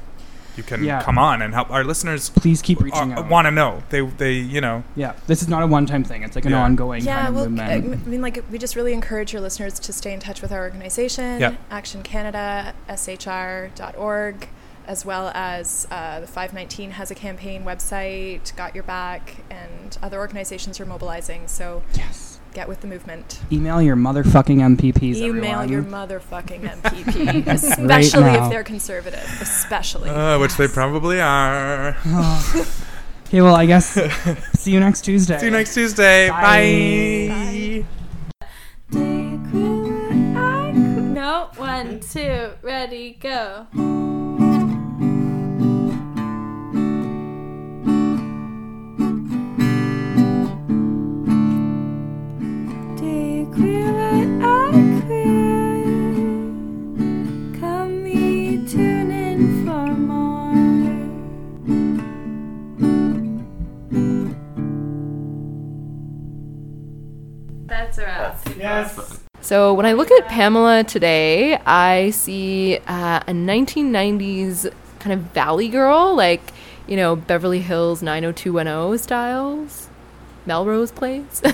you 0.56 0.62
can 0.62 0.84
Yeah. 0.84 1.02
come 1.02 1.18
on 1.18 1.42
and 1.42 1.52
help 1.52 1.68
our 1.72 1.82
listeners. 1.82 2.30
Please 2.30 2.62
keep 2.62 2.80
reaching 2.80 3.12
out. 3.12 3.28
Want 3.28 3.46
to 3.46 3.50
know? 3.50 3.82
They, 3.90 4.02
they, 4.02 4.34
you 4.34 4.60
know. 4.60 4.84
yeah, 4.94 5.14
this 5.26 5.42
is 5.42 5.48
not 5.48 5.64
a 5.64 5.66
one-time 5.66 6.04
thing. 6.04 6.22
It's 6.22 6.36
like 6.36 6.44
an 6.44 6.52
Yeah. 6.52 6.62
ongoing 6.62 7.02
Yeah, 7.04 7.16
kind 7.16 7.28
of 7.28 7.34
well, 7.34 7.44
I 7.44 7.48
movement. 7.48 7.84
m- 7.86 8.02
I 8.06 8.08
mean, 8.08 8.22
like, 8.22 8.44
we 8.52 8.58
just 8.58 8.76
really 8.76 8.92
encourage 8.92 9.32
your 9.32 9.42
listeners 9.42 9.80
to 9.80 9.92
stay 9.92 10.12
in 10.14 10.20
touch 10.20 10.42
with 10.42 10.52
our 10.52 10.60
organization, 10.62 11.40
Yep. 11.40 11.54
Action 11.72 12.02
Canada, 12.04 12.72
SHR.org, 12.88 14.48
as 14.86 15.04
well 15.04 15.30
as 15.34 15.86
uh, 15.90 16.20
the 16.20 16.26
519 16.26 16.92
has 16.92 17.10
a 17.10 17.14
campaign 17.14 17.64
website, 17.64 18.54
Got 18.56 18.74
Your 18.74 18.84
Back, 18.84 19.36
and 19.50 19.96
other 20.02 20.18
organizations 20.18 20.80
are 20.80 20.86
mobilizing. 20.86 21.48
So 21.48 21.82
yes. 21.94 22.40
get 22.52 22.68
with 22.68 22.80
the 22.80 22.86
movement. 22.86 23.40
Email 23.50 23.80
your 23.80 23.96
motherfucking 23.96 24.76
MPPs. 24.76 25.16
Email 25.16 25.60
everyone. 25.60 25.68
your 25.68 25.82
motherfucking 25.82 26.60
MPP, 26.82 27.46
especially 27.46 28.22
now. 28.22 28.44
if 28.44 28.50
they're 28.50 28.64
conservative. 28.64 29.28
Especially. 29.40 30.10
Uh, 30.10 30.38
which 30.38 30.56
they 30.56 30.68
probably 30.68 31.20
are. 31.20 31.96
okay, 33.26 33.40
well, 33.40 33.56
I 33.56 33.66
guess 33.66 33.98
see 34.54 34.72
you 34.72 34.80
next 34.80 35.02
Tuesday. 35.02 35.38
See 35.38 35.46
you 35.46 35.52
next 35.52 35.74
Tuesday. 35.74 36.28
Bye. 36.28 37.28
Bye. 37.28 37.84
No, 41.14 41.50
one, 41.56 42.00
two, 42.00 42.50
ready, 42.62 43.16
go. 43.20 43.66
That's 67.96 68.46
a 68.46 68.50
wrap. 68.50 68.58
Yes. 68.58 69.20
So 69.40 69.74
when 69.74 69.86
I 69.86 69.92
look 69.92 70.10
at 70.10 70.28
Pamela 70.28 70.84
today, 70.84 71.56
I 71.66 72.10
see 72.10 72.78
uh, 72.86 73.20
a 73.26 73.32
1990s 73.32 74.72
kind 75.00 75.12
of 75.12 75.20
valley 75.32 75.68
girl, 75.68 76.14
like 76.16 76.40
you 76.86 76.96
know 76.96 77.14
Beverly 77.14 77.60
Hills 77.60 78.02
90210 78.02 78.98
styles, 78.98 79.88
Melrose 80.46 80.92
Place. 80.92 81.42